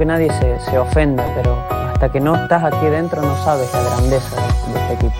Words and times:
que 0.00 0.06
nadie 0.06 0.32
se, 0.40 0.58
se 0.60 0.78
ofenda, 0.78 1.30
pero 1.36 1.62
hasta 1.92 2.08
que 2.10 2.20
no 2.20 2.34
estás 2.34 2.64
aquí 2.64 2.86
dentro 2.86 3.20
no 3.20 3.36
sabes 3.44 3.70
la 3.74 3.82
grandeza 3.82 4.34
de, 4.34 4.80
este 4.80 4.94
equipo. 4.94 5.14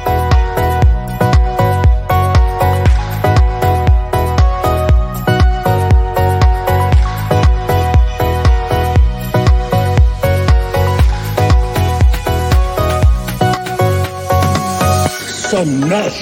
Só 15.51 15.63
nós 15.67 16.15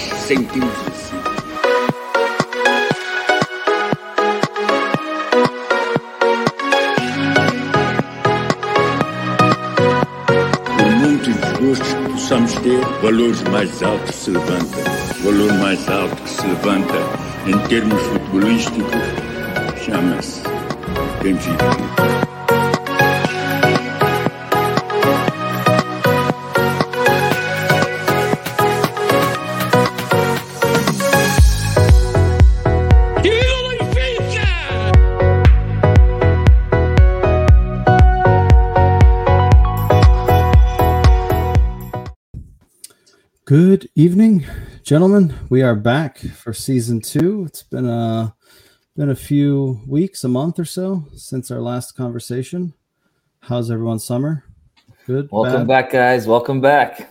valores 13.08 13.42
mais 13.44 13.82
altos 13.82 14.14
se 14.14 14.30
levanta. 14.30 14.76
O 15.20 15.24
valor 15.24 15.52
mais 15.54 15.88
alto 15.88 16.22
que 16.22 16.28
se 16.28 16.46
levanta 16.46 16.94
em 17.46 17.58
termos 17.68 18.02
futebolísticos 18.02 18.92
chama-se 19.82 20.42
Benfica. 21.22 22.37
Good 43.48 43.88
evening, 43.94 44.44
gentlemen. 44.82 45.34
We 45.48 45.62
are 45.62 45.74
back 45.74 46.18
for 46.18 46.52
season 46.52 47.00
two. 47.00 47.46
It's 47.46 47.62
been 47.62 47.88
a 47.88 48.34
been 48.94 49.08
a 49.08 49.14
few 49.14 49.80
weeks, 49.86 50.22
a 50.22 50.28
month 50.28 50.58
or 50.58 50.66
so 50.66 51.06
since 51.14 51.50
our 51.50 51.62
last 51.62 51.92
conversation. 51.92 52.74
How's 53.40 53.70
everyone's 53.70 54.04
summer? 54.04 54.44
Good. 55.06 55.30
Welcome 55.32 55.66
bad? 55.66 55.66
back, 55.66 55.92
guys. 55.92 56.26
Welcome 56.26 56.60
back. 56.60 57.10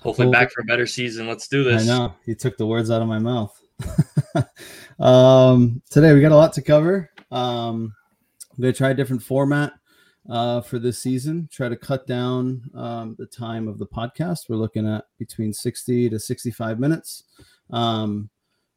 Hopefully, 0.00 0.26
Cool. 0.26 0.32
back 0.32 0.50
for 0.50 0.62
a 0.62 0.64
better 0.64 0.88
season. 0.88 1.28
Let's 1.28 1.46
do 1.46 1.62
this. 1.62 1.84
I 1.84 1.86
know 1.86 2.14
you 2.24 2.34
took 2.34 2.56
the 2.56 2.66
words 2.66 2.90
out 2.90 3.00
of 3.00 3.06
my 3.06 3.20
mouth. 3.20 3.56
um, 4.98 5.82
today 5.88 6.14
we 6.14 6.20
got 6.20 6.32
a 6.32 6.36
lot 6.36 6.52
to 6.54 6.62
cover. 6.62 7.12
Um, 7.30 7.94
I'm 8.56 8.60
gonna 8.60 8.72
try 8.72 8.90
a 8.90 8.94
different 8.94 9.22
format 9.22 9.72
uh, 10.28 10.60
for 10.60 10.78
this 10.78 10.98
season. 10.98 11.48
Try 11.52 11.68
to 11.68 11.76
cut 11.76 12.06
down 12.06 12.62
um, 12.74 13.16
the 13.18 13.26
time 13.26 13.68
of 13.68 13.78
the 13.78 13.86
podcast. 13.86 14.48
We're 14.48 14.56
looking 14.56 14.88
at 14.88 15.04
between 15.18 15.52
60 15.52 16.10
to 16.10 16.18
65 16.18 16.78
minutes. 16.78 17.24
Um, 17.70 18.30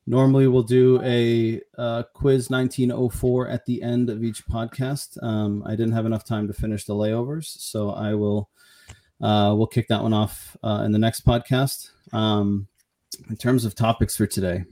normally 0.07 0.47
we'll 0.47 0.63
do 0.63 1.01
a 1.03 1.61
uh, 1.77 2.03
quiz 2.13 2.49
1904 2.49 3.47
at 3.47 3.65
the 3.65 3.81
end 3.81 4.09
of 4.09 4.23
each 4.23 4.45
podcast. 4.47 5.21
Um, 5.23 5.63
I 5.65 5.71
didn't 5.71 5.93
have 5.93 6.05
enough 6.05 6.25
time 6.25 6.47
to 6.47 6.53
finish 6.53 6.85
the 6.85 6.95
layovers, 6.95 7.45
so 7.45 7.91
I 7.91 8.13
will. 8.13 8.49
Uh, 9.21 9.53
we'll 9.53 9.67
kick 9.67 9.89
that 9.89 10.01
one 10.01 10.13
off 10.13 10.55
uh, 10.63 10.83
in 10.85 10.93
the 10.93 10.97
next 10.97 11.25
podcast. 11.25 11.91
Um, 12.13 12.67
in 13.29 13.35
terms 13.35 13.65
of 13.65 13.75
topics 13.75 14.15
for 14.15 14.25
today, 14.25 14.63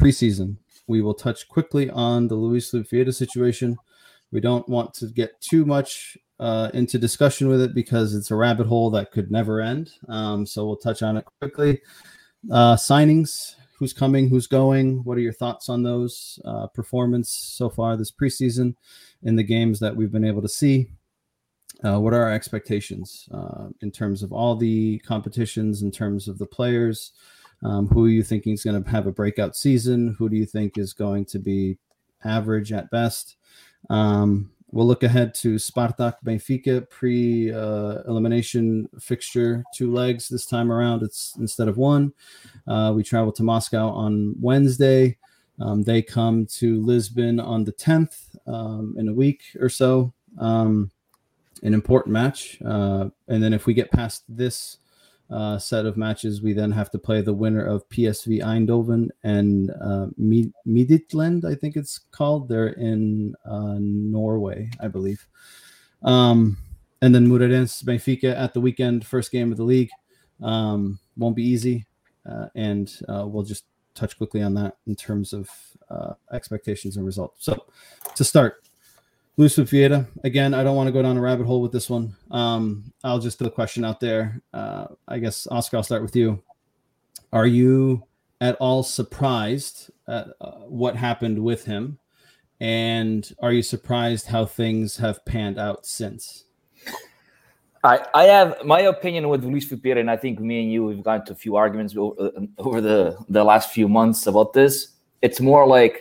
preseason, 0.00 0.58
we 0.86 1.02
will 1.02 1.14
touch 1.14 1.48
quickly 1.48 1.90
on 1.90 2.28
the 2.28 2.36
Luis 2.36 2.70
Lufieta 2.70 3.12
situation. 3.12 3.76
We 4.30 4.40
don't 4.40 4.68
want 4.68 4.94
to 4.94 5.06
get 5.06 5.40
too 5.40 5.64
much 5.64 6.16
uh, 6.38 6.70
into 6.74 6.98
discussion 6.98 7.48
with 7.48 7.60
it 7.60 7.74
because 7.74 8.14
it's 8.14 8.30
a 8.30 8.36
rabbit 8.36 8.66
hole 8.66 8.90
that 8.90 9.10
could 9.10 9.30
never 9.30 9.60
end. 9.60 9.92
Um, 10.08 10.46
so 10.46 10.66
we'll 10.66 10.76
touch 10.76 11.02
on 11.02 11.16
it 11.16 11.24
quickly. 11.40 11.80
Uh, 12.50 12.76
signings, 12.76 13.54
who's 13.78 13.92
coming, 13.92 14.28
who's 14.28 14.46
going, 14.46 15.02
what 15.04 15.18
are 15.18 15.22
your 15.22 15.32
thoughts 15.32 15.68
on 15.68 15.82
those? 15.82 16.38
Uh, 16.44 16.66
performance 16.68 17.30
so 17.30 17.68
far 17.68 17.96
this 17.96 18.10
preseason 18.10 18.74
in 19.22 19.36
the 19.36 19.42
games 19.42 19.80
that 19.80 19.94
we've 19.94 20.12
been 20.12 20.24
able 20.24 20.42
to 20.42 20.48
see. 20.48 20.88
Uh, 21.84 22.00
what 22.00 22.14
are 22.14 22.22
our 22.22 22.32
expectations 22.32 23.28
uh, 23.32 23.66
in 23.82 23.90
terms 23.90 24.22
of 24.22 24.32
all 24.32 24.56
the 24.56 24.98
competitions, 25.00 25.82
in 25.82 25.90
terms 25.90 26.26
of 26.26 26.38
the 26.38 26.46
players? 26.46 27.12
Um, 27.62 27.86
who 27.88 28.06
are 28.06 28.10
you 28.10 28.22
thinking 28.22 28.52
is 28.52 28.64
going 28.64 28.82
to 28.82 28.90
have 28.90 29.06
a 29.06 29.12
breakout 29.12 29.56
season? 29.56 30.14
Who 30.18 30.28
do 30.28 30.36
you 30.36 30.46
think 30.46 30.78
is 30.78 30.92
going 30.92 31.26
to 31.26 31.38
be 31.38 31.78
average 32.24 32.72
at 32.72 32.90
best? 32.90 33.36
Um, 33.90 34.50
we'll 34.72 34.86
look 34.86 35.02
ahead 35.02 35.34
to 35.34 35.56
Spartak 35.56 36.14
Benfica 36.24 36.88
pre 36.90 37.52
uh, 37.52 38.02
elimination 38.08 38.88
fixture, 39.00 39.64
two 39.74 39.92
legs 39.92 40.28
this 40.28 40.46
time 40.46 40.72
around. 40.72 41.02
It's 41.02 41.34
instead 41.38 41.68
of 41.68 41.76
one. 41.76 42.12
Uh, 42.66 42.92
we 42.94 43.02
travel 43.02 43.32
to 43.32 43.42
Moscow 43.42 43.88
on 43.88 44.34
Wednesday. 44.40 45.16
Um, 45.60 45.82
they 45.82 46.02
come 46.02 46.46
to 46.46 46.80
Lisbon 46.82 47.40
on 47.40 47.64
the 47.64 47.72
10th 47.72 48.36
um, 48.46 48.94
in 48.98 49.08
a 49.08 49.14
week 49.14 49.42
or 49.58 49.68
so. 49.68 50.12
Um, 50.38 50.90
an 51.62 51.72
important 51.72 52.12
match. 52.12 52.58
Uh, 52.64 53.08
and 53.28 53.42
then 53.42 53.52
if 53.52 53.66
we 53.66 53.72
get 53.72 53.90
past 53.90 54.24
this 54.28 54.78
uh, 55.30 55.58
set 55.58 55.86
of 55.86 55.96
matches, 55.96 56.42
we 56.42 56.52
then 56.52 56.70
have 56.72 56.90
to 56.90 56.98
play 56.98 57.20
the 57.20 57.32
winner 57.32 57.64
of 57.64 57.88
PSV 57.88 58.42
Eindhoven 58.42 59.08
and 59.24 59.70
uh, 59.70 60.06
Midtjylland, 60.20 61.44
I 61.44 61.54
think 61.54 61.76
it's 61.76 61.98
called. 62.12 62.48
They're 62.48 62.68
in 62.68 63.34
uh, 63.44 63.76
Norway, 63.78 64.70
I 64.80 64.88
believe. 64.88 65.26
Um, 66.02 66.58
and 67.02 67.14
then 67.14 67.26
Moreirense 67.26 67.84
Benfica 67.84 68.34
at 68.36 68.54
the 68.54 68.60
weekend, 68.60 69.06
first 69.06 69.32
game 69.32 69.50
of 69.50 69.58
the 69.58 69.64
league. 69.64 69.90
Um, 70.42 70.98
won't 71.16 71.36
be 71.36 71.44
easy. 71.44 71.86
Uh, 72.28 72.46
and 72.54 72.92
uh, 73.08 73.24
we'll 73.26 73.44
just 73.44 73.64
touch 73.94 74.16
quickly 74.16 74.42
on 74.42 74.54
that 74.54 74.76
in 74.86 74.94
terms 74.94 75.32
of 75.32 75.50
uh, 75.90 76.14
expectations 76.32 76.96
and 76.96 77.06
results. 77.06 77.44
So 77.44 77.66
to 78.14 78.24
start, 78.24 78.65
Luis 79.38 79.56
Vieira. 79.56 80.06
Again, 80.24 80.54
I 80.54 80.64
don't 80.64 80.76
want 80.76 80.88
to 80.88 80.92
go 80.92 81.02
down 81.02 81.16
a 81.16 81.20
rabbit 81.20 81.46
hole 81.46 81.60
with 81.60 81.72
this 81.72 81.90
one. 81.90 82.16
Um, 82.30 82.92
I'll 83.04 83.18
just 83.18 83.38
throw 83.38 83.46
the 83.46 83.50
question 83.50 83.84
out 83.84 84.00
there. 84.00 84.40
Uh, 84.52 84.86
I 85.06 85.18
guess 85.18 85.46
Oscar, 85.50 85.76
I'll 85.76 85.82
start 85.82 86.02
with 86.02 86.16
you. 86.16 86.42
Are 87.32 87.46
you 87.46 88.02
at 88.40 88.56
all 88.56 88.82
surprised 88.82 89.90
at 90.08 90.28
uh, 90.40 90.52
what 90.60 90.96
happened 90.96 91.38
with 91.38 91.64
him, 91.64 91.98
and 92.60 93.30
are 93.40 93.52
you 93.52 93.62
surprised 93.62 94.26
how 94.26 94.46
things 94.46 94.96
have 94.96 95.24
panned 95.26 95.58
out 95.58 95.84
since? 95.84 96.44
I, 97.84 98.04
I 98.14 98.24
have 98.24 98.64
my 98.64 98.80
opinion 98.80 99.28
with 99.28 99.44
Luis 99.44 99.68
Filipe, 99.68 99.98
and 99.98 100.10
I 100.10 100.16
think 100.16 100.40
me 100.40 100.62
and 100.62 100.72
you 100.72 100.84
we've 100.84 101.02
gotten 101.02 101.26
to 101.26 101.32
a 101.32 101.36
few 101.36 101.56
arguments 101.56 101.94
over, 101.96 102.30
over 102.58 102.80
the 102.80 103.18
the 103.28 103.44
last 103.44 103.70
few 103.70 103.86
months 103.86 104.26
about 104.26 104.54
this. 104.54 104.94
It's 105.20 105.40
more 105.40 105.66
like 105.66 106.00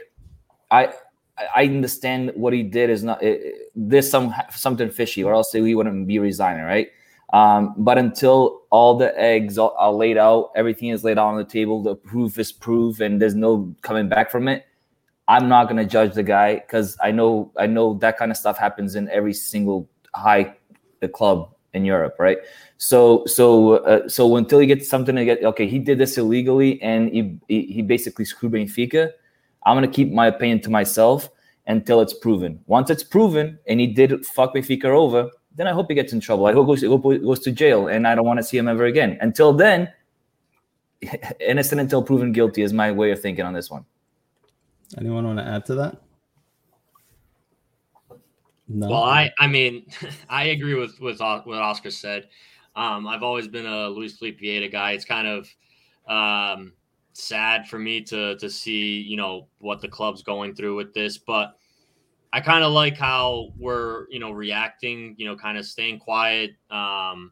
I 0.72 0.94
I 1.38 1.66
understand 1.66 2.32
what 2.36 2.54
he 2.54 2.64
did 2.64 2.90
is 2.90 3.04
not 3.04 3.22
it, 3.22 3.72
there's 3.76 4.10
some 4.10 4.34
something 4.52 4.90
fishy, 4.90 5.24
or 5.24 5.34
else 5.34 5.52
he 5.52 5.76
wouldn't 5.76 6.08
be 6.08 6.20
resigning, 6.20 6.64
right? 6.64 6.90
Um, 7.34 7.74
but 7.78 7.98
until 7.98 8.62
all 8.70 8.98
the 8.98 9.18
eggs 9.20 9.58
are, 9.58 9.92
laid 9.92 10.18
out, 10.18 10.52
everything 10.56 10.90
is 10.90 11.04
laid 11.04 11.18
out 11.18 11.28
on 11.28 11.38
the 11.38 11.44
table, 11.44 11.82
the 11.82 11.96
proof 11.96 12.38
is 12.38 12.52
proof, 12.52 13.00
and 13.00 13.22
there's 13.22 13.36
no 13.36 13.76
coming 13.82 14.08
back 14.08 14.32
from 14.32 14.48
it. 14.48 14.66
I'm 15.28 15.50
not 15.50 15.68
gonna 15.68 15.86
judge 15.86 16.14
the 16.14 16.24
guy 16.24 16.56
because 16.56 16.96
I 17.02 17.12
know 17.12 17.52
I 17.58 17.66
know 17.68 17.96
that 17.96 18.18
kind 18.18 18.32
of 18.32 18.38
stuff 18.38 18.58
happens 18.58 18.96
in 18.96 19.10
every 19.10 19.34
single 19.34 19.90
high 20.14 20.56
the 21.02 21.10
club 21.10 21.50
in 21.74 21.84
Europe, 21.84 22.16
right? 22.20 22.38
So 22.78 23.26
so 23.26 23.78
uh, 23.78 24.08
so 24.08 24.36
until 24.38 24.62
you 24.62 24.68
get 24.68 24.86
something 24.86 25.16
to 25.16 25.26
get 25.26 25.44
okay, 25.44 25.68
he 25.68 25.80
did 25.80 25.98
this 25.98 26.18
illegally 26.18 26.82
and 26.82 27.10
he 27.10 27.40
he, 27.48 27.66
he 27.74 27.82
basically 27.82 28.26
screwed 28.26 28.54
Benfica. 28.54 29.12
I'm 29.66 29.76
gonna 29.76 29.88
keep 29.88 30.12
my 30.12 30.28
opinion 30.28 30.62
to 30.62 30.70
myself 30.70 31.30
until 31.68 32.02
it's 32.02 32.14
proven. 32.14 32.60
Once 32.68 32.90
it's 32.90 33.04
proven 33.04 33.58
and 33.68 33.80
he 33.80 33.88
did 33.88 34.26
fuck 34.26 34.54
Benfica 34.54 34.86
over, 34.86 35.30
then 35.56 35.68
I 35.68 35.72
hope 35.72 35.88
he 35.90 35.96
gets 35.96 36.14
in 36.14 36.20
trouble. 36.20 36.46
I 36.46 36.54
hope 36.54 36.68
he 36.78 36.88
goes, 36.88 37.20
goes 37.22 37.40
to 37.40 37.52
jail 37.52 37.88
and 37.88 38.08
I 38.08 38.16
don't 38.16 38.26
want 38.26 38.38
to 38.38 38.44
see 38.44 38.58
him 38.58 38.68
ever 38.68 38.86
again. 38.86 39.18
Until 39.22 39.54
then, 39.54 39.92
innocent 41.40 41.82
until 41.82 42.04
proven 42.04 42.32
guilty 42.32 42.62
is 42.62 42.74
my 42.74 42.92
way 42.92 43.12
of 43.12 43.22
thinking 43.22 43.46
on 43.46 43.54
this 43.54 43.72
one. 43.72 43.86
Anyone 44.98 45.26
want 45.26 45.40
to 45.40 45.46
add 45.46 45.66
to 45.66 45.76
that? 45.76 46.02
No. 48.68 48.90
Well, 48.90 49.04
I 49.04 49.32
I 49.40 49.48
mean, 49.48 49.86
I 50.30 50.46
agree 50.46 50.76
with 50.76 51.00
with 51.00 51.20
what 51.20 51.48
Oscar 51.48 51.92
said. 51.92 52.30
Um, 52.76 53.08
I've 53.08 53.24
always 53.24 53.48
been 53.48 53.66
a 53.66 53.88
Luis 53.88 54.18
Felipe 54.18 54.42
Vieira 54.42 54.72
guy. 54.72 54.92
It's 54.92 55.06
kind 55.06 55.28
of 55.28 55.50
um, 56.08 56.74
sad 57.16 57.66
for 57.68 57.80
me 57.80 58.02
to 58.02 58.36
to 58.38 58.50
see 58.50 59.00
you 59.02 59.16
know 59.18 59.48
what 59.60 59.82
the 59.82 59.88
club's 59.88 60.22
going 60.22 60.54
through 60.54 60.76
with 60.76 60.94
this, 60.94 61.18
but 61.18 61.58
I 62.34 62.42
kind 62.42 62.64
of 62.64 62.74
like 62.74 62.98
how 62.98 63.54
we're 63.58 64.10
you 64.10 64.20
know 64.20 64.32
reacting. 64.32 65.16
You 65.18 65.28
know, 65.28 65.36
kind 65.36 65.58
of 65.58 65.66
staying 65.66 66.00
quiet. 66.00 66.52
Um, 66.70 67.32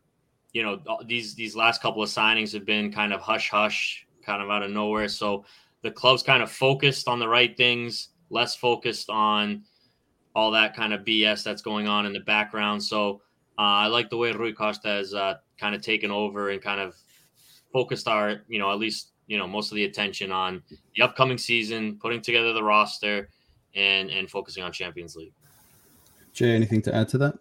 you 0.53 0.63
know, 0.63 0.79
these 1.05 1.35
these 1.35 1.55
last 1.55 1.81
couple 1.81 2.01
of 2.01 2.09
signings 2.09 2.53
have 2.53 2.65
been 2.65 2.91
kind 2.91 3.11
of 3.11 3.19
hush 3.19 3.49
hush, 3.49 4.07
kind 4.25 4.41
of 4.41 4.49
out 4.49 4.63
of 4.63 4.71
nowhere. 4.71 5.07
So 5.09 5.45
the 5.81 5.91
club's 5.91 6.23
kind 6.23 6.41
of 6.41 6.49
focused 6.49 7.07
on 7.07 7.19
the 7.19 7.27
right 7.27 7.55
things, 7.55 8.09
less 8.29 8.55
focused 8.55 9.09
on 9.09 9.63
all 10.35 10.51
that 10.51 10.75
kind 10.75 10.93
of 10.93 11.01
BS 11.01 11.43
that's 11.43 11.61
going 11.61 11.87
on 11.87 12.05
in 12.05 12.13
the 12.13 12.21
background. 12.21 12.81
So 12.81 13.21
uh, 13.59 13.85
I 13.85 13.87
like 13.87 14.09
the 14.09 14.17
way 14.17 14.31
Rui 14.31 14.53
Costa 14.53 14.87
has 14.87 15.13
uh, 15.13 15.35
kind 15.59 15.75
of 15.75 15.81
taken 15.81 16.11
over 16.11 16.49
and 16.49 16.61
kind 16.61 16.79
of 16.79 16.95
focused 17.71 18.07
our, 18.07 18.41
you 18.47 18.57
know, 18.57 18.71
at 18.71 18.79
least 18.79 19.12
you 19.27 19.37
know 19.37 19.47
most 19.47 19.71
of 19.71 19.75
the 19.75 19.85
attention 19.85 20.31
on 20.31 20.61
the 20.95 21.03
upcoming 21.03 21.37
season, 21.37 21.97
putting 22.01 22.21
together 22.21 22.53
the 22.53 22.63
roster, 22.63 23.29
and 23.75 24.09
and 24.09 24.29
focusing 24.29 24.63
on 24.63 24.71
Champions 24.71 25.15
League. 25.15 25.33
Jay, 26.33 26.55
anything 26.55 26.81
to 26.83 26.95
add 26.95 27.09
to 27.09 27.17
that? 27.19 27.35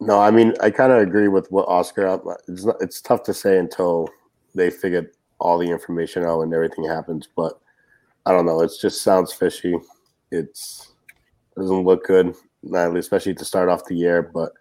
No, 0.00 0.20
I 0.20 0.30
mean 0.30 0.54
I 0.60 0.70
kind 0.70 0.92
of 0.92 0.98
agree 0.98 1.28
with 1.28 1.50
what 1.50 1.68
Oscar. 1.68 2.20
It's 2.48 2.64
not, 2.64 2.76
it's 2.80 3.00
tough 3.00 3.22
to 3.24 3.34
say 3.34 3.58
until 3.58 4.08
they 4.54 4.70
figure 4.70 5.10
all 5.38 5.58
the 5.58 5.70
information 5.70 6.24
out 6.24 6.40
and 6.42 6.52
everything 6.52 6.84
happens. 6.84 7.28
But 7.34 7.58
I 8.24 8.32
don't 8.32 8.46
know. 8.46 8.60
It 8.60 8.72
just 8.80 9.02
sounds 9.02 9.32
fishy. 9.32 9.76
It's 10.30 10.92
it 11.56 11.60
doesn't 11.60 11.84
look 11.84 12.06
good, 12.06 12.34
especially 12.74 13.34
to 13.34 13.44
start 13.44 13.68
off 13.68 13.86
the 13.86 13.94
year. 13.94 14.22
But 14.22 14.52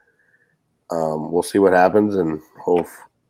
um, 0.92 1.31
we'll 1.31 1.44
see 1.44 1.60
what 1.60 1.74
happens, 1.74 2.16
and 2.16 2.42
hope 2.62 2.88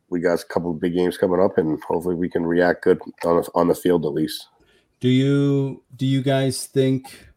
we 0.09 0.19
got 0.19 0.41
a 0.41 0.45
couple 0.45 0.71
of 0.71 0.79
big 0.79 0.93
games 0.93 1.17
coming 1.17 1.39
up, 1.39 1.57
and 1.57 1.81
hopefully 1.83 2.15
we 2.15 2.29
can 2.29 2.45
react 2.45 2.83
good 2.83 2.99
on 3.23 3.43
on 3.53 3.67
the 3.67 3.75
field 3.75 4.05
at 4.05 4.13
least. 4.13 4.47
Do 4.99 5.09
you 5.09 5.83
do 5.95 6.05
you 6.05 6.21
guys 6.21 6.65
think 6.65 7.27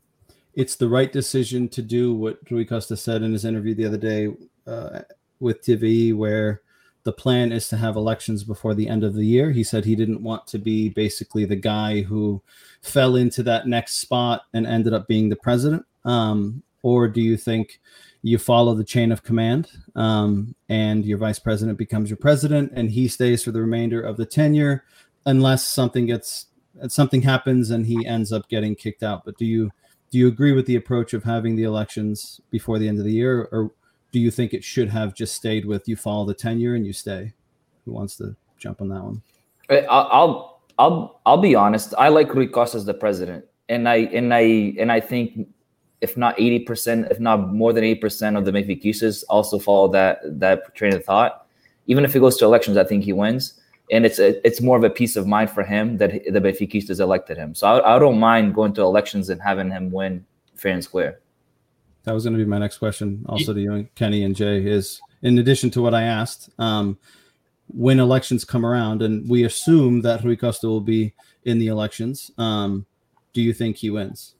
it's 0.54 0.76
the 0.76 0.88
right 0.88 1.12
decision 1.12 1.68
to 1.68 1.82
do 1.82 2.14
what 2.14 2.38
Rui 2.50 2.64
Costa 2.64 2.96
said 2.96 3.22
in 3.22 3.32
his 3.32 3.44
interview 3.44 3.74
the 3.74 3.86
other 3.86 3.96
day 3.96 4.28
uh, 4.66 5.00
with 5.40 5.62
TV, 5.62 6.14
where 6.14 6.62
the 7.04 7.12
plan 7.12 7.52
is 7.52 7.68
to 7.68 7.76
have 7.76 7.96
elections 7.96 8.44
before 8.44 8.74
the 8.74 8.88
end 8.88 9.04
of 9.04 9.14
the 9.14 9.24
year? 9.24 9.50
He 9.50 9.64
said 9.64 9.84
he 9.84 9.96
didn't 9.96 10.22
want 10.22 10.46
to 10.48 10.58
be 10.58 10.88
basically 10.88 11.44
the 11.44 11.56
guy 11.56 12.02
who 12.02 12.42
fell 12.82 13.16
into 13.16 13.42
that 13.44 13.66
next 13.66 14.00
spot 14.00 14.42
and 14.52 14.66
ended 14.66 14.92
up 14.92 15.06
being 15.06 15.28
the 15.28 15.36
president. 15.36 15.84
Um, 16.04 16.62
or 16.82 17.08
do 17.08 17.20
you 17.20 17.36
think 17.36 17.80
you 18.22 18.38
follow 18.38 18.74
the 18.74 18.84
chain 18.84 19.12
of 19.12 19.22
command 19.22 19.70
um, 19.94 20.54
and 20.68 21.04
your 21.04 21.18
vice 21.18 21.38
president 21.38 21.78
becomes 21.78 22.10
your 22.10 22.16
president 22.16 22.72
and 22.74 22.90
he 22.90 23.06
stays 23.06 23.44
for 23.44 23.52
the 23.52 23.60
remainder 23.60 24.00
of 24.00 24.16
the 24.16 24.26
tenure 24.26 24.84
unless 25.26 25.64
something 25.64 26.06
gets 26.06 26.46
something 26.88 27.22
happens 27.22 27.70
and 27.70 27.86
he 27.86 28.06
ends 28.06 28.32
up 28.32 28.48
getting 28.48 28.74
kicked 28.74 29.02
out. 29.02 29.24
But 29.24 29.36
do 29.38 29.44
you 29.44 29.70
do 30.10 30.18
you 30.18 30.28
agree 30.28 30.52
with 30.52 30.66
the 30.66 30.76
approach 30.76 31.12
of 31.12 31.22
having 31.22 31.54
the 31.54 31.64
elections 31.64 32.40
before 32.50 32.78
the 32.78 32.88
end 32.88 32.98
of 32.98 33.04
the 33.04 33.12
year 33.12 33.48
or 33.52 33.70
do 34.10 34.18
you 34.18 34.30
think 34.30 34.54
it 34.54 34.64
should 34.64 34.88
have 34.88 35.14
just 35.14 35.34
stayed 35.34 35.66
with 35.66 35.86
you 35.86 35.94
follow 35.94 36.24
the 36.24 36.34
tenure 36.34 36.74
and 36.74 36.86
you 36.86 36.92
stay? 36.92 37.34
Who 37.84 37.92
wants 37.92 38.16
to 38.16 38.34
jump 38.56 38.80
on 38.80 38.88
that 38.88 39.02
one? 39.02 39.22
I'll 39.88 40.60
i'll 40.78 41.20
i'll 41.24 41.40
be 41.40 41.54
honest. 41.54 41.94
I 41.98 42.08
like 42.08 42.34
rui 42.34 42.48
costa 42.48 42.78
as 42.78 42.84
the 42.84 42.94
president 42.94 43.44
and 43.68 43.88
i 43.88 43.96
and 43.96 44.32
i 44.32 44.74
and 44.78 44.90
i 44.90 45.00
think 45.00 45.46
if 46.00 46.16
not 46.16 46.36
80%, 46.36 47.10
if 47.10 47.18
not 47.18 47.52
more 47.52 47.72
than 47.72 47.84
80% 47.84 48.38
of 48.38 48.44
the 48.44 48.52
Benfiquistas 48.52 49.24
also 49.28 49.58
follow 49.58 49.88
that 49.88 50.20
that 50.40 50.74
train 50.74 50.94
of 50.94 51.04
thought. 51.04 51.46
Even 51.86 52.04
if 52.04 52.12
he 52.12 52.20
goes 52.20 52.36
to 52.36 52.44
elections, 52.44 52.76
I 52.76 52.84
think 52.84 53.04
he 53.04 53.12
wins. 53.12 53.54
And 53.90 54.04
it's 54.04 54.18
a, 54.18 54.46
it's 54.46 54.60
more 54.60 54.76
of 54.76 54.84
a 54.84 54.90
peace 54.90 55.16
of 55.16 55.26
mind 55.26 55.50
for 55.50 55.62
him 55.62 55.96
that 55.96 56.10
the 56.10 56.40
Benfiquistas 56.40 57.00
elected 57.00 57.38
him. 57.38 57.54
So 57.54 57.66
I, 57.66 57.96
I 57.96 57.98
don't 57.98 58.20
mind 58.20 58.54
going 58.54 58.74
to 58.74 58.82
elections 58.82 59.30
and 59.30 59.40
having 59.40 59.70
him 59.70 59.90
win 59.90 60.24
fair 60.54 60.72
and 60.72 60.84
square. 60.84 61.20
That 62.04 62.12
was 62.12 62.24
going 62.24 62.34
to 62.36 62.44
be 62.44 62.48
my 62.48 62.58
next 62.58 62.78
question, 62.78 63.24
also 63.28 63.52
to 63.52 63.60
you, 63.60 63.88
Kenny 63.94 64.24
and 64.24 64.36
Jay. 64.36 64.64
Is 64.64 65.00
in 65.22 65.38
addition 65.38 65.70
to 65.70 65.82
what 65.82 65.94
I 65.94 66.04
asked, 66.04 66.50
um, 66.58 66.98
when 67.66 68.00
elections 68.00 68.44
come 68.44 68.64
around, 68.64 69.02
and 69.02 69.28
we 69.28 69.44
assume 69.44 70.00
that 70.02 70.24
Rui 70.24 70.36
Costa 70.36 70.68
will 70.68 70.80
be 70.80 71.12
in 71.44 71.58
the 71.58 71.66
elections, 71.66 72.30
um, 72.38 72.86
do 73.32 73.42
you 73.42 73.52
think 73.52 73.76
he 73.76 73.90
wins? 73.90 74.34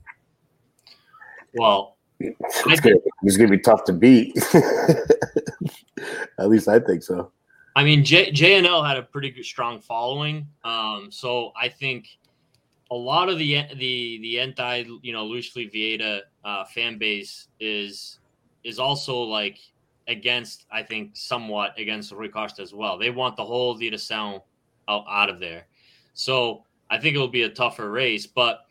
Well, 1.55 1.97
it's 2.21 2.81
gonna, 2.81 2.97
it's 3.23 3.37
gonna 3.37 3.51
be 3.51 3.59
tough 3.59 3.85
to 3.85 3.93
beat. 3.93 4.37
At 6.39 6.49
least 6.49 6.69
I 6.69 6.79
think 6.81 7.03
so. 7.03 7.33
I 7.77 7.85
mean, 7.85 8.05
J- 8.05 8.33
JNL 8.33 8.87
had 8.87 8.97
a 8.97 9.03
pretty 9.03 9.31
good, 9.31 9.45
strong 9.45 9.81
following, 9.81 10.49
um, 10.65 11.09
so 11.11 11.53
I 11.57 11.69
think 11.69 12.09
a 12.91 12.95
lot 12.95 13.29
of 13.29 13.39
the 13.39 13.63
the 13.77 14.19
the 14.21 14.41
anti 14.41 14.85
you 15.03 15.13
know 15.13 15.25
Luis 15.25 15.53
Vieira 15.55 16.23
uh, 16.45 16.65
fan 16.65 16.99
base 16.99 17.49
is 17.61 18.19
is 18.65 18.79
also 18.79 19.23
like 19.23 19.59
against 20.09 20.67
I 20.73 20.83
think 20.83 21.11
somewhat 21.15 21.79
against 21.79 22.13
Rui 22.13 22.29
Costa 22.29 22.63
as 22.63 22.75
well. 22.75 22.99
They 22.99 23.11
want 23.11 23.37
the 23.37 23.45
whole 23.45 23.79
Sound 23.99 24.41
out, 24.89 25.05
out 25.09 25.29
of 25.29 25.39
there, 25.39 25.67
so 26.15 26.65
I 26.91 26.99
think 26.99 27.15
it 27.15 27.19
will 27.19 27.29
be 27.29 27.43
a 27.43 27.51
tougher 27.51 27.91
race, 27.91 28.27
but 28.27 28.67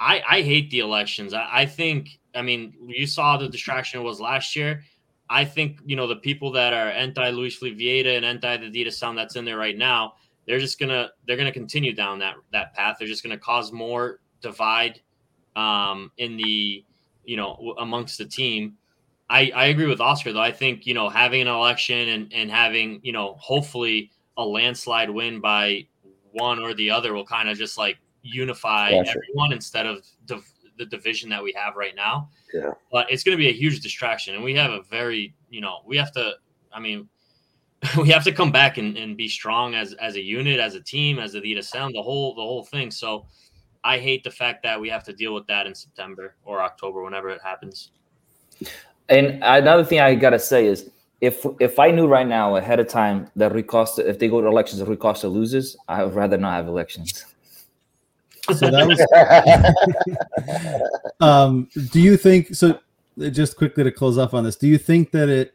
I, 0.00 0.22
I 0.28 0.42
hate 0.42 0.70
the 0.70 0.80
elections. 0.80 1.34
I, 1.34 1.46
I 1.50 1.66
think, 1.66 2.18
I 2.34 2.40
mean, 2.40 2.74
you 2.86 3.06
saw 3.06 3.36
the 3.36 3.48
distraction 3.48 4.00
it 4.00 4.02
was 4.02 4.18
last 4.18 4.56
year. 4.56 4.82
I 5.28 5.44
think, 5.44 5.78
you 5.84 5.94
know, 5.94 6.06
the 6.06 6.16
people 6.16 6.50
that 6.52 6.72
are 6.72 6.88
anti 6.88 7.28
Luis 7.30 7.60
Vieira 7.60 8.16
and 8.16 8.24
anti 8.24 8.56
the 8.56 8.70
Direção 8.70 9.14
that's 9.14 9.36
in 9.36 9.44
there 9.44 9.58
right 9.58 9.76
now, 9.76 10.14
they're 10.46 10.58
just 10.58 10.80
gonna 10.80 11.10
they're 11.26 11.36
gonna 11.36 11.52
continue 11.52 11.92
down 11.92 12.18
that 12.18 12.34
that 12.52 12.74
path. 12.74 12.96
They're 12.98 13.06
just 13.06 13.22
gonna 13.22 13.38
cause 13.38 13.70
more 13.70 14.18
divide 14.40 15.00
um, 15.54 16.10
in 16.16 16.36
the 16.36 16.84
you 17.24 17.36
know 17.36 17.76
amongst 17.78 18.18
the 18.18 18.24
team. 18.24 18.76
I, 19.28 19.52
I 19.54 19.66
agree 19.66 19.86
with 19.86 20.00
Oscar 20.00 20.32
though. 20.32 20.40
I 20.40 20.50
think 20.50 20.86
you 20.86 20.94
know 20.94 21.08
having 21.08 21.42
an 21.42 21.46
election 21.46 22.08
and 22.08 22.32
and 22.32 22.50
having 22.50 22.98
you 23.04 23.12
know 23.12 23.36
hopefully 23.38 24.10
a 24.36 24.44
landslide 24.44 25.10
win 25.10 25.40
by 25.40 25.86
one 26.32 26.58
or 26.58 26.74
the 26.74 26.90
other 26.90 27.14
will 27.14 27.26
kind 27.26 27.48
of 27.48 27.56
just 27.56 27.78
like 27.78 27.98
unify 28.22 28.90
gotcha. 28.90 29.10
everyone 29.10 29.52
instead 29.52 29.86
of 29.86 30.04
div- 30.26 30.52
the 30.78 30.86
division 30.86 31.28
that 31.30 31.42
we 31.42 31.52
have 31.52 31.76
right 31.76 31.94
now. 31.94 32.28
Yeah. 32.52 32.72
But 32.90 33.10
it's 33.10 33.22
going 33.22 33.36
to 33.36 33.40
be 33.40 33.48
a 33.48 33.52
huge 33.52 33.80
distraction. 33.80 34.34
And 34.34 34.42
we 34.42 34.54
have 34.54 34.70
a 34.70 34.82
very, 34.82 35.34
you 35.48 35.60
know, 35.60 35.78
we 35.86 35.96
have 35.96 36.12
to, 36.12 36.32
I 36.72 36.80
mean, 36.80 37.08
we 37.98 38.08
have 38.10 38.24
to 38.24 38.32
come 38.32 38.50
back 38.50 38.78
and, 38.78 38.96
and 38.96 39.16
be 39.16 39.28
strong 39.28 39.74
as, 39.74 39.92
as 39.94 40.16
a 40.16 40.20
unit, 40.20 40.60
as 40.60 40.74
a 40.74 40.80
team, 40.80 41.18
as 41.18 41.34
a 41.34 41.40
Direção, 41.40 41.92
the 41.92 42.02
whole, 42.02 42.34
the 42.34 42.42
whole 42.42 42.64
thing. 42.64 42.90
So 42.90 43.26
I 43.84 43.98
hate 43.98 44.24
the 44.24 44.30
fact 44.30 44.62
that 44.64 44.80
we 44.80 44.88
have 44.88 45.04
to 45.04 45.12
deal 45.12 45.34
with 45.34 45.46
that 45.46 45.66
in 45.66 45.74
September 45.74 46.34
or 46.44 46.62
October, 46.62 47.02
whenever 47.02 47.30
it 47.30 47.40
happens. 47.42 47.92
And 49.08 49.42
another 49.42 49.84
thing 49.84 50.00
I 50.00 50.14
got 50.14 50.30
to 50.30 50.38
say 50.38 50.66
is, 50.66 50.90
if 51.20 51.44
if 51.60 51.78
I 51.78 51.90
knew 51.90 52.06
right 52.06 52.26
now 52.26 52.56
ahead 52.56 52.80
of 52.80 52.88
time 52.88 53.30
that 53.36 53.52
Rui 53.52 53.62
Costa, 53.62 54.08
if 54.08 54.18
they 54.18 54.28
go 54.28 54.40
to 54.40 54.46
elections, 54.46 54.80
Rui 54.82 54.96
Costa 54.96 55.28
loses, 55.28 55.76
I 55.88 56.04
would 56.04 56.14
rather 56.14 56.38
not 56.38 56.54
have 56.54 56.66
elections. 56.66 57.26
So 58.46 58.70
that 58.70 58.86
was. 58.86 59.00
um, 61.20 61.68
do 61.92 62.00
you 62.00 62.16
think 62.16 62.54
so? 62.54 62.80
Just 63.18 63.56
quickly 63.56 63.84
to 63.84 63.92
close 63.92 64.18
off 64.18 64.34
on 64.34 64.44
this, 64.44 64.56
do 64.56 64.66
you 64.66 64.78
think 64.78 65.10
that 65.12 65.28
it? 65.28 65.54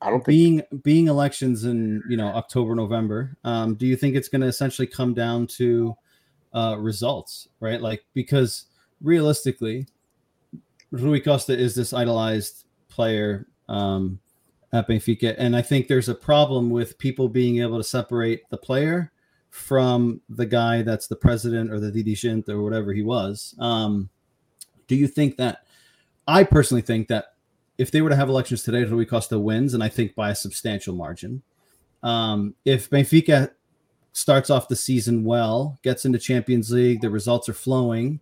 I 0.00 0.10
don't 0.10 0.24
being 0.24 0.60
think... 0.60 0.82
being 0.82 1.08
elections 1.08 1.64
in 1.64 2.02
you 2.08 2.16
know 2.16 2.28
October 2.28 2.74
November. 2.74 3.36
Um, 3.44 3.74
do 3.74 3.86
you 3.86 3.96
think 3.96 4.14
it's 4.14 4.28
going 4.28 4.42
to 4.42 4.46
essentially 4.46 4.86
come 4.86 5.14
down 5.14 5.46
to 5.58 5.96
uh, 6.54 6.76
results, 6.78 7.48
right? 7.60 7.80
Like 7.80 8.04
because 8.14 8.66
realistically, 9.00 9.86
Rui 10.90 11.20
Costa 11.20 11.56
is 11.58 11.74
this 11.74 11.92
idolized 11.92 12.64
player 12.88 13.46
um, 13.68 14.20
at 14.72 14.88
Benfica, 14.88 15.34
and 15.38 15.56
I 15.56 15.62
think 15.62 15.88
there's 15.88 16.08
a 16.08 16.14
problem 16.14 16.70
with 16.70 16.98
people 16.98 17.28
being 17.28 17.60
able 17.60 17.78
to 17.78 17.84
separate 17.84 18.48
the 18.50 18.58
player 18.58 19.12
from 19.52 20.18
the 20.30 20.46
guy 20.46 20.80
that's 20.80 21.06
the 21.06 21.14
president 21.14 21.70
or 21.70 21.78
the 21.78 21.92
dirigent 21.92 22.48
or 22.48 22.62
whatever 22.62 22.94
he 22.94 23.02
was. 23.02 23.54
Um, 23.58 24.08
do 24.88 24.96
you 24.96 25.06
think 25.06 25.36
that? 25.36 25.66
I 26.26 26.42
personally 26.42 26.80
think 26.80 27.08
that 27.08 27.34
if 27.76 27.90
they 27.90 28.00
were 28.00 28.08
to 28.08 28.16
have 28.16 28.30
elections 28.30 28.62
today, 28.62 28.82
Rui 28.84 29.04
Costa 29.04 29.38
wins, 29.38 29.74
and 29.74 29.84
I 29.84 29.90
think 29.90 30.14
by 30.14 30.30
a 30.30 30.34
substantial 30.34 30.94
margin. 30.94 31.42
Um, 32.02 32.54
if 32.64 32.88
Benfica 32.88 33.50
starts 34.12 34.48
off 34.48 34.68
the 34.68 34.76
season 34.76 35.22
well, 35.22 35.78
gets 35.82 36.06
into 36.06 36.18
Champions 36.18 36.70
League, 36.70 37.02
the 37.02 37.10
results 37.10 37.48
are 37.48 37.54
flowing, 37.54 38.20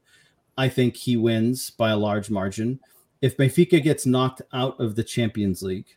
I 0.59 0.69
think 0.69 0.97
he 0.97 1.17
wins 1.17 1.71
by 1.71 1.91
a 1.91 1.97
large 1.97 2.29
margin. 2.29 2.81
If 3.23 3.37
Benfica 3.37 3.81
gets 3.83 4.05
knocked 4.05 4.43
out 4.53 4.81
of 4.81 4.97
the 4.97 5.05
Champions 5.05 5.63
League, 5.63 5.97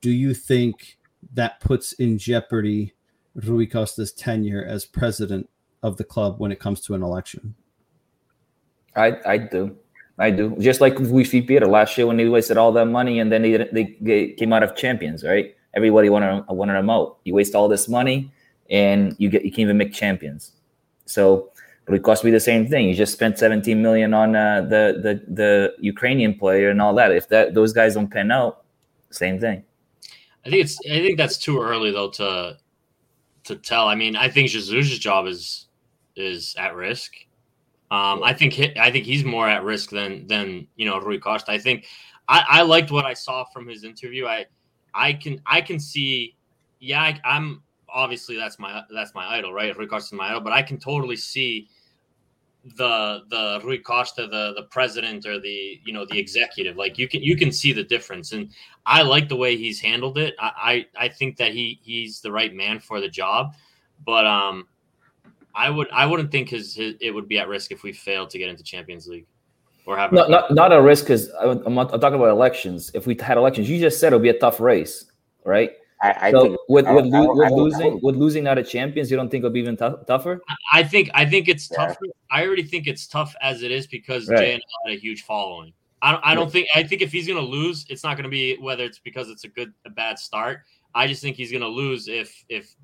do 0.00 0.10
you 0.10 0.34
think 0.34 0.98
that 1.32 1.60
puts 1.60 1.92
in 1.92 2.18
jeopardy 2.18 2.92
Rui 3.34 3.66
Costa's 3.66 4.12
tenure 4.12 4.64
as 4.64 4.84
president 4.84 5.48
of 5.82 5.96
the 5.96 6.04
club 6.04 6.38
when 6.38 6.52
it 6.52 6.60
comes 6.60 6.80
to 6.82 6.94
an 6.94 7.02
election? 7.02 7.54
I 8.96 9.18
I 9.26 9.38
do. 9.38 9.76
I 10.18 10.30
do. 10.30 10.56
Just 10.60 10.80
like 10.80 10.98
Luis 10.98 11.30
Peter 11.30 11.66
last 11.66 11.98
year 11.98 12.06
when 12.06 12.16
they 12.16 12.28
wasted 12.28 12.56
all 12.56 12.72
that 12.72 12.86
money 12.86 13.18
and 13.18 13.32
then 13.32 13.42
they, 13.42 13.56
they, 13.72 13.96
they 14.00 14.28
came 14.28 14.52
out 14.52 14.62
of 14.62 14.76
champions, 14.76 15.24
right? 15.24 15.56
Everybody 15.74 16.08
wanted 16.08 16.44
wanted 16.48 16.74
them 16.74 16.88
out. 16.88 17.18
You 17.24 17.34
waste 17.34 17.54
all 17.54 17.68
this 17.68 17.88
money 17.88 18.32
and 18.70 19.16
you 19.18 19.28
get 19.28 19.44
you 19.44 19.50
can't 19.50 19.60
even 19.60 19.78
make 19.78 19.92
champions. 19.92 20.52
So 21.06 21.50
but 21.84 21.94
it 21.94 22.02
cost 22.02 22.24
me 22.24 22.30
the 22.30 22.40
same 22.40 22.66
thing. 22.66 22.88
You 22.88 22.94
just 22.94 23.12
spent 23.12 23.38
17 23.38 23.80
million 23.82 24.14
on 24.14 24.36
uh, 24.36 24.62
the 24.62 25.00
the 25.02 25.34
the 25.34 25.74
Ukrainian 25.80 26.34
player 26.34 26.70
and 26.70 26.80
all 26.80 26.94
that. 26.94 27.10
If 27.10 27.28
that 27.28 27.54
those 27.54 27.72
guys 27.72 27.94
don't 27.94 28.08
pan 28.08 28.30
out, 28.30 28.64
same 29.10 29.40
thing. 29.40 29.64
I 30.46 30.50
think 30.50 30.64
it's 30.64 30.78
I 30.86 31.00
think 31.00 31.18
that's 31.18 31.36
too 31.38 31.60
early 31.60 31.90
though 31.90 32.10
to 32.10 32.56
to 33.44 33.56
tell. 33.56 33.88
I 33.88 33.94
mean, 33.94 34.16
I 34.16 34.28
think 34.28 34.50
Jesus' 34.50 34.98
job 34.98 35.26
is 35.26 35.68
is 36.16 36.54
at 36.58 36.74
risk. 36.74 37.12
Um, 37.90 38.22
I 38.22 38.32
think 38.32 38.54
he, 38.54 38.76
I 38.78 38.90
think 38.90 39.04
he's 39.04 39.24
more 39.24 39.48
at 39.48 39.62
risk 39.62 39.90
than 39.90 40.26
than 40.26 40.66
you 40.76 40.86
know 40.86 40.98
Rui 40.98 41.18
Costa. 41.18 41.52
I 41.52 41.58
think 41.58 41.86
I, 42.28 42.44
I 42.48 42.62
liked 42.62 42.90
what 42.90 43.04
I 43.04 43.14
saw 43.14 43.44
from 43.44 43.68
his 43.68 43.84
interview. 43.84 44.26
I 44.26 44.46
I 44.94 45.12
can 45.12 45.40
I 45.46 45.60
can 45.60 45.78
see. 45.78 46.36
Yeah, 46.80 47.00
I, 47.00 47.20
I'm 47.24 47.62
obviously 47.88 48.36
that's 48.36 48.58
my 48.58 48.82
that's 48.94 49.14
my 49.14 49.26
idol, 49.26 49.52
right? 49.52 49.76
Rui 49.76 49.86
Costa 49.86 50.14
is 50.14 50.18
my 50.18 50.28
idol, 50.28 50.40
but 50.40 50.52
I 50.52 50.62
can 50.62 50.78
totally 50.78 51.16
see 51.16 51.68
the 52.76 53.22
the 53.28 53.60
Rui 53.62 53.78
Costa, 53.78 54.26
the 54.26 54.54
the 54.56 54.62
president 54.70 55.26
or 55.26 55.38
the 55.38 55.80
you 55.84 55.92
know 55.92 56.06
the 56.06 56.18
executive. 56.18 56.76
Like 56.76 56.98
you 56.98 57.08
can 57.08 57.22
you 57.22 57.36
can 57.36 57.52
see 57.52 57.72
the 57.72 57.82
difference, 57.82 58.32
and 58.32 58.50
I 58.86 59.02
like 59.02 59.28
the 59.28 59.36
way 59.36 59.56
he's 59.56 59.80
handled 59.80 60.18
it. 60.18 60.34
I 60.38 60.86
I, 60.96 61.04
I 61.04 61.08
think 61.08 61.36
that 61.36 61.52
he 61.52 61.78
he's 61.82 62.20
the 62.20 62.32
right 62.32 62.54
man 62.54 62.80
for 62.80 63.00
the 63.00 63.08
job, 63.08 63.54
but 64.04 64.26
um, 64.26 64.66
I 65.54 65.68
would 65.68 65.88
I 65.92 66.06
wouldn't 66.06 66.32
think 66.32 66.48
his, 66.48 66.74
his 66.74 66.94
it 67.00 67.10
would 67.10 67.28
be 67.28 67.38
at 67.38 67.48
risk 67.48 67.70
if 67.70 67.82
we 67.82 67.92
failed 67.92 68.30
to 68.30 68.38
get 68.38 68.48
into 68.48 68.62
Champions 68.62 69.06
League 69.06 69.26
or 69.86 69.98
have 69.98 70.12
not 70.12 70.30
not, 70.30 70.50
not 70.50 70.72
a 70.72 70.80
risk 70.80 71.04
because 71.04 71.30
I'm, 71.40 71.78
I'm 71.78 71.88
talking 71.88 72.14
about 72.14 72.28
elections. 72.28 72.90
If 72.94 73.06
we 73.06 73.16
had 73.20 73.36
elections, 73.36 73.68
you 73.68 73.78
just 73.78 74.00
said 74.00 74.12
it 74.12 74.16
would 74.16 74.22
be 74.22 74.30
a 74.30 74.38
tough 74.38 74.58
race, 74.58 75.04
right? 75.44 75.72
I, 76.04 76.28
I 76.28 76.30
so 76.30 76.42
think 76.42 76.56
with, 76.68 76.86
with, 76.86 77.04
don't- 77.04 77.14
I 77.14 77.20
lo- 77.20 77.34
with 77.34 77.46
I 77.46 77.50
losing 77.50 77.80
don't- 77.90 78.02
with 78.02 78.16
losing 78.16 78.46
out 78.46 78.58
of 78.58 78.68
champions, 78.68 79.10
you 79.10 79.16
don't 79.16 79.28
think 79.30 79.42
it'll 79.42 79.52
be 79.52 79.60
even 79.60 79.76
tou- 79.76 79.98
tougher? 80.06 80.40
I 80.72 80.82
think 80.82 81.10
I 81.14 81.24
think 81.24 81.48
it's 81.48 81.68
Yeah. 81.70 81.86
tough. 81.88 81.96
I 82.30 82.44
already 82.46 82.62
think 82.64 82.86
it's 82.86 83.06
tough 83.06 83.34
as 83.40 83.62
it 83.62 83.70
is 83.70 83.86
because 83.86 84.28
Right. 84.28 84.38
JNL 84.40 84.60
had 84.86 84.92
a 84.94 84.98
huge 84.98 85.22
following. 85.22 85.72
I 86.02 86.12
don't, 86.12 86.20
I 86.24 86.34
don't 86.34 86.52
think 86.52 86.68
I 86.74 86.82
think 86.82 87.00
if 87.00 87.10
he's 87.12 87.26
going 87.26 87.38
to 87.42 87.50
lose, 87.58 87.86
it's 87.88 88.04
not 88.04 88.16
going 88.16 88.24
to 88.24 88.30
be 88.30 88.56
whether 88.58 88.84
it's 88.84 88.98
because 88.98 89.30
it's 89.30 89.44
a 89.44 89.48
good 89.48 89.72
a 89.86 89.90
bad 89.90 90.18
start. 90.18 90.60
I 90.94 91.06
just 91.06 91.22
think 91.22 91.36
he's 91.36 91.50
going 91.50 91.62
to 91.62 91.68
lose 91.68 92.08
if 92.08 92.44
if 92.48 92.74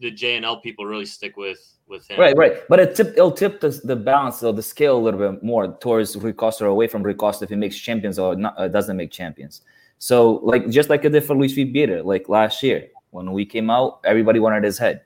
the 0.00 0.10
JNL 0.10 0.62
people 0.62 0.86
really 0.86 1.04
stick 1.06 1.36
with 1.36 1.60
with 1.86 2.08
him. 2.08 2.18
Right, 2.18 2.34
right. 2.36 2.54
But 2.70 2.80
it 2.80 2.94
tip, 2.96 3.08
it'll 3.08 3.30
tip 3.30 3.60
the, 3.60 3.68
the 3.84 3.94
balance 3.94 4.42
of 4.42 4.56
the 4.56 4.62
scale 4.62 4.96
a 4.96 5.02
little 5.06 5.20
bit 5.20 5.42
more 5.42 5.68
towards 5.78 6.16
Rui 6.16 6.32
Costa 6.32 6.64
or 6.64 6.68
away 6.68 6.86
from 6.86 7.02
Rui 7.02 7.12
Costa 7.14 7.44
if 7.44 7.50
he 7.50 7.56
makes 7.56 7.76
champions 7.76 8.18
or 8.18 8.34
not, 8.34 8.54
uh, 8.56 8.66
doesn't 8.68 8.96
make 8.96 9.10
champions. 9.10 9.60
So, 10.02 10.40
like 10.42 10.68
just 10.68 10.90
like 10.90 11.04
it 11.04 11.10
did 11.10 11.22
for 11.22 11.36
Luis 11.36 11.54
Vieira, 11.54 12.04
like 12.04 12.28
last 12.28 12.60
year 12.60 12.88
when 13.10 13.30
we 13.30 13.46
came 13.46 13.70
out, 13.70 14.00
everybody 14.04 14.40
wanted 14.40 14.64
his 14.64 14.76
head. 14.76 15.02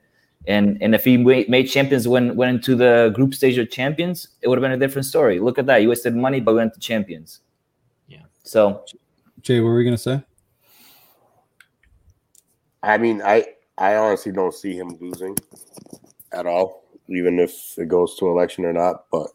And 0.47 0.81
and 0.81 0.95
if 0.95 1.03
he 1.05 1.17
made, 1.17 1.47
made 1.49 1.65
champions 1.65 2.07
when 2.07 2.35
went 2.35 2.55
into 2.55 2.75
the 2.75 3.11
group 3.13 3.35
stage 3.35 3.59
of 3.59 3.69
champions, 3.69 4.29
it 4.41 4.47
would 4.47 4.57
have 4.57 4.63
been 4.63 4.71
a 4.71 4.77
different 4.77 5.05
story. 5.05 5.39
Look 5.39 5.59
at 5.59 5.67
that, 5.67 5.83
you 5.83 5.89
wasted 5.89 6.15
money, 6.15 6.39
but 6.39 6.55
went 6.55 6.73
to 6.73 6.79
champions. 6.79 7.41
Yeah. 8.07 8.23
So 8.41 8.85
Jay, 9.41 9.59
what 9.59 9.67
were 9.67 9.75
we 9.75 9.83
gonna 9.83 9.99
say? 9.99 10.23
I 12.81 12.97
mean, 12.97 13.21
I 13.23 13.45
I 13.77 13.97
honestly 13.97 14.31
don't 14.31 14.51
see 14.51 14.75
him 14.75 14.97
losing 14.99 15.37
at 16.31 16.47
all, 16.47 16.85
even 17.07 17.37
if 17.37 17.77
it 17.77 17.87
goes 17.87 18.15
to 18.15 18.29
election 18.29 18.65
or 18.65 18.73
not. 18.73 19.05
But 19.11 19.27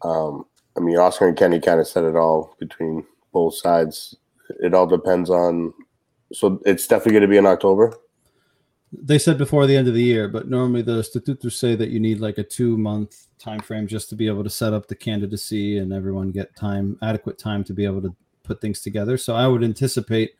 um, 0.00 0.46
I 0.78 0.80
mean, 0.80 0.96
Oscar 0.96 1.28
and 1.28 1.36
Kenny 1.36 1.60
kind 1.60 1.78
of 1.78 1.86
said 1.86 2.04
it 2.04 2.16
all 2.16 2.56
between 2.58 3.04
both 3.34 3.54
sides. 3.54 4.16
It 4.60 4.74
all 4.74 4.86
depends 4.86 5.30
on. 5.30 5.72
So 6.32 6.60
it's 6.64 6.86
definitely 6.86 7.12
going 7.12 7.22
to 7.22 7.28
be 7.28 7.36
in 7.36 7.46
October. 7.46 7.94
They 8.92 9.18
said 9.18 9.38
before 9.38 9.66
the 9.66 9.76
end 9.76 9.88
of 9.88 9.94
the 9.94 10.02
year, 10.02 10.28
but 10.28 10.48
normally 10.48 10.82
the 10.82 11.00
statutos 11.00 11.52
say 11.52 11.74
that 11.76 11.88
you 11.88 11.98
need 11.98 12.20
like 12.20 12.38
a 12.38 12.42
two 12.42 12.76
month 12.76 13.28
time 13.38 13.60
frame 13.60 13.86
just 13.86 14.10
to 14.10 14.16
be 14.16 14.26
able 14.26 14.44
to 14.44 14.50
set 14.50 14.74
up 14.74 14.86
the 14.86 14.94
candidacy 14.94 15.78
and 15.78 15.92
everyone 15.92 16.30
get 16.30 16.54
time 16.56 16.98
adequate 17.02 17.38
time 17.38 17.64
to 17.64 17.72
be 17.72 17.84
able 17.84 18.02
to 18.02 18.14
put 18.42 18.60
things 18.60 18.80
together. 18.80 19.16
So 19.16 19.34
I 19.34 19.46
would 19.46 19.64
anticipate 19.64 20.32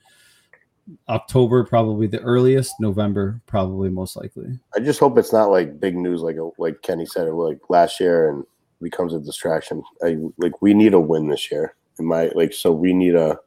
October 1.09 1.64
probably 1.64 2.06
the 2.06 2.21
earliest, 2.21 2.75
November 2.80 3.40
probably 3.47 3.88
most 3.88 4.16
likely. 4.16 4.59
I 4.76 4.80
just 4.80 5.00
hope 5.00 5.16
it's 5.16 5.32
not 5.32 5.50
like 5.50 5.80
big 5.80 5.97
news, 5.97 6.23
like 6.23 6.37
like 6.59 6.82
Kenny 6.82 7.06
said 7.06 7.28
it 7.28 7.32
like 7.32 7.59
last 7.68 8.00
year, 8.00 8.28
and 8.28 8.44
becomes 8.82 9.14
a 9.14 9.21
distraction. 9.21 9.82
I 10.02 10.18
like 10.38 10.61
we 10.61 10.75
need 10.75 10.94
a 10.94 11.00
win 11.00 11.28
this 11.28 11.50
year. 11.50 11.75
In 11.99 12.06
my 12.06 12.30
like, 12.35 12.52
so 12.52 12.73
we 12.73 12.92
need 12.92 13.12
to 13.12 13.38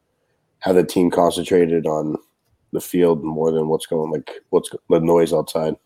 have 0.66 0.76
the 0.76 0.84
team 0.84 1.10
concentrated 1.10 1.86
on 1.86 2.16
the 2.72 2.80
field 2.80 3.22
more 3.22 3.52
than 3.52 3.68
what's 3.68 3.86
going 3.86 4.10
like 4.10 4.30
what's 4.50 4.68
the 4.90 5.00
noise 5.00 5.32
outside. 5.32 5.76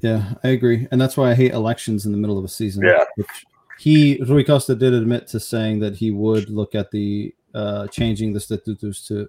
Yeah, 0.00 0.34
I 0.42 0.48
agree, 0.48 0.88
and 0.90 1.00
that's 1.00 1.16
why 1.16 1.30
I 1.30 1.34
hate 1.34 1.52
elections 1.52 2.06
in 2.06 2.12
the 2.12 2.18
middle 2.18 2.38
of 2.38 2.44
a 2.44 2.48
season. 2.48 2.84
Yeah. 2.84 3.04
Which 3.16 3.46
he 3.78 4.20
Rui 4.26 4.44
Costa 4.44 4.74
did 4.74 4.94
admit 4.94 5.26
to 5.28 5.40
saying 5.40 5.80
that 5.80 5.96
he 5.96 6.10
would 6.10 6.48
look 6.48 6.74
at 6.74 6.90
the 6.90 7.34
uh, 7.54 7.86
changing 7.88 8.32
the 8.32 8.38
statutos 8.40 9.06
to 9.08 9.28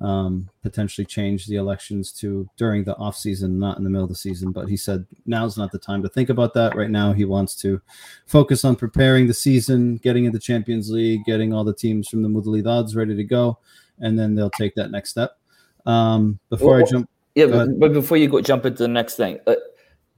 um, 0.00 0.48
potentially 0.62 1.06
change 1.06 1.46
the 1.46 1.56
elections 1.56 2.12
to 2.12 2.48
during 2.56 2.84
the 2.84 2.96
off 2.96 3.16
season, 3.16 3.58
not 3.58 3.78
in 3.78 3.84
the 3.84 3.90
middle 3.90 4.04
of 4.04 4.10
the 4.10 4.14
season. 4.14 4.52
But 4.52 4.68
he 4.68 4.76
said 4.76 5.06
now's 5.24 5.56
not 5.56 5.72
the 5.72 5.78
time 5.78 6.02
to 6.02 6.08
think 6.08 6.28
about 6.28 6.52
that. 6.54 6.76
Right 6.76 6.90
now, 6.90 7.12
he 7.12 7.24
wants 7.24 7.54
to 7.62 7.80
focus 8.26 8.64
on 8.64 8.76
preparing 8.76 9.26
the 9.26 9.34
season, 9.34 9.96
getting 9.96 10.26
into 10.26 10.38
Champions 10.38 10.90
League, 10.90 11.24
getting 11.24 11.52
all 11.52 11.64
the 11.64 11.74
teams 11.74 12.08
from 12.08 12.22
the 12.22 12.28
Modalidades 12.28 12.94
ready 12.94 13.16
to 13.16 13.24
go, 13.24 13.58
and 14.00 14.18
then 14.18 14.34
they'll 14.34 14.50
take 14.50 14.74
that 14.74 14.90
next 14.90 15.10
step. 15.10 15.38
Um, 15.84 16.38
before 16.50 16.80
I 16.80 16.84
jump, 16.84 17.08
Yeah, 17.34 17.46
but, 17.46 17.78
but 17.78 17.92
before 17.92 18.16
you 18.16 18.28
go 18.28 18.40
jump 18.40 18.66
into 18.66 18.82
the 18.82 18.88
next 18.88 19.16
thing, 19.16 19.38
uh, 19.46 19.54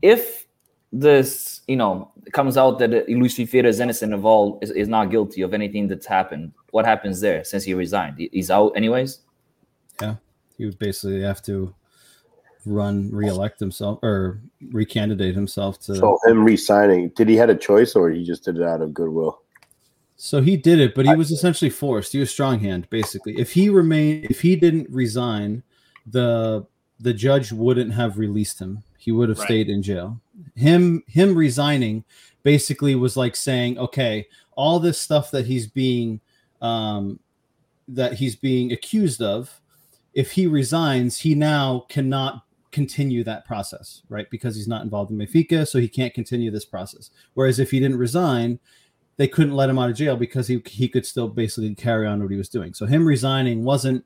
if 0.02 0.46
this 0.92 1.60
you 1.68 1.76
know 1.76 2.10
comes 2.32 2.56
out 2.56 2.78
that 2.78 2.94
uh, 2.94 3.02
Luis 3.08 3.36
Fifeira 3.36 3.66
is 3.66 3.80
innocent 3.80 4.14
of 4.14 4.24
all, 4.24 4.58
is, 4.62 4.70
is 4.70 4.88
not 4.88 5.10
guilty 5.10 5.42
of 5.42 5.52
anything 5.52 5.88
that's 5.88 6.06
happened, 6.06 6.52
what 6.70 6.86
happens 6.86 7.20
there? 7.20 7.44
Since 7.44 7.64
he 7.64 7.74
resigned, 7.74 8.18
he's 8.18 8.50
out 8.50 8.72
anyways. 8.76 9.20
Yeah, 10.00 10.16
he 10.56 10.64
would 10.64 10.78
basically 10.78 11.22
have 11.22 11.42
to 11.42 11.74
run 12.66 13.10
re-elect 13.10 13.58
himself 13.58 13.98
or 14.02 14.40
recandidate 14.72 15.34
himself 15.34 15.78
to 15.80 15.96
So 15.96 16.18
him 16.26 16.44
re-signing, 16.44 17.10
did 17.10 17.28
he 17.28 17.36
had 17.36 17.50
a 17.50 17.54
choice 17.54 17.94
or 17.94 18.10
he 18.10 18.24
just 18.24 18.44
did 18.44 18.58
it 18.58 18.62
out 18.62 18.82
of 18.82 18.92
goodwill? 18.92 19.40
So 20.20 20.42
he 20.42 20.56
did 20.56 20.80
it 20.80 20.94
but 20.96 21.06
he 21.06 21.14
was 21.14 21.30
essentially 21.30 21.70
forced. 21.70 22.12
He 22.12 22.18
was 22.18 22.28
strong 22.30 22.58
hand 22.58 22.90
basically. 22.90 23.38
If 23.38 23.52
he 23.52 23.68
remained 23.70 24.26
if 24.26 24.40
he 24.40 24.56
didn't 24.56 24.90
resign 24.90 25.62
the 26.06 26.66
the 27.00 27.14
judge 27.14 27.52
wouldn't 27.52 27.92
have 27.94 28.18
released 28.18 28.58
him. 28.58 28.82
He 28.98 29.12
would 29.12 29.28
have 29.28 29.38
Right. 29.38 29.46
stayed 29.46 29.70
in 29.70 29.80
jail. 29.82 30.20
Him 30.56 31.04
him 31.06 31.36
resigning 31.36 32.04
basically 32.42 32.96
was 32.96 33.16
like 33.16 33.36
saying 33.36 33.78
okay 33.78 34.26
all 34.56 34.80
this 34.80 34.98
stuff 34.98 35.30
that 35.30 35.46
he's 35.46 35.68
being 35.68 36.20
um 36.60 37.20
that 37.86 38.14
he's 38.14 38.34
being 38.34 38.72
accused 38.72 39.22
of 39.22 39.60
if 40.14 40.32
he 40.32 40.48
resigns 40.48 41.18
he 41.18 41.34
now 41.36 41.86
cannot 41.88 42.42
continue 42.72 43.22
that 43.22 43.46
process 43.46 44.02
right? 44.08 44.28
Because 44.30 44.56
he's 44.56 44.68
not 44.68 44.82
involved 44.82 45.12
in 45.12 45.18
Benfica 45.18 45.66
so 45.66 45.78
he 45.78 45.88
can't 45.88 46.12
continue 46.12 46.50
this 46.50 46.64
process. 46.64 47.10
Whereas 47.34 47.60
if 47.60 47.70
he 47.70 47.78
didn't 47.78 47.98
resign 47.98 48.58
they 49.18 49.28
couldn't 49.28 49.54
let 49.54 49.68
him 49.68 49.78
out 49.78 49.90
of 49.90 49.96
jail 49.96 50.16
because 50.16 50.48
he 50.48 50.62
he 50.64 50.88
could 50.88 51.04
still 51.04 51.28
basically 51.28 51.74
carry 51.74 52.06
on 52.06 52.22
what 52.22 52.30
he 52.30 52.38
was 52.38 52.48
doing. 52.48 52.72
So 52.72 52.86
him 52.86 53.04
resigning 53.04 53.64
wasn't 53.64 54.04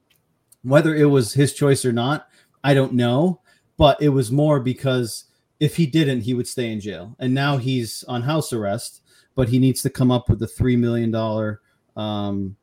whether 0.63 0.95
it 0.97 1.05
was 1.07 1.35
his 1.35 1.55
choice 1.55 1.85
or 1.85 1.93
not, 1.93 2.29
I 2.65 2.75
don't 2.75 2.95
know, 2.95 3.41
but 3.77 4.01
it 4.01 4.09
was 4.09 4.33
more 4.33 4.59
because 4.59 5.25
if 5.61 5.77
he 5.77 5.87
didn't, 5.87 6.23
he 6.23 6.35
would 6.35 6.49
stay 6.49 6.73
in 6.73 6.81
jail. 6.81 7.15
And 7.19 7.35
now 7.35 7.57
he's 7.57 8.05
on 8.05 8.23
house 8.23 8.53
arrest, 8.53 9.03
but 9.35 9.49
he 9.49 9.59
needs 9.59 9.83
to 9.83 9.91
come 9.91 10.11
up 10.11 10.29
with 10.29 10.43
a 10.43 10.47
three 10.47 10.77
million 10.77 11.11
dollar 11.11 11.61
um, 11.95 12.57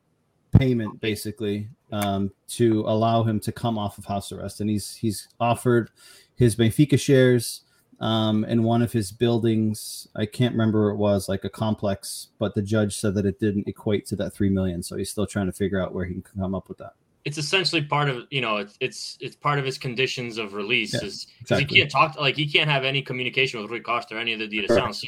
payment 0.58 1.00
basically 1.00 1.68
um, 1.92 2.32
to 2.48 2.80
allow 2.86 3.22
him 3.22 3.38
to 3.40 3.52
come 3.52 3.78
off 3.78 3.96
of 3.96 4.04
house 4.06 4.32
arrest. 4.32 4.60
And 4.60 4.68
he's 4.68 4.96
he's 4.96 5.28
offered 5.38 5.90
his 6.34 6.56
Benfica 6.56 6.98
shares 6.98 7.62
um, 8.00 8.44
in 8.44 8.62
one 8.62 8.82
of 8.82 8.92
his 8.92 9.12
buildings. 9.12 10.08
I 10.16 10.26
can't 10.26 10.54
remember 10.54 10.80
where 10.82 10.90
it 10.90 10.96
was, 10.96 11.28
like 11.28 11.44
a 11.44 11.50
complex, 11.50 12.28
but 12.38 12.54
the 12.54 12.62
judge 12.62 12.96
said 12.96 13.14
that 13.14 13.26
it 13.26 13.38
didn't 13.38 13.68
equate 13.68 14.06
to 14.06 14.16
that 14.16 14.34
three 14.34 14.48
million. 14.50 14.82
So 14.82 14.96
he's 14.96 15.10
still 15.10 15.26
trying 15.26 15.46
to 15.46 15.52
figure 15.52 15.80
out 15.82 15.92
where 15.94 16.06
he 16.06 16.14
can 16.14 16.22
come 16.40 16.54
up 16.54 16.68
with 16.68 16.78
that. 16.78 16.94
It's 17.26 17.36
essentially 17.36 17.82
part 17.82 18.08
of 18.08 18.24
you 18.30 18.40
know 18.40 18.56
it's 18.56 18.76
it's 18.80 19.18
it's 19.20 19.36
part 19.36 19.58
of 19.58 19.64
his 19.66 19.76
conditions 19.76 20.38
of 20.38 20.54
release 20.54 20.94
Yeah, 20.94 21.04
is 21.04 21.26
because 21.40 21.58
exactly. 21.60 21.74
he 21.76 21.80
can't 21.82 21.90
talk 21.90 22.18
like 22.18 22.36
he 22.36 22.50
can't 22.50 22.70
have 22.70 22.84
any 22.84 23.02
communication 23.02 23.60
with 23.60 23.70
Rui 23.70 23.80
Costa 23.80 24.16
or 24.16 24.18
any 24.18 24.32
of 24.32 24.38
the 24.38 24.48
Dita. 24.48 24.72
Sound. 24.72 24.96
So 24.96 25.06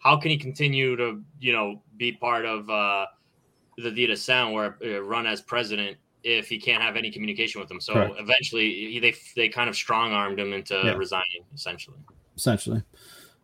how 0.00 0.18
can 0.18 0.30
he 0.30 0.36
continue 0.36 0.94
to 0.96 1.22
you 1.40 1.52
know 1.54 1.82
be 1.96 2.12
part 2.12 2.44
of 2.44 2.68
uh, 2.68 3.06
the 3.78 3.90
Dita 3.90 4.14
Sound 4.14 4.52
where 4.52 4.76
uh, 4.84 5.00
run 5.00 5.26
as 5.26 5.40
president 5.40 5.96
if 6.22 6.48
he 6.48 6.58
can't 6.58 6.82
have 6.82 6.96
any 6.96 7.10
communication 7.10 7.60
with 7.62 7.70
them? 7.70 7.80
So 7.80 7.94
Correct. 7.94 8.20
eventually 8.20 8.90
he, 8.92 9.00
they 9.00 9.14
they 9.34 9.48
kind 9.48 9.70
of 9.70 9.74
strong 9.74 10.12
armed 10.12 10.38
him 10.38 10.52
into 10.52 10.74
Yeah. 10.74 10.92
resigning 10.92 11.44
essentially. 11.54 11.96
Essentially. 12.36 12.82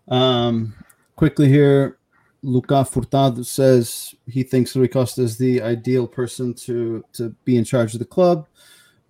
Um, 0.08 0.74
quickly 1.16 1.48
here, 1.48 1.98
Luca 2.42 2.84
Furtado 2.84 3.44
says 3.44 4.14
he 4.26 4.42
thinks 4.42 4.74
Rui 4.74 4.88
Costa 4.88 5.22
is 5.22 5.36
the 5.36 5.62
ideal 5.62 6.06
person 6.06 6.54
to 6.54 7.04
to 7.12 7.30
be 7.44 7.56
in 7.56 7.64
charge 7.64 7.92
of 7.92 7.98
the 7.98 8.06
club. 8.06 8.46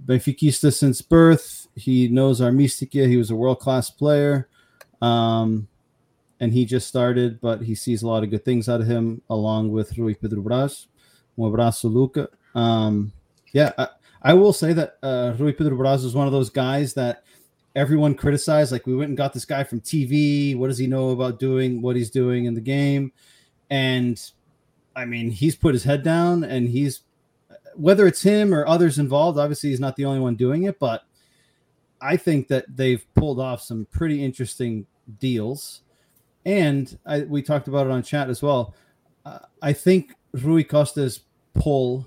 Benfiquista 0.04 0.72
since 0.72 1.02
birth. 1.02 1.68
He 1.76 2.08
knows 2.08 2.40
our 2.40 2.50
Mística. 2.50 3.06
He 3.06 3.16
was 3.16 3.30
a 3.30 3.36
world 3.36 3.60
class 3.60 3.90
player. 3.90 4.48
Um, 5.02 5.68
and 6.40 6.52
he 6.52 6.64
just 6.64 6.88
started, 6.88 7.40
but 7.40 7.62
he 7.62 7.74
sees 7.74 8.02
a 8.02 8.06
lot 8.06 8.24
of 8.24 8.30
good 8.30 8.44
things 8.44 8.68
out 8.68 8.80
of 8.80 8.86
him, 8.86 9.20
along 9.28 9.70
with 9.70 9.96
Rui 9.98 10.14
Pedro 10.14 10.42
Braz. 10.42 10.86
Um 11.38 11.44
abraço, 11.44 11.84
Luca. 11.84 12.28
Yeah, 13.52 13.72
I, 13.76 13.88
I 14.22 14.34
will 14.34 14.52
say 14.52 14.72
that 14.72 14.96
uh, 15.02 15.34
Rui 15.38 15.52
Pedro 15.52 15.76
Braz 15.76 16.04
is 16.04 16.14
one 16.14 16.26
of 16.26 16.32
those 16.32 16.50
guys 16.50 16.94
that 16.94 17.24
everyone 17.74 18.14
criticized. 18.14 18.72
Like, 18.72 18.86
we 18.86 18.96
went 18.96 19.08
and 19.08 19.16
got 19.16 19.32
this 19.32 19.44
guy 19.44 19.64
from 19.64 19.80
TV. 19.80 20.56
What 20.56 20.68
does 20.68 20.78
he 20.78 20.86
know 20.86 21.10
about 21.10 21.38
doing 21.38 21.82
what 21.82 21.96
he's 21.96 22.10
doing 22.10 22.44
in 22.44 22.54
the 22.54 22.60
game? 22.60 23.12
and 23.70 24.20
I 24.94 25.04
mean, 25.04 25.30
he's 25.30 25.54
put 25.54 25.74
his 25.74 25.84
head 25.84 26.02
down, 26.02 26.44
and 26.44 26.68
he's 26.68 27.02
whether 27.76 28.06
it's 28.06 28.22
him 28.22 28.52
or 28.52 28.66
others 28.66 28.98
involved. 28.98 29.38
Obviously, 29.38 29.70
he's 29.70 29.80
not 29.80 29.96
the 29.96 30.04
only 30.04 30.20
one 30.20 30.34
doing 30.34 30.64
it, 30.64 30.78
but 30.78 31.04
I 32.00 32.16
think 32.16 32.48
that 32.48 32.64
they've 32.68 33.04
pulled 33.14 33.40
off 33.40 33.62
some 33.62 33.86
pretty 33.92 34.22
interesting 34.22 34.86
deals. 35.18 35.82
And 36.44 36.98
I, 37.06 37.20
we 37.20 37.42
talked 37.42 37.68
about 37.68 37.86
it 37.86 37.92
on 37.92 38.02
chat 38.02 38.28
as 38.28 38.42
well. 38.42 38.74
Uh, 39.24 39.40
I 39.62 39.72
think 39.72 40.14
Rui 40.32 40.64
Costa's 40.64 41.20
pull 41.54 42.06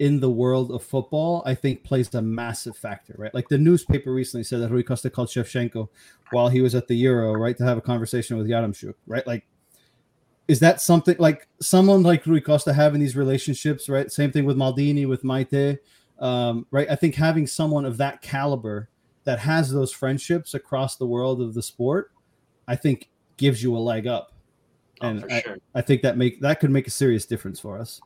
in 0.00 0.18
the 0.18 0.30
world 0.30 0.72
of 0.72 0.82
football, 0.82 1.42
I 1.44 1.54
think 1.54 1.84
plays 1.84 2.12
a 2.14 2.22
massive 2.22 2.74
factor, 2.74 3.14
right? 3.18 3.32
Like 3.34 3.48
the 3.48 3.58
newspaper 3.58 4.12
recently 4.12 4.44
said 4.44 4.60
that 4.62 4.70
Rui 4.70 4.82
Costa 4.82 5.10
called 5.10 5.28
Shevchenko 5.28 5.88
while 6.30 6.48
he 6.48 6.62
was 6.62 6.74
at 6.74 6.88
the 6.88 6.94
Euro, 6.96 7.34
right, 7.34 7.54
to 7.58 7.64
have 7.64 7.76
a 7.76 7.82
conversation 7.82 8.38
with 8.38 8.48
Yaremchuk, 8.48 8.94
right? 9.06 9.26
Like, 9.26 9.46
is 10.48 10.58
that 10.60 10.80
something 10.80 11.16
like 11.18 11.46
someone 11.60 12.02
like 12.02 12.24
Rui 12.24 12.40
Costa 12.40 12.72
having 12.72 12.98
these 12.98 13.14
relationships, 13.14 13.90
right? 13.90 14.10
Same 14.10 14.32
thing 14.32 14.46
with 14.46 14.56
Maldini, 14.56 15.06
with 15.06 15.22
Meïté, 15.22 15.78
um, 16.18 16.66
right? 16.70 16.90
I 16.90 16.96
think 16.96 17.14
having 17.14 17.46
someone 17.46 17.84
of 17.84 17.98
that 17.98 18.22
caliber 18.22 18.88
that 19.24 19.38
has 19.40 19.70
those 19.70 19.92
friendships 19.92 20.54
across 20.54 20.96
the 20.96 21.06
world 21.06 21.42
of 21.42 21.52
the 21.52 21.62
sport, 21.62 22.10
I 22.66 22.74
think 22.74 23.10
gives 23.36 23.62
you 23.62 23.76
a 23.76 23.78
leg 23.78 24.06
up. 24.06 24.32
Oh, 25.02 25.08
And 25.08 25.26
I, 25.30 25.42
sure. 25.42 25.58
I 25.74 25.82
think 25.82 26.00
that 26.02 26.16
make 26.16 26.40
that 26.40 26.58
could 26.58 26.70
make 26.70 26.86
a 26.86 26.90
serious 26.90 27.26
difference 27.26 27.60
for 27.60 27.78
us. 27.78 28.00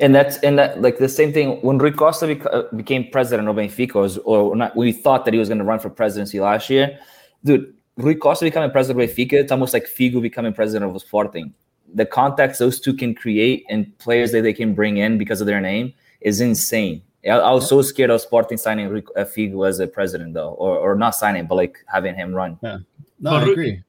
And 0.00 0.14
that's 0.14 0.38
and 0.38 0.58
that 0.58 0.80
like 0.80 0.98
the 0.98 1.08
same 1.08 1.32
thing 1.32 1.60
when 1.62 1.78
Rui 1.78 1.92
Costa 1.92 2.26
bec- 2.26 2.46
uh, 2.46 2.62
became 2.74 3.08
president 3.10 3.48
of 3.48 3.56
Benfica, 3.56 4.18
or, 4.24 4.50
or 4.50 4.56
not, 4.56 4.74
we 4.76 4.92
thought 4.92 5.24
that 5.24 5.34
he 5.34 5.38
was 5.38 5.48
going 5.48 5.58
to 5.58 5.64
run 5.64 5.78
for 5.78 5.90
presidency 5.90 6.40
last 6.40 6.70
year. 6.70 6.98
Dude, 7.44 7.72
Rui 7.96 8.14
Costa 8.14 8.44
becoming 8.44 8.70
president 8.70 9.02
of 9.02 9.10
Benfica, 9.10 9.34
it's 9.34 9.52
almost 9.52 9.72
like 9.74 9.84
Figo 9.84 10.20
becoming 10.22 10.52
president 10.52 10.90
of 10.94 11.00
Sporting. 11.02 11.52
The 11.92 12.06
context 12.06 12.58
those 12.58 12.80
two 12.80 12.94
can 12.94 13.14
create 13.14 13.64
and 13.68 13.96
players 13.98 14.32
that 14.32 14.42
they 14.42 14.52
can 14.54 14.74
bring 14.74 14.96
in 14.96 15.18
because 15.18 15.40
of 15.40 15.46
their 15.46 15.60
name 15.60 15.92
is 16.22 16.40
insane. 16.40 17.02
I, 17.24 17.30
I 17.30 17.52
was 17.52 17.68
so 17.68 17.82
scared 17.82 18.10
of 18.10 18.20
Sporting 18.20 18.58
signing 18.58 18.88
Rui, 18.88 19.02
uh, 19.16 19.24
Figo 19.24 19.68
as 19.68 19.80
a 19.80 19.86
president, 19.86 20.34
though, 20.34 20.50
or, 20.52 20.78
or 20.78 20.94
not 20.96 21.14
signing, 21.14 21.46
but 21.46 21.56
like 21.56 21.78
having 21.86 22.14
him 22.14 22.34
run. 22.34 22.58
Yeah. 22.62 22.78
No, 23.20 23.30
But 23.30 23.34
I 23.34 23.42
Rui- 23.44 23.52
agree. 23.52 23.82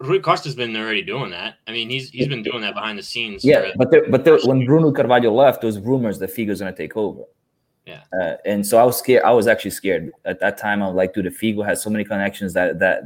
Rui 0.00 0.18
Costa's 0.20 0.54
been 0.54 0.76
already 0.76 1.02
doing 1.02 1.30
that. 1.30 1.54
I 1.66 1.72
mean, 1.72 1.88
he's 1.88 2.10
he's 2.10 2.28
been 2.28 2.42
doing 2.42 2.60
that 2.60 2.74
behind 2.74 2.98
the 2.98 3.02
scenes. 3.02 3.44
Yeah, 3.44 3.70
for- 3.72 3.78
but 3.78 3.90
there, 3.90 4.10
but 4.10 4.24
there, 4.24 4.38
when 4.44 4.66
Bruno 4.66 4.92
Carvalho 4.92 5.32
left, 5.32 5.60
there 5.62 5.68
was 5.68 5.78
rumors 5.80 6.18
that 6.18 6.30
Figo's 6.30 6.60
going 6.60 6.72
to 6.72 6.76
take 6.76 6.96
over. 6.96 7.22
Yeah. 7.86 8.02
uh, 8.20 8.34
and 8.44 8.66
so 8.66 8.78
I 8.78 8.82
was 8.82 8.98
scared. 8.98 9.22
I 9.22 9.30
was 9.30 9.46
actually 9.46 9.70
scared 9.70 10.10
at 10.24 10.40
that 10.40 10.58
time. 10.58 10.82
I 10.82 10.86
was 10.88 10.96
like, 10.96 11.14
dude, 11.14 11.26
the 11.26 11.30
Figo 11.30 11.64
has 11.64 11.80
so 11.82 11.88
many 11.88 12.04
connections 12.04 12.52
that 12.54 12.78
that 12.80 13.04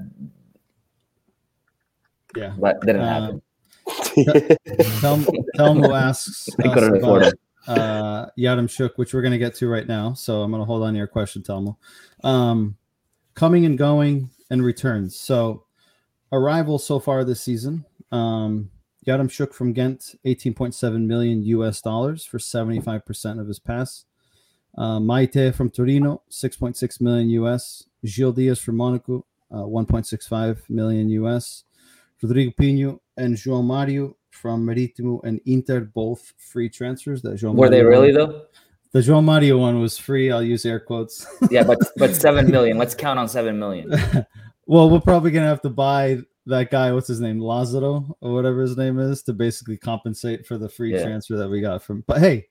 Yeah. 2.37 2.55
that 2.61 2.81
didn't 2.81 3.03
Uh, 3.03 3.21
happen. 3.21 3.43
Tel- 5.01 5.25
Telmo 5.57 5.99
asks 6.01 6.49
They 6.59 6.69
us 6.69 6.75
couldn't 6.75 6.97
about 6.97 7.33
uh, 7.67 8.27
Yaremchuk, 8.39 8.93
which 8.97 9.13
we're 9.15 9.23
going 9.23 9.33
to 9.33 9.39
get 9.39 9.55
to 9.57 9.69
right 9.69 9.87
now. 9.87 10.15
So 10.15 10.43
I'm 10.43 10.51
going 10.51 10.61
to 10.61 10.67
hold 10.67 10.83
on 10.83 10.93
to 10.95 10.99
your 10.99 11.07
question, 11.07 11.43
Telmo. 11.43 11.77
Um, 12.25 12.77
coming 13.35 13.67
and 13.67 13.77
going 13.77 14.31
and 14.51 14.65
returns. 14.65 15.17
So 15.17 15.65
arrivals 16.33 16.85
so 16.85 16.99
far 16.99 17.25
this 17.25 17.41
season. 17.41 17.85
Um, 18.13 18.71
Yaremchuk 19.07 19.55
from 19.55 19.73
Ghent, 19.73 20.15
18.7 20.27 21.07
million 21.07 21.43
US 21.45 21.81
dollars 21.81 22.25
for 22.25 22.39
75% 22.39 23.41
of 23.41 23.49
his 23.49 23.59
pass. 23.59 24.05
Uh, 24.77 24.99
Meïté 24.99 25.55
from 25.55 25.71
Torino, 25.71 26.23
6.6 26.31 27.01
million 27.01 27.31
US. 27.31 27.85
Gil 28.05 28.33
Dias 28.33 28.61
from 28.61 28.77
Monaco, 28.77 29.27
uh, 29.51 29.57
1.65 29.57 30.69
million 30.71 31.09
US. 31.11 31.65
Rodrigo 32.23 32.53
Pinho 32.61 33.01
and 33.17 33.35
João 33.37 33.65
Mario 33.65 34.17
from 34.31 34.65
Marítimo 34.67 35.21
and 35.25 35.41
Inter, 35.47 35.81
both 35.81 36.33
free 36.37 36.69
transfers. 36.69 37.23
That 37.23 37.35
João 37.41 37.55
Were 37.55 37.69
they 37.71 37.83
really 37.83 38.13
one- 38.15 38.31
though? 38.31 38.43
The 38.93 38.99
João 39.01 39.23
Mario 39.25 39.59
one 39.59 39.81
was 39.81 39.97
free. 39.97 40.31
I'll 40.33 40.43
use 40.43 40.67
air 40.67 40.81
quotes. 40.81 41.25
Yeah, 41.51 41.63
but 41.63 41.79
but 41.97 42.15
seven 42.15 42.51
million. 42.57 42.77
Let's 42.77 42.95
count 42.95 43.19
on 43.21 43.29
seven 43.29 43.57
million. 43.59 43.89
well, 44.67 44.91
we're 44.91 45.01
probably 45.01 45.31
gonna 45.31 45.47
have 45.47 45.63
to 45.63 45.71
buy 45.71 46.19
that 46.47 46.71
guy. 46.71 46.93
What's 46.93 47.09
his 47.09 47.21
name, 47.21 47.41
Lazaro 47.41 48.17
or 48.21 48.33
whatever 48.33 48.61
his 48.63 48.77
name 48.77 48.99
is, 48.99 49.23
to 49.25 49.33
basically 49.33 49.77
compensate 49.77 50.47
for 50.47 50.59
the 50.59 50.69
free 50.69 50.93
Yeah. 50.95 51.05
transfer 51.05 51.37
that 51.37 51.49
we 51.49 51.61
got 51.61 51.83
from. 51.83 52.03
But 52.07 52.19
hey, 52.19 52.47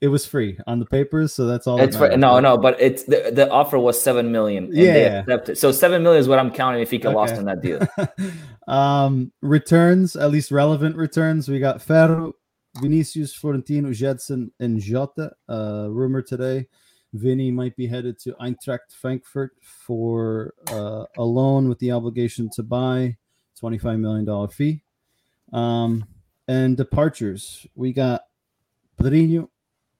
it 0.00 0.08
was 0.08 0.24
free 0.24 0.58
on 0.66 0.78
the 0.78 0.86
papers, 0.86 1.34
so 1.34 1.46
that's 1.46 1.66
all. 1.66 1.76
that 1.76 1.88
It's 1.88 1.96
for, 1.96 2.04
matters, 2.04 2.18
no, 2.18 2.40
no, 2.40 2.56
but 2.56 2.80
it's 2.80 3.04
the, 3.04 3.30
the 3.32 3.50
offer 3.50 3.78
was 3.78 4.00
seven 4.02 4.32
million. 4.32 4.64
And 4.64 4.74
they 4.74 5.04
Yeah. 5.04 5.20
accepted. 5.20 5.58
So 5.58 5.72
seven 5.72 6.02
million 6.02 6.20
is 6.20 6.28
what 6.28 6.38
I'm 6.38 6.50
counting 6.50 6.80
if 6.80 6.90
he 6.90 6.98
get 6.98 7.12
lost 7.12 7.34
in 7.36 7.44
that 7.44 7.60
deal. 7.60 7.80
um, 8.68 9.32
returns, 9.42 10.16
at 10.16 10.30
least 10.30 10.50
relevant 10.50 10.96
returns. 10.96 11.48
We 11.48 11.58
got 11.58 11.82
Ferro, 11.82 12.32
Vinicius, 12.76 13.34
Florentino, 13.34 13.90
Gedson, 13.90 14.50
and 14.58 14.80
Jota. 14.80 15.32
Uh, 15.48 15.88
rumor 15.90 16.22
today, 16.22 16.66
Vinny 17.12 17.50
might 17.50 17.76
be 17.76 17.86
headed 17.86 18.18
to 18.20 18.32
Eintracht 18.34 18.92
Frankfurt 18.92 19.52
for 19.62 20.54
uh, 20.68 21.04
a 21.16 21.22
loan 21.22 21.68
with 21.68 21.78
the 21.78 21.90
obligation 21.90 22.48
to 22.50 22.62
buy, 22.62 23.16
twenty-five 23.58 23.98
million 23.98 24.24
dollar 24.24 24.48
fee. 24.48 24.82
Um, 25.52 26.06
and 26.46 26.76
departures, 26.76 27.66
we 27.74 27.92
got 27.92 28.22
Pedrinho 29.00 29.48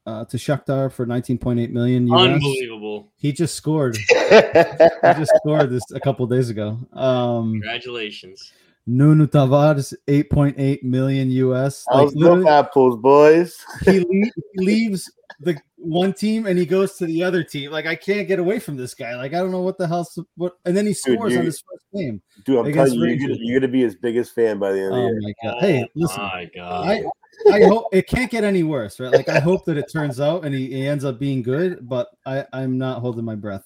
uh, 0.07 0.25
to 0.27 0.37
Shakhtar 0.37 0.93
for 0.93 1.05
nineteen 1.07 1.39
point 1.39 1.59
eight 1.59 1.73
million. 1.73 2.07
US. 2.09 2.35
Unbelievable. 2.35 3.13
He 3.17 3.33
just 3.33 3.55
scored. 3.55 3.97
He 4.31 5.15
just 5.15 5.33
scored 5.37 5.71
this 5.71 5.83
a 5.93 5.99
couple 5.99 6.27
days 6.27 6.51
ago. 6.51 6.79
Um, 6.93 7.53
Congratulations. 7.55 8.53
Nuno 8.87 9.27
Tavares, 9.27 9.95
8.8 10.07 10.83
million 10.83 11.31
US. 11.31 11.85
Like 11.93 12.05
How's 12.05 12.13
the 12.13 12.19
literally, 12.19 12.49
apples, 12.49 12.97
boys? 13.01 13.57
he, 13.85 14.01
le- 14.01 14.07
he 14.09 14.33
leaves 14.55 15.11
the 15.41 15.57
one 15.83 16.13
team 16.13 16.47
and 16.47 16.59
he 16.59 16.67
goes 16.67 16.97
to 16.97 17.07
the 17.07 17.23
other 17.23 17.43
team. 17.43 17.71
Like 17.71 17.87
I 17.87 17.95
can't 17.95 18.29
get 18.29 18.39
away 18.39 18.59
from 18.59 18.77
this 18.77 18.95
guy. 18.95 19.17
Like 19.17 19.33
I 19.35 19.39
don't 19.39 19.51
know 19.51 19.63
what 19.63 19.79
the 19.79 19.87
hell's 19.89 20.19
what. 20.37 20.57
And 20.65 20.77
then 20.77 20.87
he 20.87 20.93
scores 20.93 21.33
you- 21.33 21.39
on 21.39 21.45
his 21.45 21.61
first 21.61 21.85
game. 21.95 22.21
Dude, 22.45 22.59
I'm 22.59 22.73
telling 22.73 22.95
you, 22.95 23.07
you're 23.07 23.29
gonna, 23.29 23.39
you're 23.41 23.61
gonna 23.61 23.73
be 23.73 23.83
his 23.83 23.97
biggest 23.97 24.35
fan 24.35 24.59
by 24.59 24.73
the 24.73 24.81
end 24.81 24.89
of 24.89 24.95
the 24.95 25.01
year. 25.01 25.09
Oh 25.09 25.13
year. 25.13 25.21
my 25.21 25.51
god! 25.51 25.61
Hey, 25.63 25.89
listen, 25.95 26.23
My 26.23 26.51
God. 26.55 26.87
I 26.89 27.05
I 27.53 27.63
hope 27.65 27.87
it 27.93 28.07
can't 28.07 28.31
get 28.31 28.45
any 28.45 28.63
worse, 28.63 29.01
right? 29.01 29.13
Like 29.13 29.29
I 29.29 29.41
hope 29.41 29.65
that 29.65 29.79
it 29.79 29.91
turns 29.91 30.21
out 30.21 30.45
and 30.45 30.55
he, 30.55 30.67
he 30.69 30.87
ends 30.87 31.05
up 31.05 31.19
being 31.19 31.43
good, 31.43 31.89
but 31.89 32.09
I 32.27 32.45
I'm 32.53 32.77
not 32.79 33.01
holding 33.01 33.25
my 33.25 33.35
breath. 33.35 33.65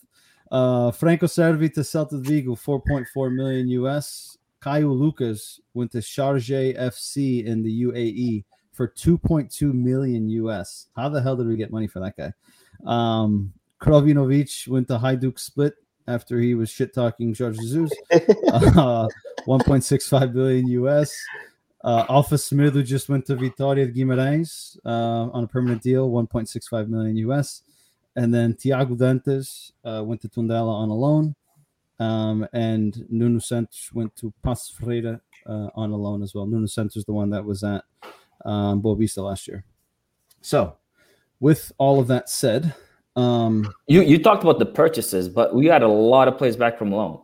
Uh, 0.50 0.90
Franco 0.92 1.26
Cervi 1.26 1.72
to 1.74 1.80
Celta 1.80 2.20
Vigo, 2.20 2.54
4.4 2.54 3.34
million 3.34 3.68
US. 3.68 4.38
Caio 4.60 4.88
Lucas 4.92 5.60
went 5.74 5.90
to 5.92 5.98
Sharjah 5.98 6.78
FC 6.78 7.44
in 7.44 7.62
the 7.62 7.82
UAE 7.82 8.44
for 8.74 8.88
2.2 8.88 9.72
million 9.72 10.28
US. 10.28 10.88
How 10.96 11.08
the 11.08 11.22
hell 11.22 11.36
did 11.36 11.46
we 11.46 11.56
get 11.56 11.70
money 11.70 11.86
for 11.86 12.00
that 12.00 12.16
guy? 12.16 12.32
Um, 12.84 13.52
Krovinovic 13.80 14.68
went 14.68 14.88
to 14.88 14.98
Hajduk 14.98 15.38
Split 15.38 15.74
after 16.06 16.38
he 16.38 16.54
was 16.54 16.70
shit 16.70 16.92
talking 16.92 17.32
George 17.32 17.56
Jesus. 17.58 17.92
Uh, 18.52 19.08
1.65 19.46 20.32
billion 20.32 20.66
US. 20.68 21.14
Uh, 21.82 22.04
Alpha 22.08 22.38
Smith, 22.38 22.72
who 22.72 22.82
just 22.82 23.08
went 23.08 23.26
to 23.26 23.36
Vitória 23.36 23.84
de 23.84 23.92
Guimarães 23.92 24.78
uh, 24.86 25.28
on 25.32 25.44
a 25.44 25.46
permanent 25.46 25.82
deal, 25.82 26.10
1.65 26.10 26.88
million 26.88 27.16
US. 27.28 27.62
And 28.16 28.32
then 28.32 28.54
Tiago 28.54 28.94
Dantas 28.94 29.72
uh, 29.84 30.02
went 30.02 30.22
to 30.22 30.28
Tondela 30.28 30.72
on 30.72 30.88
a 30.88 30.94
loan. 30.94 31.34
Um, 32.00 32.46
and 32.52 33.04
Nuno 33.10 33.38
Santos 33.38 33.90
went 33.92 34.16
to 34.16 34.32
Paços 34.44 34.72
Ferreira 34.72 35.20
uh, 35.46 35.68
on 35.74 35.90
a 35.90 35.96
loan 35.96 36.22
as 36.22 36.34
well. 36.34 36.46
Nuno 36.46 36.66
Santos 36.66 36.96
is 36.96 37.04
the 37.04 37.12
one 37.12 37.30
that 37.30 37.44
was 37.44 37.62
at 37.62 37.84
um, 38.44 38.82
Boavista 38.82 39.18
last 39.18 39.48
year. 39.48 39.64
So, 40.40 40.76
with 41.40 41.72
all 41.78 42.00
of 42.00 42.06
that 42.08 42.28
said, 42.28 42.74
um, 43.16 43.72
You 43.86 44.02
you 44.02 44.22
talked 44.22 44.42
about 44.42 44.58
the 44.58 44.66
purchases, 44.66 45.28
but 45.28 45.54
we 45.54 45.66
had 45.66 45.82
a 45.82 45.88
lot 45.88 46.28
of 46.28 46.36
players 46.36 46.56
back 46.56 46.78
from 46.78 46.90
loan. 46.90 47.20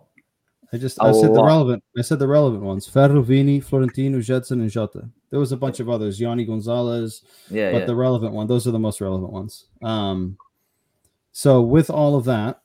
I 0.73 0.77
just 0.77 0.99
A 0.99 1.05
I 1.05 1.13
said 1.13 1.35
the 1.35 1.43
relevant. 1.43 1.83
I 1.99 2.03
said 2.03 2.19
the 2.19 2.29
relevant 2.29 2.63
ones: 2.63 2.87
Ferro, 2.87 3.23
Vini, 3.23 3.61
Florentino, 3.61 4.19
Gedson, 4.19 4.61
and 4.61 4.71
Jota. 4.71 5.09
There 5.31 5.41
was 5.41 5.53
a 5.53 5.57
bunch 5.57 5.81
of 5.81 5.89
others: 5.89 6.21
Yony 6.21 6.47
González, 6.47 7.23
Yeah, 7.51 7.73
but 7.73 7.79
yeah. 7.79 7.85
the 7.87 7.97
relevant 7.97 8.33
one. 8.35 8.47
Those 8.47 8.69
are 8.69 8.71
the 8.71 8.79
most 8.79 9.01
relevant 9.01 9.33
ones. 9.33 9.67
Um, 9.83 10.37
so 11.33 11.61
with 11.63 11.91
all 11.91 12.17
of 12.17 12.25
that, 12.25 12.61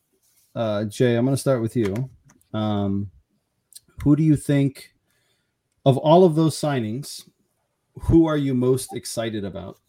uh, 0.56 0.86
Jay, 0.86 1.16
I'm 1.16 1.26
going 1.26 1.36
to 1.36 1.42
start 1.42 1.62
with 1.62 1.76
you. 1.76 2.10
Um, 2.54 3.10
who 4.04 4.16
do 4.16 4.24
you 4.24 4.36
think 4.36 4.94
of 5.86 5.98
all 5.98 6.24
of 6.24 6.36
those 6.36 6.56
signings? 6.56 7.28
Who 8.02 8.28
are 8.28 8.38
you 8.38 8.54
most 8.54 8.96
excited 8.96 9.46
about? 9.46 9.80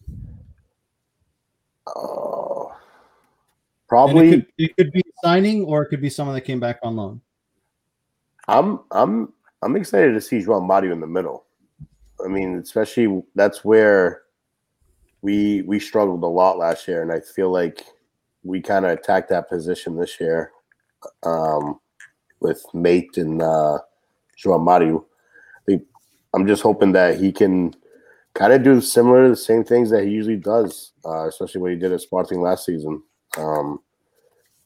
Oh, 1.87 2.73
And 2.73 3.89
probably. 3.89 4.29
it 4.29 4.31
could, 4.31 4.47
it 4.59 4.77
could 4.77 4.93
be 4.93 5.03
signing, 5.23 5.65
or 5.65 5.83
it 5.83 5.89
could 5.89 6.01
be 6.01 6.11
someone 6.11 6.35
that 6.35 6.43
came 6.43 6.61
back 6.61 6.79
on 6.83 6.97
loan. 6.97 7.21
I'm 8.49 8.81
I'm 8.91 9.33
I'm 9.63 9.77
excited 9.77 10.13
to 10.15 10.21
see 10.21 10.39
João 10.39 10.67
Mario 10.67 10.93
in 10.93 11.01
the 11.01 11.07
middle. 11.07 11.45
I 12.25 12.29
mean, 12.29 12.59
especially 12.59 13.23
that's 13.35 13.65
where 13.65 14.23
we 15.23 15.63
we 15.63 15.81
struggled 15.81 16.23
a 16.23 16.27
lot 16.27 16.59
last 16.59 16.87
year, 16.87 17.03
and 17.03 17.13
I 17.13 17.21
feel 17.21 17.51
like 17.51 17.85
we 18.45 18.61
kind 18.61 18.85
of 18.85 18.93
attacked 18.93 19.29
that 19.31 19.49
position 19.49 19.97
this 19.97 20.21
year 20.21 20.53
um, 21.25 21.81
with 22.41 22.65
Meïté 22.73 23.19
and 23.19 23.43
uh, 23.43 23.79
João 24.39 24.63
Mario. 24.63 25.07
I 25.57 25.61
think 25.67 25.83
I'm 26.35 26.47
just 26.47 26.63
hoping 26.63 26.93
that 26.93 27.19
he 27.19 27.33
can 27.33 27.75
kind 28.37 28.53
of 28.53 28.63
do 28.63 28.81
similar 28.81 29.25
to 29.25 29.31
the 29.31 29.37
same 29.37 29.65
things 29.65 29.91
that 29.91 30.05
he 30.05 30.11
usually 30.11 30.37
does, 30.37 30.93
uh, 31.05 31.27
especially 31.27 31.61
what 31.61 31.71
he 31.71 31.77
did 31.77 31.93
at 31.93 32.01
Sporting 32.01 32.43
last 32.43 32.67
season. 32.67 33.03
Um, 33.39 33.81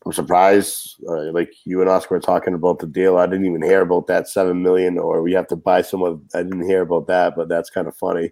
I'm 0.05 0.13
surprised, 0.13 0.97
uh, 1.09 1.31
like 1.33 1.53
you 1.65 1.81
and 1.81 1.91
Oscar 1.91 2.17
were 2.17 2.21
talking 2.21 2.55
about 2.55 2.79
the 2.79 2.87
deal. 2.87 3.19
I 3.19 3.27
didn't 3.27 3.47
even 3.47 3.63
hear 3.63 3.83
about 3.83 4.07
that 4.07 4.29
seven 4.29 4.63
million, 4.63 4.99
or 4.99 5.23
we 5.23 5.33
have 5.33 5.47
to 5.49 5.57
buy 5.57 5.83
someone. 5.83 6.23
I 6.35 6.43
didn't 6.43 6.67
hear 6.67 6.83
about 6.83 7.07
that, 7.09 7.37
but 7.37 7.49
that's 7.49 7.71
kind 7.71 7.87
of 7.87 7.97
funny. 7.97 8.31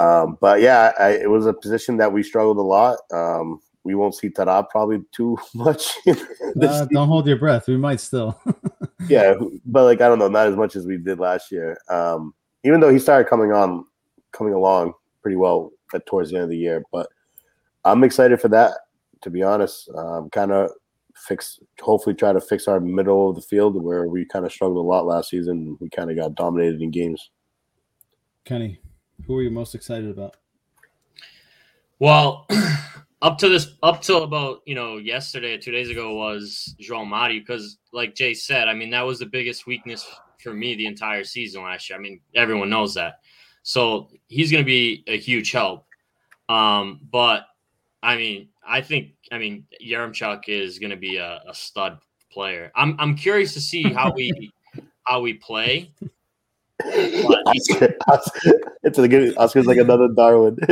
Um, 0.00 0.38
but 0.40 0.60
yeah, 0.60 0.92
I, 0.98 1.10
it 1.10 1.30
was 1.30 1.46
a 1.46 1.52
position 1.52 1.96
that 1.98 2.12
we 2.12 2.22
struggled 2.22 2.58
a 2.58 2.62
lot. 2.62 2.98
Um, 3.12 3.60
we 3.82 3.94
won't 3.94 4.14
see 4.14 4.30
Taarabt 4.30 4.70
probably 4.70 5.02
too 5.12 5.38
much. 5.54 5.96
Uh, 6.62 6.86
don't 6.86 7.08
hold 7.08 7.26
your 7.26 7.36
breath. 7.36 7.68
We 7.68 7.76
might 7.76 8.00
still. 8.00 8.40
yeah, 9.08 9.34
but 9.66 9.84
like 9.84 10.00
I 10.00 10.08
don't 10.08 10.18
know, 10.18 10.28
not 10.28 10.46
as 10.46 10.56
much 10.56 10.74
as 10.74 10.86
we 10.86 10.96
did 10.96 11.18
last 11.18 11.52
year. 11.52 11.76
Um, 11.90 12.32
even 12.64 12.80
though 12.80 12.90
he 12.90 12.98
started 12.98 13.28
coming 13.28 13.52
on, 13.52 13.84
coming 14.36 14.54
along 14.54 14.92
pretty 15.22 15.36
well 15.36 15.72
at, 15.94 16.06
towards 16.06 16.30
the 16.30 16.36
end 16.36 16.44
of 16.44 16.50
the 16.50 16.56
year. 16.56 16.82
But 16.92 17.08
I'm 17.84 18.04
excited 18.04 18.40
for 18.40 18.48
that. 18.48 18.72
To 19.22 19.30
be 19.30 19.42
honest, 19.42 19.88
um, 19.96 20.28
kind 20.30 20.52
of 20.52 20.70
fix, 21.16 21.58
hopefully 21.80 22.14
try 22.14 22.32
to 22.32 22.40
fix 22.40 22.68
our 22.68 22.80
middle 22.80 23.30
of 23.30 23.36
the 23.36 23.42
field 23.42 23.82
where 23.82 24.06
we 24.06 24.24
kind 24.26 24.44
of 24.44 24.52
struggled 24.52 24.78
a 24.78 24.88
lot 24.88 25.06
last 25.06 25.30
season. 25.30 25.76
We 25.80 25.88
kind 25.88 26.10
of 26.10 26.16
got 26.16 26.34
dominated 26.34 26.82
in 26.82 26.90
games. 26.90 27.30
Kenny, 28.44 28.78
who 29.26 29.36
are 29.38 29.42
you 29.42 29.50
most 29.50 29.74
excited 29.74 30.10
about? 30.10 30.36
Well, 31.98 32.46
up 33.22 33.38
to 33.38 33.48
this, 33.48 33.74
up 33.82 34.02
till 34.02 34.22
about 34.22 34.60
you 34.66 34.74
know 34.74 34.98
yesterday, 34.98 35.56
two 35.58 35.72
days 35.72 35.90
ago 35.90 36.14
was 36.14 36.74
João 36.80 37.06
Mario 37.06 37.40
because, 37.40 37.78
like 37.92 38.14
Jay 38.14 38.34
said, 38.34 38.68
I 38.68 38.74
mean 38.74 38.90
that 38.90 39.06
was 39.06 39.18
the 39.18 39.26
biggest 39.26 39.66
weakness 39.66 40.06
for 40.42 40.52
me 40.52 40.74
the 40.74 40.86
entire 40.86 41.24
season 41.24 41.62
last 41.62 41.88
year. 41.88 41.98
I 41.98 42.02
mean 42.02 42.20
everyone 42.34 42.70
knows 42.70 42.94
that, 42.94 43.20
so 43.66 44.08
he's 44.28 44.52
going 44.52 44.62
to 44.62 44.66
be 44.66 45.02
a 45.08 45.18
huge 45.18 45.50
help. 45.50 45.86
Um, 46.48 47.00
but 47.10 47.46
I 48.00 48.16
mean, 48.16 48.50
I 48.66 48.80
think 48.80 49.14
I 49.32 49.38
mean 49.38 49.66
Yaremchuk 49.84 50.48
is 50.48 50.78
going 50.78 50.90
to 50.90 50.96
be 50.96 51.16
a, 51.16 51.42
a 51.48 51.52
stud 51.52 51.98
player. 52.30 52.70
I'm 52.76 52.94
I'm 53.00 53.16
curious 53.16 53.54
to 53.54 53.60
see 53.60 53.82
how 53.82 54.12
we 54.12 54.52
how 55.02 55.20
we 55.20 55.34
play 55.34 55.92
Oscar, 56.84 57.96
Oscar, 58.08 58.52
it's 58.82 58.98
a 58.98 59.08
good 59.08 59.36
Oscar's 59.36 59.66
like 59.66 59.78
another 59.78 60.08
Darwin. 60.08 60.56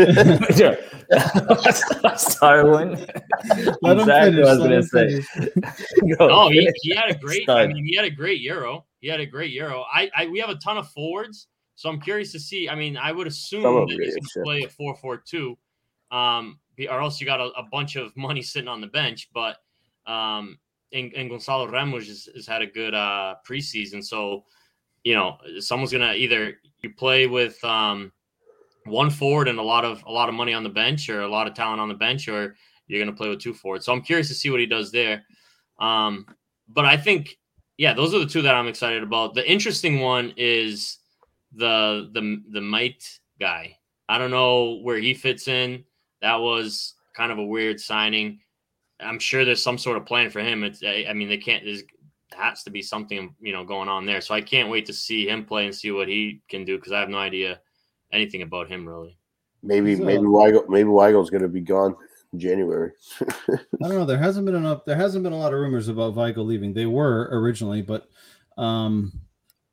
Darwin. 2.40 3.06
Let 3.82 3.98
exactly 3.98 4.32
finish, 4.32 4.44
what 4.44 4.46
I 4.46 4.54
was 4.54 4.58
gonna 4.58 4.82
say. 4.82 5.20
finish. 5.22 5.48
Go. 6.18 6.28
No, 6.28 6.48
he, 6.50 6.70
he 6.82 6.94
had 6.94 7.10
a 7.10 7.18
great. 7.18 7.48
I 7.48 7.66
mean, 7.66 7.84
he 7.84 7.96
had 7.96 8.04
a 8.04 8.10
great 8.10 8.40
Euro. 8.42 8.84
He 9.00 9.08
had 9.08 9.20
a 9.20 9.26
great 9.26 9.52
Euro. 9.52 9.84
I, 9.92 10.10
I 10.14 10.26
we 10.26 10.40
have 10.40 10.50
a 10.50 10.56
ton 10.56 10.76
of 10.76 10.88
forwards, 10.90 11.48
so 11.76 11.88
I'm 11.88 12.00
curious 12.00 12.32
to 12.32 12.40
see. 12.40 12.68
I 12.68 12.74
mean, 12.74 12.96
I 12.96 13.12
would 13.12 13.26
assume 13.26 13.62
that 13.62 13.98
he's 14.00 14.14
going 14.14 14.22
to 14.22 14.42
play 14.42 14.62
a 14.62 14.68
four 14.68 14.94
four 14.96 15.16
two, 15.16 15.56
um, 16.10 16.58
or 16.88 17.00
else 17.00 17.20
you 17.20 17.26
got 17.26 17.40
a, 17.40 17.50
a 17.56 17.64
bunch 17.70 17.96
of 17.96 18.16
money 18.16 18.42
sitting 18.42 18.68
on 18.68 18.80
the 18.80 18.86
bench. 18.86 19.28
But 19.34 19.56
um, 20.06 20.58
and, 20.92 21.12
and 21.14 21.30
Gonçalo 21.30 21.70
Ramos 21.70 22.06
has, 22.06 22.28
has 22.34 22.46
had 22.46 22.62
a 22.62 22.66
good 22.66 22.94
uh 22.94 23.36
preseason, 23.48 24.04
so 24.04 24.44
you 25.02 25.14
know 25.14 25.38
someone's 25.58 25.92
gonna 25.92 26.14
either 26.14 26.54
you 26.82 26.90
play 26.94 27.26
with 27.26 27.62
um 27.64 28.12
one 28.84 29.10
forward 29.10 29.48
and 29.48 29.58
a 29.58 29.62
lot 29.62 29.84
of 29.84 30.02
a 30.06 30.12
lot 30.12 30.28
of 30.28 30.34
money 30.34 30.54
on 30.54 30.62
the 30.62 30.68
bench, 30.68 31.08
or 31.08 31.22
a 31.22 31.28
lot 31.28 31.46
of 31.46 31.54
talent 31.54 31.80
on 31.80 31.88
the 31.88 31.94
bench, 31.94 32.28
or 32.28 32.54
you're 32.86 33.04
gonna 33.04 33.16
play 33.16 33.28
with 33.28 33.40
two 33.40 33.54
forwards. 33.54 33.84
So 33.84 33.92
I'm 33.92 34.02
curious 34.02 34.28
to 34.28 34.34
see 34.34 34.50
what 34.50 34.60
he 34.60 34.66
does 34.66 34.92
there. 34.92 35.24
Um, 35.80 36.26
but 36.68 36.84
I 36.84 36.96
think, 36.96 37.36
yeah, 37.76 37.94
those 37.94 38.14
are 38.14 38.20
the 38.20 38.26
two 38.26 38.42
that 38.42 38.54
I'm 38.54 38.68
excited 38.68 39.02
about. 39.02 39.34
The 39.34 39.50
interesting 39.50 40.00
one 40.00 40.32
is 40.36 40.98
the 41.56 42.10
the 42.12 42.42
the 42.50 42.60
might 42.60 43.04
guy. 43.40 43.76
I 44.08 44.18
don't 44.18 44.30
know 44.30 44.80
where 44.82 44.98
he 44.98 45.14
fits 45.14 45.48
in. 45.48 45.84
That 46.20 46.40
was 46.40 46.94
kind 47.14 47.32
of 47.32 47.38
a 47.38 47.44
weird 47.44 47.80
signing. 47.80 48.40
I'm 49.00 49.18
sure 49.18 49.44
there's 49.44 49.62
some 49.62 49.78
sort 49.78 49.96
of 49.96 50.06
plan 50.06 50.30
for 50.30 50.40
him. 50.40 50.64
It's 50.64 50.82
I 50.82 51.06
I 51.08 51.12
mean 51.12 51.28
they 51.28 51.38
can't. 51.38 51.64
There's 51.64 51.82
has 52.34 52.64
to 52.64 52.70
be 52.70 52.82
something 52.82 53.34
you 53.40 53.52
know 53.52 53.64
going 53.64 53.88
on 53.88 54.06
there. 54.06 54.20
So 54.20 54.34
I 54.34 54.40
can't 54.40 54.70
wait 54.70 54.86
to 54.86 54.92
see 54.92 55.28
him 55.28 55.44
play 55.44 55.66
and 55.66 55.74
see 55.74 55.90
what 55.90 56.08
he 56.08 56.42
can 56.48 56.64
do 56.64 56.76
because 56.76 56.92
I 56.92 57.00
have 57.00 57.08
no 57.08 57.18
idea 57.18 57.60
anything 58.12 58.42
about 58.42 58.68
him 58.68 58.86
really. 58.86 59.16
Maybe 59.62 59.96
So- 59.96 60.04
maybe 60.04 60.22
Weigl 60.22 60.68
maybe 60.68 60.88
Weigl's 60.88 61.30
gonna 61.30 61.48
be 61.48 61.60
gone 61.60 61.96
in 62.32 62.38
January. 62.38 62.92
I 63.20 63.56
don't 63.80 63.94
know. 63.94 64.04
There 64.04 64.18
hasn't 64.18 64.46
been 64.46 64.54
enough. 64.54 64.84
There 64.84 64.96
hasn't 64.96 65.24
been 65.24 65.32
a 65.32 65.38
lot 65.38 65.52
of 65.54 65.60
rumors 65.60 65.88
about 65.88 66.14
Weigel 66.14 66.44
leaving. 66.44 66.74
They 66.74 66.86
were 66.86 67.28
originally, 67.32 67.82
but 67.82 68.08
um, 68.56 69.12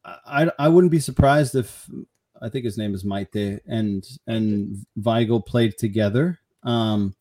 I 0.04 0.52
I 0.58 0.68
wouldn't 0.68 0.92
be 0.92 1.00
surprised 1.00 1.56
if 1.56 1.90
I 2.42 2.50
think 2.50 2.66
his 2.66 2.78
name 2.78 2.94
is 2.94 3.04
Meïté 3.04 3.60
and 3.68 4.06
and 4.28 4.86
Weigl 5.00 5.46
played 5.46 5.78
together. 5.78 6.40
Um, 6.64 7.16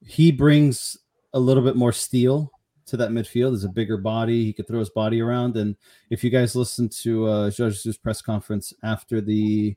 he 0.00 0.30
brings 0.30 0.96
a 1.32 1.40
little 1.40 1.62
bit 1.62 1.76
more 1.76 1.92
steel 1.92 2.52
to 2.86 2.96
that 2.96 3.10
midfield. 3.10 3.52
He's 3.52 3.64
a 3.64 3.68
bigger 3.68 3.96
body. 3.98 4.44
He 4.44 4.52
could 4.52 4.66
throw 4.66 4.78
his 4.78 4.90
body 4.90 5.20
around. 5.20 5.56
And 5.56 5.76
if 6.10 6.24
you 6.24 6.30
guys 6.30 6.56
listen 6.56 6.88
to 7.02 7.26
uh, 7.26 7.50
Jorge's 7.50 7.98
press 7.98 8.22
conference 8.22 8.72
after 8.82 9.20
the, 9.20 9.76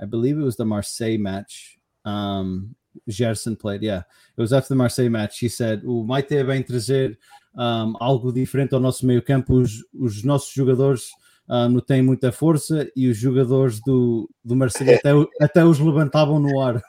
I 0.00 0.04
believe 0.04 0.36
it 0.36 0.42
was 0.42 0.56
the 0.56 0.64
Marseille 0.64 1.18
match. 1.18 1.78
Um, 2.04 2.74
Gerson 3.08 3.56
played, 3.56 3.82
yeah. 3.82 4.02
It 4.36 4.40
was 4.40 4.52
after 4.52 4.70
the 4.70 4.76
Marseille 4.76 5.08
match. 5.08 5.38
He 5.38 5.48
said: 5.48 5.82
O 5.84 6.04
Meïté 6.04 6.44
vem 6.44 6.62
trazer 6.62 7.16
um, 7.54 7.96
algo 8.00 8.32
diferente 8.32 8.74
ao 8.74 8.80
nosso 8.80 9.06
meio-campo. 9.06 9.60
Os, 9.60 9.84
os 9.98 10.24
nossos 10.24 10.52
jogadores 10.52 11.10
ah, 11.50 11.68
não 11.68 11.80
têm 11.80 12.00
muita 12.00 12.30
força 12.30 12.88
e 12.96 13.08
os 13.08 13.16
jogadores 13.18 13.80
do, 13.84 14.30
do 14.44 14.54
Marseille 14.54 14.94
até, 14.94 15.10
até 15.44 15.64
os 15.64 15.78
levantavam 15.80 16.38
no 16.38 16.60
ar. 16.60 16.80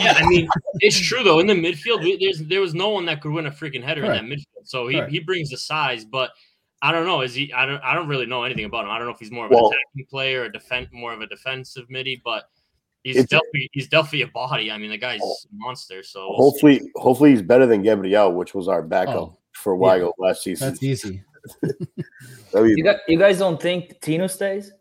yeah, 0.00 0.18
I 0.18 0.26
mean, 0.28 0.46
it's 0.80 0.98
true 1.08 1.24
though. 1.24 1.40
In 1.40 1.46
the 1.46 1.54
midfield, 1.54 2.02
we- 2.02 2.18
there's 2.18 2.40
there 2.48 2.60
was 2.60 2.74
no 2.74 2.90
one 2.90 3.06
that 3.06 3.20
could 3.20 3.32
win 3.32 3.46
a 3.46 3.50
freaking 3.50 3.82
header 3.82 4.02
Correct. 4.02 4.22
in 4.22 4.28
that 4.28 4.36
midfield. 4.36 4.64
So 4.66 4.88
he, 4.88 4.96
Correct. 4.96 5.12
he 5.12 5.20
brings 5.20 5.50
the 5.50 5.56
size, 5.58 6.04
but 6.04 6.30
I 6.82 6.92
don't 6.92 7.06
know. 7.06 7.22
Is 7.22 7.34
he? 7.34 7.52
I 7.52 7.64
don't. 7.66 7.82
I 7.82 7.94
don't 7.94 8.08
really 8.08 8.26
know 8.26 8.44
anything 8.44 8.64
about 8.66 8.84
him. 8.84 8.90
I 8.90 8.98
don't 8.98 9.06
know 9.06 9.14
if 9.14 9.18
he's 9.18 9.30
more 9.32 9.46
of 9.46 9.50
an 9.52 9.56
Well- 9.56 9.68
attacking 9.70 10.06
player, 10.10 10.42
or 10.42 10.48
defend 10.48 10.88
more 10.92 11.12
of 11.12 11.20
a 11.22 11.26
defensive 11.26 11.88
midi, 11.88 12.20
but 12.24 12.44
he's 13.04 13.24
definitely 13.26 13.70
he's 13.72 13.88
definitely 13.88 14.22
a 14.22 14.28
body. 14.28 14.70
I 14.70 14.78
mean, 14.78 14.90
the 14.90 14.98
guy's 14.98 15.20
Oh. 15.22 15.32
a 15.32 15.48
monster. 15.54 16.02
So 16.02 16.28
we'll 16.36 16.50
see. 16.52 16.56
hopefully 16.56 16.90
hopefully 16.96 17.30
he's 17.30 17.42
better 17.42 17.66
than 17.66 17.82
Gabriel, 17.82 18.32
which 18.34 18.54
was 18.54 18.68
our 18.68 18.82
backup 18.82 19.14
Oh, 19.16 19.38
for 19.54 19.76
yeah. 19.96 20.08
Last 20.18 20.42
season. 20.42 20.68
That's 20.68 20.82
easy. 20.82 21.22
That'd 22.52 22.68
be- 22.68 22.74
You, 22.76 22.84
got, 22.84 22.96
you 23.08 23.18
guys 23.18 23.38
don't 23.38 23.60
think 23.60 24.00
Tino 24.00 24.26
stays? 24.26 24.72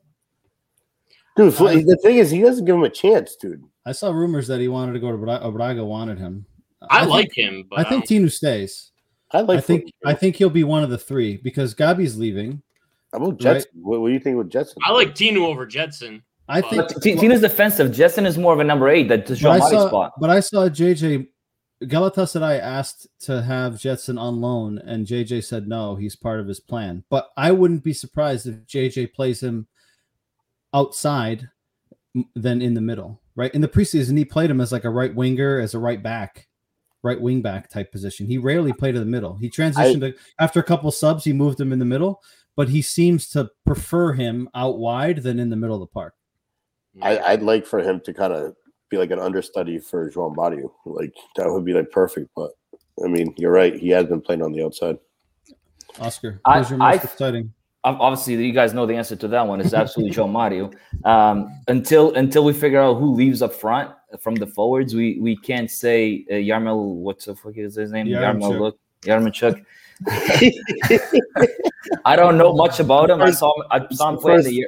dude, 1.36 1.54
I- 1.62 1.84
the 1.84 1.98
thing 2.04 2.18
is 2.18 2.30
he 2.32 2.42
doesn't 2.42 2.66
give 2.66 2.76
him 2.76 2.84
a 2.84 2.90
chance, 2.90 3.36
dude. 3.36 3.64
I 3.86 3.92
saw 3.92 4.12
rumors 4.12 4.48
that 4.48 4.62
he 4.62 4.68
wanted 4.68 4.94
to 4.94 5.00
go 5.00 5.12
to 5.12 5.18
Braga. 5.18 5.52
Braga 5.52 5.84
wanted 5.84 6.18
him. 6.20 6.46
I, 6.90 7.00
think- 7.02 7.12
like 7.12 7.32
him, 7.34 7.66
but 7.70 7.80
I 7.80 7.90
think 7.90 8.06
Tino 8.06 8.28
stays. 8.28 8.92
I 9.32 9.42
like 9.42 9.58
I 9.58 9.62
think 9.62 9.86
Fl- 10.04 10.10
I 10.10 10.14
think 10.14 10.36
he'll 10.36 10.50
be 10.52 10.64
one 10.64 10.84
of 10.84 10.90
the 10.92 10.98
three 10.98 11.38
because 11.38 11.74
Gabi's 11.74 12.18
leaving. 12.18 12.62
How 13.12 13.18
about 13.20 13.40
Gedson? 13.40 13.66
What, 13.74 14.02
what 14.02 14.08
do 14.10 14.14
you 14.14 14.20
think 14.20 14.38
with 14.38 14.50
Gedson? 14.52 14.76
I 14.86 14.92
like 14.92 15.16
Tino 15.16 15.46
over 15.48 15.66
Gedson. 15.66 16.22
I 16.48 16.62
think 16.62 16.88
T- 17.02 17.16
Tino's 17.16 17.42
defensive. 17.42 17.92
Gedson 17.92 18.26
is 18.28 18.38
more 18.38 18.54
of 18.54 18.60
a 18.60 18.64
number 18.64 18.90
eight. 18.90 19.08
That's 19.08 19.30
but 19.30 19.38
Jean 19.38 19.52
I 19.52 19.60
saw, 19.60 19.88
spot. 19.88 20.12
but 20.20 20.30
I 20.30 20.40
saw 20.40 20.68
JJ 20.70 21.28
Galatasaray 21.88 22.60
asked 22.60 23.08
to 23.22 23.42
have 23.42 23.74
Gedson 23.74 24.20
on 24.20 24.42
loan, 24.42 24.80
and 24.80 25.08
JJ 25.08 25.44
said 25.44 25.68
no. 25.68 25.96
He's 25.96 26.16
part 26.16 26.40
of 26.40 26.48
his 26.48 26.60
plan. 26.60 27.04
But 27.10 27.30
I 27.38 27.52
wouldn't 27.52 27.84
be 27.84 27.94
surprised 27.94 28.48
if 28.48 28.66
JJ 28.66 29.14
plays 29.14 29.42
him 29.42 29.68
outside 30.74 31.50
than 32.36 32.62
in 32.62 32.74
the 32.74 32.82
middle. 32.82 33.22
Right 33.36 33.54
in 33.54 33.62
the 33.62 33.68
preseason, 33.68 34.18
he 34.18 34.26
played 34.26 34.50
him 34.50 34.62
as 34.62 34.72
like 34.72 34.86
a 34.86 34.90
right 34.90 35.14
winger, 35.14 35.60
as 35.60 35.74
a 35.74 35.80
right 35.80 36.02
back, 36.02 36.48
right 37.02 37.20
wing 37.20 37.42
back 37.42 37.70
type 37.70 37.92
position. 37.92 38.28
He 38.28 38.38
rarely 38.38 38.74
played 38.74 38.96
in 38.96 39.02
the 39.02 39.08
middle. 39.08 39.36
He 39.36 39.50
transitioned 39.50 40.02
to, 40.02 40.14
after 40.40 40.60
a 40.60 40.64
couple 40.64 40.92
subs. 40.92 41.24
He 41.24 41.34
moved 41.34 41.60
him 41.60 41.74
in 41.74 41.80
the 41.80 41.86
middle, 41.86 42.22
but 42.56 42.70
he 42.70 42.82
seems 42.82 43.28
to 43.30 43.50
prefer 43.66 44.14
him 44.14 44.50
out 44.54 44.78
wide 44.78 45.24
than 45.24 45.40
in 45.40 45.50
the 45.50 45.56
middle 45.56 45.76
of 45.76 45.82
the 45.82 45.94
park. 45.94 46.14
I, 47.02 47.18
I'd 47.20 47.42
like 47.42 47.66
for 47.66 47.80
him 47.80 48.00
to 48.02 48.14
kind 48.14 48.34
of 48.34 48.56
be 48.94 49.00
like 49.00 49.12
an 49.12 49.20
understudy 49.20 49.80
for 49.80 50.10
João 50.12 50.36
Mario. 50.36 50.72
Like 50.86 51.14
that 51.36 51.52
would 51.52 51.66
be 51.66 51.74
like 51.74 51.90
perfect. 51.92 52.30
But 52.36 52.52
I 53.04 53.08
mean, 53.08 53.34
you're 53.38 53.52
right. 53.52 53.76
He 53.76 53.90
has 53.90 54.06
been 54.06 54.22
playing 54.22 54.44
on 54.44 54.52
the 54.54 54.64
outside. 54.64 54.98
Oscar, 56.00 56.40
I- 56.46 56.60
who's 56.60 56.70
your 56.70 56.80
most 56.80 57.00
I- 57.00 57.04
exciting? 57.04 57.54
Obviously, 57.86 58.36
you 58.36 58.54
guys 58.54 58.74
know 58.74 58.86
the 58.86 58.96
answer 58.96 59.14
to 59.18 59.28
that 59.28 59.46
one. 59.46 59.60
It's 59.60 59.74
absolutely 59.74 60.16
João 60.16 60.32
Mario. 60.32 60.72
Um, 61.04 61.52
until 61.68 62.14
until 62.14 62.46
we 62.46 62.54
figure 62.54 62.80
out 62.80 62.94
who 62.94 63.14
leaves 63.14 63.42
up 63.42 63.52
front 63.54 63.92
from 64.22 64.36
the 64.36 64.48
forwards, 64.48 64.96
we 64.96 65.20
we 65.20 65.36
can't 65.36 65.70
say 65.70 66.24
uh, 66.32 66.36
Yarmel. 66.36 66.78
What 67.08 67.20
the 67.20 67.36
fuck 67.36 67.58
is 67.58 67.76
his 67.76 67.92
name? 67.92 68.08
Yaremchuk. 68.08 68.40
Yarmel. 68.40 68.60
Look, 68.62 68.80
Yarmachuk. 69.02 69.66
I 72.06 72.16
don't 72.16 72.38
know 72.38 72.54
much 72.54 72.80
about 72.80 73.10
him. 73.10 73.22
I 73.22 73.32
saw 73.32 73.52
him. 73.60 73.66
I 73.70 73.86
saw 73.94 74.12
him 74.12 74.18
play 74.18 74.42
the 74.42 74.54
year. 74.54 74.68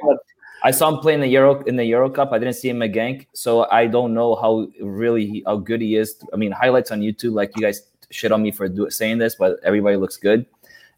I 0.66 0.72
saw 0.72 0.88
him 0.88 0.98
play 0.98 1.14
in 1.14 1.20
the 1.20 1.28
Euro 1.28 1.62
in 1.62 1.76
the 1.76 1.84
Euro 1.84 2.10
Cup. 2.10 2.32
I 2.32 2.40
didn't 2.40 2.54
see 2.54 2.68
him 2.68 2.82
at 2.82 2.90
Genk, 2.90 3.28
so 3.32 3.70
I 3.70 3.86
don't 3.86 4.12
know 4.12 4.34
how 4.34 4.66
really 4.80 5.44
how 5.46 5.58
good 5.58 5.80
he 5.80 5.94
is. 5.94 6.16
I 6.32 6.36
mean, 6.36 6.50
highlights 6.50 6.90
on 6.90 7.00
YouTube, 7.00 7.34
like 7.34 7.52
you 7.54 7.62
guys 7.62 7.86
shit 8.10 8.32
on 8.32 8.42
me 8.42 8.50
for 8.50 8.68
do, 8.68 8.90
saying 8.90 9.18
this, 9.18 9.36
but 9.36 9.60
everybody 9.62 9.96
looks 9.96 10.16
good. 10.16 10.44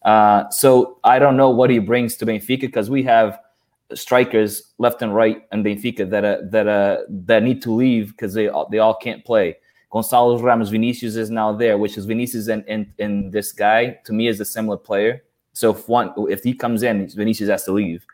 Uh, 0.06 0.48
so 0.48 0.98
I 1.04 1.18
don't 1.18 1.36
know 1.36 1.50
what 1.50 1.68
he 1.68 1.80
brings 1.80 2.16
to 2.16 2.24
Benfica 2.24 2.62
because 2.62 2.88
we 2.88 3.02
have 3.02 3.40
strikers 3.92 4.72
left 4.78 5.02
and 5.02 5.14
right 5.14 5.46
in 5.52 5.62
Benfica 5.62 6.08
that 6.08 6.24
uh, 6.24 6.38
that 6.44 6.66
uh, 6.66 6.98
that 7.26 7.42
need 7.42 7.60
to 7.60 7.70
leave 7.70 8.12
because 8.12 8.32
they 8.32 8.48
they 8.70 8.78
all 8.78 8.94
can't 8.94 9.22
play. 9.22 9.58
Gonçalo 9.92 10.42
Ramos 10.42 10.70
Vinicius 10.70 11.16
is 11.16 11.28
now 11.28 11.52
there, 11.52 11.76
which 11.76 11.98
is 11.98 12.06
Vinicius 12.06 12.48
and, 12.48 12.64
and 12.68 12.86
and 12.98 13.30
this 13.30 13.52
guy 13.52 13.98
to 14.06 14.14
me 14.14 14.28
is 14.28 14.40
a 14.40 14.46
similar 14.46 14.78
player. 14.78 15.24
So 15.52 15.72
if 15.74 15.86
one 15.90 16.14
if 16.30 16.42
he 16.42 16.54
comes 16.54 16.82
in, 16.82 17.06
Vinicius 17.08 17.50
has 17.50 17.64
to 17.64 17.72
leave. 17.72 18.06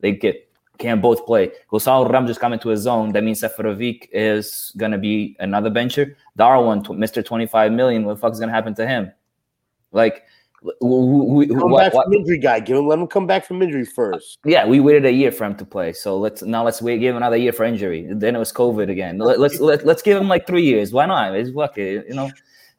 They 0.00 0.12
get 0.12 0.48
can 0.82 1.00
both 1.00 1.24
play. 1.24 1.50
Gonçalo 1.70 2.10
Ramos 2.10 2.28
just 2.28 2.40
coming 2.40 2.58
to 2.58 2.68
his 2.68 2.80
zone. 2.80 3.12
That 3.12 3.24
means 3.24 3.40
Seferovic 3.40 4.08
is 4.12 4.72
gonna 4.76 4.98
be 4.98 5.36
another 5.40 5.70
bencher. 5.70 6.16
Darwin, 6.36 6.82
Mr. 6.82 7.24
25 7.24 7.72
million. 7.72 8.04
What 8.04 8.14
the 8.14 8.20
fuck 8.20 8.32
is 8.32 8.40
gonna 8.40 8.52
happen 8.52 8.74
to 8.74 8.86
him? 8.86 9.12
Like 9.92 10.24
we, 10.80 11.46
come 11.48 11.70
what, 11.70 11.80
back 11.80 11.94
what, 11.94 12.04
from 12.04 12.14
injury, 12.14 12.38
guy. 12.38 12.60
Give 12.60 12.76
him, 12.76 12.86
let 12.86 12.98
him 12.98 13.06
come 13.06 13.26
back 13.26 13.44
from 13.44 13.62
injury 13.62 13.84
first. 13.84 14.38
Yeah, 14.44 14.66
we 14.66 14.80
waited 14.80 15.04
a 15.06 15.12
year 15.12 15.32
for 15.32 15.44
him 15.44 15.56
to 15.56 15.64
play. 15.64 15.92
So 15.92 16.18
let's 16.18 16.42
now 16.42 16.64
let's 16.64 16.80
wait, 16.80 16.98
give 16.98 17.10
him 17.10 17.16
another 17.16 17.36
year 17.36 17.52
for 17.52 17.64
injury. 17.64 18.06
Then 18.10 18.36
it 18.36 18.38
was 18.38 18.52
COVID 18.52 18.90
again. 18.90 19.18
Let, 19.18 19.40
let's 19.40 19.60
let, 19.60 19.84
let's 19.84 20.02
give 20.02 20.20
him 20.20 20.28
like 20.28 20.46
three 20.46 20.62
years. 20.62 20.92
Why 20.92 21.06
not? 21.06 21.34
It's 21.34 21.50
lucky, 21.50 22.02
you 22.08 22.14
know. 22.14 22.30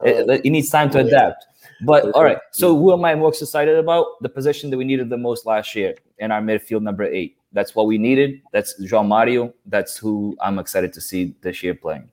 Uh, 0.04 0.08
it, 0.08 0.42
it, 0.44 0.50
needs 0.50 0.70
time 0.70 0.90
to 0.90 0.98
adapt. 0.98 1.46
But 1.82 2.10
all 2.12 2.24
right. 2.24 2.38
So 2.52 2.76
who 2.76 2.92
am 2.92 3.04
I 3.04 3.14
most 3.14 3.40
excited 3.40 3.76
about? 3.76 4.06
The 4.22 4.28
position 4.28 4.70
that 4.70 4.76
we 4.76 4.84
needed 4.84 5.08
the 5.08 5.16
most 5.16 5.46
last 5.46 5.74
year 5.74 5.94
in 6.18 6.32
our 6.32 6.40
midfield, 6.40 6.82
number 6.82 7.04
eight. 7.04 7.36
That's 7.54 7.74
what 7.74 7.86
we 7.86 7.96
needed. 7.96 8.42
That's 8.52 8.78
João 8.82 9.06
Mario. 9.06 9.54
That's 9.64 9.96
who 9.96 10.36
I'm 10.40 10.58
excited 10.58 10.92
to 10.92 11.00
see 11.00 11.34
this 11.40 11.62
year 11.62 11.74
playing. 11.74 12.10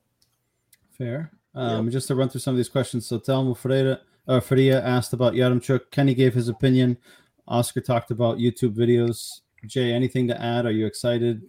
Fair. 0.91 1.31
Um, 1.53 1.91
Just 1.91 2.07
to 2.07 2.15
run 2.15 2.29
through 2.29 2.39
some 2.39 2.53
of 2.53 2.57
these 2.57 2.69
questions. 2.69 3.05
So 3.05 3.19
Telmo 3.19 3.57
Freire 3.57 3.99
uh, 4.27 4.39
Faria 4.39 4.81
asked 4.81 5.13
about 5.13 5.33
Yaremchuk. 5.33 5.91
Kenny 5.91 6.13
gave 6.13 6.33
his 6.33 6.47
opinion. 6.47 6.97
Oscar 7.47 7.81
talked 7.81 8.11
about 8.11 8.37
YouTube 8.37 8.75
videos. 8.75 9.41
Jay, 9.65 9.91
anything 9.91 10.27
to 10.27 10.41
add? 10.41 10.65
Are 10.65 10.71
you 10.71 10.85
excited? 10.85 11.41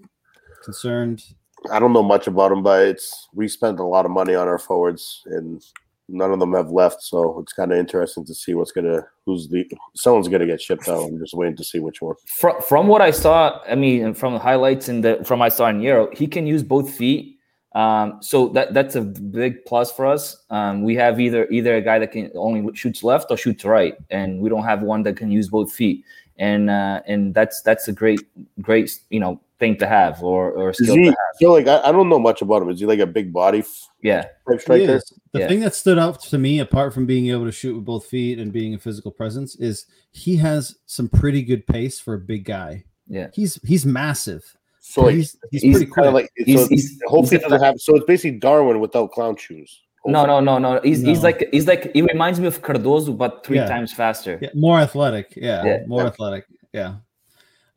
Concerned? 0.64 1.22
I 1.70 1.78
don't 1.78 1.92
know 1.92 2.02
much 2.02 2.26
about 2.26 2.50
him, 2.50 2.62
but 2.62 2.87
it's 2.87 3.28
we 3.35 3.46
spent 3.46 3.78
a 3.78 3.85
lot 3.85 4.05
of 4.05 4.11
money 4.11 4.35
on 4.35 4.48
our 4.48 4.59
forwards, 4.59 5.22
and 5.26 5.62
none 6.09 6.33
of 6.33 6.41
them 6.41 6.53
have 6.55 6.71
left. 6.71 7.03
So 7.03 7.38
it's 7.41 7.53
kind 7.53 7.73
of 7.73 7.79
interesting 7.79 8.25
to 8.25 8.35
see 8.35 8.55
what's 8.55 8.73
gonna 8.73 9.07
who's 9.27 9.49
the 9.49 9.69
someone's 9.95 10.29
gonna 10.29 10.47
get 10.47 10.61
shipped 10.61 10.88
out. 10.88 11.05
I'm 11.05 11.19
just 11.19 11.35
waiting 11.35 11.57
to 11.57 11.65
see 11.65 11.79
which 11.79 12.03
one. 12.03 12.17
From 12.38 12.61
from 12.62 12.88
what 12.88 13.03
I 13.03 13.11
saw, 13.11 13.61
I 13.69 13.75
mean, 13.75 14.15
from 14.15 14.35
the 14.35 14.41
highlights 14.41 14.88
and 14.88 15.05
the 15.05 15.23
from 15.25 15.43
I 15.43 15.49
saw 15.49 15.69
in 15.69 15.81
Euro, 15.81 16.09
he 16.15 16.27
can 16.27 16.47
use 16.47 16.62
both 16.62 16.91
feet 16.91 17.38
um, 17.75 18.19
so 18.21 18.49
that 18.49 18.75
that's 18.75 18.97
a 18.97 19.01
big 19.01 19.65
plus 19.65 19.91
for 19.91 20.07
us. 20.07 20.37
Um, 20.51 20.83
we 20.83 20.95
have 20.97 21.19
either 21.21 21.49
either 21.51 21.77
a 21.77 21.81
guy 21.81 21.99
that 21.99 22.12
can 22.12 22.31
only 22.35 22.75
shoots 22.75 23.03
left 23.03 23.31
or 23.31 23.37
shoots 23.37 23.65
right, 23.65 23.95
and 24.11 24.41
we 24.41 24.51
don't 24.51 24.65
have 24.65 24.83
one 24.83 25.03
that 25.05 25.17
can 25.17 25.31
use 25.31 25.49
both 25.49 25.73
feet. 25.73 26.05
And 26.37 26.71
uh, 26.71 27.01
and 27.07 27.35
that's 27.35 27.62
that's 27.62 27.88
a 27.88 27.93
great 27.93 28.21
great 28.61 28.99
you 29.11 29.21
know 29.21 29.41
thing 29.62 29.77
to 29.77 29.87
have 29.87 30.20
or 30.25 30.51
or 30.51 30.72
skill 30.72 30.96
he, 30.96 31.05
to 31.05 31.11
have. 31.11 31.38
feel 31.38 31.53
like 31.53 31.68
I, 31.68 31.88
I, 31.88 31.92
don't 31.92 32.09
know 32.09 32.18
much 32.18 32.42
about 32.42 32.62
him. 32.62 32.68
Is 32.68 32.81
he 32.81 32.87
like 32.87 32.98
a 32.98 33.07
big 33.07 33.33
body? 33.33 33.61
F- 33.61 33.88
yeah, 34.03 34.27
striker. 34.59 35.01
The 35.33 35.38
yeah. 35.38 35.46
thing 35.48 35.61
that 35.61 35.75
stood 35.75 36.01
out 36.01 36.20
to 36.22 36.38
me, 36.38 36.59
apart 36.59 36.92
from 36.92 37.07
being 37.07 37.29
able 37.29 37.44
to 37.44 37.53
shoot 37.53 37.77
with 37.77 37.85
both 37.85 38.07
feet 38.07 38.40
and 38.40 38.53
being 38.53 38.75
a 38.75 38.79
physical 38.79 39.12
presence, 39.12 39.55
is 39.57 39.87
he 40.11 40.37
has 40.38 40.77
some 40.87 41.09
pretty 41.09 41.42
good 41.42 41.64
pace 41.64 42.01
for 42.01 42.14
a 42.14 42.18
big 42.18 42.44
guy. 42.44 42.85
Yeah, 43.07 43.29
he's 43.33 43.61
he's 43.62 43.87
massive. 43.87 44.44
So 44.81 45.03
like, 45.03 45.14
he's, 45.14 45.37
he's, 45.53 45.62
he's 45.62 45.77
pretty 45.77 45.92
cool. 45.92 46.11
Like, 46.11 46.29
he's, 46.35 46.61
so 46.61 46.68
he's, 46.68 46.98
hopefully 47.07 47.38
doesn't 47.38 47.62
have. 47.62 47.81
So 47.81 47.94
it's 47.94 48.05
basically 48.05 48.38
Darwin 48.40 48.81
without 48.81 49.12
clown 49.12 49.37
shoes. 49.37 49.81
No, 50.05 50.27
no, 50.27 50.40
no, 50.40 50.59
no. 50.59 50.81
He's, 50.83 51.05
no. 51.05 51.09
he's 51.11 51.22
like 51.22 51.48
he's 51.53 51.68
like 51.68 51.92
he 51.94 52.03
reminds 52.03 52.40
me 52.40 52.48
of 52.48 52.61
Cardozo, 52.62 53.12
but 53.12 53.46
three 53.46 53.59
yeah. 53.59 53.68
times 53.68 53.92
faster. 53.92 54.40
Yeah, 54.42 54.51
more 54.55 54.81
athletic. 54.81 55.35
Yeah, 55.37 55.64
yeah. 55.64 55.79
more 55.87 56.03
yeah. 56.03 56.09
athletic. 56.09 56.46
Yeah. 56.72 56.94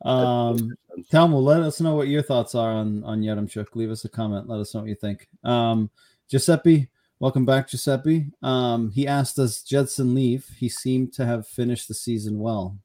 Um, 0.04 0.74
Telmo, 1.12 1.42
let 1.42 1.60
us 1.60 1.80
know 1.80 1.94
what 1.94 2.08
your 2.08 2.22
thoughts 2.22 2.54
are 2.54 2.70
on 2.70 3.04
on 3.04 3.20
Yaremchuk. 3.20 3.74
Leave 3.74 3.90
us 3.90 4.04
a 4.04 4.08
comment. 4.08 4.48
Let 4.48 4.60
us 4.60 4.74
know 4.74 4.80
what 4.80 4.88
you 4.88 4.94
think. 4.94 5.28
Um, 5.44 5.90
Giuseppe, 6.30 6.88
welcome 7.20 7.44
back, 7.44 7.68
Giuseppe. 7.68 8.32
Um, 8.42 8.90
he 8.90 9.06
asked, 9.06 9.36
"Does 9.36 9.62
Gedson 9.62 10.14
leave? 10.14 10.48
He 10.58 10.68
seemed 10.68 11.12
to 11.14 11.26
have 11.26 11.46
finished 11.46 11.88
the 11.88 11.94
season 11.94 12.38
well." 12.38 12.78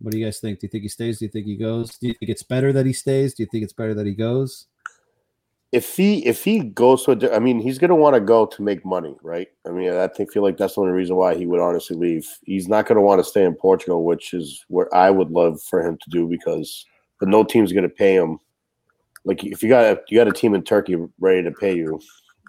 What 0.00 0.12
do 0.12 0.18
you 0.18 0.24
guys 0.24 0.40
think? 0.40 0.60
Do 0.60 0.64
you 0.66 0.70
think 0.70 0.82
he 0.82 0.88
stays? 0.88 1.18
Do 1.18 1.26
you 1.26 1.30
think 1.30 1.46
he 1.46 1.56
goes? 1.56 1.98
Do 1.98 2.08
you 2.08 2.14
think 2.14 2.30
it's 2.30 2.42
better 2.42 2.72
that 2.72 2.86
he 2.86 2.92
stays? 2.92 3.34
Do 3.34 3.42
you 3.42 3.48
think 3.50 3.64
it's 3.64 3.72
better 3.72 3.94
that 3.94 4.06
he 4.06 4.14
goes? 4.14 4.66
If 5.72 5.96
he 5.96 6.26
if 6.26 6.42
he 6.42 6.60
goes 6.60 7.04
to, 7.04 7.32
I 7.32 7.38
mean, 7.38 7.60
he's 7.60 7.78
gonna 7.78 7.94
want 7.94 8.14
to 8.14 8.20
go 8.20 8.46
to 8.46 8.62
make 8.62 8.84
money, 8.84 9.14
right? 9.22 9.48
I 9.66 9.70
mean, 9.70 9.92
I 9.92 10.08
think 10.08 10.32
feel 10.32 10.42
like 10.42 10.56
that's 10.56 10.74
the 10.74 10.80
only 10.80 10.92
reason 10.92 11.16
why 11.16 11.34
he 11.34 11.46
would 11.46 11.60
honestly 11.60 11.96
leave. 11.96 12.26
He's 12.44 12.66
not 12.66 12.86
gonna 12.86 13.02
want 13.02 13.20
to 13.20 13.28
stay 13.28 13.44
in 13.44 13.54
Portugal, 13.54 14.04
which 14.04 14.34
is 14.34 14.64
where 14.68 14.92
I 14.94 15.10
would 15.10 15.30
love 15.30 15.62
for 15.62 15.86
him 15.86 15.98
to 16.02 16.10
do 16.10 16.26
because, 16.26 16.84
but 17.20 17.28
no 17.28 17.44
team's 17.44 17.72
gonna 17.72 17.88
pay 17.88 18.14
him. 18.14 18.40
Like 19.24 19.44
if 19.44 19.62
you 19.62 19.68
got 19.68 20.10
you 20.10 20.18
got 20.18 20.28
a 20.28 20.32
team 20.32 20.54
in 20.54 20.62
Turkey 20.62 20.96
ready 21.20 21.42
to 21.44 21.52
pay 21.52 21.76
you, 21.76 22.00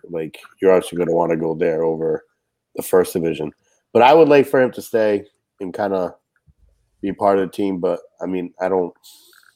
like 0.10 0.40
you're 0.62 0.72
obviously 0.72 0.98
gonna 0.98 1.12
want 1.12 1.32
to 1.32 1.38
go 1.38 1.54
there 1.54 1.84
over 1.84 2.26
the 2.76 2.82
first 2.82 3.14
division. 3.14 3.52
But 3.94 4.02
I 4.02 4.14
would 4.14 4.30
like 4.30 4.48
for 4.48 4.62
him 4.62 4.72
to 4.72 4.82
stay 4.82 5.26
and 5.60 5.74
kind 5.74 5.94
of 5.94 6.16
be 7.02 7.12
part 7.12 7.40
of 7.40 7.50
the 7.50 7.56
team. 7.56 7.80
But 7.80 8.00
I 8.22 8.26
mean, 8.26 8.54
I 8.60 8.70
don't. 8.70 8.94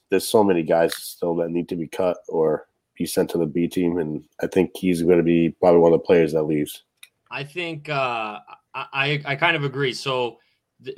There's 0.10 0.28
so 0.28 0.44
many 0.44 0.64
guys 0.64 0.96
still 0.96 1.36
that 1.38 1.50
need 1.50 1.68
to 1.70 1.76
be 1.76 1.88
cut 1.88 2.18
or 2.28 2.68
be 2.98 3.06
sent 3.06 3.30
to 3.32 3.38
the 3.38 3.46
B 3.46 3.68
team, 3.68 3.98
and 3.98 4.24
I 4.42 4.48
think 4.48 4.72
he's 4.76 5.02
going 5.02 5.18
to 5.18 5.24
be 5.24 5.50
probably 5.60 5.80
one 5.80 5.94
of 5.94 6.00
the 6.00 6.06
players 6.06 6.34
that 6.34 6.44
leaves. 6.44 6.84
I 7.32 7.44
think 7.44 7.90
uh, 7.90 8.40
I 8.74 9.22
I 9.26 9.36
kind 9.36 9.56
of 9.56 9.64
agree. 9.64 9.94
So 9.94 10.38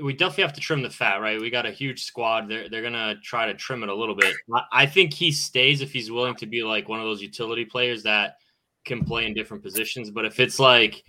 we 0.01 0.13
definitely 0.13 0.43
have 0.43 0.53
to 0.53 0.61
trim 0.61 0.81
the 0.81 0.89
fat, 0.89 1.17
right? 1.17 1.39
We 1.39 1.49
got 1.49 1.65
a 1.65 1.71
huge 1.71 2.03
squad. 2.03 2.49
They're 2.49 2.69
they're 2.69 2.81
gonna 2.81 3.15
try 3.23 3.45
to 3.45 3.53
trim 3.53 3.83
it 3.83 3.89
a 3.89 3.95
little 3.95 4.15
bit. 4.15 4.33
I, 4.53 4.63
I 4.71 4.85
think 4.85 5.13
he 5.13 5.31
stays 5.31 5.81
if 5.81 5.91
he's 5.91 6.11
willing 6.11 6.35
to 6.35 6.45
be 6.45 6.63
like 6.63 6.89
one 6.89 6.99
of 6.99 7.05
those 7.05 7.21
utility 7.21 7.65
players 7.65 8.03
that 8.03 8.37
can 8.85 9.03
play 9.03 9.25
in 9.25 9.33
different 9.33 9.63
positions. 9.63 10.09
But 10.09 10.25
if 10.25 10.39
it's 10.39 10.59
like, 10.59 11.03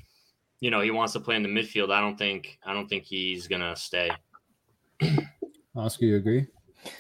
you 0.60 0.70
know, 0.70 0.80
he 0.80 0.90
wants 0.90 1.14
to 1.14 1.20
play 1.20 1.36
in 1.36 1.42
the 1.42 1.48
midfield, 1.48 1.90
I 1.90 2.00
don't 2.00 2.18
think 2.18 2.58
I 2.64 2.74
don't 2.74 2.88
think 2.88 3.04
he's 3.04 3.48
gonna 3.48 3.74
stay. 3.74 4.10
Oscar, 5.74 6.04
you 6.04 6.16
agree? 6.16 6.46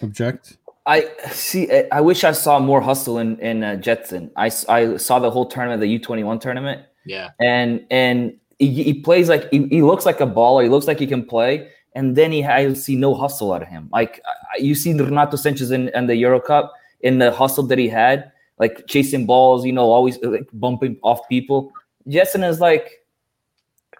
Object? 0.02 0.56
I 0.86 1.10
see. 1.30 1.68
I 1.92 2.00
wish 2.00 2.24
I 2.24 2.32
saw 2.32 2.58
more 2.58 2.80
hustle 2.80 3.18
in 3.18 3.38
in 3.40 3.62
uh, 3.62 3.76
Gedson. 3.76 4.30
I, 4.36 4.46
I 4.70 4.96
saw 4.96 5.18
the 5.18 5.30
whole 5.30 5.44
tournament, 5.44 5.80
the 5.80 5.86
U 5.88 5.98
twenty 5.98 6.24
one 6.24 6.38
tournament. 6.38 6.86
Yeah, 7.04 7.30
and 7.40 7.86
and 7.90 8.38
he, 8.58 8.82
he 8.82 8.94
plays 8.94 9.28
like 9.28 9.50
he, 9.50 9.66
he, 9.68 9.82
looks 9.82 10.04
like 10.04 10.20
a 10.20 10.26
baller. 10.26 10.62
He 10.62 10.68
looks 10.68 10.86
like 10.86 10.98
he 10.98 11.06
can 11.06 11.24
play, 11.24 11.70
and 11.94 12.16
then 12.16 12.32
he 12.32 12.44
I 12.44 12.72
see 12.72 12.96
no 12.96 13.14
hustle 13.14 13.52
out 13.52 13.62
of 13.62 13.68
him. 13.68 13.88
Like 13.92 14.20
you 14.58 14.74
see 14.74 14.92
Renato 14.92 15.36
Sanches 15.36 15.72
in, 15.72 15.88
in 15.90 16.06
the 16.06 16.16
Euro 16.16 16.40
Cup 16.40 16.72
in 17.00 17.18
the 17.18 17.30
hustle 17.30 17.64
that 17.68 17.78
he 17.78 17.88
had, 17.88 18.32
like 18.58 18.86
chasing 18.86 19.26
balls. 19.26 19.64
You 19.64 19.72
know, 19.72 19.90
always 19.90 20.18
like 20.22 20.48
bumping 20.52 20.98
off 21.02 21.28
people. 21.28 21.72
Gedson 22.08 22.48
is 22.48 22.60
like 22.60 23.04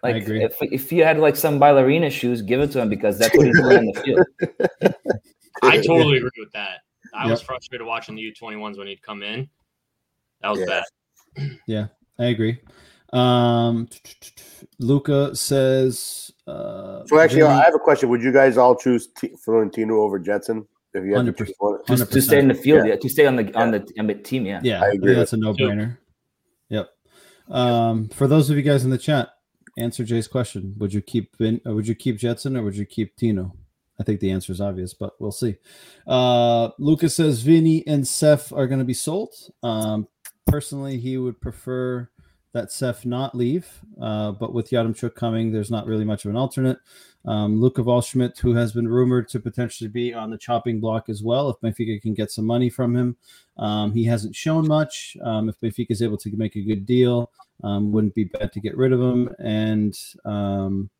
like 0.03 0.25
if 0.27 0.57
if 0.61 0.93
you 0.93 1.05
had 1.05 1.19
like 1.19 1.37
some 1.37 1.59
ballerina 1.59 2.11
shoes, 2.11 2.43
give 2.43 2.61
it 2.61 2.73
to 2.73 2.81
him 2.81 2.89
because 2.89 3.19
that's 3.19 3.37
what 3.37 3.47
he's 3.47 3.61
doing 3.61 3.79
in 3.79 3.87
the 3.87 4.01
field. 4.03 4.95
I 5.63 5.77
totally 5.79 6.19
agree 6.19 6.31
with 6.39 6.53
that. 6.53 6.81
I 7.15 7.25
yep. 7.25 7.33
was 7.33 7.43
frustrated 7.43 7.87
watching 7.87 8.15
the 8.15 8.33
U21s 8.33 8.79
when 8.79 8.87
he'd 8.87 9.03
come 9.03 9.23
in. 9.23 9.49
That 10.43 10.51
was 10.51 10.61
yeah. 10.61 10.67
bad. 11.37 11.59
Yeah, 11.67 11.87
I 12.19 12.27
agree. 12.27 12.61
Um, 13.13 13.89
Luca 14.79 15.35
says. 15.35 16.33
Uh, 16.47 17.05
so 17.07 17.19
actually, 17.19 17.43
I 17.43 17.65
have 17.65 17.75
a 17.75 17.79
question. 17.79 18.09
Would 18.09 18.23
you 18.23 18.33
guys 18.33 18.57
all 18.57 18.77
choose 18.77 19.09
T- 19.09 19.35
Florentino 19.45 20.01
over 20.01 20.19
Gedson? 20.19 20.67
If 20.95 21.05
you 21.05 21.15
had 21.15 21.27
100%, 21.27 21.37
to, 21.37 21.45
choose 21.45 21.55
one? 21.59 22.09
to 22.09 22.23
stay 22.23 22.39
in 22.39 22.49
the 22.49 22.55
field, 22.55 22.87
yeah. 22.87 22.95
yeah. 22.95 22.99
To 22.99 23.09
stay 23.09 23.27
on 23.27 23.37
the 23.37 23.45
yeah. 23.45 23.61
on 23.61 23.71
the 23.71 23.95
on 23.99 24.07
the 24.07 24.15
team, 24.15 24.47
yeah. 24.47 24.61
Yeah, 24.63 24.83
I 24.83 24.89
agree. 24.91 25.15
that's 25.15 25.33
a 25.33 25.37
no 25.37 25.53
brainer. 25.53 25.99
Yep. 26.71 26.91
Um, 27.51 28.09
for 28.09 28.27
those 28.27 28.51
of 28.51 28.57
you 28.57 28.63
guys 28.63 28.85
in 28.85 28.91
the 28.91 28.99
chat, 28.99 29.31
answer 29.79 30.05
Jay's 30.05 30.29
question. 30.29 30.75
Would 30.79 30.93
you 30.93 31.01
keep 31.01 31.37
Vin, 31.37 31.61
would 31.65 31.89
you 31.89 31.95
keep 31.95 32.19
Gedson 32.19 32.57
or 32.59 32.63
would 32.63 32.77
you 32.77 32.87
keep 32.87 33.17
Tino? 33.17 33.55
I 34.01 34.05
think 34.05 34.21
the 34.21 34.31
answer 34.31 34.53
is 34.53 34.61
obvious, 34.61 34.95
but 34.95 35.15
we'll 35.19 35.33
see. 35.33 35.57
Uh, 36.07 36.71
Lucas 36.79 37.17
says 37.17 37.43
Vinny 37.43 37.85
and 37.87 38.07
Seth 38.07 38.53
are 38.53 38.67
going 38.67 38.79
to 38.79 38.85
be 38.85 38.95
sold. 38.95 39.35
Um, 39.63 40.07
personally, 40.47 40.99
he 40.99 41.19
would 41.19 41.41
prefer 41.41 42.09
that 42.53 42.73
Seth 42.73 43.05
not 43.05 43.35
leave, 43.35 43.69
uh, 44.01 44.33
but 44.33 44.55
with 44.55 44.71
Yaremchuk 44.71 45.15
coming, 45.15 45.53
there's 45.53 45.71
not 45.71 45.87
really 45.87 46.05
much 46.05 46.25
of 46.25 46.31
an 46.31 46.37
alternate. 46.37 46.79
Um, 47.25 47.61
Luca 47.61 47.83
Waldschmidt, 47.83 48.39
who 48.39 48.55
has 48.55 48.73
been 48.73 48.89
rumored 48.89 49.29
to 49.31 49.41
potentially 49.41 49.89
be 49.89 50.15
on 50.15 50.31
the 50.31 50.39
chopping 50.39 50.81
block 50.81 51.09
as 51.09 51.23
well, 51.23 51.51
if 51.51 51.61
Benfica 51.61 52.01
can 52.01 52.15
get 52.15 52.31
some 52.31 52.47
money 52.47 52.71
from 52.71 52.97
him. 52.97 53.17
Um, 53.59 53.93
he 53.93 54.05
hasn't 54.05 54.35
shown 54.35 54.67
much. 54.67 55.17
Um, 55.23 55.49
if 55.49 55.61
Benfica 55.61 55.91
is 55.91 56.01
able 56.01 56.17
to 56.19 56.35
make 56.37 56.57
a 56.57 56.63
good 56.63 56.87
deal, 56.87 57.31
um, 57.63 57.93
wouldn't 57.93 58.15
be 58.15 58.25
bad 58.25 58.53
to 58.53 58.61
get 58.61 58.77
rid 58.77 58.93
of 58.93 59.01
him 59.01 59.35
and 59.39 59.99
um, 60.25 60.91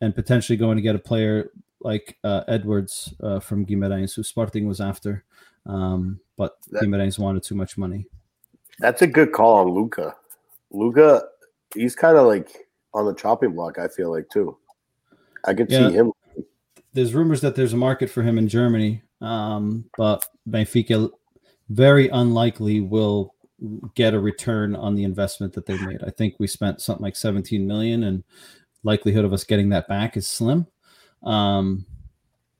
and 0.00 0.14
potentially 0.14 0.56
going 0.56 0.76
to 0.76 0.82
get 0.82 0.94
a 0.94 0.98
player 1.00 1.50
like 1.80 2.18
uh, 2.24 2.44
Edwards 2.48 3.12
uh, 3.22 3.40
from 3.40 3.66
Guimarães, 3.66 4.14
who 4.14 4.22
Sporting 4.22 4.66
was 4.66 4.80
after, 4.80 5.24
um, 5.66 6.20
but 6.36 6.56
that, 6.70 6.82
Guimarães 6.82 7.18
wanted 7.18 7.42
too 7.42 7.54
much 7.54 7.76
money. 7.76 8.06
That's 8.78 9.02
a 9.02 9.06
good 9.06 9.32
call 9.32 9.56
on 9.56 9.74
Luca. 9.74 10.14
Luca, 10.72 11.22
he's 11.74 11.94
kind 11.94 12.16
of 12.16 12.26
like 12.26 12.66
on 12.94 13.06
the 13.06 13.14
chopping 13.14 13.54
block. 13.54 13.78
I 13.78 13.88
feel 13.88 14.10
like 14.10 14.28
too. 14.30 14.56
I 15.44 15.54
could 15.54 15.70
yeah. 15.70 15.88
see 15.88 15.94
him. 15.94 16.12
There's 16.92 17.14
rumors 17.14 17.40
that 17.40 17.54
there's 17.56 17.72
a 17.72 17.78
market 17.78 18.10
for 18.10 18.22
him 18.22 18.38
in 18.38 18.48
Germany. 18.48 19.02
um, 19.20 19.84
but 19.96 20.26
Benfica 20.48 21.10
very 21.68 22.08
unlikely 22.08 22.80
will 22.80 23.34
get 23.94 24.14
a 24.14 24.20
return 24.20 24.74
on 24.74 24.94
the 24.94 25.04
investment 25.04 25.52
that 25.54 25.66
they 25.66 25.78
made. 25.78 26.02
I 26.04 26.10
think 26.10 26.34
we 26.38 26.46
spent 26.46 26.80
something 26.80 27.02
like 27.02 27.16
17 27.16 27.66
million, 27.66 28.02
and 28.04 28.24
likelihood 28.82 29.24
of 29.24 29.32
us 29.32 29.44
getting 29.44 29.68
that 29.70 29.88
back 29.88 30.16
is 30.16 30.26
slim. 30.26 30.66
Um, 31.22 31.86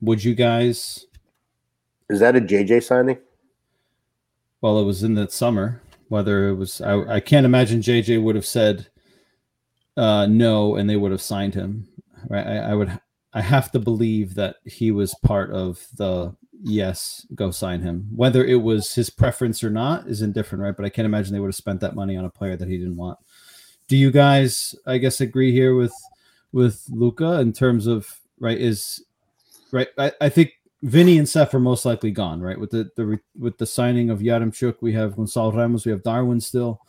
would 0.01 0.23
you 0.23 0.35
guys? 0.35 1.07
Is 2.09 2.21
that 2.21 2.37
a 2.37 2.41
JJ 2.41 2.85
signing? 2.85 3.19
Well, 4.61 4.79
it 4.79 4.85
was 4.85 5.03
in 5.03 5.15
the 5.15 5.29
summer. 5.29 5.83
Whether 6.13 6.51
it 6.51 6.57
was, 6.57 6.83
I, 6.83 7.15
I 7.15 7.21
can't 7.21 7.47
imagine 7.47 7.81
JJ 7.81 8.23
would 8.23 8.35
have 8.35 8.45
said 8.45 8.89
uh, 9.97 10.27
no, 10.27 10.77
and 10.77 10.89
they 10.89 10.97
would 10.97 11.11
have 11.11 11.23
signed 11.23 11.55
him. 11.55 11.89
Right? 12.29 12.47
I, 12.47 12.57
I 12.59 12.75
would. 12.75 13.01
I 13.33 13.41
have 13.41 13.73
to 13.73 13.79
believe 13.79 14.35
that 14.35 14.57
he 14.67 14.91
was 14.91 15.15
part 15.23 15.53
of 15.53 15.87
the 15.97 16.37
yes, 16.63 17.27
go 17.35 17.51
sign 17.51 17.81
him. 17.81 18.09
Whether 18.15 18.45
it 18.45 18.61
was 18.61 18.95
his 18.95 19.09
preference 19.09 19.65
or 19.65 19.71
not 19.71 20.07
is 20.07 20.21
indifferent, 20.21 20.63
right? 20.63 20.77
But 20.77 20.85
I 20.85 20.91
can't 20.91 21.07
imagine 21.07 21.33
they 21.33 21.41
would 21.41 21.47
have 21.47 21.55
spent 21.55 21.81
that 21.81 21.95
money 21.95 22.15
on 22.15 22.27
a 22.27 22.31
player 22.31 22.57
that 22.57 22.69
he 22.69 22.77
didn't 22.77 22.99
want. 22.99 23.19
Do 23.89 23.97
you 23.97 24.11
guys, 24.11 24.75
I 24.87 24.99
guess, 24.99 25.23
agree 25.23 25.51
here 25.51 25.75
with 25.75 25.95
with 26.53 26.85
Luca 26.91 27.41
in 27.41 27.55
terms 27.55 27.87
of 27.87 28.21
right? 28.39 28.59
Is 28.59 29.03
right? 29.71 29.89
I, 29.97 30.13
I 30.21 30.29
think 30.29 30.53
Vinny 30.83 31.19
and 31.19 31.29
Seth 31.29 31.55
are 31.55 31.61
most 31.61 31.85
likely 31.85 32.11
gone, 32.11 32.41
right? 32.41 32.59
With 32.59 32.71
the, 32.71 32.91
the 32.97 33.19
with 33.39 33.57
the 33.59 33.67
signing 33.67 34.11
of 34.11 34.19
Yaremchuk, 34.19 34.77
we 34.81 34.93
have 34.95 35.15
Gonçalo 35.15 35.55
Ramos, 35.55 35.87
we 35.87 35.93
have 35.93 36.03
Darwin 36.03 36.41
still. 36.41 36.81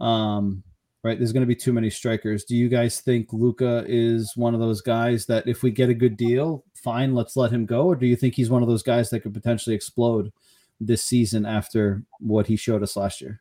Um, 0.00 0.64
right, 1.04 1.16
there's 1.16 1.32
going 1.32 1.42
to 1.42 1.46
be 1.46 1.54
too 1.54 1.72
many 1.72 1.88
strikers. 1.88 2.44
Do 2.44 2.56
you 2.56 2.68
guys 2.68 3.00
think 3.00 3.32
Luca 3.32 3.84
is 3.86 4.32
one 4.36 4.54
of 4.54 4.60
those 4.60 4.80
guys 4.80 5.26
that 5.26 5.46
if 5.46 5.62
we 5.62 5.70
get 5.70 5.88
a 5.88 5.94
good 5.94 6.16
deal, 6.16 6.64
fine, 6.74 7.14
let's 7.14 7.36
let 7.36 7.52
him 7.52 7.66
go, 7.66 7.86
or 7.86 7.94
do 7.94 8.06
you 8.06 8.16
think 8.16 8.34
he's 8.34 8.50
one 8.50 8.62
of 8.62 8.68
those 8.68 8.82
guys 8.82 9.10
that 9.10 9.20
could 9.20 9.32
potentially 9.34 9.76
explode 9.76 10.32
this 10.80 11.04
season 11.04 11.46
after 11.46 12.02
what 12.18 12.48
he 12.48 12.56
showed 12.56 12.82
us 12.82 12.96
last 12.96 13.20
year? 13.20 13.40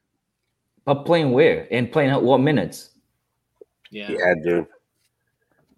But 0.86 1.04
playing 1.06 1.32
where 1.32 1.68
and 1.72 1.92
playing 1.92 2.12
at 2.12 2.22
what 2.22 2.40
minutes? 2.42 2.92
Yeah. 3.90 4.12
Yeah, 4.12 4.34
dude. 4.44 4.68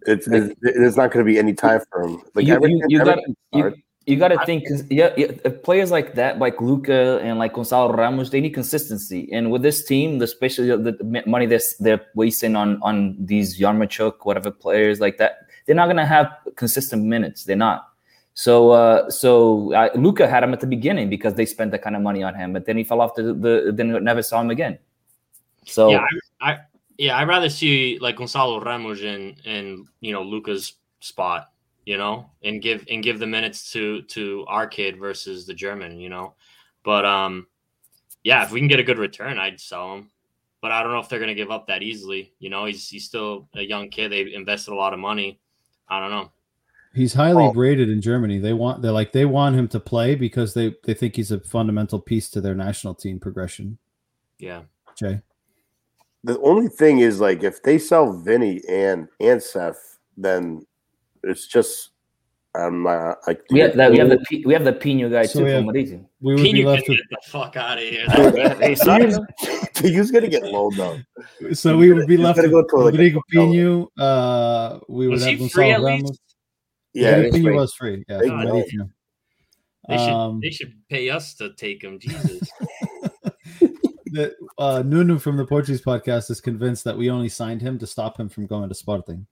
It's 0.06 0.28
it's, 0.28 0.54
it's 0.62 0.96
not 0.96 1.10
going 1.12 1.24
to 1.24 1.30
be 1.30 1.38
any 1.38 1.54
time 1.54 1.80
for 1.90 2.02
him. 2.02 2.22
Like 2.34 2.46
you, 2.46 2.54
every- 2.54 2.72
you, 2.72 2.84
you 2.88 2.98
got 2.98 3.08
everything's 3.08 3.36
you, 3.52 3.62
hard. 3.62 3.74
You 4.08 4.16
got 4.16 4.28
to 4.28 4.42
think 4.46 4.64
yeah, 4.88 5.12
yeah, 5.18 5.32
players 5.62 5.90
like 5.90 6.14
that, 6.14 6.38
like 6.38 6.62
Luca 6.62 7.20
and 7.22 7.38
like 7.38 7.52
Gonçalo 7.52 7.94
Ramos, 7.94 8.30
they 8.30 8.40
need 8.40 8.54
consistency. 8.54 9.28
And 9.30 9.50
with 9.50 9.60
this 9.60 9.84
team, 9.84 10.22
especially 10.22 10.68
the, 10.68 10.92
the 10.92 11.22
money 11.26 11.44
they're, 11.44 11.60
they're 11.78 12.06
wasting 12.14 12.56
on 12.56 12.80
on 12.80 13.16
these 13.18 13.60
Yaremchuk, 13.60 14.24
whatever 14.24 14.50
players 14.50 14.98
like 14.98 15.18
that, 15.18 15.48
they're 15.66 15.76
not 15.76 15.88
gonna 15.88 16.06
have 16.06 16.32
consistent 16.56 17.04
minutes. 17.04 17.44
They're 17.44 17.54
not. 17.54 17.88
So 18.32 18.70
uh, 18.70 19.10
so 19.10 19.74
uh, 19.74 19.90
Luca 19.94 20.26
had 20.26 20.42
him 20.42 20.54
at 20.54 20.60
the 20.60 20.66
beginning 20.66 21.10
because 21.10 21.34
they 21.34 21.44
spent 21.44 21.70
that 21.72 21.82
kind 21.82 21.94
of 21.94 22.00
money 22.00 22.22
on 22.22 22.34
him, 22.34 22.54
but 22.54 22.64
then 22.64 22.78
he 22.78 22.84
fell 22.84 23.02
off 23.02 23.14
the, 23.14 23.34
the 23.34 23.72
then 23.74 24.02
never 24.02 24.22
saw 24.22 24.40
him 24.40 24.48
again. 24.48 24.78
So 25.66 25.90
Yeah, 25.90 26.06
I, 26.40 26.52
I 26.52 26.58
yeah, 26.96 27.18
I'd 27.18 27.28
rather 27.28 27.50
see 27.50 27.98
like 28.00 28.16
Gonçalo 28.16 28.64
Ramos 28.64 29.02
in 29.02 29.36
in 29.44 29.86
you 30.00 30.12
know 30.12 30.22
Luca's 30.22 30.72
spot, 31.00 31.50
you 31.88 31.96
know, 31.96 32.28
and 32.42 32.60
give 32.60 32.84
and 32.90 33.02
give 33.02 33.18
the 33.18 33.26
minutes 33.26 33.72
to 33.72 34.02
to 34.02 34.44
our 34.46 34.66
kid 34.66 34.98
versus 34.98 35.46
the 35.46 35.54
German, 35.54 35.98
you 35.98 36.10
know. 36.10 36.34
But 36.84 37.06
um, 37.06 37.46
yeah, 38.22 38.44
if 38.44 38.52
we 38.52 38.60
can 38.60 38.68
get 38.68 38.78
a 38.78 38.82
good 38.82 38.98
return, 38.98 39.38
I'd 39.38 39.58
sell 39.58 39.94
him. 39.94 40.10
But 40.60 40.70
I 40.70 40.82
don't 40.82 40.92
know 40.92 40.98
if 40.98 41.08
they're 41.08 41.18
gonna 41.18 41.34
give 41.34 41.50
up 41.50 41.66
that 41.68 41.82
easily. 41.82 42.34
You 42.40 42.50
know, 42.50 42.66
he's 42.66 42.86
he's 42.90 43.06
still 43.06 43.48
a 43.54 43.62
young 43.62 43.88
kid. 43.88 44.12
They 44.12 44.34
invested 44.34 44.72
a 44.72 44.76
lot 44.76 44.92
of 44.92 44.98
money. 44.98 45.40
I 45.88 45.98
don't 45.98 46.10
know. 46.10 46.30
He's 46.94 47.14
highly 47.14 47.44
Oh. 47.44 47.52
rated 47.54 47.88
in 47.88 48.02
Germany. 48.02 48.38
They 48.38 48.52
want 48.52 48.82
they're 48.82 48.92
like 48.92 49.12
they 49.12 49.24
want 49.24 49.56
him 49.56 49.66
to 49.68 49.80
play 49.80 50.14
because 50.14 50.52
they 50.52 50.74
they 50.84 50.92
think 50.92 51.16
he's 51.16 51.32
a 51.32 51.40
fundamental 51.40 52.00
piece 52.00 52.28
to 52.32 52.42
their 52.42 52.54
national 52.54 52.96
team 52.96 53.18
progression. 53.18 53.78
Yeah. 54.38 54.64
Jay, 54.94 55.22
The 56.22 56.38
only 56.40 56.68
thing 56.68 56.98
is 56.98 57.18
like 57.18 57.42
if 57.42 57.62
they 57.62 57.78
sell 57.78 58.12
Vinny 58.12 58.60
and 58.68 59.08
and 59.20 59.42
Seth, 59.42 60.00
then 60.18 60.66
it's 61.24 61.46
just 61.46 61.90
I'm 62.54 62.82
not 62.82 63.18
like 63.26 63.42
we 63.50 63.60
have 63.60 63.76
that 63.76 63.90
we 63.92 63.98
have 63.98 64.08
the 64.08 64.18
P- 64.28 64.44
we 64.46 64.52
have 64.54 64.64
the 64.64 64.72
Pinho 64.72 65.10
guy 65.10 65.26
So 65.26 65.40
too 65.40 65.44
we 65.44 65.52
from 65.52 65.66
have- 65.66 65.74
Mauricio. 65.74 66.04
we 66.20 66.34
would 66.34 66.44
Can 66.44 66.52
be 66.52 66.58
you 66.60 66.66
left 66.68 66.86
get 66.86 66.88
with 66.90 67.00
the 67.10 67.18
fuck 67.28 67.56
out 67.56 67.78
of 67.78 67.84
here? 67.84 68.06
Hey, 68.58 68.74
sorry. 68.88 69.12
he's 69.82 70.10
gonna 70.12 70.28
get 70.28 70.42
low 70.44 70.70
though. 70.70 70.98
so 71.52 71.76
we 71.76 71.92
would 71.92 72.06
be 72.06 72.16
He's 72.16 72.24
left 72.24 72.36
gonna 72.36 72.48
with 72.48 72.68
go 72.70 72.78
to, 72.78 72.84
like, 72.84 72.94
a 72.94 72.96
Rodrigo 72.96 73.20
hotel. 73.32 73.52
Pinho. 73.52 73.86
Uh, 73.98 74.78
we 74.88 75.06
would 75.06 75.14
Was 75.14 75.24
have 75.26 75.38
he 75.38 75.48
free 75.48 75.64
Gonçalo 75.66 75.74
at 75.74 75.80
Ramos. 75.82 76.10
least? 76.10 76.22
Yeah, 76.94 77.10
Rodrigo 77.16 77.36
Pinho 77.36 77.42
free. 77.44 77.54
was 77.54 77.74
free. 77.74 78.04
Yeah, 78.08 78.18
They 78.18 78.28
from 78.28 78.92
They 79.88 79.96
should 79.98 80.08
Um, 80.12 80.40
they 80.40 80.50
should 80.50 80.72
pay 80.88 81.10
us 81.10 81.34
to 81.34 81.52
take 81.54 81.82
him. 81.84 81.98
Jesus. 82.00 82.40
that 84.12 84.32
uh, 84.56 84.82
Nunu 84.84 85.18
from 85.18 85.36
the 85.36 85.44
Portuguese 85.44 85.82
podcast 85.82 86.30
is 86.30 86.40
convinced 86.40 86.84
that 86.84 86.96
we 86.96 87.10
only 87.10 87.28
signed 87.28 87.60
him 87.62 87.78
to 87.78 87.86
stop 87.86 88.18
him 88.18 88.28
from 88.28 88.46
going 88.46 88.68
to 88.68 88.74
Sporting. 88.74 89.26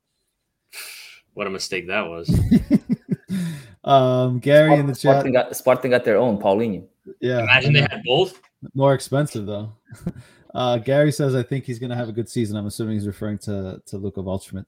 What 1.37 1.47
a 1.47 1.51
mistake 1.51 1.87
that 1.89 2.09
was. 2.09 2.31
um, 3.85 4.39
Gary 4.39 4.75
in 4.75 4.87
the 4.87 4.95
chat, 4.95 5.13
Sporting 5.21 5.33
got 5.35 5.55
Sporting 5.57 5.91
got 5.91 6.03
their 6.05 6.17
own 6.17 6.39
Paulinho. 6.39 6.85
yeah, 7.21 7.41
Imagine 7.43 7.75
they 7.75 7.83
had 7.83 8.03
both. 8.07 8.41
more 8.75 8.95
expensive 8.95 9.47
though. 9.47 9.73
Uh, 10.55 10.79
Gary 10.79 11.13
says, 11.13 11.35
"I 11.35 11.43
think 11.43 11.67
he's 11.67 11.79
going 11.79 11.91
to 11.91 11.97
have 11.97 12.09
a 12.09 12.13
good 12.13 12.31
season." 12.31 12.57
I'm 12.57 12.65
assuming 12.65 12.95
he's 12.95 13.07
referring 13.07 13.37
to 13.41 13.83
to 13.85 13.99
Luca 13.99 14.21
Waldschmidt. 14.23 14.65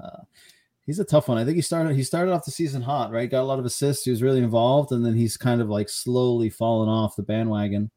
Uh, 0.00 0.18
he's 0.86 1.00
a 1.00 1.04
tough 1.04 1.26
one. 1.26 1.36
I 1.36 1.44
think 1.44 1.56
he 1.56 1.62
started 1.62 1.96
he 1.96 2.04
started 2.04 2.30
off 2.30 2.44
the 2.44 2.52
season 2.52 2.80
hot, 2.80 3.10
right? 3.10 3.28
Got 3.28 3.40
a 3.40 3.50
lot 3.50 3.58
of 3.58 3.64
assists. 3.64 4.04
He 4.04 4.12
was 4.12 4.22
really 4.22 4.38
involved, 4.38 4.92
and 4.92 5.04
then 5.04 5.14
he's 5.14 5.36
kind 5.36 5.60
of 5.60 5.68
like 5.68 5.88
slowly 5.88 6.48
fallen 6.48 6.88
off 6.88 7.16
the 7.16 7.24
bandwagon. 7.24 7.90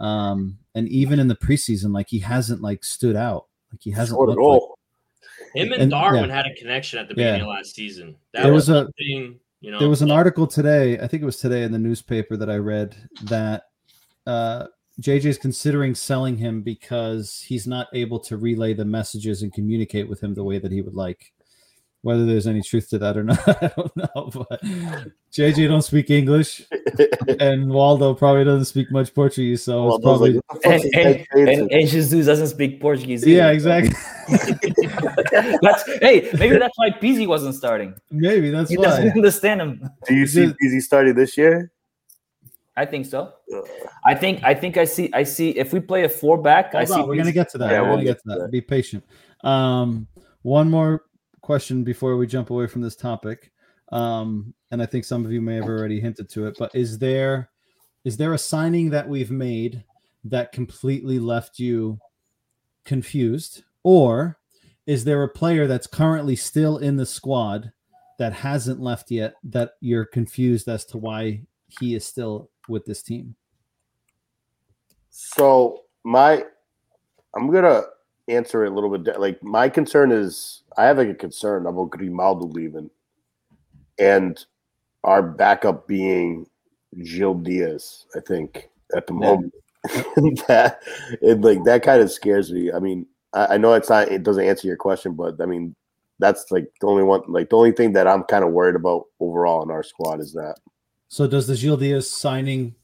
Um, 0.00 0.56
and 0.74 0.88
even 0.88 1.18
in 1.20 1.28
the 1.28 1.36
preseason, 1.36 1.92
like 1.92 2.08
he 2.08 2.20
hasn't 2.20 2.62
like 2.62 2.82
stood 2.82 3.14
out. 3.16 3.44
Like 3.70 3.82
he 3.82 3.90
hasn't 3.90 4.16
scored 4.16 4.30
a 4.30 4.32
looked 4.32 4.40
like- 4.40 4.60
goal. 4.60 4.75
Him 5.56 5.72
and, 5.72 5.82
And- 5.82 5.90
Darwin 5.90 6.28
yeah. 6.28 6.36
had 6.36 6.46
a 6.46 6.54
connection 6.54 6.98
at 6.98 7.08
the 7.08 7.14
Yeah. 7.16 7.32
beginning 7.32 7.42
of 7.42 7.48
last 7.48 7.74
season. 7.74 8.16
That 8.32 8.42
There 8.44 8.52
was, 8.52 8.68
was 8.68 8.76
a- 8.76 8.84
something, 8.84 9.40
you 9.60 9.70
know. 9.70 9.78
there 9.78 9.88
was 9.88 10.02
an 10.02 10.10
article 10.10 10.46
today 10.46 10.98
i 11.00 11.06
think 11.06 11.22
it 11.22 11.26
was 11.26 11.38
today 11.38 11.62
in 11.62 11.72
the 11.72 11.78
newspaper 11.78 12.36
that 12.36 12.50
i 12.50 12.56
read 12.56 12.94
that 13.24 13.64
uh 14.26 14.66
jj 15.00 15.24
is 15.24 15.38
considering 15.38 15.94
selling 15.94 16.36
him 16.36 16.60
because 16.62 17.40
he's 17.48 17.66
not 17.66 17.86
able 17.94 18.20
to 18.20 18.36
relay 18.36 18.74
the 18.74 18.84
messages 18.84 19.42
and 19.42 19.52
communicate 19.54 20.08
with 20.08 20.20
him 20.22 20.34
the 20.34 20.44
way 20.44 20.58
that 20.58 20.70
he 20.72 20.82
would 20.82 20.94
like 20.94 21.32
whether 22.06 22.24
there's 22.24 22.46
any 22.46 22.62
truth 22.62 22.88
to 22.88 22.98
that 22.98 23.16
or 23.16 23.24
not 23.30 23.40
i 23.62 23.66
don't 23.76 23.96
know 23.96 24.30
but 24.32 24.62
jj 25.32 25.66
don't 25.68 25.82
speak 25.82 26.08
english 26.10 26.62
and 27.40 27.68
waldo 27.68 28.14
probably 28.14 28.44
doesn't 28.44 28.66
speak 28.66 28.88
much 28.92 29.12
portuguese 29.12 29.62
so 29.64 29.86
Well, 29.86 29.98
probably 29.98 30.34
like, 30.34 30.42
what 30.48 30.62
the 30.62 30.68
fuck 30.68 31.04
And, 31.04 31.26
and, 31.32 31.48
and, 31.48 31.72
and 31.72 31.88
Jesus 31.88 32.24
doesn't 32.26 32.46
speak 32.48 32.80
Portuguese. 32.80 33.26
yeah 33.26 33.50
exactly 33.50 33.92
that's 35.62 35.82
hey, 36.00 36.30
maybe 36.38 36.58
that's 36.58 36.76
why 36.78 36.90
Pizzi 36.90 37.26
wasn't 37.26 37.54
starting. 37.54 37.94
maybe 38.10 38.50
that's 38.50 38.70
why. 38.70 38.76
He 38.76 38.82
doesn't 38.82 39.10
understand 39.10 39.60
him. 39.60 39.90
Do 40.08 40.14
you 40.14 40.26
see 40.26 40.46
Just- 40.46 40.56
Easy 40.62 40.80
starting 40.80 41.14
this 41.14 41.36
year? 41.36 41.70
I 42.76 42.84
think 42.84 43.06
so. 43.06 43.32
Uh, 43.54 43.60
I 44.04 44.14
think 44.14 44.42
I 44.44 44.52
think 44.54 44.76
I 44.76 44.84
see 44.84 45.08
I 45.14 45.22
see 45.22 45.50
if 45.50 45.72
we 45.72 45.80
play 45.80 46.04
a 46.04 46.08
four 46.08 46.36
back, 46.38 46.74
I 46.74 46.78
Hold 46.84 46.88
see 46.88 46.94
on, 47.02 47.08
we're 47.08 47.16
gonna 47.16 47.32
get 47.32 47.48
to 47.50 47.58
that. 47.58 47.70
Yeah, 47.70 47.80
we're 47.82 47.88
we'll 47.88 47.96
gonna 47.98 48.04
get 48.04 48.16
get 48.18 48.22
to 48.24 48.28
to 48.34 48.34
that. 48.34 48.40
that. 48.46 48.50
Be 48.52 48.60
patient. 48.60 49.02
Um, 49.44 50.06
one 50.42 50.68
more 50.70 51.02
question 51.42 51.84
before 51.84 52.16
we 52.16 52.26
jump 52.26 52.50
away 52.50 52.66
from 52.66 52.82
this 52.82 52.96
topic. 52.96 53.52
Um, 53.92 54.54
and 54.70 54.82
I 54.82 54.86
think 54.86 55.04
some 55.04 55.24
of 55.24 55.32
you 55.32 55.40
may 55.40 55.54
have 55.54 55.66
already 55.66 56.00
hinted 56.00 56.28
to 56.30 56.46
it, 56.46 56.56
but 56.58 56.74
is 56.74 56.98
there 56.98 57.50
is 58.04 58.16
there 58.16 58.34
a 58.34 58.38
signing 58.38 58.90
that 58.90 59.08
we've 59.08 59.30
made 59.30 59.84
that 60.24 60.52
completely 60.52 61.18
left 61.18 61.58
you 61.58 61.98
confused, 62.84 63.64
or 63.82 64.38
is 64.86 65.04
there 65.04 65.22
a 65.22 65.28
player 65.28 65.66
that's 65.66 65.86
currently 65.86 66.36
still 66.36 66.78
in 66.78 66.96
the 66.96 67.06
squad 67.06 67.72
that 68.18 68.32
hasn't 68.32 68.80
left 68.80 69.10
yet 69.10 69.34
that 69.44 69.72
you're 69.80 70.04
confused 70.04 70.68
as 70.68 70.84
to 70.86 70.98
why 70.98 71.42
he 71.80 71.94
is 71.94 72.04
still 72.04 72.50
with 72.68 72.84
this 72.84 73.02
team? 73.02 73.34
So 75.10 75.82
my, 76.04 76.44
I'm 77.34 77.50
gonna 77.50 77.82
answer 78.28 78.64
it 78.64 78.72
a 78.72 78.74
little 78.74 78.96
bit. 78.96 79.20
Like 79.20 79.42
my 79.42 79.68
concern 79.68 80.12
is, 80.12 80.62
I 80.76 80.84
have 80.84 80.98
like 80.98 81.08
a 81.08 81.14
concern 81.14 81.66
about 81.66 81.90
Grimaldo 81.90 82.46
leaving, 82.46 82.90
and 83.98 84.44
our 85.04 85.22
backup 85.22 85.86
being 85.86 86.46
Gil 87.02 87.34
Dias. 87.34 88.06
I 88.16 88.20
think 88.20 88.68
at 88.94 89.06
the 89.06 89.14
Yeah. 89.14 89.18
moment, 89.20 89.54
that 90.48 90.80
it 91.22 91.40
like 91.40 91.64
that 91.64 91.82
kind 91.82 92.02
of 92.02 92.10
scares 92.10 92.52
me. 92.52 92.72
I 92.72 92.78
mean, 92.78 93.06
I, 93.32 93.54
I 93.54 93.56
know 93.58 93.74
it's 93.74 93.88
not, 93.90 94.08
it 94.08 94.22
doesn't 94.22 94.44
answer 94.44 94.66
your 94.66 94.76
question, 94.76 95.12
but 95.12 95.40
I 95.40 95.46
mean, 95.46 95.74
that's 96.18 96.46
like 96.50 96.66
the 96.80 96.86
only 96.86 97.02
one, 97.02 97.22
like 97.28 97.50
the 97.50 97.56
only 97.56 97.72
thing 97.72 97.92
that 97.92 98.06
I'm 98.06 98.24
kind 98.24 98.44
of 98.44 98.52
worried 98.52 98.74
about 98.74 99.04
overall 99.20 99.62
in 99.62 99.70
our 99.70 99.82
squad 99.82 100.20
is 100.20 100.32
that. 100.32 100.56
So 101.08 101.26
does 101.26 101.46
the 101.46 101.56
Gil 101.56 101.76
Dias 101.76 102.10
signing 102.10 102.74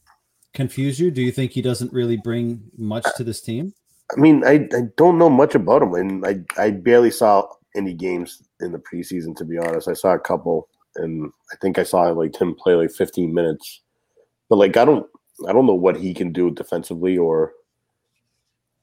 confuse 0.54 1.00
you? 1.00 1.10
Do 1.10 1.22
you 1.22 1.32
think 1.32 1.52
he 1.52 1.62
doesn't 1.62 1.92
really 1.92 2.16
bring 2.16 2.62
much 2.76 3.06
to 3.16 3.24
this 3.24 3.40
team? 3.40 3.74
I 4.16 4.20
mean, 4.20 4.44
I, 4.44 4.68
I 4.74 4.82
don't 4.96 5.18
know 5.18 5.30
much 5.30 5.54
about 5.54 5.82
him, 5.82 5.94
and 5.94 6.26
I, 6.26 6.40
I 6.62 6.70
barely 6.70 7.10
saw 7.10 7.46
any 7.74 7.94
games 7.94 8.42
in 8.60 8.72
the 8.72 8.78
preseason. 8.78 9.34
To 9.36 9.44
be 9.44 9.58
honest, 9.58 9.88
I 9.88 9.94
saw 9.94 10.12
a 10.12 10.18
couple, 10.18 10.68
and 10.96 11.32
I 11.52 11.56
think 11.56 11.78
I 11.78 11.84
saw 11.84 12.02
like 12.10 12.38
him 12.38 12.54
play 12.54 12.74
like 12.74 12.90
15 12.90 13.32
minutes. 13.32 13.80
but 14.52 14.58
like 14.58 14.76
I 14.76 14.84
don't 14.84 15.06
I 15.48 15.52
don't 15.54 15.64
know 15.64 15.74
what 15.74 15.96
he 15.96 16.12
can 16.12 16.30
do 16.30 16.50
defensively 16.50 17.16
or 17.16 17.54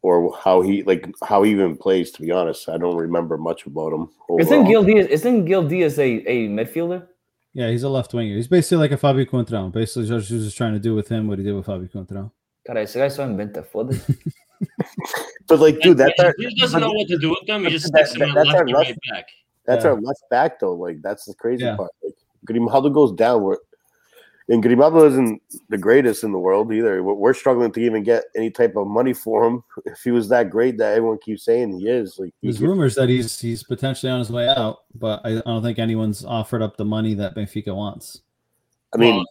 or 0.01 0.36
how 0.36 0.61
he 0.61 0.82
like 0.82 1.07
how 1.23 1.43
he 1.43 1.51
even 1.51 1.77
plays. 1.77 2.09
To 2.13 2.23
be 2.23 2.32
honest, 2.32 2.67
I 2.67 2.80
don't 2.80 2.97
remember 2.97 3.38
much 3.38 3.67
about 3.67 3.93
him. 3.93 4.09
Isn't. 4.39 4.65
Gil 4.65 4.84
Dias? 4.84 5.05
Isn't 5.07 5.45
Gil 5.45 5.67
Dias 5.67 5.99
a, 5.99 6.09
a 6.27 6.47
midfielder? 6.47 7.05
Yeah, 7.53 7.69
he's 7.69 7.84
a 7.84 7.89
left 7.89 8.15
winger. 8.15 8.36
He's 8.36 8.47
basically 8.47 8.77
like 8.77 8.91
a 8.91 8.97
Fábio 8.97 9.30
Coentrão. 9.30 9.71
Basically, 9.71 10.07
Jorge 10.07 10.27
Jesus 10.27 10.47
is 10.47 10.55
trying 10.55 10.73
to 10.73 10.80
do 10.80 10.95
with 10.95 11.07
him 11.07 11.27
what 11.27 11.38
he 11.38 11.45
did 11.45 11.53
with 11.53 11.67
Fábio 11.67 11.91
Coentrão. 11.91 12.32
Cara, 12.65 12.82
esse 12.82 12.95
guy 12.97 13.09
só 13.09 13.23
inventa, 13.23 13.63
foda-se. 13.63 14.17
But 15.47 15.60
like, 15.60 15.80
dude, 15.82 15.97
that's 15.97 16.20
our 16.20 16.34
he 16.38 16.53
doesn't 16.55 16.80
know 16.82 16.91
what 16.91 17.07
to 17.07 17.18
do 17.18 17.30
with 17.32 17.45
them. 17.47 17.64
He 17.64 17.70
just 17.72 17.91
That- 17.93 18.07
sticks 18.07 18.20
them 18.20 18.34
that- 18.34 18.41
in 18.45 18.51
that's 18.51 18.60
our 18.60 18.66
left 18.68 18.78
left- 18.78 18.89
right 18.89 19.16
back. 19.16 19.26
that's 19.66 19.84
Yeah. 19.86 19.91
our 19.91 20.01
left 20.01 20.24
back 20.30 20.60
though. 20.60 20.74
Like 20.74 21.01
that's 21.01 21.26
the 21.26 21.34
crazy 21.34 21.64
Yeah. 21.64 21.76
part. 21.76 21.91
Like 22.03 22.14
Grimaldo 22.45 22.89
goes 22.89 23.12
down. 23.14 23.41
We're, 23.43 23.57
and 24.47 24.64
Grimaldo 24.64 25.05
isn't 25.07 25.41
the 25.70 25.78
greatest 25.78 26.24
in 26.24 26.32
the 26.32 26.39
world 26.39 26.74
either. 26.74 27.03
We're, 27.03 27.14
we're 27.14 27.34
struggling 27.36 27.72
to 27.72 27.80
even 27.82 28.01
get 28.03 28.24
any 28.36 28.49
type 28.49 28.76
of 28.76 28.88
money 28.88 29.14
for 29.14 29.45
him. 29.45 29.64
If 29.86 29.99
he 30.03 30.10
was 30.12 30.28
that 30.30 30.49
great 30.49 30.78
that 30.80 30.95
everyone 30.95 31.20
keeps 31.20 31.45
saying 31.45 31.80
he 31.80 31.88
is, 31.88 32.18
like 32.18 32.34
he- 32.41 32.47
There's 32.47 32.62
rumors 32.62 32.95
that 32.95 33.10
he's 33.10 33.39
he's 33.39 33.64
potentially 33.64 34.12
on 34.12 34.20
his 34.20 34.32
way 34.32 34.47
out, 34.47 34.80
but 34.95 35.22
I, 35.24 35.38
I 35.38 35.41
don't 35.41 35.62
think 35.64 35.78
anyone's 35.80 36.26
offered 36.26 36.62
up 36.62 36.78
the 36.78 36.86
money 36.86 37.14
that 37.16 37.36
Benfica 37.36 37.76
wants. 37.76 38.22
I 38.93 38.97
mean, 38.97 39.16
Well, 39.18 39.26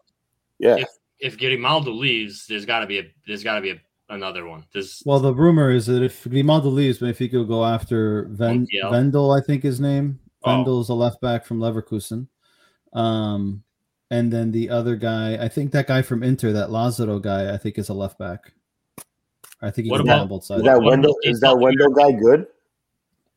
yeah, 0.60 0.76
if 0.76 0.88
if 1.20 1.38
Grimaldo 1.38 1.90
leaves, 1.90 2.46
there's 2.46 2.64
got 2.64 2.80
to 2.80 2.86
be 2.86 2.98
a 3.00 3.12
there's 3.26 3.42
got 3.42 3.56
to 3.56 3.60
be 3.60 3.70
a, 3.70 3.80
another 4.08 4.46
one. 4.46 4.64
This 4.72 5.02
Well, 5.04 5.20
the 5.20 5.34
rumor 5.34 5.70
is 5.70 5.86
that 5.86 6.02
if 6.02 6.24
Grimaldo 6.24 6.68
leaves, 6.68 6.98
Benfica 6.98 7.34
will 7.34 7.44
go 7.44 7.64
after 7.64 8.24
Ven- 8.30 8.66
Montiel. 8.66 8.90
Vendel, 8.90 9.32
I 9.32 9.40
think 9.40 9.62
his 9.62 9.80
name. 9.80 10.18
Oh. 10.44 10.50
Vendel 10.56 10.80
is 10.80 10.88
a 10.88 10.94
left 10.94 11.20
back 11.20 11.44
from 11.44 11.58
Leverkusen. 11.58 12.26
Um, 12.92 13.62
and 14.10 14.32
then 14.32 14.50
the 14.52 14.70
other 14.70 14.96
guy, 14.96 15.34
I 15.34 15.48
think 15.48 15.72
that 15.72 15.86
guy 15.86 16.02
from 16.02 16.22
Inter, 16.22 16.52
that 16.52 16.70
Lazaro 16.70 17.18
guy, 17.18 17.52
I 17.52 17.58
think 17.58 17.76
is 17.78 17.88
a 17.90 17.94
left 17.94 18.18
back. 18.18 18.52
I 19.60 19.70
think 19.70 19.86
he 19.86 19.90
What 19.90 19.98
can 19.98 20.08
about- 20.08 20.20
on 20.22 20.28
both 20.28 20.42
is 20.44 20.48
that 20.62 20.78
what 20.78 20.84
Wendell? 20.84 21.16
Is 21.24 21.40
that 21.40 21.48
South 21.48 21.60
Wendell 21.60 21.90
guy 21.90 22.12
good? 22.12 22.46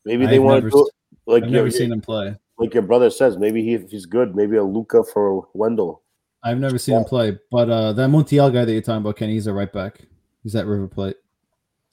Maybe 0.06 0.26
they 0.26 0.36
I've 0.36 0.44
want 0.44 0.64
to 0.64 0.70
do 0.70 0.88
it 0.88 0.94
like 1.26 1.44
I've 1.44 1.50
your, 1.50 1.60
never 1.64 1.72
seen 1.72 1.92
him 1.92 2.02
play. 2.02 2.36
like 2.58 2.74
your 2.74 2.84
brother 2.84 3.10
says. 3.10 3.38
Maybe 3.38 3.64
he, 3.64 3.74
if 3.74 3.90
he's 3.92 4.06
good, 4.06 4.36
maybe 4.36 4.56
a 4.58 4.64
Luca 4.64 5.04
for 5.04 5.48
Wendell. 5.54 6.02
I've 6.44 6.60
never 6.60 6.78
seen 6.80 6.98
him 6.98 7.04
play, 7.04 7.38
but 7.52 7.70
uh, 7.70 7.94
that 7.94 8.10
Montiel 8.10 8.52
guy 8.52 8.66
that 8.66 8.72
you're 8.72 8.82
talking 8.82 9.02
about, 9.02 9.16
Kenny, 9.18 9.34
he's 9.34 9.46
a 9.48 9.54
right 9.54 9.72
back. 9.72 10.02
He's 10.44 10.56
at 10.56 10.66
River 10.66 10.88
Plate. 10.88 11.18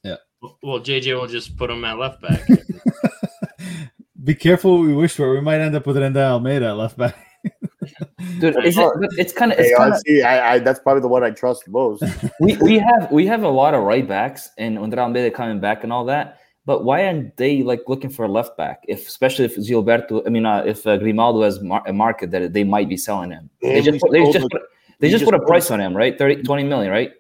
Yeah. 0.03 0.17
Well, 0.63 0.81
JJ 0.81 1.19
will 1.19 1.27
just 1.27 1.57
put 1.57 1.71
him 1.71 1.85
at 1.85 1.99
left 1.99 2.23
back. 2.23 2.49
Be 4.25 4.35
careful 4.35 4.79
what 4.79 4.87
we 4.87 4.95
wish 4.95 5.15
for. 5.15 5.33
We 5.33 5.41
might 5.41 5.61
end 5.61 5.75
up 5.75 5.87
with 5.87 5.97
André 5.97 6.17
Almeida 6.17 6.69
at 6.69 6.77
left 6.77 6.97
back. 6.97 7.17
Dude, 8.41 8.65
is 8.65 8.77
it, 8.77 8.91
it's 9.17 9.33
kind 9.33 9.53
of 9.53 9.59
Hey, 9.59 9.65
it's 9.65 9.77
kind 9.77 9.91
of 9.91 9.93
honestly, 9.93 10.23
I, 10.23 10.55
I 10.55 10.59
that's 10.59 10.81
probably 10.81 11.03
the 11.03 11.09
one 11.09 11.25
I 11.25 11.31
trust 11.31 11.69
most. 11.69 12.03
we, 12.41 12.57
we 12.57 12.79
have 12.79 13.11
we 13.11 13.27
have 13.27 13.43
a 13.43 13.49
lot 13.49 13.75
of 13.75 13.83
right 13.85 14.07
backs 14.07 14.51
and 14.59 14.79
Andre 14.79 15.03
Almeida 15.03 15.31
coming 15.31 15.61
back 15.61 15.85
and 15.85 15.93
all 15.93 16.05
that. 16.07 16.41
But 16.67 16.85
why 16.85 17.07
aren't 17.07 17.37
they 17.37 17.63
like 17.63 17.83
looking 17.89 18.11
for 18.11 18.27
a 18.27 18.29
left 18.29 18.57
back? 18.59 18.85
If 18.87 19.09
especially 19.09 19.47
if 19.47 19.57
Gilberto, 19.57 20.27
I 20.27 20.31
mean, 20.31 20.45
uh, 20.45 20.65
if 20.67 20.87
uh, 20.87 20.99
Grimaldo 20.99 21.43
has 21.43 21.63
mar- 21.63 21.83
a 21.87 21.93
market 21.93 22.31
that 22.33 22.53
they 22.53 22.65
might 22.65 22.89
be 22.89 22.97
selling 22.97 23.31
him. 23.31 23.49
They 23.63 23.81
just 23.81 24.01
put, 24.01 24.13
they 24.13 24.31
just 24.31 24.51
put, 24.51 24.63
they 24.99 25.07
we 25.07 25.11
just 25.11 25.23
just 25.23 25.31
put 25.31 25.41
a 25.41 25.47
price 25.47 25.71
on 25.71 25.81
him, 25.81 25.97
right? 25.97 26.19
30, 26.19 26.43
20 26.43 26.65
million, 26.65 26.93
right? 26.93 27.13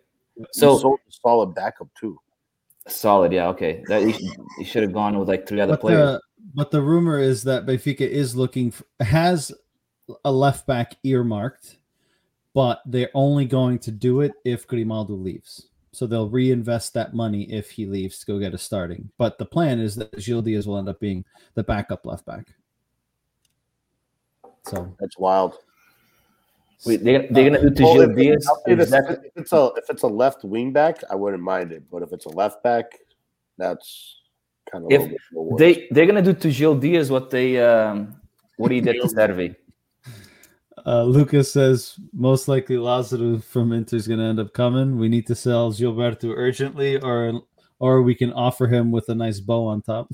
So 0.52 0.74
So 0.74 0.78
sold 0.78 1.00
solid 1.08 1.54
backup 1.54 1.88
too. 1.98 2.18
solid, 2.86 3.32
yeah, 3.32 3.48
okay. 3.48 3.82
That 3.88 4.02
you, 4.02 4.12
should- 4.12 4.36
you 4.58 4.64
should 4.64 4.82
have 4.82 4.92
gone 4.92 5.18
with 5.18 5.28
like 5.28 5.46
three 5.46 5.60
other 5.60 5.72
But 5.72 5.80
players. 5.80 6.12
the, 6.12 6.20
but 6.54 6.70
the 6.70 6.80
rumor 6.82 7.18
is 7.18 7.42
that 7.44 7.66
Benfica 7.66 8.00
is 8.00 8.34
looking 8.34 8.70
for, 8.70 8.84
has 9.00 9.52
a 10.24 10.32
left 10.32 10.66
back 10.66 10.96
earmarked, 11.04 11.78
but 12.54 12.80
they're 12.86 13.10
only 13.14 13.44
going 13.44 13.78
to 13.80 13.90
do 13.90 14.20
it 14.22 14.32
if 14.44 14.66
Grimaldo 14.66 15.14
leaves. 15.14 15.66
So 15.92 16.06
they'll 16.06 16.28
reinvest 16.30 16.94
that 16.94 17.12
money 17.14 17.42
if 17.52 17.70
he 17.70 17.84
leaves 17.86 18.20
to 18.20 18.26
go 18.26 18.38
get 18.38 18.54
a 18.54 18.58
starting. 18.58 19.10
But 19.18 19.36
the 19.38 19.44
plan 19.44 19.80
is 19.80 19.96
that 19.96 20.16
Gil 20.18 20.42
Dias 20.42 20.66
will 20.66 20.78
end 20.78 20.88
up 20.88 21.00
being 21.00 21.24
the 21.54 21.64
backup 21.64 22.06
left 22.06 22.24
back. 22.24 22.54
So 24.66 24.94
That's 25.00 25.18
wild. 25.18 25.54
Wait, 26.86 27.02
they, 27.02 27.26
they're 27.30 27.50
gonna 27.50 27.60
do 27.60 27.70
to 27.70 27.82
Well, 27.82 27.94
Gil 27.94 28.10
if, 28.10 28.16
Dias 28.16 28.46
I'll 28.46 28.62
say 28.64 28.72
if 28.72 29.36
it's 29.36 29.52
a 29.52 29.70
if 29.76 29.90
it's 29.90 30.02
a 30.02 30.06
left 30.06 30.44
wing 30.44 30.72
back, 30.72 31.02
I 31.10 31.16
wouldn't 31.16 31.42
mind 31.42 31.72
it. 31.72 31.82
But 31.90 32.02
if 32.02 32.12
it's 32.12 32.26
a 32.26 32.30
left 32.30 32.62
back, 32.62 32.84
that's 33.56 34.20
kind 34.70 34.84
of 34.84 34.92
If 34.92 35.12
little 35.32 35.56
They 35.56 35.88
they're 35.90 36.06
gonna 36.06 36.22
do 36.22 36.34
to 36.34 36.52
Gil 36.52 36.76
Dias 36.76 37.10
what 37.10 37.30
they 37.30 37.60
um 37.60 38.20
what 38.58 38.70
he 38.70 38.80
did 38.80 39.00
to 39.00 39.08
Cervi. 39.08 39.56
uh, 40.86 41.02
Lucas 41.04 41.52
says 41.52 41.96
most 42.12 42.46
likely 42.46 42.76
Lazaro 42.76 43.38
from 43.38 43.72
Inter 43.72 43.96
is 43.96 44.06
going 44.06 44.20
to 44.20 44.26
end 44.26 44.40
up 44.40 44.52
coming. 44.52 44.98
We 44.98 45.08
need 45.08 45.26
to 45.28 45.34
sell 45.34 45.72
Gilberto 45.72 46.32
urgently, 46.34 47.00
or 47.00 47.42
or 47.80 48.02
we 48.02 48.14
can 48.14 48.32
offer 48.32 48.66
him 48.66 48.90
with 48.90 49.08
a 49.08 49.14
nice 49.14 49.40
bow 49.40 49.66
on 49.66 49.82
top. 49.82 50.10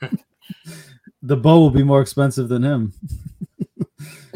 the 1.22 1.36
bow 1.36 1.58
will 1.60 1.70
be 1.70 1.82
more 1.82 2.00
expensive 2.00 2.48
than 2.48 2.62
him. 2.64 2.92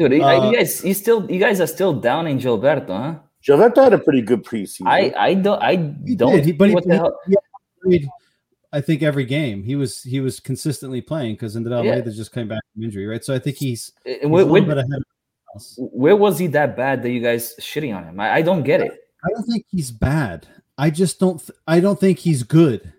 Dude, 0.09 0.21
Uh, 0.21 0.49
you 0.49 0.55
guys, 0.57 0.83
you 0.83 0.93
still, 0.93 1.29
you 1.31 1.39
guys 1.39 1.59
are 1.61 1.67
still 1.67 1.93
down 1.93 2.27
in 2.27 2.37
Gilberto, 2.37 2.87
huh? 2.89 3.15
Gilberto 3.45 3.83
had 3.83 3.93
a 3.93 3.97
pretty 3.99 4.21
good 4.21 4.43
preseason. 4.43 4.87
I, 4.87 5.13
I 5.17 5.33
don't, 5.33 5.61
I 5.61 5.75
He 6.05 6.15
don't. 6.15 6.33
did, 6.35 6.45
he- 6.45 6.51
but 6.53 6.69
he, 6.69 6.75
what 6.75 6.87
the 6.87 6.95
hell? 6.95 7.19
he 7.27 7.35
played, 7.83 8.07
I 8.71 8.81
think 8.81 9.03
every 9.03 9.25
game 9.25 9.61
he 9.63 9.75
was 9.75 10.01
he 10.01 10.19
was 10.19 10.39
consistently 10.39 10.99
playing 11.01 11.35
because 11.35 11.55
André 11.55 11.73
Almeida 11.73 12.11
just 12.11 12.31
came 12.33 12.47
back 12.47 12.61
from 12.73 12.83
injury, 12.83 13.05
right? 13.05 13.23
So 13.23 13.33
I 13.35 13.39
think 13.39 13.57
he's, 13.57 13.91
he's 14.03 14.17
a 14.23 14.27
Where, 14.27 14.43
little 14.43 14.53
where, 14.53 14.61
bit 14.63 14.77
ahead. 14.79 15.01
Of 15.55 15.61
where 15.77 16.15
was 16.15 16.39
he 16.39 16.47
that 16.47 16.75
bad 16.75 17.03
that 17.03 17.11
you 17.11 17.19
guys 17.21 17.53
shitting 17.59 17.95
on 17.95 18.03
him? 18.05 18.19
I, 18.19 18.35
I 18.37 18.41
don't 18.41 18.63
get 18.63 18.81
it. 18.81 18.91
I 19.23 19.29
don't 19.35 19.43
think 19.43 19.65
he's 19.69 19.91
bad. 19.91 20.47
I 20.79 20.89
just 20.89 21.19
don't. 21.19 21.37
Th- 21.39 21.51
I 21.67 21.79
don't 21.79 21.99
think 21.99 22.17
he's 22.19 22.41
good. 22.41 22.91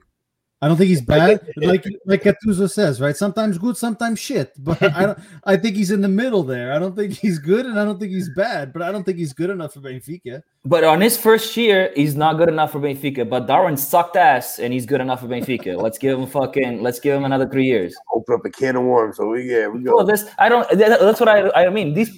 I 0.64 0.68
don't 0.68 0.78
think 0.78 0.88
he's 0.88 1.02
bad. 1.02 1.46
Like 1.56 1.84
like 2.06 2.22
Gattuso 2.22 2.70
says, 2.70 2.98
right? 2.98 3.14
Sometimes 3.14 3.58
good, 3.58 3.76
sometimes 3.76 4.18
shit. 4.18 4.50
But 4.58 4.82
I 4.82 5.04
don't. 5.06 5.18
I 5.44 5.58
think 5.58 5.76
he's 5.76 5.90
in 5.90 6.00
the 6.00 6.08
middle 6.08 6.42
there. 6.42 6.72
I 6.72 6.78
don't 6.78 6.96
think 6.96 7.12
he's 7.12 7.38
good, 7.38 7.66
and 7.66 7.78
I 7.78 7.84
don't 7.84 8.00
think 8.00 8.12
he's 8.12 8.30
bad. 8.34 8.72
But 8.72 8.80
I 8.80 8.90
don't 8.90 9.04
think 9.04 9.18
he's 9.18 9.34
good 9.34 9.50
enough 9.50 9.74
for 9.74 9.80
Benfica. 9.80 10.40
But 10.64 10.82
on 10.84 11.02
his 11.02 11.18
first 11.18 11.54
year, 11.58 11.92
he's 11.94 12.16
not 12.16 12.38
good 12.38 12.48
enough 12.48 12.72
for 12.72 12.80
Benfica. 12.80 13.28
But 13.28 13.46
Darwin 13.46 13.76
sucked 13.76 14.16
ass, 14.16 14.58
and 14.58 14.72
he's 14.72 14.86
good 14.86 15.02
enough 15.02 15.20
for 15.20 15.26
Benfica. 15.26 15.76
let's 15.82 15.98
give 15.98 16.18
him 16.18 16.26
fucking. 16.26 16.82
Let's 16.82 16.98
give 16.98 17.14
him 17.14 17.26
another 17.26 17.46
three 17.46 17.66
years. 17.66 17.94
open 18.14 18.34
up 18.36 18.46
a 18.46 18.50
can 18.50 18.76
of 18.76 18.84
worms. 18.84 19.18
So 19.18 19.28
we 19.28 19.42
yeah 19.42 19.68
we 19.68 19.82
go. 19.82 19.96
Well, 19.96 20.06
this 20.06 20.24
I 20.38 20.48
don't. 20.48 20.66
that- 20.78 21.00
That's 21.00 21.20
what 21.20 21.28
I. 21.28 21.50
I 21.66 21.68
mean, 21.68 21.92
these 21.92 22.10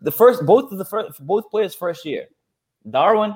the 0.00 0.12
first 0.12 0.46
both 0.46 0.72
of 0.72 0.78
the 0.78 0.86
first 0.86 1.20
both 1.26 1.50
players 1.50 1.74
first 1.74 2.06
year. 2.06 2.24
Darwin, 2.88 3.34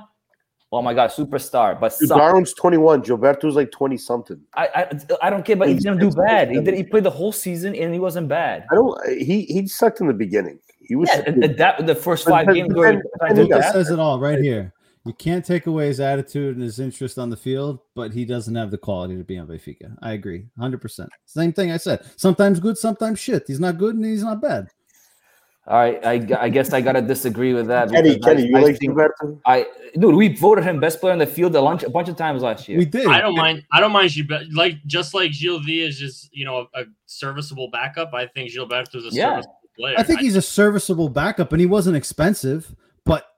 oh 0.73 0.83
my 0.83 0.95
god, 0.95 1.11
superstar, 1.11 1.79
but 1.81 1.97
Dude, 1.99 2.09
sucked. 2.09 2.19
Darwin's 2.19 2.53
twenty 2.55 2.77
one. 2.77 3.03
Gilberto's 3.03 3.55
like 3.57 3.71
twenty 3.71 3.97
something. 3.97 4.41
I, 4.55 4.69
I 4.75 5.27
I 5.27 5.31
don't 5.31 5.45
care, 5.45 5.57
but 5.57 5.69
he 5.69 5.75
didn't 5.75 5.99
do 5.99 6.11
bad. 6.11 6.51
He 6.51 6.61
did. 6.61 6.75
He 6.75 6.83
played 6.83 7.05
the 7.05 7.11
whole 7.11 7.33
season 7.33 7.75
and 7.75 7.93
he 7.93 8.01
wasn't 8.01 8.29
bad. 8.29 8.67
I 8.71 8.75
don't. 8.75 9.09
He 9.09 9.43
he 9.43 9.67
sucked 9.67 10.01
in 10.01 10.07
the 10.09 10.15
beginning. 10.15 10.59
He 10.81 10.97
was. 10.97 11.09
Yeah, 11.13 11.23
and, 11.27 11.43
and 11.45 11.57
that 11.59 11.87
the 11.87 11.95
first 11.95 12.29
five 12.29 12.47
but- 12.47 12.55
games 12.55 12.69
but 12.69 12.79
were 12.79 12.93
then- 12.93 13.03
trying 13.19 13.35
to 13.37 13.43
Lucas 13.43 13.65
that. 13.67 13.73
says 13.73 13.91
it 13.91 13.99
all 13.99 14.19
right 14.21 14.39
here. 14.39 14.73
You 15.05 15.13
can't 15.13 15.45
take 15.45 15.69
away 15.69 15.87
his 15.87 16.01
attitude 16.01 16.57
and 16.57 16.63
his 16.65 16.81
interest 16.81 17.17
on 17.17 17.31
the 17.31 17.37
field, 17.37 17.79
but 17.95 18.13
he 18.13 18.25
doesn't 18.25 18.57
have 18.57 18.73
the 18.73 18.77
quality 18.79 19.17
to 19.17 19.23
be 19.23 19.39
on 19.39 19.47
Benfica. 19.47 19.97
I 20.03 20.15
agree, 20.15 20.47
hundred 20.59 20.81
percent. 20.81 21.11
Same 21.27 21.53
thing 21.53 21.71
I 21.71 21.77
said. 21.77 22.05
Sometimes 22.17 22.59
good, 22.59 22.77
sometimes 22.77 23.21
shit. 23.21 23.45
He's 23.47 23.61
not 23.61 23.79
good 23.79 23.95
and 23.95 24.05
he's 24.05 24.25
not 24.25 24.43
bad. 24.43 24.67
All 25.69 25.77
right, 25.79 26.05
I, 26.07 26.13
I 26.39 26.49
guess 26.49 26.73
I 26.73 26.81
gotta 26.81 27.03
disagree 27.03 27.53
with 27.53 27.67
that. 27.67 27.91
Kenny, 27.91 28.15
because 28.15 28.25
I- 28.25 28.35
Kenny, 28.37 28.49
you 28.49 28.57
I 28.57 28.61
like 28.61 28.79
think- 28.79 28.93
Gilberto? 28.93 29.41
I 29.45 29.67
dude, 29.99 30.15
we 30.15 30.35
voted 30.37 30.63
him 30.65 30.79
best 30.79 31.01
player 31.01 31.13
on 31.13 31.19
the 31.19 31.27
field 31.27 31.57
a, 31.57 31.61
lunch, 31.61 31.83
a 31.83 31.91
bunch 31.91 32.09
of 32.09 32.17
times 32.17 32.43
last 32.43 32.69
year. 32.69 32.79
We 32.79 32.85
did. 32.85 33.07
I 33.09 33.21
don't 33.21 33.35
mind. 33.35 33.65
I 33.73 33.81
don't 33.81 33.91
mind 33.91 34.11
Gilberto. 34.11 34.47
Like 34.55 34.75
just 34.87 35.13
like 35.13 35.33
Gil 35.33 35.59
Dias 35.61 35.95
is, 35.95 35.99
just 36.01 36.29
you 36.33 36.45
know, 36.45 36.69
a, 36.75 36.83
a 36.83 36.85
serviceable 37.07 37.69
backup. 37.71 38.15
I 38.15 38.27
think 38.29 38.53
Gilberto 38.53 38.97
is 38.97 39.07
a 39.07 39.17
Yeah. 39.17 39.31
serviceable 39.41 39.61
player. 39.77 39.95
I 39.99 40.03
think 40.05 40.21
he's 40.21 40.37
a 40.37 40.43
serviceable 40.43 41.09
backup, 41.09 41.51
and 41.53 41.59
he 41.61 41.67
wasn't 41.67 41.97
expensive. 41.97 42.75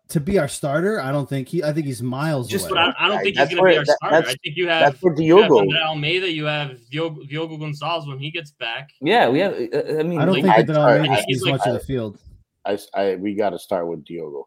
But 0.08 0.12
to 0.14 0.20
be 0.20 0.38
our 0.38 0.48
starter, 0.48 1.00
I 1.00 1.12
don't 1.12 1.28
think 1.28 1.48
he. 1.48 1.62
I 1.62 1.72
think 1.72 1.86
he's 1.86 2.02
miles 2.02 2.48
just, 2.48 2.66
away. 2.70 2.74
but 2.80 2.96
I, 2.98 3.06
I 3.06 3.08
don't 3.08 3.22
think 3.22 3.36
That's 3.36 3.50
he's 3.50 3.58
going 3.58 3.72
to 3.72 3.74
be 3.74 3.78
our 3.78 3.84
that- 3.84 3.96
starter. 3.96 4.28
I 4.28 4.34
think 4.42 4.56
you 4.56 4.68
have 4.68 4.86
That's 4.92 4.98
for 5.00 5.20
you 5.20 5.36
have 5.38 5.48
Diogo. 5.48 5.58
Andre 5.60 5.80
Almeida. 5.80 6.30
You 6.32 6.44
have 6.46 6.78
Diogo, 6.90 7.24
Diogo 7.24 7.56
Gonçalves 7.58 8.08
when 8.08 8.18
he 8.18 8.30
gets 8.30 8.50
back. 8.52 8.90
yeah, 9.00 9.28
we 9.28 9.38
have. 9.40 9.52
uh, 9.52 9.98
I 10.00 10.02
mean, 10.02 10.18
I 10.18 10.24
don't 10.24 10.34
like, 10.34 10.42
think 10.44 10.54
I- 10.54 10.62
that 10.62 10.76
I- 10.76 10.96
Almeida 10.96 11.12
I- 11.14 11.24
sees 11.28 11.42
like- 11.42 11.52
much 11.58 11.66
of 11.66 11.74
the 11.74 11.80
field. 11.80 12.18
I, 12.64 12.78
I 12.94 13.14
we 13.16 13.34
got 13.34 13.50
to 13.50 13.58
start 13.58 13.86
with 13.86 14.04
Diogo. 14.04 14.46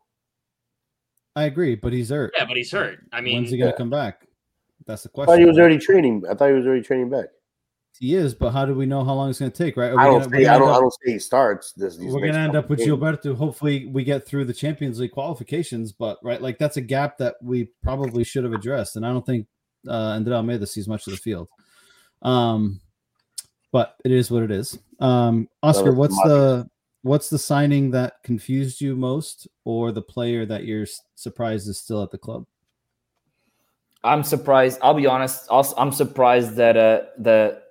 I 1.36 1.44
agree, 1.46 1.76
but 1.76 1.94
he's 1.94 2.10
hurt. 2.10 2.34
Yeah, 2.38 2.46
but 2.46 2.58
he's 2.58 2.72
hurt. 2.72 3.00
I 3.14 3.22
mean, 3.22 3.36
When's 3.38 3.52
he 3.52 3.58
gonna 3.58 3.72
yeah. 3.72 3.78
come 3.78 3.90
back? 3.90 4.28
That's 4.86 5.04
the 5.04 5.10
question. 5.10 5.32
I 5.32 5.36
question. 5.36 5.38
thought 5.38 5.40
he 5.40 5.46
was 5.46 5.60
already 5.60 5.78
training. 5.78 6.24
I 6.30 6.34
thought 6.36 6.48
he 6.50 6.54
was 6.56 6.66
already 6.66 6.82
training 6.82 7.10
back. 7.10 7.28
He 8.02 8.16
is, 8.16 8.34
but 8.34 8.50
how 8.50 8.66
do 8.66 8.74
we 8.74 8.88
know 8.88 9.04
how 9.04 9.14
long 9.14 9.30
it's 9.30 9.38
going 9.38 9.52
to 9.52 9.58
take? 9.64 9.78
Right? 9.78 9.92
I 9.92 9.94
we 9.94 9.98
don't. 9.98 10.14
gonna- 10.14 10.24
Say, 10.24 10.30
we're 10.32 10.38
I 10.40 10.44
gonna 10.44 10.60
don't. 10.60 10.64
end 10.64 10.72
I 10.72 10.76
up- 10.76 10.82
don't 10.82 10.92
say 11.06 11.12
he 11.14 11.20
starts. 11.20 11.72
This. 11.74 11.98
these 11.98 12.12
we're 12.12 12.26
gonna 12.26 12.40
end 12.40 12.56
up 12.56 12.68
with 12.68 12.80
games. 12.80 12.90
Gilberto. 12.90 13.36
Hopefully, 13.36 13.86
we 13.86 14.04
get 14.04 14.26
through 14.26 14.46
the 14.46 14.54
Champions 14.56 15.00
League 15.00 15.12
qualifications. 15.12 15.92
But 15.92 16.18
right, 16.24 16.42
like 16.42 16.58
that's 16.58 16.78
a 16.78 16.82
gap 16.82 17.20
that 17.20 17.36
we 17.44 17.66
probably 17.84 18.24
should 18.24 18.44
have 18.44 18.54
addressed, 18.54 18.96
and 18.96 19.06
I 19.06 19.10
don't 19.12 19.24
think 19.26 19.46
uh, 19.88 19.92
Andre 20.16 20.34
Almeida 20.36 20.66
sees 20.66 20.88
much 20.88 21.06
of 21.06 21.12
the 21.14 21.18
field. 21.18 21.48
Um, 22.24 22.82
but 23.72 23.98
it 24.04 24.12
is 24.12 24.32
what 24.32 24.42
it 24.42 24.50
is. 24.52 24.80
Um, 25.00 25.48
Oscar, 25.62 25.94
what's 25.94 26.18
the 26.24 26.68
what's 27.04 27.30
the 27.30 27.38
signing 27.38 27.92
that 27.92 28.14
confused 28.24 28.82
you 28.82 28.96
most, 28.96 29.48
or 29.64 29.92
the 29.92 30.02
player 30.02 30.44
that 30.48 30.66
you're 30.66 30.88
surprised 31.14 31.70
is 31.70 31.80
still 31.80 32.02
at 32.02 32.10
the 32.10 32.18
club? 32.18 32.48
I'm 34.04 34.24
surprised. 34.24 34.80
I'll 34.82 34.96
be 34.96 35.06
honest. 35.06 35.48
Also, 35.50 35.76
I'm 35.78 35.92
surprised 35.92 36.56
that 36.56 36.76
uh 36.76 37.02
the 37.20 37.62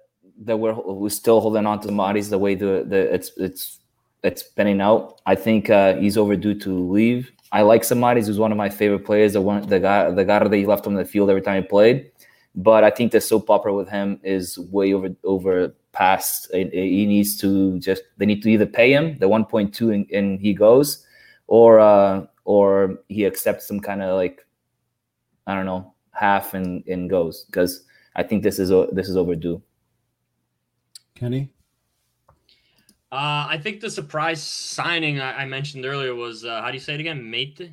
that 0.41 0.57
we're 0.57 0.75
we're 0.75 1.11
still 1.11 1.41
holding 1.41 1.67
on 1.67 1.81
to 1.81 1.93
Maris 1.93 2.29
the 2.29 2.39
way 2.39 2.55
the 2.55 2.85
the 2.87 3.15
it's 3.15 3.33
it's 3.37 3.79
it's 4.23 4.43
panning 4.43 4.81
out. 4.81 5.21
I 5.27 5.35
think 5.35 5.71
uh, 5.71 5.95
he's 5.97 6.17
overdue 6.17 6.59
to 6.61 6.91
leave. 6.91 7.33
I 7.53 7.63
like 7.63 7.85
Samaris, 7.85 8.27
who's 8.27 8.39
one 8.39 8.53
of 8.53 8.59
my 8.59 8.69
favorite 8.69 9.05
players. 9.05 9.33
The 9.33 9.41
one 9.41 9.67
the 9.67 9.81
guy 9.81 10.11
the 10.11 10.25
guy 10.25 10.39
that 10.39 10.53
he 10.53 10.67
left 10.67 10.87
on 10.87 10.95
the 10.95 11.05
field 11.05 11.31
every 11.31 11.43
time 11.43 11.63
he 11.63 11.69
played. 11.69 12.11
But 12.55 12.85
I 12.85 12.91
think 12.91 13.13
the 13.13 13.21
soap 13.21 13.49
opera 13.49 13.73
with 13.75 13.89
him 13.89 14.21
is 14.23 14.59
way 14.59 14.93
over 14.93 15.11
over 15.25 15.75
past. 15.93 16.51
He 16.53 17.07
needs 17.07 17.37
to 17.39 17.79
just 17.79 18.03
they 18.19 18.27
need 18.27 18.43
to 18.43 18.51
either 18.51 18.67
pay 18.67 18.93
him 18.93 19.19
the 19.19 19.29
1.2 19.29 19.95
and, 19.95 20.11
and 20.11 20.41
he 20.41 20.55
goes, 20.55 21.07
or 21.47 21.81
uh, 21.81 22.27
or 22.45 22.99
he 23.09 23.27
accepts 23.27 23.67
some 23.67 23.81
kind 23.81 24.03
of 24.03 24.17
like 24.17 24.47
I 25.47 25.55
don't 25.55 25.67
know 25.67 25.95
half 26.13 26.55
and 26.55 26.87
and 26.87 27.09
goes 27.09 27.45
because 27.45 27.85
I 28.17 28.23
think 28.23 28.43
this 28.43 28.59
is 28.59 28.71
this 28.93 29.09
is 29.09 29.17
overdue. 29.17 29.63
Kenny. 31.21 31.53
Uh, 33.13 33.45
I 33.51 33.61
think 33.63 33.81
the 33.81 33.91
surprise 33.91 34.43
signing 34.43 35.21
I, 35.21 35.43
I 35.43 35.45
mentioned 35.45 35.85
earlier 35.85 36.15
was 36.15 36.45
uh, 36.47 36.63
how 36.63 36.69
do 36.69 36.75
you 36.75 36.81
say 36.81 36.95
it 36.95 37.01
again? 37.01 37.31
Mate. 37.31 37.73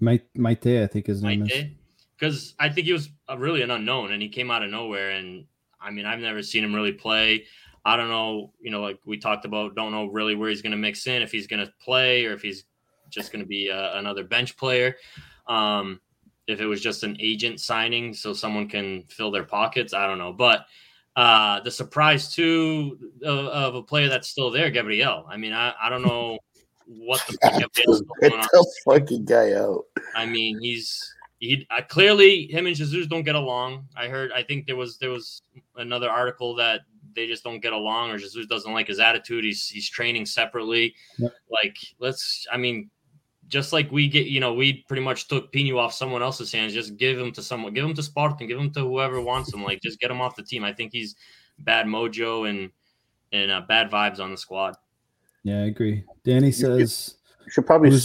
Mate, 0.00 0.32
Meïté, 0.34 0.82
I 0.82 0.86
think 0.86 1.06
his 1.06 1.22
name 1.22 1.42
Meïté? 1.42 1.50
is. 1.50 1.70
Because 2.18 2.54
I 2.58 2.68
think 2.70 2.86
he 2.86 2.92
was 2.92 3.10
really 3.36 3.62
an 3.62 3.70
unknown, 3.70 4.12
and 4.12 4.22
he 4.22 4.28
came 4.28 4.50
out 4.50 4.62
of 4.62 4.70
nowhere. 4.70 5.10
And 5.10 5.44
I 5.80 5.90
mean, 5.90 6.06
I've 6.06 6.18
never 6.18 6.42
seen 6.42 6.64
him 6.64 6.74
really 6.74 6.92
play. 6.92 7.44
I 7.84 7.96
don't 7.96 8.08
know, 8.08 8.52
you 8.60 8.70
know, 8.70 8.80
like 8.80 8.98
we 9.04 9.18
talked 9.18 9.44
about, 9.44 9.74
don't 9.76 9.92
know 9.92 10.06
really 10.06 10.34
where 10.34 10.48
he's 10.48 10.62
going 10.62 10.72
to 10.72 10.78
mix 10.78 11.06
in, 11.06 11.22
if 11.22 11.30
he's 11.30 11.46
going 11.46 11.64
to 11.64 11.72
play 11.82 12.24
or 12.24 12.32
if 12.32 12.42
he's 12.42 12.64
just 13.10 13.32
going 13.32 13.42
to 13.42 13.48
be 13.48 13.70
uh, 13.70 13.98
another 13.98 14.24
bench 14.24 14.56
player. 14.56 14.96
Um, 15.46 16.00
if 16.46 16.60
it 16.60 16.66
was 16.66 16.80
just 16.80 17.02
an 17.04 17.16
agent 17.20 17.60
signing 17.60 18.14
so 18.14 18.32
someone 18.32 18.68
can 18.68 19.04
fill 19.08 19.30
their 19.30 19.44
pockets, 19.44 19.94
I 19.94 20.06
don't 20.06 20.18
know. 20.18 20.32
But 20.32 20.66
uh, 21.18 21.58
the 21.60 21.70
surprise 21.70 22.32
too 22.32 22.96
of, 23.24 23.46
of, 23.46 23.74
a 23.74 23.82
player 23.82 24.08
that's 24.08 24.28
still 24.28 24.52
there, 24.52 24.70
Gabriel. 24.70 25.26
I 25.28 25.36
mean, 25.36 25.52
I, 25.52 25.74
I 25.82 25.88
don't 25.88 26.02
know 26.02 26.38
what 26.86 27.20
the 27.26 27.36
fuck 27.42 27.52
Gabriel's 27.58 28.02
going 28.20 28.34
on. 28.34 28.64
fucking 28.84 29.24
guy 29.24 29.54
out. 29.54 29.82
I 30.14 30.26
mean, 30.26 30.60
he's 30.60 31.12
he 31.40 31.66
uh, 31.76 31.82
clearly 31.88 32.46
him 32.46 32.66
and 32.66 32.76
Jesus 32.76 33.08
don't 33.08 33.24
get 33.24 33.34
along. 33.34 33.88
I 33.96 34.06
heard. 34.06 34.30
I 34.30 34.44
think 34.44 34.68
there 34.68 34.76
was 34.76 34.96
there 34.98 35.10
was 35.10 35.42
another 35.74 36.08
article 36.08 36.54
that 36.54 36.82
they 37.16 37.26
just 37.26 37.42
don't 37.42 37.58
get 37.58 37.72
along, 37.72 38.10
or 38.12 38.18
Jesus 38.18 38.46
doesn't 38.46 38.72
like 38.72 38.86
his 38.86 39.00
attitude. 39.00 39.42
He's 39.42 39.66
he's 39.66 39.90
training 39.90 40.24
separately. 40.24 40.94
Yep. 41.18 41.32
Like 41.50 41.76
let's. 41.98 42.46
I 42.52 42.58
mean, 42.58 42.90
just 43.48 43.72
like 43.72 43.90
we 43.90 44.08
get, 44.08 44.26
you 44.26 44.40
know, 44.40 44.54
we 44.54 44.84
pretty 44.88 45.02
much 45.02 45.28
took 45.28 45.52
Pinho 45.52 45.78
off 45.78 45.92
someone 45.92 46.22
else's 46.22 46.52
hands. 46.52 46.74
Just 46.74 46.96
give 46.96 47.18
him 47.18 47.32
to 47.32 47.42
someone. 47.42 47.72
Give 47.72 47.84
him 47.84 47.94
to 47.94 48.02
Spartan. 48.02 48.46
Give 48.46 48.58
him 48.58 48.70
to 48.72 48.80
whoever 48.80 49.20
wants 49.20 49.52
him. 49.52 49.64
Like 49.64 49.80
just 49.80 50.00
get 50.00 50.10
him 50.10 50.20
off 50.20 50.36
the 50.36 50.42
team. 50.42 50.64
I 50.64 50.72
think 50.72 50.92
he's 50.92 51.16
bad 51.60 51.86
mojo 51.86 52.48
and 52.48 52.70
and 53.32 53.50
uh, 53.50 53.62
bad 53.62 53.90
vibes 53.90 54.20
on 54.20 54.30
the 54.30 54.36
squad. 54.36 54.76
Yeah, 55.44 55.62
I 55.62 55.66
agree. 55.66 56.04
Danny 56.24 56.52
says 56.52 57.16
you 57.44 57.50
should 57.50 57.66
probably 57.66 57.98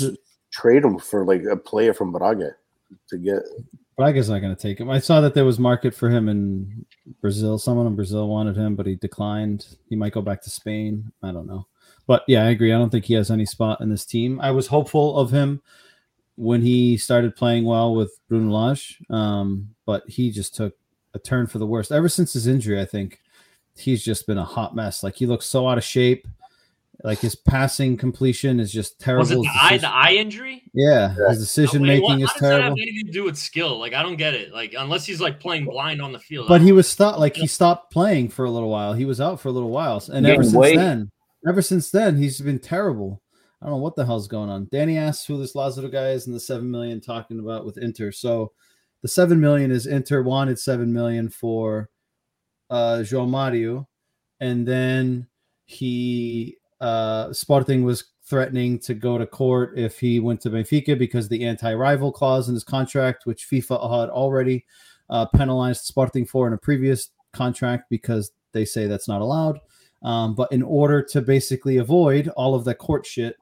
trade 0.51 0.83
him 0.83 0.97
for 0.99 1.25
like 1.25 1.43
a 1.43 1.57
player 1.57 1.93
from 1.93 2.11
Braga 2.11 2.51
to 3.09 3.17
get. 3.17 3.43
Braga's 3.95 4.29
not 4.29 4.39
going 4.39 4.55
to 4.55 4.61
take 4.61 4.79
him. 4.79 4.89
I 4.89 4.99
saw 4.99 5.21
that 5.21 5.35
there 5.35 5.45
was 5.45 5.59
market 5.59 5.93
for 5.93 6.09
him 6.09 6.27
in 6.27 6.85
Brazil. 7.21 7.59
Someone 7.59 7.85
in 7.85 7.95
Brazil 7.95 8.27
wanted 8.27 8.57
him, 8.57 8.75
but 8.75 8.87
he 8.87 8.95
declined. 8.95 9.67
He 9.87 9.95
might 9.95 10.13
go 10.13 10.21
back 10.21 10.41
to 10.43 10.49
Spain. 10.49 11.11
I 11.21 11.31
don't 11.31 11.45
know. 11.45 11.67
But 12.05 12.23
yeah, 12.27 12.43
I 12.43 12.49
agree. 12.49 12.73
I 12.73 12.77
don't 12.77 12.89
think 12.89 13.05
he 13.05 13.13
has 13.13 13.31
any 13.31 13.45
spot 13.45 13.81
in 13.81 13.89
this 13.89 14.05
team. 14.05 14.39
I 14.41 14.51
was 14.51 14.67
hopeful 14.67 15.17
of 15.17 15.31
him 15.31 15.61
when 16.35 16.61
he 16.61 16.97
started 16.97 17.35
playing 17.35 17.65
well 17.65 17.95
with 17.95 18.19
Bruno 18.27 18.51
Lage, 18.51 18.99
um, 19.09 19.69
but 19.85 20.03
he 20.07 20.31
just 20.31 20.55
took 20.55 20.75
a 21.13 21.19
turn 21.19 21.47
for 21.47 21.59
the 21.59 21.67
worst. 21.67 21.91
Ever 21.91 22.09
since 22.09 22.33
his 22.33 22.47
injury, 22.47 22.81
I 22.81 22.85
think 22.85 23.19
he's 23.75 24.03
just 24.03 24.27
been 24.27 24.37
a 24.37 24.43
hot 24.43 24.75
mess. 24.75 25.03
Like 25.03 25.15
he 25.15 25.25
looks 25.25 25.45
so 25.45 25.67
out 25.67 25.77
of 25.77 25.83
shape. 25.83 26.27
Like 27.03 27.19
his 27.19 27.35
passing 27.35 27.97
completion 27.97 28.59
is 28.59 28.71
just 28.71 28.97
terrible. 28.99 29.23
Was 29.23 29.31
it 29.31 29.41
the 29.41 29.49
eye, 29.61 29.77
the 29.77 29.89
eye 29.89 30.13
injury? 30.13 30.63
Yeah, 30.73 31.13
his 31.27 31.39
decision 31.39 31.81
making 31.81 32.21
is 32.21 32.31
terrible. 32.37 32.57
That 32.57 32.63
have 32.63 32.71
anything 32.73 33.05
to 33.07 33.11
do 33.11 33.25
with 33.25 33.37
skill? 33.37 33.77
Like 33.77 33.93
I 33.93 34.03
don't 34.03 34.15
get 34.15 34.33
it. 34.33 34.53
Like 34.53 34.73
unless 34.77 35.05
he's 35.05 35.19
like 35.19 35.39
playing 35.39 35.65
blind 35.65 36.01
on 36.01 36.13
the 36.13 36.19
field. 36.19 36.47
But 36.47 36.61
he 36.61 36.71
was 36.71 36.87
stopped. 36.87 37.19
Like 37.19 37.35
he 37.35 37.47
stopped 37.47 37.91
playing 37.91 38.29
for 38.29 38.45
a 38.45 38.49
little 38.49 38.69
while. 38.69 38.93
He 38.93 39.05
was 39.05 39.19
out 39.19 39.41
for 39.41 39.49
a 39.49 39.51
little 39.51 39.71
while, 39.71 40.01
and 40.13 40.25
ever 40.25 40.43
since 40.43 40.55
weight. 40.55 40.77
then, 40.77 41.11
ever 41.47 41.61
since 41.61 41.91
then, 41.91 42.17
he's 42.17 42.39
been 42.41 42.59
terrible. 42.59 43.21
I 43.61 43.65
don't 43.65 43.75
know 43.75 43.81
what 43.81 43.95
the 43.95 44.05
hell's 44.05 44.27
going 44.27 44.49
on. 44.49 44.67
Danny 44.71 44.97
asks 44.97 45.25
who 45.25 45.37
this 45.37 45.55
Lazaro 45.55 45.87
guy 45.87 46.09
is 46.09 46.27
and 46.27 46.35
the 46.35 46.39
seven 46.39 46.69
million 46.69 46.99
talking 46.99 47.39
about 47.39 47.65
with 47.65 47.77
Inter. 47.77 48.11
So 48.11 48.51
the 49.01 49.07
seven 49.07 49.39
million 49.39 49.71
is 49.71 49.85
Inter 49.87 50.21
wanted 50.21 50.59
seven 50.59 50.91
million 50.91 51.29
for 51.29 51.89
uh 52.69 52.99
João 53.03 53.29
Mario, 53.29 53.87
and 54.39 54.67
then 54.67 55.27
he 55.65 56.57
uh 56.81 57.31
Sporting 57.31 57.83
was 57.83 58.05
threatening 58.25 58.79
to 58.79 58.93
go 58.93 59.17
to 59.17 59.25
court 59.25 59.77
if 59.77 59.99
he 59.99 60.19
went 60.19 60.41
to 60.41 60.49
Benfica 60.49 60.97
because 60.97 61.27
the 61.27 61.45
anti-rival 61.45 62.11
clause 62.11 62.47
in 62.47 62.53
his 62.55 62.63
contract, 62.63 63.25
which 63.25 63.47
FIFA 63.51 64.01
had 64.01 64.09
already 64.09 64.65
uh, 65.09 65.25
penalized 65.25 65.83
Sporting 65.83 66.25
for 66.25 66.47
in 66.47 66.53
a 66.53 66.57
previous 66.57 67.09
contract 67.33 67.85
because 67.89 68.31
they 68.53 68.65
say 68.65 68.87
that's 68.87 69.07
not 69.07 69.21
allowed. 69.21 69.59
Um, 70.03 70.35
but 70.35 70.51
in 70.51 70.61
order 70.61 71.01
to 71.01 71.21
basically 71.21 71.77
avoid 71.77 72.27
all 72.29 72.55
of 72.55 72.65
that 72.65 72.75
court 72.75 73.05
shit, 73.05 73.37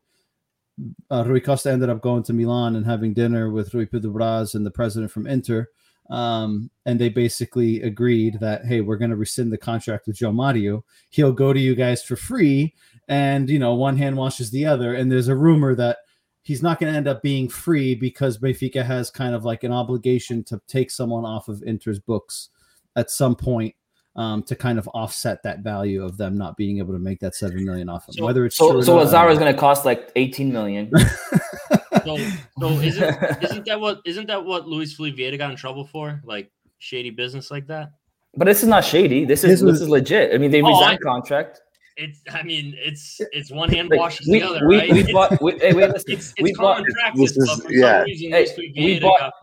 uh, 1.10 1.24
Rui 1.26 1.40
Costa 1.40 1.72
ended 1.72 1.90
up 1.90 2.02
going 2.02 2.24
to 2.24 2.34
Milan 2.34 2.76
and 2.76 2.86
having 2.86 3.14
dinner 3.14 3.50
with 3.50 3.74
Rui 3.74 3.86
Pedro 3.86 4.12
Braz 4.12 4.56
and 4.56 4.66
the 4.66 4.72
president 4.72 5.12
from 5.12 5.28
Inter. 5.28 5.68
Um, 6.10 6.70
and 6.86 7.00
they 7.00 7.10
basically 7.10 7.82
agreed 7.82 8.40
that, 8.42 8.66
hey, 8.66 8.82
we're 8.82 8.98
going 8.98 9.12
to 9.12 9.18
rescind 9.18 9.52
the 9.52 9.58
contract 9.58 10.08
with 10.08 10.18
João 10.18 10.34
Mario. 10.34 10.84
He'll 11.10 11.32
go 11.32 11.54
to 11.54 11.60
you 11.60 11.74
guys 11.74 12.04
for 12.04 12.16
free. 12.16 12.74
And, 13.08 13.50
you 13.50 13.60
know, 13.60 13.76
one 13.76 13.98
hand 13.98 14.18
washes 14.18 14.52
the 14.52 14.66
other. 14.66 14.94
And 14.94 15.12
there's 15.12 15.30
a 15.30 15.36
rumor 15.36 15.74
that 15.76 16.00
he's 16.42 16.62
not 16.62 16.80
going 16.80 16.92
to 16.92 16.98
end 16.98 17.08
up 17.08 17.22
being 17.22 17.48
free 17.48 17.96
because 17.96 18.38
Benfica 18.38 18.86
has 18.86 19.10
kind 19.10 19.34
of 19.34 19.46
like 19.46 19.64
an 19.64 19.72
obligation 19.72 20.44
to 20.46 20.60
take 20.68 20.92
someone 20.92 21.24
off 21.24 21.48
of 21.48 21.64
Inter's 21.64 22.00
books 22.00 22.50
at 22.96 23.10
some 23.10 23.36
point 23.36 23.74
um, 24.16 24.44
to 24.44 24.56
kind 24.56 24.78
of 24.78 24.88
offset 24.90 25.42
that 25.44 25.60
value 25.60 26.04
of 26.04 26.18
them 26.18 26.38
not 26.38 26.58
being 26.58 26.80
able 26.80 26.94
to 26.94 27.00
make 27.00 27.20
that 27.20 27.36
seven 27.36 27.64
million 27.66 27.88
off 27.90 28.08
of 28.08 28.16
so, 28.16 28.26
whether 28.26 28.46
it's 28.46 28.58
so, 28.58 28.82
so 28.82 28.96
Lazaro 28.96 29.32
is 29.32 29.40
going 29.40 29.54
to 29.54 29.60
cost 29.60 29.86
like 29.86 30.12
18 30.16 30.52
million. 30.52 30.92
so, 32.04 32.18
so 32.60 32.70
isn't, 32.70 33.44
isn't 33.44 33.66
that 33.66 33.80
what 33.80 34.02
isn't 34.06 34.28
that 34.28 34.44
what 34.44 34.68
Luis 34.68 34.96
Filipe 34.96 35.16
Vieira 35.16 35.38
got 35.38 35.52
in 35.52 35.58
trouble 35.58 35.86
for? 35.86 36.22
Like 36.26 36.52
shady 36.80 37.10
business 37.10 37.52
like 37.52 37.68
that? 37.68 37.92
But 38.36 38.46
this 38.46 38.64
is 38.64 38.70
not 38.70 38.84
shady. 38.84 39.26
This 39.26 39.44
is 39.44 39.50
this, 39.50 39.62
was, 39.62 39.76
this 39.76 39.82
is 39.84 39.90
legit. 39.90 40.34
I 40.34 40.38
mean, 40.38 40.52
they 40.52 40.62
oh, 40.62 40.70
resigned 40.70 41.00
I, 41.02 41.06
contract. 41.06 41.62
It's. 41.98 42.22
I 42.32 42.44
mean, 42.44 42.74
it's 42.78 43.20
it's 43.32 43.52
one 43.52 43.70
hand 43.70 43.92
washes 43.94 44.28
we, 44.28 44.40
the 44.40 44.48
other, 44.48 44.68
we, 44.68 44.78
right? 44.78 44.92
We 44.92 45.12
bought. 45.12 45.42
We, 45.42 45.58
hey, 45.60 45.74
wait, 45.74 45.90
listen, 45.94 46.14
it's, 46.14 46.34
it's 46.38 46.42
we 46.42 46.54
common 46.54 46.84
bought, 46.84 46.94
practice. 46.94 47.38
Is, 47.38 47.66
yeah. 47.70 48.06
Hey, 48.06 48.48
we 48.76 49.00
bought, 49.00 49.34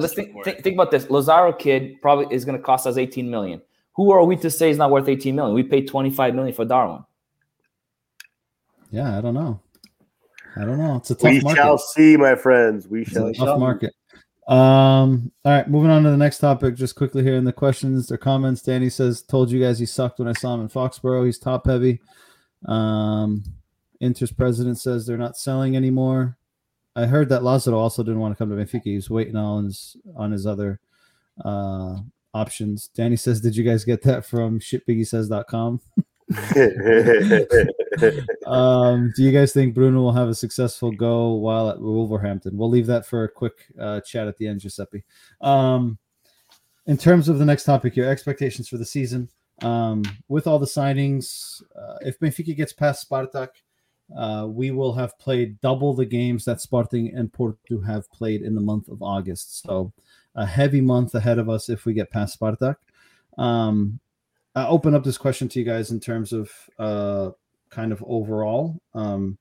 let's 0.00 0.14
think, 0.14 0.32
think, 0.44 0.62
think 0.62 0.74
about 0.74 0.92
this. 0.92 1.10
Lazaro 1.10 1.52
kid 1.52 2.00
probably 2.00 2.32
is 2.34 2.44
going 2.44 2.56
to 2.56 2.62
cost 2.62 2.86
us 2.86 2.96
18 2.96 3.28
million. 3.28 3.60
Who 3.98 4.12
are 4.12 4.24
we 4.24 4.36
to 4.36 4.48
say 4.48 4.68
he's 4.68 4.78
not 4.78 4.92
worth 4.92 5.08
18 5.08 5.34
million? 5.34 5.56
We 5.56 5.64
paid 5.64 5.88
25 5.88 6.32
million 6.32 6.54
for 6.54 6.64
Darwin. 6.64 7.02
Yeah, 8.92 9.18
I 9.18 9.20
don't 9.20 9.34
know. 9.34 9.60
I 10.56 10.64
don't 10.64 10.78
know. 10.78 10.98
It's 10.98 11.10
a 11.10 11.16
tough 11.16 11.32
we 11.32 11.40
market. 11.40 11.60
shall 11.60 11.78
see, 11.78 12.16
my 12.16 12.36
friends. 12.36 12.86
We 12.86 13.04
shall. 13.04 13.26
It's 13.26 13.40
a 13.40 13.44
tough 13.44 13.58
market. 13.58 13.92
Um. 14.46 15.32
All 15.44 15.52
right, 15.52 15.68
moving 15.68 15.90
on 15.90 16.04
to 16.04 16.10
the 16.10 16.16
next 16.16 16.38
topic. 16.38 16.76
Just 16.76 16.94
quickly 16.94 17.24
here 17.24 17.34
in 17.34 17.44
the 17.44 17.52
questions 17.52 18.12
or 18.12 18.16
comments. 18.16 18.62
Danny 18.62 18.88
says, 18.88 19.20
"Told 19.20 19.50
you 19.50 19.60
guys 19.60 19.80
he 19.80 19.84
sucked 19.84 20.20
when 20.20 20.28
I 20.28 20.32
saw 20.32 20.54
him 20.54 20.60
in 20.60 20.68
Foxborough. 20.68 21.26
He's 21.26 21.38
top 21.40 21.66
heavy." 21.66 22.00
Um, 22.66 23.42
Inter's 24.00 24.32
president 24.32 24.78
says 24.78 25.06
they're 25.06 25.18
not 25.18 25.36
selling 25.36 25.76
anymore. 25.76 26.38
I 26.94 27.06
heard 27.06 27.28
that 27.30 27.42
Lazaro 27.42 27.76
also 27.76 28.04
didn't 28.04 28.20
want 28.20 28.32
to 28.32 28.38
come 28.38 28.48
to 28.50 28.56
Benfica. 28.56 28.84
He 28.84 28.94
was 28.94 29.10
waiting 29.10 29.36
on 29.36 29.64
his 29.64 29.96
on 30.16 30.30
his 30.30 30.46
other 30.46 30.78
uh, 31.44 31.96
options. 32.38 32.88
Danny 32.88 33.16
says, 33.16 33.40
Did 33.40 33.56
you 33.56 33.64
guys 33.64 33.84
get 33.84 34.02
that 34.02 34.24
from 34.24 34.60
shitbiggiesays.com? 34.60 35.80
um, 38.46 39.12
do 39.16 39.22
you 39.22 39.32
guys 39.32 39.52
think 39.52 39.74
Bruno 39.74 40.02
will 40.02 40.12
have 40.12 40.28
a 40.28 40.34
successful 40.34 40.92
go 40.92 41.32
while 41.32 41.70
at 41.70 41.80
Wolverhampton? 41.80 42.56
We'll 42.56 42.68
leave 42.68 42.86
that 42.86 43.06
for 43.06 43.24
a 43.24 43.28
quick 43.28 43.54
uh, 43.80 44.00
chat 44.02 44.28
at 44.28 44.36
the 44.36 44.46
end, 44.46 44.60
Giuseppe. 44.60 45.04
Um, 45.40 45.98
in 46.86 46.96
terms 46.96 47.28
of 47.28 47.38
the 47.38 47.44
next 47.44 47.64
topic 47.64 47.94
here, 47.94 48.08
expectations 48.08 48.68
for 48.68 48.76
the 48.76 48.84
season. 48.84 49.28
Um, 49.62 50.04
with 50.28 50.46
all 50.46 50.58
the 50.58 50.66
signings, 50.66 51.62
uh, 51.76 51.96
if 52.02 52.18
Benfica 52.20 52.56
gets 52.56 52.72
past 52.72 53.08
Spartak, 53.08 53.48
uh, 54.16 54.46
we 54.48 54.70
will 54.70 54.94
have 54.94 55.18
played 55.18 55.60
double 55.60 55.94
the 55.94 56.06
games 56.06 56.44
that 56.44 56.60
Sporting 56.60 57.12
and 57.14 57.32
Porto 57.32 57.80
have 57.80 58.10
played 58.10 58.42
in 58.42 58.54
the 58.54 58.60
month 58.60 58.88
of 58.88 59.02
August. 59.02 59.62
So 59.62 59.92
a 60.38 60.46
heavy 60.46 60.80
month 60.80 61.14
ahead 61.16 61.38
of 61.38 61.50
us 61.50 61.68
if 61.68 61.84
we 61.84 61.92
get 61.92 62.12
past 62.12 62.38
Spartak. 62.38 62.76
Um, 63.36 63.98
I 64.54 64.66
open 64.66 64.94
up 64.94 65.02
this 65.02 65.18
question 65.18 65.48
to 65.48 65.58
you 65.58 65.64
guys 65.64 65.90
in 65.90 65.98
terms 65.98 66.32
of 66.32 66.50
uh, 66.78 67.30
kind 67.70 67.90
of 67.92 68.02
overall. 68.06 68.80
Um, 68.94 69.36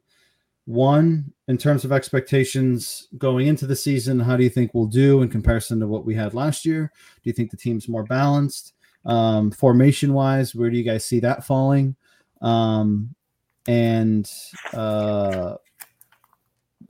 one 0.65 1.31
in 1.47 1.57
terms 1.57 1.85
of 1.85 1.91
expectations 1.91 3.07
going 3.17 3.47
into 3.47 3.65
the 3.65 3.75
season 3.75 4.19
how 4.19 4.35
do 4.35 4.43
you 4.43 4.49
think 4.49 4.73
we'll 4.73 4.85
do 4.85 5.21
in 5.21 5.29
comparison 5.29 5.79
to 5.79 5.87
what 5.87 6.03
we 6.03 6.15
had 6.15 6.33
last 6.33 6.65
year? 6.65 6.91
Do 7.23 7.29
you 7.29 7.33
think 7.33 7.51
the 7.51 7.57
team's 7.57 7.87
more 7.87 8.03
balanced? 8.03 8.73
Um, 9.05 9.51
formation 9.51 10.13
wise 10.13 10.55
where 10.55 10.69
do 10.69 10.77
you 10.77 10.83
guys 10.83 11.05
see 11.05 11.21
that 11.21 11.45
falling? 11.45 11.95
Um, 12.41 13.15
and 13.67 14.29
uh, 14.73 15.55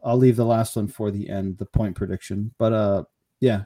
i'll 0.03 0.17
leave 0.17 0.35
the 0.35 0.45
last 0.45 0.75
one 0.75 0.87
for 0.87 1.11
the 1.11 1.29
end 1.29 1.57
the 1.57 1.65
point 1.65 1.95
prediction. 1.95 2.53
But 2.57 2.73
uh 2.73 3.03
yeah 3.39 3.63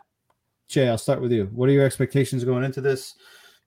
jay 0.72 0.88
i'll 0.90 0.98
start 0.98 1.22
with 1.22 1.32
you 1.32 1.46
what 1.54 1.70
are 1.70 1.74
your 1.74 1.86
expectations 1.86 2.44
going 2.44 2.64
into 2.64 2.82
this 2.82 3.16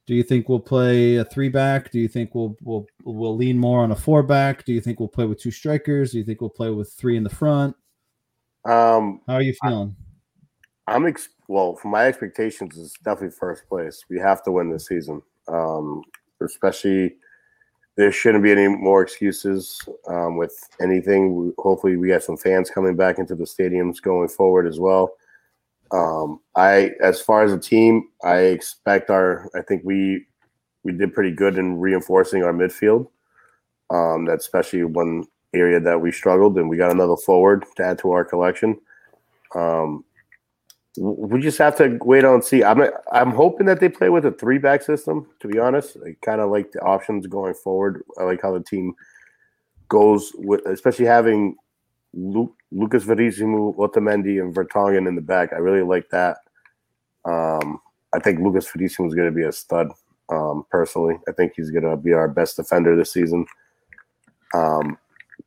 do 0.07 0.15
you 0.15 0.23
think 0.23 0.49
we'll 0.49 0.61
play 0.61 1.17
a 1.17 1.25
three 1.25 1.49
back? 1.49 1.91
Do 1.91 1.99
you 1.99 2.09
think 2.09 2.35
we'll 2.35 2.57
we'll 2.63 2.87
we'll 3.05 3.37
lean 3.37 3.59
more 3.59 3.83
on 3.83 3.91
a 3.91 3.97
four 3.97 4.23
back? 4.23 4.65
Do 4.65 4.73
you 4.73 4.81
think 4.81 5.01
we'll 5.01 5.09
play 5.09 5.25
with 5.25 5.41
two 5.41 5.51
strikers? 5.51 6.13
Do 6.13 6.19
you 6.19 6.25
think 6.25 6.41
we'll 6.41 6.51
play 6.51 6.71
with 6.71 6.93
three 6.93 7.17
in 7.17 7.25
the 7.25 7.31
front? 7.31 7.75
Um, 8.67 9.21
How 9.27 9.35
are 9.35 9.43
you 9.43 9.55
feeling? 9.63 9.97
I, 10.87 10.97
am 10.97 11.07
ex- 11.07 11.31
well. 11.49 11.77
For 11.77 11.89
my 11.89 12.07
expectations, 12.07 12.77
is 12.77 12.93
definitely 13.03 13.37
first 13.39 13.67
place. 13.67 14.05
We 14.11 14.19
have 14.19 14.43
to 14.45 14.53
win 14.53 14.71
this 14.71 14.87
season. 14.87 15.23
Um, 15.49 16.03
especially, 16.43 17.17
there 17.97 18.13
shouldn't 18.13 18.45
be 18.45 18.53
any 18.53 18.69
more 18.69 19.01
excuses 19.01 19.81
um, 20.07 20.37
with 20.37 20.55
anything. 20.83 21.55
Hopefully, 21.59 21.97
we 21.97 22.09
get 22.09 22.25
some 22.25 22.37
fans 22.37 22.69
coming 22.69 22.95
back 22.95 23.19
into 23.19 23.35
the 23.35 23.45
stadiums 23.45 24.03
going 24.03 24.29
forward 24.29 24.67
as 24.67 24.79
well. 24.79 25.15
Um, 25.95 26.41
I, 26.57 26.91
as 27.01 27.21
far 27.21 27.45
as 27.45 27.53
a 27.53 27.59
team, 27.59 28.09
I 28.25 28.39
expect 28.39 29.11
our. 29.11 29.49
I 29.55 29.63
think 29.63 29.83
we 29.85 30.27
we 30.83 30.93
did 30.93 31.15
pretty 31.15 31.31
good 31.31 31.57
in 31.57 31.79
reinforcing 31.79 32.43
our 32.43 32.53
midfield. 32.53 33.09
Um, 33.91 34.25
that's 34.25 34.45
especially 34.45 34.83
one 34.85 35.25
area 35.55 35.79
that 35.79 36.01
we 36.01 36.11
struggled, 36.11 36.59
and 36.59 36.69
we 36.69 36.77
got 36.77 36.91
another 36.91 37.17
forward 37.17 37.65
to 37.77 37.85
add 37.85 37.99
to 38.01 38.11
our 38.11 38.25
collection. 38.25 38.81
Um, 39.55 40.05
we 40.97 41.41
just 41.41 41.59
have 41.59 41.77
to 41.77 41.97
wait 42.03 42.25
on 42.25 42.43
see. 42.43 42.65
I'm 42.65 42.83
I'm 43.13 43.31
hoping 43.31 43.67
that 43.67 43.79
they 43.79 43.89
play 43.89 44.09
with 44.09 44.27
a 44.27 44.33
three 44.33 44.59
back 44.59 44.83
system. 44.83 45.29
To 45.41 45.49
be 45.49 45.61
honest, 45.61 45.97
I 46.05 46.17
kind 46.25 46.41
of 46.41 46.51
like 46.51 46.73
the 46.73 46.81
options 46.81 47.29
going 47.29 47.55
forward. 47.55 48.03
I 48.19 48.25
like 48.25 48.43
how 48.43 48.53
the 48.53 48.65
team 48.65 48.95
goes 49.89 50.33
with, 50.35 50.67
especially 50.67 51.07
having 51.07 51.55
Luke, 52.17 52.55
Lucas 52.71 53.05
Verissimo, 53.05 53.73
Otamendi, 53.75 54.41
and 54.41 54.55
Vertonghen 54.55 55.09
in 55.09 55.15
the 55.15 55.21
back. 55.21 55.53
I 55.53 55.57
really 55.57 55.83
like 55.83 56.09
that. 56.11 56.39
Um, 57.25 57.81
I 58.15 58.19
think 58.19 58.41
Lucas 58.41 58.71
Verissimo 58.71 59.09
is 59.09 59.15
going 59.15 59.29
to 59.29 59.35
be 59.35 59.45
a 59.45 59.53
stud. 59.53 59.91
Um, 60.31 60.65
personally, 60.71 61.19
I 61.29 61.33
think 61.33 61.53
he's 61.57 61.71
going 61.71 61.85
to 61.85 61.97
be 61.97 62.13
our 62.13 62.29
best 62.29 62.57
defender 62.57 62.97
this 62.97 63.13
season. 63.13 63.47
Um, 64.55 64.97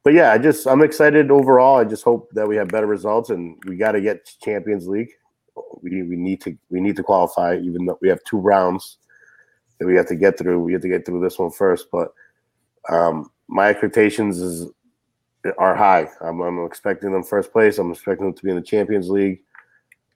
but 0.03 0.13
yeah, 0.13 0.31
I 0.31 0.37
just 0.37 0.67
I'm 0.67 0.83
excited 0.83 1.31
overall. 1.31 1.77
I 1.77 1.83
just 1.83 2.03
hope 2.03 2.29
that 2.33 2.47
we 2.47 2.55
have 2.57 2.67
better 2.67 2.87
results, 2.87 3.29
and 3.29 3.57
we 3.65 3.77
got 3.77 3.93
to 3.93 4.01
get 4.01 4.29
Champions 4.43 4.87
League. 4.87 5.09
We 5.81 6.03
we 6.03 6.15
need 6.15 6.41
to 6.41 6.57
we 6.69 6.81
need 6.81 6.95
to 6.97 7.03
qualify, 7.03 7.57
even 7.57 7.85
though 7.85 7.97
we 8.01 8.09
have 8.09 8.23
two 8.23 8.37
rounds 8.37 8.97
that 9.79 9.87
we 9.87 9.95
have 9.95 10.07
to 10.07 10.15
get 10.15 10.37
through. 10.37 10.59
We 10.59 10.73
have 10.73 10.81
to 10.81 10.89
get 10.89 11.05
through 11.05 11.21
this 11.21 11.39
one 11.39 11.51
first, 11.51 11.87
but 11.91 12.13
um, 12.89 13.31
my 13.47 13.69
expectations 13.69 14.39
is 14.39 14.69
are 15.57 15.75
high. 15.75 16.09
I'm, 16.21 16.41
I'm 16.41 16.65
expecting 16.65 17.11
them 17.11 17.23
first 17.23 17.51
place. 17.51 17.77
I'm 17.77 17.91
expecting 17.91 18.25
them 18.25 18.35
to 18.35 18.43
be 18.43 18.49
in 18.49 18.55
the 18.55 18.61
Champions 18.61 19.09
League. 19.09 19.41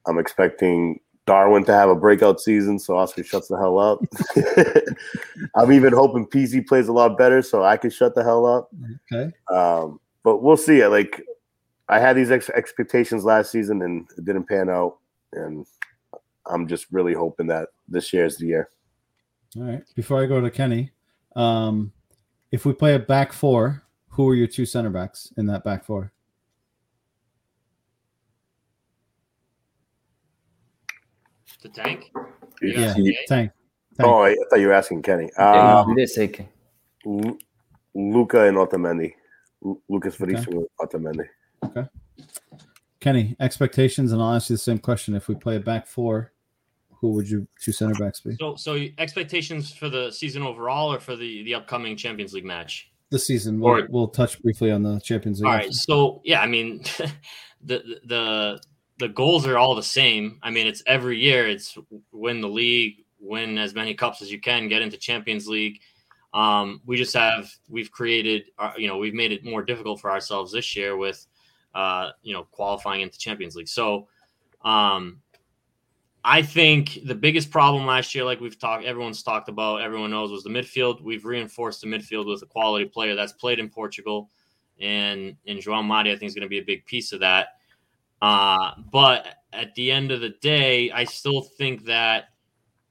I'm 0.06 0.18
expecting 0.18 1.00
Darwin 1.26 1.64
to 1.64 1.72
have 1.72 1.88
a 1.88 1.94
breakout 1.94 2.40
season, 2.40 2.78
so 2.78 2.96
Oscar 2.96 3.22
shuts 3.22 3.48
the 3.48 3.56
hell 3.56 3.78
up. 3.78 4.00
I'm 5.56 5.72
even 5.72 5.92
hoping 5.92 6.26
Pizzi 6.26 6.66
plays 6.66 6.88
a 6.88 6.92
lot 6.92 7.16
better, 7.16 7.42
so 7.42 7.64
I 7.64 7.76
can 7.76 7.90
shut 7.90 8.14
the 8.14 8.24
hell 8.24 8.44
up. 8.44 8.70
Okay. 9.12 9.32
Um, 9.52 10.00
but 10.24 10.42
we'll 10.42 10.56
see. 10.56 10.84
Like 10.86 11.22
I 11.88 12.00
had 12.00 12.16
these 12.16 12.30
ex- 12.30 12.50
expectations 12.50 13.24
last 13.24 13.52
season, 13.52 13.82
and 13.82 14.08
it 14.16 14.24
didn't 14.24 14.48
pan 14.48 14.68
out. 14.68 14.98
And 15.32 15.66
I'm 16.46 16.66
just 16.66 16.86
really 16.90 17.14
hoping 17.14 17.46
that 17.48 17.68
this 17.88 18.12
year 18.12 18.24
is 18.24 18.36
the 18.36 18.46
year. 18.46 18.70
All 19.56 19.62
right. 19.64 19.82
Before 19.94 20.22
I 20.22 20.26
go 20.26 20.40
to 20.40 20.50
Kenny, 20.50 20.90
um, 21.36 21.92
if 22.50 22.64
we 22.64 22.72
play 22.72 22.94
a 22.94 22.98
back 22.98 23.32
four, 23.32 23.84
who 24.12 24.28
are 24.28 24.34
your 24.34 24.46
two 24.46 24.66
center 24.66 24.90
backs 24.90 25.32
in 25.36 25.46
that 25.46 25.64
back 25.64 25.84
four? 25.84 26.12
The 31.62 31.68
tank. 31.68 32.10
Yeah, 32.60 32.92
tank. 32.92 33.16
tank. 33.26 33.52
Oh, 34.00 34.22
I 34.22 34.36
thought 34.50 34.60
you 34.60 34.66
were 34.66 34.72
asking 34.72 35.02
Kenny. 35.02 35.32
Um, 35.34 35.96
L- 37.06 37.38
Luca 37.94 38.46
and 38.46 38.56
Otamendi. 38.56 39.12
L- 39.64 39.80
Lucas 39.88 40.16
Verissimo 40.16 40.66
okay. 40.82 40.98
Otamendi. 40.98 41.26
Okay. 41.64 41.86
Kenny, 43.00 43.36
expectations, 43.40 44.12
and 44.12 44.20
I'll 44.20 44.34
ask 44.34 44.50
you 44.50 44.56
the 44.56 44.58
same 44.58 44.78
question. 44.78 45.14
If 45.14 45.28
we 45.28 45.34
play 45.34 45.56
a 45.56 45.60
back 45.60 45.86
four, 45.86 46.32
who 46.90 47.12
would 47.12 47.28
your 47.28 47.46
two 47.60 47.72
center 47.72 47.94
backs 47.94 48.20
be? 48.20 48.36
So, 48.38 48.56
so 48.56 48.78
expectations 48.98 49.72
for 49.72 49.88
the 49.88 50.10
season 50.10 50.42
overall, 50.42 50.92
or 50.92 51.00
for 51.00 51.16
the 51.16 51.42
the 51.44 51.54
upcoming 51.54 51.96
Champions 51.96 52.32
League 52.34 52.44
match? 52.44 52.91
The 53.12 53.18
season. 53.18 53.60
We'll, 53.60 53.82
or, 53.82 53.86
we'll 53.88 54.08
touch 54.08 54.42
briefly 54.42 54.72
on 54.72 54.82
the 54.82 54.98
Champions 55.00 55.40
League. 55.40 55.46
All 55.46 55.54
right. 55.54 55.72
So 55.72 56.20
yeah, 56.24 56.40
I 56.40 56.46
mean, 56.46 56.82
the 57.62 58.00
the 58.04 58.60
the 58.98 59.08
goals 59.08 59.46
are 59.46 59.58
all 59.58 59.74
the 59.74 59.82
same. 59.82 60.38
I 60.42 60.50
mean, 60.50 60.66
it's 60.66 60.82
every 60.86 61.18
year. 61.18 61.48
It's 61.48 61.78
win 62.10 62.40
the 62.40 62.48
league, 62.48 63.04
win 63.20 63.58
as 63.58 63.74
many 63.74 63.94
cups 63.94 64.22
as 64.22 64.32
you 64.32 64.40
can, 64.40 64.68
get 64.68 64.82
into 64.82 64.96
Champions 64.96 65.46
League. 65.46 65.80
Um, 66.34 66.80
we 66.86 66.96
just 66.96 67.14
have 67.14 67.50
we've 67.68 67.90
created, 67.90 68.44
our, 68.58 68.70
uh, 68.70 68.76
you 68.76 68.88
know, 68.88 68.96
we've 68.96 69.14
made 69.14 69.32
it 69.32 69.44
more 69.44 69.62
difficult 69.62 70.00
for 70.00 70.10
ourselves 70.10 70.50
this 70.50 70.74
year 70.74 70.96
with, 70.96 71.26
uh, 71.74 72.10
you 72.22 72.32
know, 72.32 72.44
qualifying 72.44 73.02
into 73.02 73.18
Champions 73.18 73.54
League. 73.54 73.68
So, 73.68 74.08
um, 74.64 75.20
I 76.24 76.42
think 76.42 77.00
the 77.04 77.14
biggest 77.14 77.50
problem 77.50 77.84
last 77.84 78.14
year, 78.14 78.24
like 78.24 78.40
we've 78.40 78.58
talked, 78.58 78.84
everyone's 78.84 79.22
talked 79.22 79.48
about, 79.48 79.82
everyone 79.82 80.10
knows, 80.10 80.30
was 80.30 80.44
the 80.44 80.50
midfield. 80.50 81.02
We've 81.02 81.24
reinforced 81.24 81.80
the 81.80 81.88
midfield 81.88 82.26
with 82.26 82.42
a 82.42 82.46
quality 82.46 82.84
player 82.84 83.16
that's 83.16 83.32
played 83.32 83.58
in 83.58 83.68
Portugal, 83.68 84.30
and 84.80 85.36
and 85.46 85.58
João 85.58 85.84
Mari, 85.84 86.12
I 86.12 86.16
think, 86.16 86.28
is 86.28 86.34
going 86.34 86.42
to 86.42 86.48
be 86.48 86.58
a 86.58 86.64
big 86.64 86.86
piece 86.86 87.12
of 87.12 87.20
that. 87.20 87.48
Uh, 88.20 88.70
but 88.92 89.26
at 89.52 89.74
the 89.74 89.90
end 89.90 90.12
of 90.12 90.20
the 90.20 90.30
day, 90.40 90.92
I 90.92 91.02
still 91.02 91.42
think 91.42 91.84
that 91.86 92.26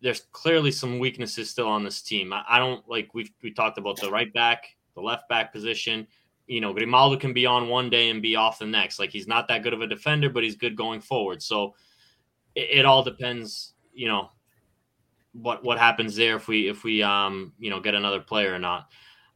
there's 0.01 0.21
clearly 0.33 0.71
some 0.71 0.99
weaknesses 0.99 1.49
still 1.49 1.67
on 1.67 1.85
this 1.85 2.01
team. 2.01 2.33
I, 2.33 2.43
I 2.49 2.59
don't 2.59 2.87
like 2.89 3.13
we've 3.13 3.31
we 3.41 3.53
talked 3.53 3.77
about 3.77 3.99
the 4.01 4.11
right 4.11 4.31
back, 4.33 4.75
the 4.93 5.01
left 5.01 5.29
back 5.29 5.53
position. 5.53 6.05
You 6.47 6.59
know, 6.59 6.73
Grimaldo 6.73 7.15
can 7.15 7.31
be 7.31 7.45
on 7.45 7.69
one 7.69 7.89
day 7.89 8.09
and 8.09 8.21
be 8.21 8.35
off 8.35 8.59
the 8.59 8.65
next. 8.65 8.99
Like 8.99 9.11
he's 9.11 9.27
not 9.27 9.47
that 9.47 9.63
good 9.63 9.73
of 9.73 9.79
a 9.79 9.87
defender, 9.87 10.29
but 10.29 10.43
he's 10.43 10.57
good 10.57 10.75
going 10.75 10.99
forward. 10.99 11.41
So 11.41 11.75
it, 12.55 12.79
it 12.79 12.85
all 12.85 13.03
depends, 13.03 13.73
you 13.93 14.07
know, 14.07 14.29
what 15.33 15.63
what 15.63 15.77
happens 15.77 16.15
there 16.15 16.35
if 16.35 16.47
we 16.47 16.67
if 16.67 16.83
we 16.83 17.01
um 17.01 17.53
you 17.57 17.69
know 17.69 17.79
get 17.79 17.95
another 17.95 18.19
player 18.19 18.53
or 18.53 18.59
not. 18.59 18.89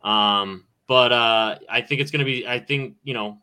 Um, 0.04 0.66
but 0.88 1.12
uh, 1.12 1.58
I 1.70 1.82
think 1.82 2.02
it's 2.02 2.12
to 2.12 2.26
be. 2.26 2.48
I 2.48 2.60
think 2.60 2.96
you 3.04 3.14
know 3.14 3.40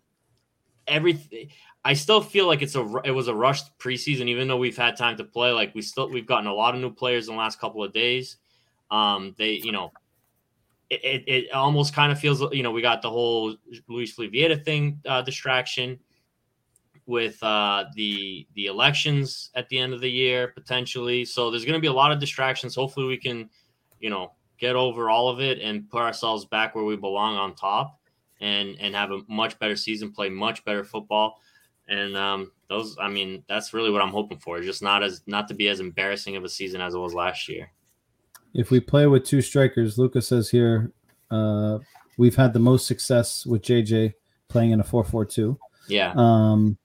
everything. 0.86 1.48
I 1.84 1.94
still 1.94 2.20
feel 2.20 2.46
like 2.46 2.62
it's 2.62 2.76
a 2.76 3.00
it 3.04 3.10
was 3.10 3.28
a 3.28 3.34
rushed 3.34 3.76
preseason, 3.78 4.28
even 4.28 4.46
though 4.46 4.56
we've 4.56 4.76
had 4.76 4.96
time 4.96 5.16
to 5.16 5.24
play. 5.24 5.50
Like 5.50 5.74
we 5.74 5.82
still 5.82 6.08
we've 6.08 6.26
gotten 6.26 6.46
a 6.46 6.54
lot 6.54 6.74
of 6.74 6.80
new 6.80 6.92
players 6.92 7.28
in 7.28 7.34
the 7.34 7.38
last 7.38 7.58
couple 7.58 7.82
of 7.82 7.92
days. 7.92 8.36
Um, 8.90 9.34
they 9.38 9.52
you 9.52 9.72
know 9.72 9.90
it, 10.90 11.00
it, 11.02 11.24
it 11.26 11.52
almost 11.52 11.94
kind 11.94 12.12
of 12.12 12.20
feels 12.20 12.42
you 12.52 12.62
know 12.62 12.70
we 12.70 12.82
got 12.82 13.02
the 13.02 13.10
whole 13.10 13.56
Luis 13.88 14.12
Filipe 14.12 14.64
thing 14.64 15.00
uh, 15.06 15.22
distraction 15.22 15.98
with 17.06 17.42
uh, 17.42 17.84
the 17.94 18.46
the 18.54 18.66
elections 18.66 19.50
at 19.54 19.68
the 19.68 19.78
end 19.78 19.92
of 19.92 20.00
the 20.00 20.10
year 20.10 20.48
potentially. 20.48 21.24
So 21.24 21.50
there's 21.50 21.64
going 21.64 21.74
to 21.74 21.80
be 21.80 21.88
a 21.88 21.92
lot 21.92 22.12
of 22.12 22.20
distractions. 22.20 22.74
Hopefully, 22.74 23.06
we 23.06 23.16
can, 23.16 23.50
you 24.00 24.10
know, 24.10 24.32
get 24.58 24.76
over 24.76 25.10
all 25.10 25.28
of 25.28 25.40
it 25.40 25.60
and 25.60 25.88
put 25.90 26.02
ourselves 26.02 26.44
back 26.46 26.74
where 26.74 26.84
we 26.84 26.96
belong 26.96 27.36
on 27.36 27.54
top, 27.54 27.98
and 28.40 28.76
and 28.80 28.94
have 28.94 29.10
a 29.10 29.20
much 29.28 29.58
better 29.58 29.76
season, 29.76 30.12
play 30.12 30.28
much 30.28 30.64
better 30.64 30.84
football. 30.84 31.40
And 31.88 32.16
um, 32.16 32.52
those, 32.68 32.96
I 33.00 33.08
mean, 33.08 33.44
that's 33.48 33.74
really 33.74 33.90
what 33.90 34.02
I'm 34.02 34.12
hoping 34.12 34.38
for. 34.38 34.60
Just 34.60 34.82
not 34.82 35.02
as 35.02 35.22
not 35.26 35.48
to 35.48 35.54
be 35.54 35.68
as 35.68 35.80
embarrassing 35.80 36.36
of 36.36 36.44
a 36.44 36.48
season 36.48 36.80
as 36.80 36.94
it 36.94 36.98
was 36.98 37.14
last 37.14 37.48
year. 37.48 37.70
If 38.54 38.70
we 38.70 38.80
play 38.80 39.06
with 39.06 39.24
two 39.24 39.40
strikers, 39.40 39.98
Lucas 39.98 40.28
says 40.28 40.50
here, 40.50 40.92
uh, 41.30 41.78
we've 42.18 42.36
had 42.36 42.52
the 42.52 42.58
most 42.58 42.86
success 42.86 43.46
with 43.46 43.62
JJ 43.62 44.12
playing 44.48 44.72
in 44.72 44.80
a 44.80 44.84
four-four-two. 44.84 45.58
Yeah. 45.88 46.12
Um, 46.14 46.76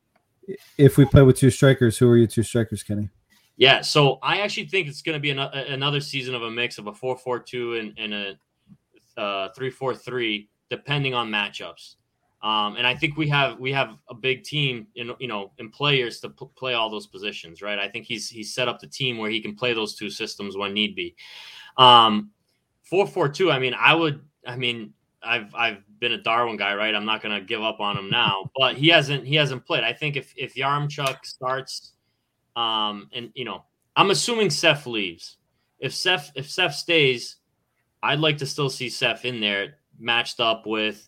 if 0.78 0.98
we 0.98 1.06
play 1.06 1.22
with 1.22 1.38
two 1.38 1.50
strikers, 1.50 1.98
who 1.98 2.10
are 2.10 2.18
your 2.18 2.28
two 2.28 2.44
strikers, 2.44 2.84
Kenny? 2.84 3.10
Yeah, 3.58 3.82
so 3.82 4.20
I 4.22 4.42
actually 4.42 4.68
think 4.68 4.88
it's 4.88 5.02
going 5.02 5.16
to 5.16 5.20
be 5.20 5.32
an, 5.32 5.40
another 5.40 6.00
season 6.00 6.36
of 6.36 6.44
a 6.44 6.52
mix 6.52 6.78
of 6.78 6.88
a 6.88 6.94
4 6.94 7.18
4 7.18 7.40
2 7.40 7.76
and, 7.76 7.94
and 7.98 8.14
a 8.14 9.20
uh, 9.20 9.50
3 9.54 9.70
4 9.72 9.96
3, 9.96 10.50
depending 10.70 11.14
on 11.14 11.30
matchups. 11.30 11.96
Um, 12.44 12.76
and 12.76 12.86
I 12.86 12.96
think 12.96 13.18
we 13.18 13.28
have 13.30 13.60
we 13.60 13.72
have 13.72 13.98
a 14.10 14.14
big 14.14 14.44
team 14.44 14.86
in 14.96 15.12
you 15.20 15.28
know 15.28 15.52
in 15.58 15.72
players 15.72 16.20
to 16.20 16.30
p- 16.30 16.46
play 16.56 16.76
all 16.76 16.88
those 16.88 17.08
positions, 17.08 17.64
right? 17.64 17.80
I 17.80 17.88
think 17.88 18.06
he's 18.06 18.30
he's 18.30 18.54
set 18.54 18.68
up 18.68 18.80
the 18.80 18.88
team 18.88 19.18
where 19.18 19.32
he 19.32 19.42
can 19.42 19.56
play 19.56 19.74
those 19.74 19.96
two 19.96 20.12
systems 20.12 20.56
when 20.56 20.72
need 20.72 20.96
be. 20.96 21.16
Um, 21.78 22.30
four 22.84 23.08
four 23.08 23.28
two. 23.28 23.52
I 23.52 23.58
mean, 23.58 23.74
I 23.74 23.96
would. 23.96 24.22
I 24.46 24.56
mean, 24.56 24.94
I've 25.24 25.54
I've 25.56 25.84
been 26.00 26.14
a 26.14 26.22
Darwin 26.22 26.58
guy, 26.58 26.76
right? 26.76 26.94
I'm 26.94 27.06
not 27.06 27.22
gonna 27.22 27.42
give 27.42 27.64
up 27.64 27.80
on 27.80 27.98
him 27.98 28.10
now, 28.10 28.50
but 28.56 28.78
he 28.78 28.90
hasn't 28.90 29.26
he 29.26 29.36
hasn't 29.36 29.66
played. 29.66 29.84
I 29.84 29.94
think 29.94 30.16
if 30.16 30.34
if 30.38 30.56
Yaremchuk 30.56 31.26
starts, 31.26 31.94
um, 32.56 33.10
and 33.14 33.32
you 33.34 33.46
know, 33.46 33.64
I'm 33.96 34.12
assuming 34.12 34.50
Seth 34.50 34.86
leaves. 34.86 35.38
If 35.80 35.94
Seth 35.94 36.32
if 36.36 36.50
Seth 36.50 36.76
stays, 36.76 37.38
I'd 38.04 38.20
like 38.20 38.38
to 38.38 38.46
still 38.46 38.70
see 38.70 38.90
Seth 38.90 39.26
in 39.26 39.40
there 39.40 39.76
matched 40.00 40.40
up 40.40 40.66
with, 40.66 41.08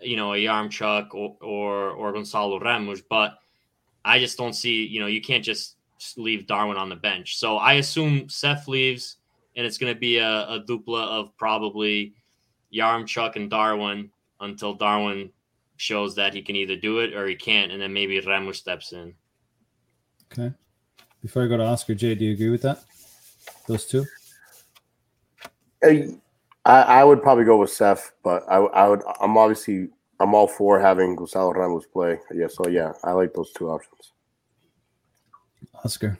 you 0.00 0.16
know, 0.16 0.34
a 0.34 0.36
Yaremchuk 0.36 1.14
or 1.14 1.36
or, 1.40 1.90
or 1.90 2.12
Gonzalo 2.12 2.58
Ramos, 2.58 3.02
but 3.08 3.38
I 4.04 4.18
just 4.18 4.36
don't 4.36 4.54
see. 4.54 4.84
You 4.86 5.00
know, 5.00 5.06
you 5.06 5.20
can't 5.20 5.44
just 5.44 5.76
leave 6.16 6.46
Darwin 6.46 6.76
on 6.76 6.88
the 6.88 6.96
bench. 6.96 7.38
So 7.38 7.56
I 7.56 7.74
assume 7.74 8.28
Seth 8.28 8.68
leaves, 8.68 9.16
and 9.56 9.66
it's 9.66 9.78
to 9.78 9.94
be 9.94 10.18
a, 10.18 10.48
a 10.48 10.64
dupla 10.68 11.06
of 11.06 11.36
probably 11.36 12.14
Yaremchuk 12.76 13.36
and 13.36 13.50
Darwin 13.50 14.10
until 14.40 14.74
Darwin 14.74 15.30
shows 15.76 16.14
that 16.16 16.34
he 16.34 16.42
can 16.42 16.56
either 16.56 16.76
do 16.76 17.00
it 17.00 17.14
or 17.14 17.26
he 17.26 17.34
can't, 17.34 17.72
and 17.72 17.80
then 17.80 17.92
maybe 17.92 18.18
Ramos 18.20 18.58
steps 18.58 18.92
in. 18.92 19.14
Okay. 20.32 20.52
Before 21.22 21.44
I 21.44 21.46
go 21.48 21.56
to 21.56 21.64
Oscar, 21.64 21.94
Jay, 21.94 22.14
do 22.14 22.24
you 22.24 22.32
agree 22.32 22.50
with 22.50 22.62
that? 22.62 22.84
Those 23.66 23.86
two? 23.86 24.04
Uh, 25.84 26.16
I, 26.64 26.82
I 26.82 27.04
would 27.04 27.22
probably 27.22 27.44
go 27.44 27.58
with 27.58 27.70
Seth, 27.70 28.12
but 28.22 28.44
I, 28.48 28.56
I 28.56 28.88
would. 28.88 29.02
I'm 29.20 29.36
obviously 29.36 29.88
I'm 30.20 30.34
all 30.34 30.48
for 30.48 30.80
having 30.80 31.14
Gonzalo 31.14 31.52
Ramos 31.52 31.86
play. 31.86 32.18
Yeah, 32.34 32.48
so 32.48 32.68
yeah, 32.68 32.92
I 33.04 33.12
like 33.12 33.32
those 33.34 33.52
two 33.52 33.70
options. 33.70 34.12
Oscar. 35.84 36.18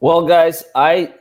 Well, 0.00 0.26
guys, 0.26 0.64
I 0.74 1.14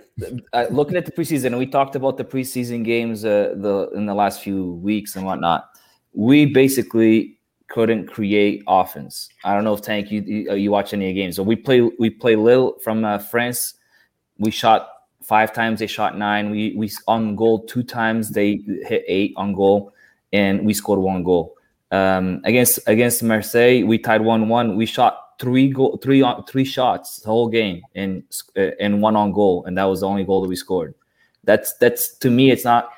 uh, 0.54 0.66
looking 0.70 0.96
at 0.96 1.06
the 1.06 1.12
preseason, 1.12 1.58
we 1.58 1.66
talked 1.66 1.96
about 1.96 2.18
the 2.18 2.26
preseason 2.26 2.84
games 2.84 3.26
uh, 3.26 3.54
the 3.56 3.90
in 3.96 4.06
the 4.06 4.14
last 4.14 4.42
few 4.42 4.74
weeks 4.76 5.16
and 5.16 5.26
whatnot. 5.26 5.70
We 6.14 6.46
basically 6.46 7.38
couldn't 7.68 8.08
create 8.08 8.64
offense. 8.68 9.30
I 9.44 9.54
don't 9.54 9.64
know 9.64 9.74
if 9.74 9.82
Tank 9.82 10.12
you 10.12 10.22
you, 10.22 10.52
uh, 10.52 10.54
you 10.56 10.72
watch 10.72 10.94
any 10.94 11.10
of 11.10 11.16
the 11.16 11.22
games. 11.22 11.36
So 11.36 11.44
we 11.44 11.56
play 11.56 11.82
we 11.82 12.10
play 12.10 12.36
Lille 12.36 12.78
from 12.84 13.06
uh, 13.06 13.18
France. 13.18 13.76
We 14.38 14.52
shot 14.52 14.90
five 15.24 15.54
times. 15.54 15.80
They 15.80 15.88
shot 15.88 16.18
nine. 16.18 16.50
We 16.50 16.74
we 16.76 16.92
on 17.08 17.36
goal 17.36 17.66
two 17.66 17.84
times. 17.84 18.32
They 18.32 18.62
hit 18.86 19.04
eight 19.08 19.34
on 19.38 19.54
goal, 19.54 19.94
and 20.34 20.66
we 20.66 20.74
scored 20.74 21.00
one 21.00 21.24
goal. 21.24 21.56
Um, 21.92 22.42
against 22.46 22.80
against 22.88 23.24
Marseille, 23.24 23.84
we 23.84 23.98
tied 23.98 24.22
one 24.22 24.50
one. 24.50 24.76
We 24.76 24.86
shot 24.86 25.21
three 25.42 25.70
goal, 25.70 25.98
three 25.98 26.22
uh, 26.22 26.42
three 26.44 26.64
shots 26.64 27.20
the 27.22 27.28
whole 27.28 27.50
game, 27.50 27.82
and 27.96 28.24
uh, 28.56 28.70
and 28.80 29.02
one 29.02 29.16
on 29.16 29.34
goal, 29.34 29.66
and 29.66 29.78
that 29.78 29.86
was 29.86 30.02
the 30.02 30.08
only 30.08 30.24
goal 30.24 30.42
that 30.42 30.48
we 30.48 30.56
scored. 30.56 30.94
That's 31.44 31.74
that's 31.80 32.16
to 32.20 32.30
me, 32.30 32.52
it's 32.52 32.64
not 32.64 32.92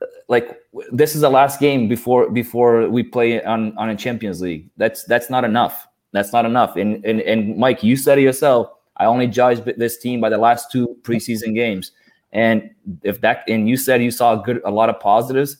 uh, 0.00 0.06
like 0.28 0.56
this 0.92 1.16
is 1.16 1.22
the 1.22 1.28
last 1.28 1.58
game 1.58 1.88
before 1.88 2.30
before 2.30 2.88
we 2.88 3.02
play 3.02 3.42
on 3.42 3.76
on 3.76 3.90
a 3.90 3.96
Champions 3.96 4.40
League. 4.40 4.70
That's 4.76 5.04
that's 5.04 5.28
not 5.28 5.44
enough. 5.44 5.88
That's 6.12 6.32
not 6.32 6.46
enough. 6.46 6.76
And 6.76 7.04
and 7.04 7.20
and 7.22 7.58
Mike, 7.58 7.82
you 7.82 7.96
said 7.96 8.18
it 8.18 8.22
yourself. 8.22 8.70
I 8.96 9.06
only 9.06 9.26
judged 9.26 9.64
this 9.64 9.98
team 9.98 10.20
by 10.20 10.28
the 10.28 10.38
last 10.38 10.70
two 10.70 10.96
preseason 11.02 11.54
games. 11.54 11.92
And 12.32 12.70
if 13.02 13.20
that 13.22 13.42
and 13.48 13.68
you 13.68 13.76
said 13.76 14.02
you 14.02 14.12
saw 14.12 14.40
a 14.40 14.42
good 14.42 14.60
a 14.64 14.70
lot 14.70 14.88
of 14.88 15.00
positives, 15.00 15.56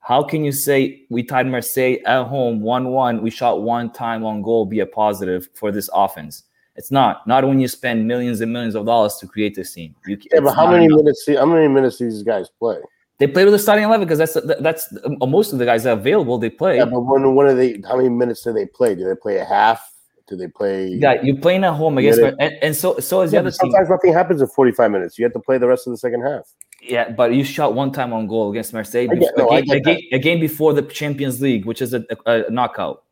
how 0.00 0.22
can 0.22 0.44
you 0.44 0.52
say 0.52 1.04
we 1.10 1.22
tied 1.22 1.46
Marseille 1.46 1.98
at 2.06 2.24
home 2.24 2.60
1 2.60 2.88
1? 2.88 3.22
We 3.22 3.30
shot 3.30 3.62
one 3.62 3.92
time 3.92 4.24
on 4.24 4.42
goal, 4.42 4.66
be 4.66 4.80
a 4.80 4.86
positive 4.86 5.48
for 5.54 5.70
this 5.70 5.88
offense? 5.92 6.44
It's 6.76 6.90
not. 6.90 7.26
Not 7.26 7.46
when 7.46 7.60
you 7.60 7.68
spend 7.68 8.08
millions 8.08 8.40
and 8.40 8.52
millions 8.52 8.74
of 8.74 8.86
dollars 8.86 9.16
to 9.16 9.26
create 9.26 9.54
this 9.54 9.74
team. 9.74 9.94
You, 10.06 10.18
yeah, 10.32 10.40
but 10.40 10.54
how 10.54 10.70
many 10.70 10.86
enough. 10.86 10.96
minutes? 10.98 11.28
How 11.28 11.44
many 11.44 11.68
minutes 11.68 11.98
these 11.98 12.22
guys 12.22 12.48
play? 12.48 12.78
They 13.18 13.26
play 13.26 13.44
with 13.44 13.52
the 13.52 13.58
starting 13.58 13.84
eleven 13.84 14.08
because 14.08 14.18
that's 14.18 14.62
that's 14.62 14.90
uh, 15.04 15.26
most 15.26 15.52
of 15.52 15.58
the 15.58 15.66
guys 15.66 15.84
that 15.84 15.90
are 15.90 16.00
available. 16.00 16.38
They 16.38 16.48
play. 16.48 16.78
Yeah, 16.78 16.86
but 16.86 17.00
when 17.00 17.34
when 17.34 17.46
are 17.48 17.54
they? 17.54 17.82
How 17.86 17.96
many 17.96 18.08
minutes 18.08 18.42
do 18.42 18.54
they 18.54 18.64
play? 18.64 18.94
Do 18.94 19.04
they 19.04 19.14
play 19.14 19.36
a 19.36 19.44
half? 19.44 19.92
Do 20.26 20.36
they 20.36 20.48
play? 20.48 20.86
Yeah, 20.86 21.20
you're 21.22 21.36
playing 21.36 21.64
at 21.64 21.74
home 21.74 21.98
against, 21.98 22.20
and, 22.20 22.40
and 22.40 22.74
so 22.74 22.98
so 23.00 23.20
is 23.20 23.32
yeah, 23.32 23.40
the 23.40 23.48
other 23.48 23.50
Sometimes 23.50 23.88
team. 23.88 23.96
nothing 23.96 24.12
happens 24.14 24.40
in 24.40 24.46
45 24.46 24.90
minutes. 24.90 25.18
You 25.18 25.24
have 25.26 25.34
to 25.34 25.40
play 25.40 25.58
the 25.58 25.68
rest 25.68 25.86
of 25.86 25.90
the 25.90 25.98
second 25.98 26.22
half. 26.22 26.46
Yeah, 26.82 27.10
but 27.10 27.34
you 27.34 27.44
shot 27.44 27.74
one 27.74 27.92
time 27.92 28.12
on 28.12 28.26
goal 28.26 28.50
against 28.50 28.72
Marseille 28.72 29.06
get, 29.06 29.32
no, 29.36 29.50
a, 29.50 29.62
game, 29.62 29.98
a, 30.12 30.18
game, 30.18 30.40
before 30.40 30.72
the 30.72 30.82
Champions 30.82 31.40
League, 31.40 31.66
which 31.66 31.82
is 31.82 31.92
a, 31.92 32.04
a, 32.26 32.50
knockout. 32.50 33.04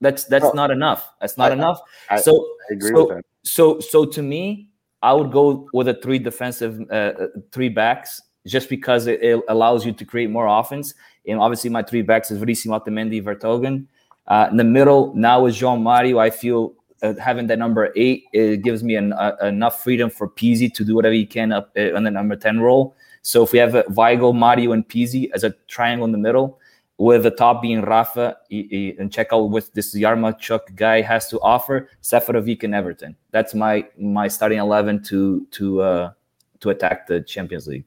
That's 0.00 0.24
that's 0.24 0.44
oh, 0.44 0.52
not 0.52 0.70
enough. 0.70 1.10
That's 1.20 1.38
not 1.38 1.50
I, 1.50 1.54
enough. 1.54 1.80
I, 2.10 2.20
so 2.20 2.46
I 2.70 2.74
agree 2.74 2.90
so, 2.90 3.06
with 3.06 3.16
that. 3.16 3.24
So 3.42 3.80
so 3.80 4.04
to 4.04 4.22
me, 4.22 4.68
I 5.02 5.12
would 5.12 5.32
go 5.32 5.68
with 5.72 5.88
a 5.88 5.94
three 5.94 6.18
defensive, 6.18 6.80
uh, 6.90 6.94
uh, 6.94 7.26
three 7.52 7.68
backs, 7.68 8.20
just 8.46 8.68
because 8.68 9.06
it, 9.06 9.22
it, 9.22 9.42
allows 9.48 9.86
you 9.86 9.92
to 9.92 10.04
create 10.04 10.30
more 10.30 10.46
offense. 10.46 10.94
And 11.26 11.38
obviously, 11.38 11.70
my 11.70 11.82
three 11.82 12.02
backs 12.02 12.30
is 12.30 12.38
Verissimo, 12.38 12.78
Otamendi, 12.78 13.22
Vertonghen. 13.22 13.86
Uh, 14.26 14.48
in 14.50 14.56
the 14.56 14.64
middle 14.64 15.14
now 15.14 15.46
is 15.46 15.58
João 15.58 15.80
Mario. 15.80 16.18
I 16.18 16.30
feel 16.30 16.74
uh, 17.02 17.14
having 17.20 17.46
that 17.46 17.58
number 17.58 17.92
eight 17.94 18.24
it 18.32 18.62
gives 18.62 18.82
me 18.82 18.96
an, 18.96 19.12
uh, 19.12 19.36
enough 19.42 19.82
freedom 19.82 20.10
for 20.10 20.28
Pizzi 20.28 20.72
to 20.74 20.84
do 20.84 20.94
whatever 20.94 21.14
he 21.14 21.26
can 21.26 21.52
up 21.52 21.70
uh, 21.76 21.94
on 21.94 22.04
the 22.04 22.10
number 22.10 22.36
ten 22.36 22.60
role. 22.60 22.96
So 23.26 23.42
if 23.42 23.52
we 23.52 23.58
have 23.58 23.72
Weigl, 23.72 24.32
Mario, 24.34 24.70
and 24.70 24.86
Pizzi 24.88 25.30
as 25.34 25.42
a 25.42 25.50
triangle 25.66 26.04
in 26.04 26.12
the 26.12 26.18
middle, 26.18 26.60
with 26.98 27.24
the 27.24 27.30
top 27.30 27.60
being 27.60 27.82
Rafa 27.82 28.36
and 28.50 29.12
check 29.12 29.28
out 29.32 29.50
what 29.50 29.74
this 29.74 29.94
Yaremchuk 29.94 30.76
guy 30.76 31.00
has 31.02 31.28
to 31.28 31.40
offer, 31.40 31.90
Seferovic 32.02 32.62
and 32.62 32.74
Everton. 32.74 33.16
That's 33.32 33.52
my 33.52 33.84
my 33.98 34.28
starting 34.28 34.58
eleven 34.58 35.02
to 35.04 35.44
to 35.50 35.82
uh, 35.82 36.12
to 36.60 36.70
attack 36.70 37.06
the 37.06 37.20
Champions 37.20 37.66
League. 37.66 37.84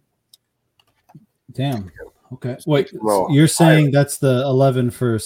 Damn. 1.51 1.89
Okay. 2.33 2.57
Wait, 2.67 2.91
well, 2.93 3.27
you're 3.31 3.47
saying 3.47 3.87
I, 3.87 3.91
that's 3.91 4.17
the 4.17 4.43
eleven 4.43 4.91
for 4.91 5.17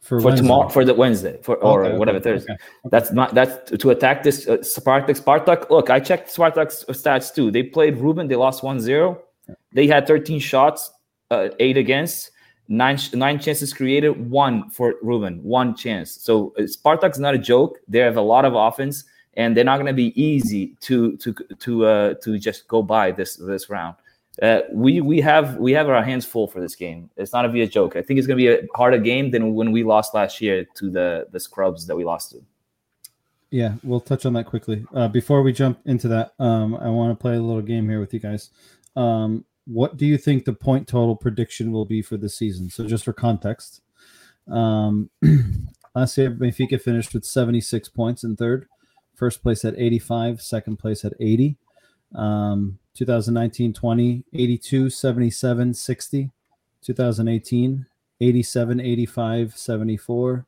for, 0.00 0.20
for 0.20 0.34
tomorrow 0.34 0.68
for 0.70 0.84
the 0.84 0.94
Wednesday 0.94 1.38
for 1.42 1.56
or 1.56 1.84
okay, 1.84 1.96
whatever 1.98 2.18
okay, 2.18 2.30
Thursday. 2.30 2.54
Okay, 2.54 2.88
that's 2.90 3.12
not 3.12 3.34
that's 3.34 3.70
to 3.70 3.90
attack 3.90 4.24
this 4.24 4.48
uh, 4.48 4.56
Spartak. 4.56 5.10
Spartak. 5.10 5.70
Look, 5.70 5.90
I 5.90 6.00
checked 6.00 6.34
Spartak's 6.34 6.84
stats 6.88 7.32
too. 7.32 7.52
They 7.52 7.62
played 7.62 7.98
Rubin. 7.98 8.26
They 8.26 8.34
lost 8.34 8.62
1-0. 8.62 9.18
They 9.72 9.86
had 9.86 10.06
13 10.06 10.40
shots, 10.40 10.90
uh, 11.30 11.48
eight 11.58 11.76
against, 11.76 12.30
nine 12.68 12.98
nine 13.14 13.38
chances 13.38 13.72
created, 13.72 14.30
one 14.30 14.70
for 14.70 14.94
Rubin, 15.02 15.42
one 15.42 15.74
chance. 15.74 16.10
So 16.10 16.54
uh, 16.58 16.62
Spartak's 16.62 17.18
not 17.18 17.34
a 17.34 17.38
joke. 17.38 17.78
They 17.88 17.98
have 18.00 18.16
a 18.16 18.22
lot 18.22 18.44
of 18.44 18.54
offense, 18.54 19.04
and 19.34 19.56
they're 19.56 19.64
not 19.64 19.76
going 19.76 19.86
to 19.86 19.92
be 19.92 20.20
easy 20.20 20.76
to 20.80 21.16
to 21.18 21.34
to 21.58 21.86
uh, 21.86 22.14
to 22.22 22.38
just 22.38 22.68
go 22.68 22.82
by 22.82 23.10
this 23.12 23.36
this 23.36 23.70
round. 23.70 23.96
Uh, 24.42 24.60
we 24.72 25.00
we 25.00 25.20
have 25.20 25.56
we 25.56 25.72
have 25.72 25.88
our 25.88 26.02
hands 26.02 26.24
full 26.24 26.46
for 26.46 26.60
this 26.60 26.76
game. 26.76 27.10
It's 27.16 27.32
not 27.32 27.42
to 27.42 27.48
be 27.48 27.62
a 27.62 27.66
joke. 27.66 27.96
I 27.96 28.02
think 28.02 28.18
it's 28.18 28.26
going 28.26 28.38
to 28.38 28.44
be 28.44 28.48
a 28.48 28.60
harder 28.74 28.98
game 28.98 29.30
than 29.30 29.54
when 29.54 29.72
we 29.72 29.82
lost 29.82 30.14
last 30.14 30.40
year 30.40 30.64
to 30.76 30.90
the 30.90 31.26
the 31.32 31.40
scrubs 31.40 31.86
that 31.86 31.96
we 31.96 32.04
lost 32.04 32.30
to. 32.32 32.42
Yeah, 33.50 33.74
we'll 33.82 34.00
touch 34.00 34.26
on 34.26 34.34
that 34.34 34.44
quickly. 34.44 34.84
Uh, 34.94 35.08
before 35.08 35.42
we 35.42 35.52
jump 35.52 35.80
into 35.86 36.06
that, 36.08 36.34
um, 36.38 36.76
I 36.76 36.90
want 36.90 37.18
to 37.18 37.20
play 37.20 37.34
a 37.34 37.40
little 37.40 37.62
game 37.62 37.88
here 37.88 37.98
with 37.98 38.12
you 38.12 38.20
guys. 38.20 38.50
Um, 38.94 39.46
what 39.68 39.98
do 39.98 40.06
you 40.06 40.16
think 40.16 40.44
the 40.44 40.52
point 40.54 40.88
total 40.88 41.14
prediction 41.14 41.72
will 41.72 41.84
be 41.84 42.00
for 42.00 42.16
the 42.16 42.28
season? 42.28 42.70
So, 42.70 42.86
just 42.86 43.04
for 43.04 43.12
context, 43.12 43.82
um, 44.50 45.10
last 45.94 46.16
year 46.16 46.30
Benfica 46.30 46.80
finished 46.80 47.12
with 47.12 47.24
76 47.24 47.88
points 47.90 48.24
in 48.24 48.34
third, 48.34 48.66
first 49.14 49.42
place 49.42 49.64
at 49.64 49.78
85, 49.78 50.40
second 50.40 50.78
place 50.78 51.04
at 51.04 51.12
80. 51.20 51.56
Um, 52.14 52.78
2019 52.94 53.74
20, 53.74 54.24
82, 54.32 54.90
77, 54.90 55.74
60. 55.74 56.30
2018, 56.80 57.86
87, 58.20 58.80
85, 58.80 59.56
74. 59.56 60.46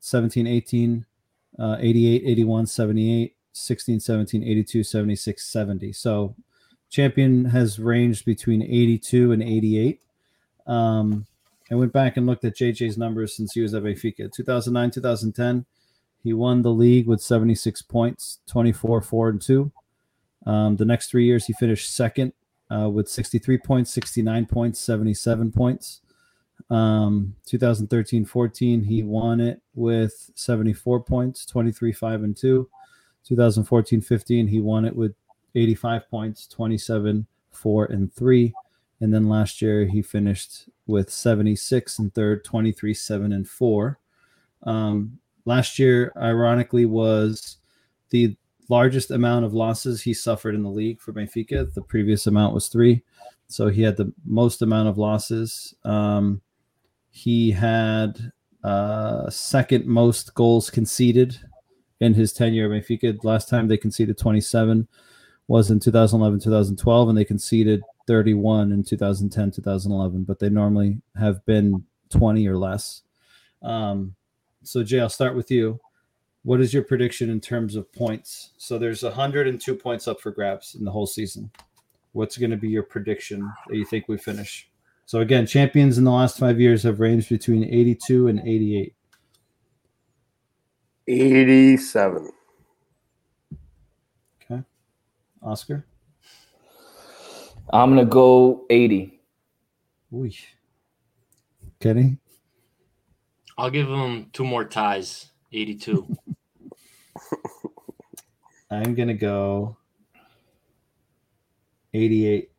17, 0.00 0.46
18, 0.46 1.06
uh, 1.58 1.76
88, 1.78 2.22
81, 2.26 2.66
78. 2.66 3.36
16, 3.52 4.00
17, 4.00 4.42
82, 4.42 4.84
76, 4.84 5.44
70. 5.44 5.92
So 5.92 6.34
champion 6.90 7.46
has 7.46 7.78
ranged 7.78 8.24
between 8.24 8.62
82 8.62 9.32
and 9.32 9.42
88. 9.42 10.00
Um, 10.66 11.26
I 11.70 11.74
went 11.74 11.92
back 11.92 12.16
and 12.16 12.26
looked 12.26 12.44
at 12.44 12.56
JJ's 12.56 12.96
numbers 12.96 13.36
since 13.36 13.52
he 13.52 13.60
was 13.60 13.74
at 13.74 13.82
Benfica. 13.82 14.32
2009, 14.32 14.90
2010, 14.92 15.66
he 16.22 16.32
won 16.32 16.62
the 16.62 16.72
league 16.72 17.06
with 17.06 17.20
76 17.20 17.82
points, 17.82 18.40
24, 18.46 19.00
4, 19.00 19.28
and 19.28 19.42
2. 19.42 19.72
Um, 20.46 20.76
the 20.76 20.84
next 20.84 21.10
three 21.10 21.24
years, 21.24 21.46
he 21.46 21.52
finished 21.54 21.92
second 21.92 22.32
uh, 22.70 22.88
with 22.88 23.08
63 23.08 23.58
points, 23.58 23.92
69 23.92 24.46
points, 24.46 24.80
77 24.80 25.52
points. 25.52 26.00
Um, 26.70 27.36
2013 27.46 28.24
14, 28.24 28.82
he 28.84 29.02
won 29.02 29.40
it 29.40 29.60
with 29.74 30.30
74 30.34 31.00
points, 31.00 31.44
23, 31.46 31.92
5, 31.92 32.22
and 32.22 32.36
2. 32.36 32.68
2014 33.24 34.00
15, 34.00 34.46
he 34.46 34.60
won 34.60 34.84
it 34.84 34.94
with 34.94 35.14
85 35.56 36.08
points, 36.10 36.46
27, 36.46 37.26
4, 37.50 37.84
and 37.86 38.12
3. 38.12 38.52
And 39.00 39.12
then 39.12 39.28
last 39.28 39.60
year 39.60 39.86
he 39.86 40.02
finished 40.02 40.68
with 40.86 41.10
76 41.10 41.98
and 41.98 42.14
third, 42.14 42.44
23, 42.44 42.94
7, 42.94 43.32
and 43.32 43.48
4. 43.48 43.98
Um, 44.62 45.18
last 45.44 45.78
year, 45.78 46.12
ironically, 46.16 46.86
was 46.86 47.58
the 48.10 48.36
largest 48.68 49.10
amount 49.10 49.44
of 49.44 49.54
losses 49.54 50.02
he 50.02 50.14
suffered 50.14 50.54
in 50.54 50.62
the 50.62 50.70
league 50.70 51.00
for 51.00 51.12
Benfica. 51.12 51.72
The 51.72 51.82
previous 51.82 52.26
amount 52.26 52.54
was 52.54 52.68
three. 52.68 53.02
So 53.48 53.68
he 53.68 53.82
had 53.82 53.96
the 53.96 54.12
most 54.24 54.62
amount 54.62 54.88
of 54.88 54.98
losses. 54.98 55.74
Um, 55.84 56.40
He 57.10 57.50
had 57.52 58.32
uh, 58.64 59.30
second 59.30 59.86
most 59.86 60.34
goals 60.34 60.68
conceded 60.68 61.38
in 62.00 62.14
his 62.14 62.32
tenure 62.32 62.72
at 62.72 62.82
Benfica. 62.82 63.22
Last 63.24 63.48
time 63.48 63.68
they 63.68 63.76
conceded 63.78 64.18
27 64.18 64.88
was 65.48 65.70
in 65.70 65.80
2011, 65.80 66.40
2012, 66.40 67.08
and 67.08 67.16
they 67.16 67.24
conceded 67.24 67.82
31 68.06 68.72
in 68.72 68.82
2010, 68.82 69.50
2011. 69.50 70.24
But 70.24 70.38
they 70.38 70.48
normally 70.48 71.00
have 71.18 71.44
been 71.46 71.84
20 72.10 72.46
or 72.48 72.56
less. 72.56 73.02
Um, 73.62 74.14
so 74.62 74.82
Jay, 74.82 75.00
I'll 75.00 75.08
start 75.08 75.36
with 75.36 75.50
you. 75.50 75.80
What 76.42 76.60
is 76.60 76.72
your 76.72 76.84
prediction 76.84 77.28
in 77.30 77.40
terms 77.40 77.74
of 77.74 77.92
points? 77.92 78.50
So 78.56 78.78
there's 78.78 79.02
102 79.02 79.74
points 79.74 80.06
up 80.06 80.20
for 80.20 80.30
grabs 80.30 80.74
in 80.76 80.84
the 80.84 80.92
whole 80.92 81.06
season. 81.06 81.50
What's 82.12 82.38
going 82.38 82.50
to 82.50 82.56
be 82.56 82.68
your 82.68 82.84
prediction 82.84 83.52
that 83.68 83.76
you 83.76 83.84
think 83.84 84.08
we 84.08 84.16
finish? 84.16 84.70
So 85.06 85.20
again, 85.20 85.46
champions 85.46 85.98
in 85.98 86.04
the 86.04 86.10
last 86.10 86.38
five 86.38 86.60
years 86.60 86.82
have 86.82 86.98
ranged 86.98 87.28
between 87.28 87.64
82 87.64 88.28
and 88.28 88.40
88. 88.40 88.94
87. 91.08 92.30
Okay. 94.42 94.62
Oscar? 95.42 95.84
I'm 97.72 97.90
gonna 97.90 98.04
go 98.04 98.64
80. 98.70 99.20
Ooh. 100.14 100.30
Kenny? 101.80 102.18
I'll 103.58 103.70
give 103.70 103.88
them 103.88 104.30
two 104.32 104.44
more 104.44 104.64
ties. 104.64 105.30
82. 105.52 106.16
I'm 108.70 108.94
going 108.94 109.08
to 109.08 109.14
go 109.14 109.76
88. 111.94 112.50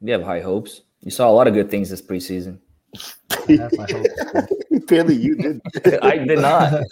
You 0.00 0.12
have 0.12 0.22
high 0.22 0.40
hopes. 0.40 0.82
You 1.00 1.10
saw 1.10 1.28
a 1.28 1.32
lot 1.32 1.48
of 1.48 1.54
good 1.54 1.70
things 1.70 1.90
this 1.90 2.02
preseason. 2.02 2.58
I 3.48 3.52
have 3.52 3.76
my 3.76 3.86
hopes. 3.90 4.08
Apparently, 4.76 5.16
you 5.16 5.36
did. 5.36 5.60
I 6.02 6.18
did 6.18 6.38
not. 6.38 6.82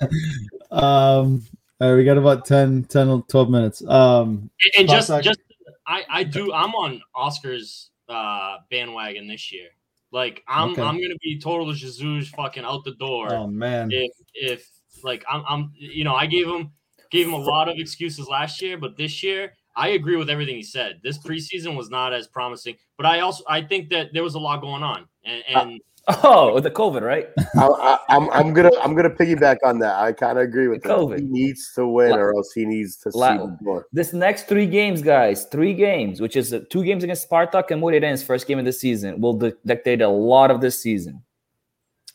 um, 0.70 1.42
all 1.80 1.90
right, 1.90 1.96
we 1.96 2.04
got 2.04 2.18
about 2.18 2.44
10, 2.44 2.84
10, 2.84 3.22
12 3.28 3.50
minutes. 3.50 3.82
Um, 3.86 4.50
And- 4.76 4.88
just 4.88 5.10
just 5.22 5.40
I 5.86 6.04
I 6.08 6.24
do 6.24 6.52
I'm 6.52 6.74
on 6.74 7.02
Oscar's 7.14 7.90
uh 8.08 8.58
bandwagon 8.70 9.26
this 9.26 9.52
year. 9.52 9.68
Like 10.12 10.42
I'm 10.48 10.70
Okay. 10.70 10.82
I'm 10.82 11.00
gonna 11.00 11.16
be 11.22 11.38
total 11.38 11.72
Jesus 11.72 12.28
fucking 12.30 12.64
out 12.64 12.84
the 12.84 12.94
door 12.94 13.32
oh, 13.32 13.46
man. 13.46 13.90
if 13.92 14.12
if 14.34 14.68
like 15.02 15.24
I'm 15.28 15.42
I'm 15.48 15.72
you 15.74 16.04
know 16.04 16.14
I 16.14 16.26
gave 16.26 16.46
him 16.46 16.72
gave 17.10 17.26
him 17.26 17.34
a 17.34 17.38
lot 17.38 17.68
of 17.68 17.76
excuses 17.78 18.28
last 18.28 18.60
year, 18.62 18.76
but 18.78 18.96
this 18.96 19.22
year 19.22 19.54
I 19.76 19.90
agree 19.90 20.16
with 20.16 20.28
everything 20.28 20.56
he 20.56 20.62
said. 20.62 21.00
This 21.02 21.18
preseason 21.18 21.76
was 21.76 21.90
not 21.90 22.12
as 22.12 22.26
promising, 22.26 22.76
but 22.96 23.06
I 23.06 23.20
also 23.20 23.44
I 23.48 23.62
think 23.62 23.88
that 23.90 24.12
there 24.12 24.22
was 24.22 24.34
a 24.34 24.38
lot 24.38 24.60
going 24.60 24.82
on, 24.82 25.06
and 25.24 25.42
and 25.48 25.80
Oh, 26.08 26.58
the 26.60 26.70
COVID, 26.70 27.02
right? 27.02 27.28
I, 27.56 27.66
I, 27.66 27.98
I'm, 28.08 28.30
I'm 28.30 28.52
gonna 28.52 28.70
I'm 28.82 28.94
gonna 28.94 29.10
piggyback 29.10 29.58
on 29.64 29.78
that. 29.80 29.96
I 29.96 30.12
kind 30.12 30.38
of 30.38 30.44
agree 30.44 30.68
with 30.68 30.82
that. 30.82 30.90
COVID. 30.90 31.18
He 31.20 31.24
needs 31.26 31.72
to 31.74 31.86
win, 31.86 32.12
or 32.12 32.34
else 32.34 32.52
he 32.52 32.64
needs 32.64 32.96
to 32.98 33.12
see 33.12 33.18
La- 33.18 33.36
the 33.36 33.58
door. 33.62 33.86
This 33.92 34.12
next 34.12 34.48
three 34.48 34.66
games, 34.66 35.02
guys, 35.02 35.44
three 35.44 35.74
games, 35.74 36.20
which 36.20 36.36
is 36.36 36.52
uh, 36.52 36.60
two 36.70 36.82
games 36.82 37.04
against 37.04 37.28
Spartak 37.28 37.70
and 37.70 37.82
Moreirense, 37.82 38.24
first 38.24 38.46
game 38.46 38.58
of 38.58 38.64
the 38.64 38.72
season, 38.72 39.20
will 39.20 39.34
di- 39.34 39.52
dictate 39.64 40.02
a 40.02 40.08
lot 40.08 40.50
of 40.50 40.60
this 40.60 40.80
season. 40.80 41.22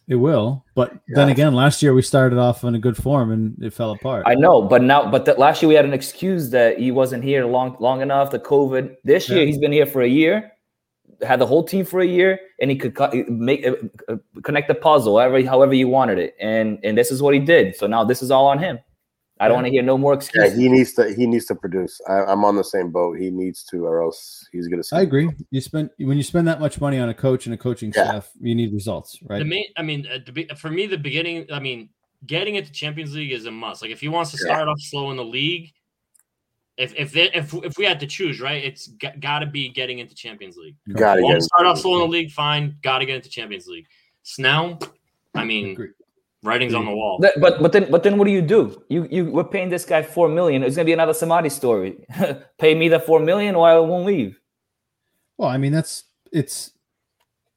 It 0.07 0.15
will. 0.15 0.63
But 0.75 0.93
then 1.07 1.29
again, 1.29 1.55
last 1.55 1.81
year 1.81 1.93
we 1.93 2.03
started 2.03 2.37
off 2.37 2.63
in 2.63 2.75
a 2.75 2.79
good 2.79 2.95
form 2.95 3.31
and 3.31 3.55
it 3.63 3.73
fell 3.73 3.91
apart. 3.91 4.23
I 4.27 4.35
know, 4.35 4.61
but 4.61 4.83
now, 4.83 5.09
but 5.09 5.25
that 5.25 5.39
last 5.39 5.63
year 5.63 5.69
we 5.69 5.73
had 5.73 5.85
an 5.85 5.93
excuse 5.93 6.51
that 6.51 6.77
he 6.77 6.91
wasn't 6.91 7.23
here 7.23 7.45
long 7.45 7.75
long 7.79 8.01
enough. 8.01 8.29
The 8.29 8.39
COVID. 8.39 8.97
This 9.03 9.29
year 9.29 9.45
he's 9.47 9.57
been 9.57 9.71
here 9.71 9.87
for 9.87 10.03
a 10.03 10.07
year, 10.07 10.51
had 11.21 11.39
the 11.39 11.45
whole 11.45 11.63
team 11.63 11.85
for 11.85 11.99
a 12.01 12.05
year, 12.05 12.39
and 12.59 12.69
he 12.71 12.77
could 12.77 12.95
co- 12.95 13.11
make 13.29 13.65
uh, 13.65 13.73
uh, 14.07 14.17
connect 14.43 14.67
the 14.67 14.75
puzzle 14.75 15.17
however 15.17 15.41
however 15.45 15.73
you 15.73 15.87
wanted 15.87 16.17
it, 16.19 16.35
and 16.39 16.79
and 16.83 16.97
this 16.97 17.11
is 17.11 17.21
what 17.21 17.33
he 17.33 17.39
did. 17.39 17.75
So 17.75 17.87
now 17.87 18.03
this 18.03 18.21
is 18.21 18.31
all 18.31 18.47
on 18.47 18.59
him. 18.59 18.79
I 19.37 19.49
don't 19.49 19.55
Yeah. 19.55 19.55
want 19.57 19.65
to 19.67 19.71
hear 19.71 19.81
no 19.83 19.97
more 19.97 20.13
excuses. 20.13 20.53
Yeah, 20.57 20.63
he 20.63 20.69
needs 20.69 20.93
to 20.93 21.13
he 21.13 21.27
needs 21.27 21.45
to 21.47 21.55
produce. 21.55 21.99
I, 22.07 22.23
I'm 22.23 22.45
on 22.45 22.55
the 22.55 22.63
same 22.63 22.89
boat. 22.91 23.19
He 23.19 23.29
needs 23.31 23.63
to, 23.65 23.85
or 23.85 24.01
else 24.01 24.47
he's 24.53 24.67
gonna. 24.69 24.83
See 24.83 24.95
I 24.95 25.01
agree. 25.01 25.29
You 25.51 25.59
spend 25.61 25.89
when 25.97 26.15
you 26.17 26.23
spend 26.23 26.47
that 26.47 26.59
much 26.61 26.79
money 26.79 26.99
on 26.99 27.09
a 27.09 27.13
coach 27.13 27.45
and 27.45 27.53
a 27.53 27.57
coaching 27.57 27.91
Yeah. 27.95 28.05
staff, 28.09 28.31
you 28.39 28.55
need 28.55 28.73
results, 28.73 29.19
right? 29.23 29.39
the 29.39 29.45
main 29.45 29.65
I 29.75 29.81
mean 29.81 30.07
uh, 30.07 30.19
be- 30.31 30.47
for 30.57 30.69
me 30.69 30.87
the 30.87 30.97
beginning 30.97 31.47
I 31.51 31.59
mean 31.59 31.89
getting 32.25 32.55
into 32.55 32.69
the 32.69 32.75
Champions 32.75 33.13
League 33.13 33.33
is 33.33 33.45
a 33.45 33.51
must. 33.51 33.81
Like 33.81 33.91
if 33.91 33.99
he 33.99 34.07
wants 34.07 34.31
to 34.31 34.37
Yeah. 34.39 34.53
start 34.53 34.67
off 34.69 34.79
slow 34.79 35.11
in 35.11 35.17
the 35.17 35.25
league, 35.25 35.73
if 36.77 36.93
if 36.95 37.11
they, 37.13 37.31
if 37.33 37.53
if 37.53 37.77
we 37.77 37.85
had 37.85 37.99
to 38.01 38.07
choose, 38.07 38.41
right, 38.41 38.63
it's 38.63 38.87
got 39.19 39.39
to 39.39 39.45
be 39.45 39.69
getting 39.69 39.99
into 39.99 40.13
Champions 40.15 40.57
League. 40.57 40.75
Gotta 40.93 41.21
get 41.21 41.41
start 41.41 41.65
off 41.65 41.79
slow 41.79 41.95
in 41.95 41.99
the 42.01 42.07
league, 42.07 42.31
fine. 42.31 42.75
Got 42.81 42.99
to 42.99 43.05
get 43.05 43.15
into 43.15 43.29
Champions 43.29 43.67
League. 43.67 43.87
Snell, 44.23 44.79
I 45.33 45.45
mean, 45.45 45.71
Agree. 45.71 45.89
writing's 46.43 46.73
on 46.73 46.85
the 46.85 46.91
wall. 46.91 47.19
That- 47.21 47.39
but 47.39 47.61
but 47.61 47.71
then 47.71 47.89
but 47.89 48.03
then 48.03 48.17
what 48.17 48.25
do 48.25 48.31
you 48.31 48.41
do? 48.41 48.83
You 48.89 49.07
you 49.09 49.25
we're 49.31 49.43
paying 49.45 49.69
this 49.69 49.85
guy 49.85 50.01
four 50.03 50.27
million. 50.27 50.63
It's 50.63 50.75
gonna 50.75 50.85
be 50.85 50.93
another 50.93 51.13
Samaris 51.13 51.55
story. 51.55 52.05
Pay 52.57 52.75
me 52.75 52.89
the 52.89 52.99
four 52.99 53.19
million, 53.19 53.55
or 53.55 53.67
I 53.67 53.77
won't 53.79 54.05
leave. 54.05 54.39
Well, 55.37 55.49
I 55.49 55.57
mean 55.57 55.71
that's 55.71 56.03
it's 56.31 56.71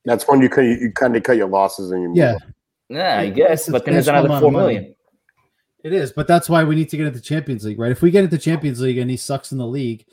That's 0.05 0.29
when 0.29 0.41
you 0.43 0.49
can 0.49 0.65
you 0.65 0.93
kind 0.93 1.17
of 1.17 1.23
cut 1.25 1.37
your 1.37 1.49
losses 1.49 1.91
and 1.91 2.03
you 2.03 2.09
move 2.09 2.17
yeah, 2.19 2.35
on. 2.35 2.55
Yeah, 2.89 3.19
I 3.19 3.31
guess. 3.31 3.67
a 3.69 3.73
But 3.73 3.85
then 3.85 3.95
there's 3.95 4.09
another 4.09 4.27
amount 4.29 4.43
four 4.43 4.49
of 4.49 4.53
money. 4.55 4.75
million. 4.75 4.95
It 5.85 5.93
is. 5.93 6.13
But 6.13 6.27
that's 6.27 6.49
why 6.49 6.65
we 6.65 6.75
need 6.75 6.89
to 6.91 6.97
get 6.97 7.07
into 7.07 7.21
Champions 7.21 7.65
League, 7.65 7.79
right? 7.79 7.93
If 7.93 8.03
we 8.03 8.11
get 8.11 8.25
into 8.25 8.39
Champions 8.39 8.81
League 8.81 8.99
and 8.99 9.11
he 9.11 9.17
sucks 9.17 9.53
in 9.53 9.59
the 9.59 9.67
league, 9.67 10.07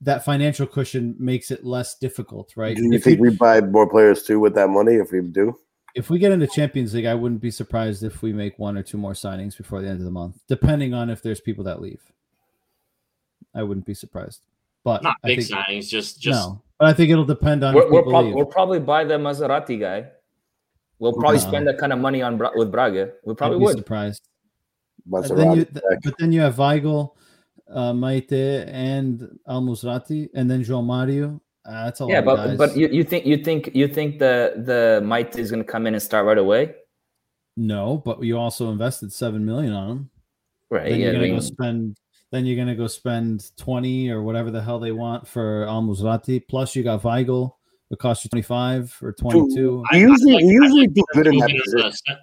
that 0.00 0.24
financial 0.24 0.66
cushion 0.66 1.14
makes 1.18 1.50
it 1.50 1.64
less 1.64 1.96
difficult, 1.96 2.52
right? 2.56 2.76
Do 2.76 2.82
you 2.84 2.92
If 2.92 3.04
think 3.04 3.20
we, 3.20 3.30
we 3.30 3.36
buy 3.36 3.60
more 3.60 3.88
players 3.88 4.22
too 4.24 4.40
with 4.40 4.54
that 4.54 4.68
money? 4.68 4.94
If 4.96 5.12
we 5.12 5.20
do, 5.22 5.58
if 5.94 6.10
we 6.10 6.18
get 6.18 6.32
into 6.32 6.46
Champions 6.48 6.92
League, 6.94 7.06
I 7.06 7.14
wouldn't 7.14 7.40
be 7.40 7.50
surprised 7.50 8.02
if 8.02 8.20
we 8.20 8.32
make 8.32 8.58
one 8.58 8.76
or 8.76 8.82
two 8.82 8.98
more 8.98 9.12
signings 9.12 9.56
before 9.56 9.80
the 9.80 9.88
end 9.88 9.98
of 10.00 10.04
the 10.04 10.10
month, 10.10 10.36
depending 10.48 10.92
on 10.92 11.08
if 11.08 11.22
there's 11.22 11.40
people 11.40 11.64
that 11.64 11.80
leave. 11.80 12.00
I 13.54 13.62
wouldn't 13.62 13.86
be 13.86 13.94
surprised. 13.94 14.40
But 14.82 15.02
Not 15.02 15.16
I 15.24 15.28
big 15.28 15.38
think, 15.44 15.50
signings, 15.58 15.88
just 15.88 16.20
just 16.20 16.38
no, 16.48 16.60
but 16.78 16.88
I 16.88 16.92
think 16.92 17.10
it'll 17.10 17.24
depend 17.24 17.64
on 17.64 17.74
We're, 17.74 17.84
if 17.86 17.90
we're 17.90 18.02
prob- 18.02 18.24
leave. 18.26 18.34
We'll 18.34 18.44
probably 18.44 18.80
buy 18.80 19.04
the 19.04 19.14
Maserati 19.14 19.80
guy. 19.80 20.08
We'll 20.98 21.14
probably 21.14 21.38
No. 21.38 21.48
spend 21.48 21.66
that 21.68 21.78
kind 21.78 21.92
of 21.92 21.98
money 22.00 22.20
on 22.20 22.36
Bra- 22.36 22.50
with 22.54 22.70
Braga. 22.70 23.12
We 23.24 23.34
probably 23.34 23.56
I'd 23.56 23.60
be 23.60 23.64
would. 23.64 23.76
surprised. 23.78 24.28
Maserati, 25.10 25.30
And 25.30 25.38
then 25.38 25.56
you, 25.56 25.66
but 26.02 26.14
then 26.18 26.32
you 26.32 26.40
have 26.40 26.56
Weigl, 26.56 27.12
uh, 27.70 27.92
Meïté, 27.92 28.66
and 28.72 29.38
Al 29.46 29.62
Musrati, 29.62 30.28
and 30.34 30.50
then 30.50 30.64
João 30.64 30.84
Mario. 30.84 31.40
Uh, 31.66 31.84
that's 31.86 32.00
a 32.00 32.06
Yeah, 32.06 32.20
lot 32.20 32.24
but 32.24 32.36
guys. 32.36 32.58
but 32.58 32.76
you, 32.76 32.88
you 32.88 33.04
think 33.04 33.24
you 33.26 33.38
think 33.38 33.70
you 33.74 33.88
think 33.88 34.18
the 34.18 34.52
the 34.64 35.00
Might 35.04 35.36
is 35.38 35.50
gonna 35.50 35.64
come 35.64 35.86
in 35.86 35.94
and 35.94 36.02
start 36.02 36.26
right 36.26 36.38
away? 36.38 36.74
no, 37.56 38.02
but 38.04 38.22
you 38.22 38.36
also 38.36 38.70
invested 38.70 39.12
seven 39.12 39.44
million 39.46 39.72
on 39.72 39.88
him. 39.90 40.10
Right. 40.70 40.90
Then 40.90 40.98
yeah. 41.00 41.04
you're 41.06 41.12
gonna 41.14 41.24
mean, 41.24 41.34
go 41.36 41.40
spend. 41.40 41.96
Then 42.32 42.46
you're 42.46 42.56
gonna 42.56 42.74
go 42.74 42.86
spend 42.88 43.56
twenty 43.56 44.10
or 44.10 44.22
whatever 44.22 44.50
the 44.50 44.60
hell 44.60 44.78
they 44.80 44.90
want 44.92 45.26
for 45.28 45.64
Al 45.68 45.82
Musrati. 45.82 46.42
Plus, 46.48 46.74
you 46.74 46.82
got 46.82 47.02
Weigl. 47.02 47.52
It 47.90 47.98
costs 47.98 48.24
you 48.24 48.28
twenty 48.28 48.42
five 48.42 48.96
or 49.00 49.12
twenty 49.12 49.54
two. 49.54 49.84
we 49.92 50.00
usually 50.00 50.34
we 50.34 50.52
usually 50.52 50.86
do 50.88 51.04
good 51.12 51.28
in 51.28 51.38
that 51.38 51.50
position. 51.64 52.16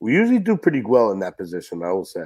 The- 0.00 0.04
We 0.04 0.12
usually 0.14 0.38
do 0.38 0.56
pretty 0.56 0.82
well 0.82 1.12
in 1.12 1.18
that 1.20 1.36
position. 1.36 1.82
I 1.82 1.92
will 1.92 2.04
say. 2.04 2.24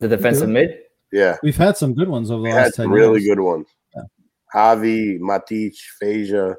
the 0.00 0.08
defensive 0.08 0.48
mid. 0.48 0.78
Yeah, 1.12 1.36
We've 1.42 1.56
had 1.56 1.76
some 1.76 1.94
good 1.94 2.08
ones 2.08 2.30
over 2.30 2.40
the 2.42 2.48
we 2.48 2.50
had 2.50 2.64
last 2.64 2.74
ten 2.76 2.84
some 2.86 2.92
really 2.92 3.22
years. 3.22 3.36
good 3.36 3.40
ones. 3.42 3.66
Yeah. 3.94 4.02
Javi, 4.54 5.18
Matic, 5.20 5.74
Fejsa, 6.02 6.56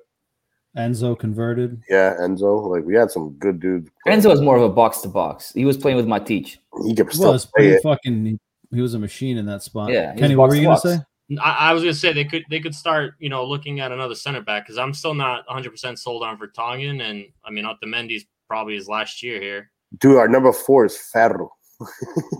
Enzo 0.78 1.18
converted. 1.20 1.82
yeah, 1.90 2.16
Enzo. 2.20 2.70
Like 2.70 2.86
we 2.86 2.96
had 2.96 3.12
some 3.12 3.34
good 3.34 3.60
dudes. 3.60 3.90
Enzo 4.08 4.30
was 4.30 4.42
more 4.42 4.56
of 4.56 4.64
a 4.64 4.70
box 4.70 5.02
to 5.02 5.10
box. 5.10 5.52
He 5.54 5.66
was 5.66 5.76
playing 5.78 5.98
with 5.98 6.06
Matic. 6.08 6.58
He 6.86 6.96
could 6.96 7.12
still 7.12 7.32
was 7.34 7.46
play 7.46 7.52
pretty 7.64 7.76
it. 7.76 7.84
fucking. 7.84 8.26
He, 8.26 8.40
he 8.76 8.82
was 8.82 8.94
a 8.94 9.00
machine 9.00 9.38
in 9.38 9.46
that 9.48 9.64
spot. 9.64 9.92
Yeah, 9.92 10.14
Kenny, 10.16 10.36
what 10.36 10.50
were 10.50 10.56
you 10.56 10.64
gonna 10.64 10.78
say? 10.80 10.98
I, 11.42 11.70
I 11.70 11.74
was 11.74 11.84
gonna 11.84 11.94
say 11.94 12.14
they 12.14 12.24
could 12.26 12.44
they 12.50 12.60
could 12.62 12.74
start 12.76 13.16
you 13.20 13.30
know 13.30 13.44
looking 13.46 13.80
at 13.82 13.92
another 13.92 14.16
center 14.16 14.42
back 14.42 14.66
because 14.66 14.78
I'm 14.78 14.94
still 14.94 15.14
not 15.14 15.46
100 15.48 15.70
percent 15.72 16.00
sold 16.00 16.24
on 16.24 16.38
Vertonghen 16.40 17.02
and 17.02 17.26
I 17.44 17.52
mean 17.52 17.66
Otamendi's 17.66 18.26
probably 18.48 18.76
his 18.76 18.88
last 18.88 19.22
year 19.24 19.42
here. 19.42 19.72
Dude, 20.00 20.18
our 20.18 20.28
number 20.28 20.52
four 20.52 20.86
is 20.86 20.98
Ferro. 20.98 21.52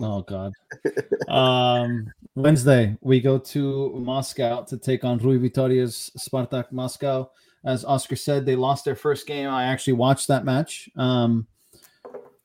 Oh 0.02 0.22
God. 0.24 0.52
um, 1.28 2.12
Wednesday 2.34 2.98
we 3.02 3.22
go 3.22 3.38
to 3.38 3.94
Moscow 4.00 4.64
to 4.64 4.78
take 4.78 5.04
on 5.04 5.20
Rui 5.20 5.38
Vitoria's 5.38 6.12
Spartak 6.18 6.72
Moscow. 6.72 7.30
As 7.64 7.86
Oscar 7.86 8.16
said, 8.16 8.46
they 8.46 8.56
lost 8.56 8.86
their 8.86 8.96
first 8.96 9.28
game. 9.28 9.50
I 9.50 9.66
actually 9.66 9.94
watched 9.94 10.28
that 10.30 10.46
match. 10.46 10.90
Um, 10.96 11.46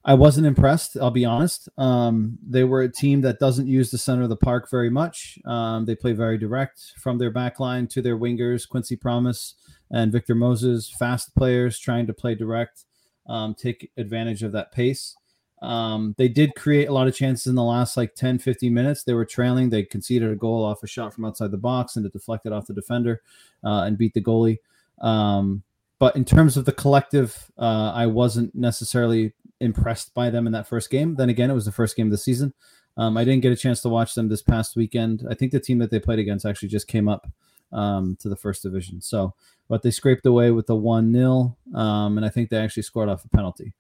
I 0.05 0.15
wasn't 0.15 0.47
impressed. 0.47 0.97
I'll 1.01 1.11
be 1.11 1.25
honest. 1.25 1.69
Um, 1.79 2.39
they 2.47 2.65
were 2.65 2.83
a 2.83 2.93
team 2.93 3.21
that 3.21 3.39
doesn't 3.39 3.69
use 3.69 3.91
the 3.91 3.99
center 3.99 4.25
of 4.25 4.31
the 4.31 4.37
park 4.37 4.69
very 4.71 4.91
much. 4.91 5.39
Um, 5.45 5.85
they 5.85 5.95
play 5.95 6.13
very 6.13 6.39
direct 6.39 6.95
from 6.99 7.19
their 7.19 7.31
back 7.31 7.61
line 7.61 7.87
to 7.89 8.03
their 8.03 8.19
wingers, 8.19 8.69
Quincy 8.69 8.97
Promes 8.97 9.55
and 9.93 10.11
Victor 10.11 10.35
Moses, 10.35 10.91
fast 10.99 11.35
players 11.37 11.79
trying 11.79 12.07
to 12.07 12.15
play 12.15 12.35
direct, 12.35 12.85
um, 13.27 13.55
take 13.55 13.91
advantage 13.97 14.43
of 14.43 14.53
that 14.53 14.73
pace. 14.73 15.17
Um, 15.63 16.15
they 16.19 16.29
did 16.29 16.57
create 16.57 16.89
a 16.89 16.93
lot 16.93 17.07
of 17.07 17.15
chances 17.15 17.47
in 17.47 17.55
the 17.55 17.63
last 17.63 17.97
like 17.97 18.17
10, 18.17 18.41
15 18.41 18.75
minutes. 18.75 19.05
They 19.05 19.15
were 19.15 19.25
trailing. 19.25 19.71
They 19.71 19.85
conceded 19.85 20.31
a 20.31 20.35
goal 20.35 20.65
off 20.65 20.83
a 20.83 20.89
shot 20.89 21.15
from 21.15 21.25
outside 21.25 21.53
the 21.53 21.57
box 21.57 21.95
and 21.95 22.05
it 22.05 22.13
deflected 22.13 22.53
off 22.53 22.67
the 22.67 22.75
defender 22.75 23.23
uh, 23.65 23.83
and 23.83 23.97
beat 23.97 24.15
the 24.15 24.21
goalie. 24.21 24.59
Um, 25.01 25.63
but 26.01 26.17
in 26.17 26.25
terms 26.25 26.57
of 26.57 26.65
the 26.65 26.73
collective, 26.73 27.49
uh, 27.57 27.93
I 27.95 28.07
wasn't 28.07 28.53
necessarily 28.57 29.35
impressed 29.61 30.13
by 30.15 30.31
them 30.31 30.49
in 30.49 30.53
that 30.53 30.67
first 30.67 30.91
game. 30.91 31.15
Then 31.15 31.29
again, 31.29 31.49
it 31.49 31.55
was 31.55 31.65
the 31.65 31.71
first 31.71 31.95
game 31.95 32.09
of 32.09 32.11
the 32.11 32.19
season. 32.19 32.53
Um, 32.97 33.17
I 33.17 33.25
didn't 33.25 33.43
get 33.43 33.53
a 33.53 33.57
chance 33.57 33.81
to 33.83 33.89
watch 33.89 34.15
them 34.15 34.29
this 34.29 34.43
past 34.43 34.75
weekend. 34.75 35.25
I 35.31 35.35
think 35.35 35.53
the 35.53 35.61
team 35.61 35.79
that 35.79 35.93
they 35.93 36.01
played 36.01 36.19
against 36.19 36.45
actually 36.45 36.69
just 36.69 36.89
came 36.89 37.09
up 37.09 37.29
um, 37.73 38.17
to 38.21 38.29
the 38.29 38.37
first 38.37 38.63
division. 38.63 39.01
So, 39.01 39.35
but 39.69 39.83
they 39.83 39.91
scraped 39.91 40.27
away 40.27 40.51
with 40.51 40.69
a 40.71 40.75
1 40.75 41.13
0, 41.13 41.57
um, 41.75 42.17
and 42.17 42.27
I 42.27 42.29
think 42.29 42.51
they 42.51 42.59
actually 42.59 42.83
scored 42.83 43.09
off 43.09 43.25
a 43.25 43.29
penalty. 43.29 43.73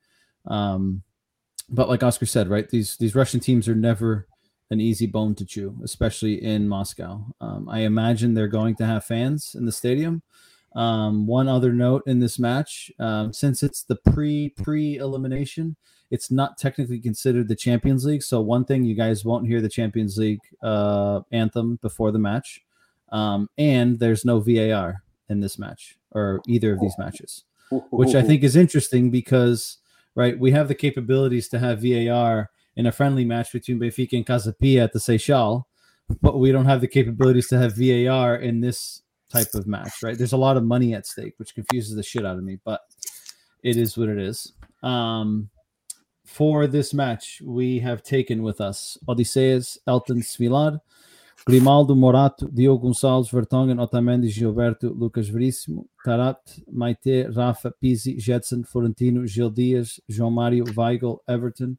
Um, 0.46 1.02
but 1.68 1.88
like 1.88 2.02
Oscar 2.02 2.26
said, 2.26 2.48
right, 2.48 2.68
these 2.68 2.96
these 2.96 3.14
Russian 3.14 3.40
teams 3.40 3.68
are 3.68 3.74
never 3.74 4.26
an 4.70 4.80
easy 4.80 5.06
bone 5.06 5.34
to 5.36 5.44
chew, 5.44 5.78
especially 5.84 6.42
in 6.42 6.68
Moscow. 6.68 7.24
Um, 7.40 7.68
I 7.68 7.80
imagine 7.80 8.34
they're 8.34 8.48
going 8.48 8.74
to 8.76 8.86
have 8.86 9.04
fans 9.04 9.54
in 9.54 9.66
the 9.66 9.72
stadium. 9.72 10.22
Um, 10.74 11.26
one 11.26 11.48
other 11.48 11.72
note 11.72 12.02
in 12.06 12.20
this 12.20 12.38
match, 12.38 12.90
um, 12.98 13.32
since 13.32 13.62
it's 13.62 13.82
the 13.82 13.96
pre 13.96 14.48
pre 14.50 14.96
elimination, 14.96 15.76
it's 16.10 16.30
not 16.30 16.58
technically 16.58 17.00
considered 17.00 17.48
the 17.48 17.56
Champions 17.56 18.04
League. 18.04 18.22
So 18.22 18.40
one 18.40 18.64
thing 18.64 18.84
you 18.84 18.94
guys 18.94 19.24
won't 19.24 19.46
hear 19.46 19.60
the 19.60 19.68
Champions 19.68 20.16
League 20.16 20.40
uh, 20.62 21.20
anthem 21.30 21.78
before 21.82 22.10
the 22.10 22.18
match, 22.18 22.62
um, 23.12 23.48
and 23.58 23.98
there's 23.98 24.24
no 24.24 24.40
VAR 24.40 25.02
in 25.28 25.40
this 25.40 25.58
match 25.58 25.96
or 26.10 26.40
either 26.48 26.72
of 26.72 26.80
these 26.80 26.94
matches, 26.98 27.44
which 27.90 28.14
I 28.14 28.22
think 28.22 28.42
is 28.42 28.56
interesting 28.56 29.10
because 29.10 29.78
right 30.14 30.38
we 30.38 30.50
have 30.50 30.68
the 30.68 30.74
capabilities 30.74 31.48
to 31.48 31.58
have 31.58 31.82
VAR 31.82 32.50
in 32.76 32.86
a 32.86 32.92
friendly 32.92 33.24
match 33.24 33.52
between 33.52 33.78
Benfica 33.78 34.14
and 34.14 34.26
Casa 34.26 34.52
Pia 34.52 34.84
at 34.84 34.92
the 34.92 35.00
Seychelles, 35.00 35.62
but 36.20 36.38
we 36.38 36.50
don't 36.50 36.66
have 36.66 36.80
the 36.80 36.88
capabilities 36.88 37.48
to 37.48 37.58
have 37.58 37.76
VAR 37.76 38.36
in 38.36 38.60
this 38.60 39.02
type 39.28 39.54
of 39.54 39.66
match, 39.66 40.02
right? 40.02 40.16
There's 40.16 40.32
a 40.32 40.38
lot 40.38 40.56
of 40.56 40.64
money 40.64 40.94
at 40.94 41.06
stake, 41.06 41.34
which 41.38 41.54
confuses 41.54 41.94
the 41.94 42.02
shit 42.02 42.26
out 42.26 42.36
of 42.36 42.44
me, 42.44 42.58
but 42.64 42.80
it 43.62 43.76
is 43.76 43.96
what 43.96 44.08
it 44.08 44.18
is. 44.18 44.52
Um, 44.82 45.48
for 46.24 46.66
this 46.66 46.94
match, 46.94 47.40
we 47.44 47.78
have 47.80 48.02
taken 48.02 48.42
with 48.42 48.60
us 48.60 48.98
Odysseus, 49.08 49.78
Helton 49.86 50.22
Svilar, 50.22 50.80
Grimaldo 51.46 51.96
Morato, 51.96 52.48
Diogo 52.48 52.88
Gonçalves, 52.88 53.30
Vertonghen, 53.30 53.80
Otamendi, 53.80 54.28
Gilberto, 54.28 54.92
Lucas 54.92 55.28
Veríssimo, 55.28 55.86
Taarabt, 56.04 56.62
Meïté, 56.72 57.28
Rafa, 57.34 57.70
Pizzi, 57.70 58.16
Gedson, 58.18 58.62
Florentino, 58.64 59.26
Gil 59.26 59.50
Dias, 59.50 60.00
João 60.08 60.30
Mário, 60.30 60.64
Weigl, 60.76 61.20
Everton, 61.28 61.76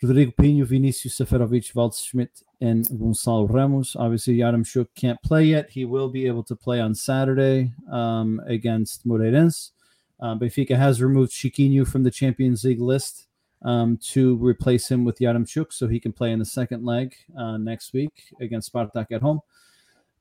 Rodrigo 0.00 0.32
Pinho, 0.32 0.64
Vinicius 0.64 1.16
Seferovic, 1.16 1.74
Waldschmidt, 1.74 2.44
and 2.60 2.84
Gonçalo 2.88 3.52
Ramos. 3.52 3.96
Obviously, 3.96 4.36
Yaremchuk 4.36 4.86
can't 4.94 5.20
play 5.22 5.46
yet. 5.46 5.70
He 5.70 5.84
will 5.84 6.08
be 6.08 6.26
able 6.26 6.44
to 6.44 6.54
play 6.54 6.80
on 6.80 6.94
Saturday 6.94 7.72
um, 7.90 8.40
against 8.46 9.06
Moreirense. 9.06 9.72
Uh, 10.20 10.36
Benfica 10.36 10.76
has 10.76 11.02
removed 11.02 11.32
Chiquinho 11.32 11.86
from 11.86 12.04
the 12.04 12.10
Champions 12.10 12.64
League 12.64 12.80
list 12.80 13.27
um, 13.62 13.98
to 13.98 14.36
replace 14.36 14.90
him 14.90 15.04
with 15.04 15.18
Yaremchuk 15.18 15.72
so 15.72 15.88
he 15.88 16.00
can 16.00 16.12
play 16.12 16.32
in 16.32 16.38
the 16.38 16.44
second 16.44 16.84
leg 16.84 17.14
uh, 17.36 17.56
next 17.56 17.92
week 17.92 18.32
against 18.40 18.72
Spartak 18.72 19.06
at 19.10 19.22
home. 19.22 19.40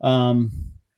Um, 0.01 0.51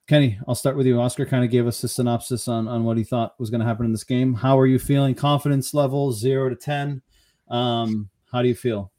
Kenny, 0.08 0.40
I'll 0.48 0.56
start 0.56 0.76
with 0.76 0.88
you. 0.88 1.00
Oscar 1.00 1.26
kind 1.26 1.44
of 1.44 1.52
gave 1.52 1.68
us 1.68 1.84
a 1.84 1.88
synopsis 1.88 2.48
on, 2.48 2.68
on 2.68 2.84
what 2.84 2.98
he 2.98 3.04
thought 3.04 3.40
was 3.40 3.50
going 3.50 3.60
to 3.60 3.68
happen 3.68 3.86
in 3.86 3.92
this 3.92 4.04
game. 4.04 4.34
How 4.34 4.58
are 4.58 4.66
you 4.66 4.80
feeling? 4.80 5.14
Confidence 5.14 5.74
level, 5.74 6.12
zero 6.12 6.50
to 6.50 6.56
10. 6.56 7.02
Um, 7.50 8.10
how 8.32 8.42
do 8.42 8.48
you 8.48 8.56
feel? 8.56 8.92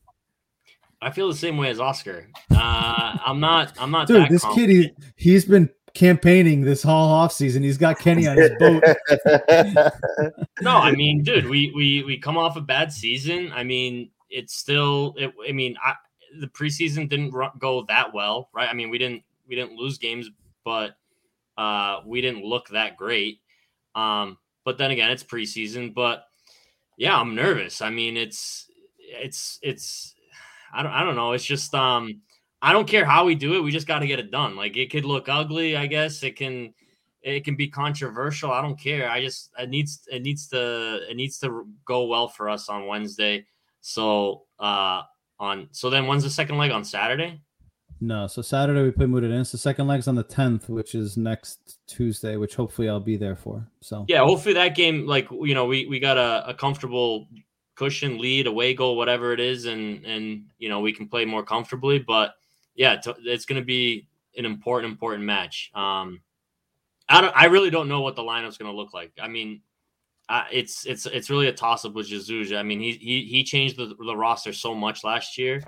I 1.02 1.10
feel 1.10 1.28
the 1.28 1.34
same 1.34 1.56
way 1.56 1.70
as 1.70 1.80
Oscar. 1.80 2.28
Uh, 2.54 3.16
I'm 3.24 3.40
not. 3.40 3.72
I'm 3.80 3.90
not. 3.90 4.06
Dude, 4.06 4.28
this 4.28 4.42
confident. 4.42 4.94
kid, 4.96 5.04
he, 5.16 5.30
he's 5.30 5.46
been 5.46 5.70
campaigning 5.94 6.62
this 6.62 6.82
whole 6.82 7.10
off 7.10 7.32
season. 7.32 7.62
He's 7.62 7.78
got 7.78 7.98
Kenny 7.98 8.26
on 8.26 8.36
his 8.36 8.50
boat. 8.58 8.82
no, 10.60 10.76
I 10.76 10.92
mean, 10.92 11.22
dude, 11.22 11.48
we 11.48 11.72
we 11.74 12.02
we 12.04 12.18
come 12.18 12.36
off 12.36 12.56
a 12.56 12.60
bad 12.60 12.92
season. 12.92 13.52
I 13.54 13.64
mean, 13.64 14.10
it's 14.28 14.54
still. 14.54 15.14
It, 15.16 15.32
I 15.48 15.52
mean, 15.52 15.76
I, 15.82 15.94
the 16.40 16.46
preseason 16.48 17.08
didn't 17.08 17.34
go 17.58 17.84
that 17.88 18.12
well, 18.14 18.50
right? 18.52 18.68
I 18.68 18.72
mean, 18.72 18.90
we 18.90 18.98
didn't 18.98 19.22
we 19.48 19.56
didn't 19.56 19.76
lose 19.76 19.98
games, 19.98 20.30
but 20.64 20.96
uh, 21.58 22.00
we 22.06 22.20
didn't 22.20 22.44
look 22.44 22.68
that 22.68 22.96
great. 22.96 23.40
Um, 23.94 24.38
but 24.64 24.78
then 24.78 24.90
again, 24.90 25.10
it's 25.10 25.24
preseason. 25.24 25.92
But 25.92 26.24
yeah, 26.96 27.18
I'm 27.18 27.34
nervous. 27.34 27.82
I 27.82 27.90
mean, 27.90 28.16
it's 28.16 28.70
it's 28.98 29.58
it's 29.62 30.14
I 30.72 30.82
don't 30.82 30.92
I 30.92 31.04
don't 31.04 31.16
know. 31.16 31.32
It's 31.32 31.44
just 31.44 31.74
um 31.74 32.20
I 32.62 32.72
don't 32.72 32.86
care 32.86 33.04
how 33.04 33.24
we 33.24 33.34
do 33.34 33.54
it. 33.54 33.60
We 33.60 33.70
just 33.70 33.86
got 33.86 34.00
to 34.00 34.06
get 34.06 34.18
it 34.18 34.30
done. 34.30 34.56
Like 34.56 34.76
it 34.76 34.90
could 34.90 35.04
look 35.04 35.28
ugly, 35.28 35.76
I 35.76 35.86
guess. 35.86 36.22
It 36.22 36.36
can 36.36 36.74
it 37.22 37.44
can 37.44 37.56
be 37.56 37.68
controversial. 37.68 38.50
I 38.50 38.62
don't 38.62 38.78
care. 38.78 39.10
I 39.10 39.20
just 39.20 39.50
it 39.58 39.68
needs 39.68 40.06
it 40.10 40.22
needs 40.22 40.48
to 40.48 41.00
it 41.08 41.16
needs 41.16 41.38
to 41.40 41.66
go 41.84 42.04
well 42.04 42.28
for 42.28 42.48
us 42.48 42.68
on 42.68 42.86
Wednesday. 42.86 43.46
So 43.80 44.44
uh 44.58 45.02
on 45.38 45.68
so 45.72 45.88
then 45.90 46.06
when's 46.06 46.24
the 46.24 46.30
second 46.30 46.58
leg 46.58 46.70
on 46.70 46.84
Saturday? 46.84 47.40
No, 48.02 48.26
so 48.26 48.40
Saturday 48.40 48.82
we 48.82 48.90
play 48.90 49.04
Moreirense. 49.04 49.52
The 49.52 49.58
second 49.58 49.86
leg's 49.86 50.08
on 50.08 50.14
the 50.14 50.22
tenth, 50.22 50.70
which 50.70 50.94
is 50.94 51.18
next 51.18 51.78
Tuesday, 51.86 52.36
which 52.36 52.54
hopefully 52.54 52.88
I'll 52.88 52.98
be 52.98 53.18
there 53.18 53.36
for. 53.36 53.66
So 53.82 54.06
yeah, 54.08 54.20
hopefully 54.20 54.54
that 54.54 54.74
game, 54.74 55.06
like 55.06 55.30
you 55.30 55.54
know, 55.54 55.66
we 55.66 55.86
we 55.86 56.00
got 56.00 56.16
a, 56.16 56.48
a 56.48 56.54
comfortable 56.54 57.28
cushion, 57.74 58.18
lead, 58.18 58.46
away 58.46 58.72
goal, 58.72 58.96
whatever 58.96 59.34
it 59.34 59.40
is, 59.40 59.66
and 59.66 60.04
and 60.06 60.44
you 60.58 60.70
know 60.70 60.80
we 60.80 60.94
can 60.94 61.08
play 61.08 61.26
more 61.26 61.44
comfortably. 61.44 61.98
But 61.98 62.34
yeah, 62.74 63.00
it's 63.24 63.44
going 63.44 63.60
to 63.60 63.64
be 63.64 64.06
an 64.36 64.44
important 64.44 64.92
important 64.92 65.24
match. 65.24 65.70
Um, 65.74 66.20
I 67.08 67.20
don't, 67.20 67.36
I 67.36 67.46
really 67.46 67.70
don't 67.70 67.88
know 67.88 68.02
what 68.02 68.16
the 68.16 68.22
lineup's 68.22 68.56
going 68.56 68.70
to 68.70 68.76
look 68.76 68.94
like. 68.94 69.12
I 69.20 69.28
mean, 69.28 69.62
uh, 70.28 70.44
it's 70.52 70.86
it's 70.86 71.06
it's 71.06 71.28
really 71.28 71.48
a 71.48 71.52
toss 71.52 71.84
up 71.84 71.94
with 71.94 72.06
Jesus. 72.06 72.52
I 72.56 72.62
mean, 72.62 72.80
he 72.80 72.92
he 72.92 73.24
he 73.24 73.44
changed 73.44 73.76
the, 73.76 73.86
the 73.86 74.16
roster 74.16 74.52
so 74.52 74.74
much 74.74 75.02
last 75.02 75.36
year, 75.36 75.62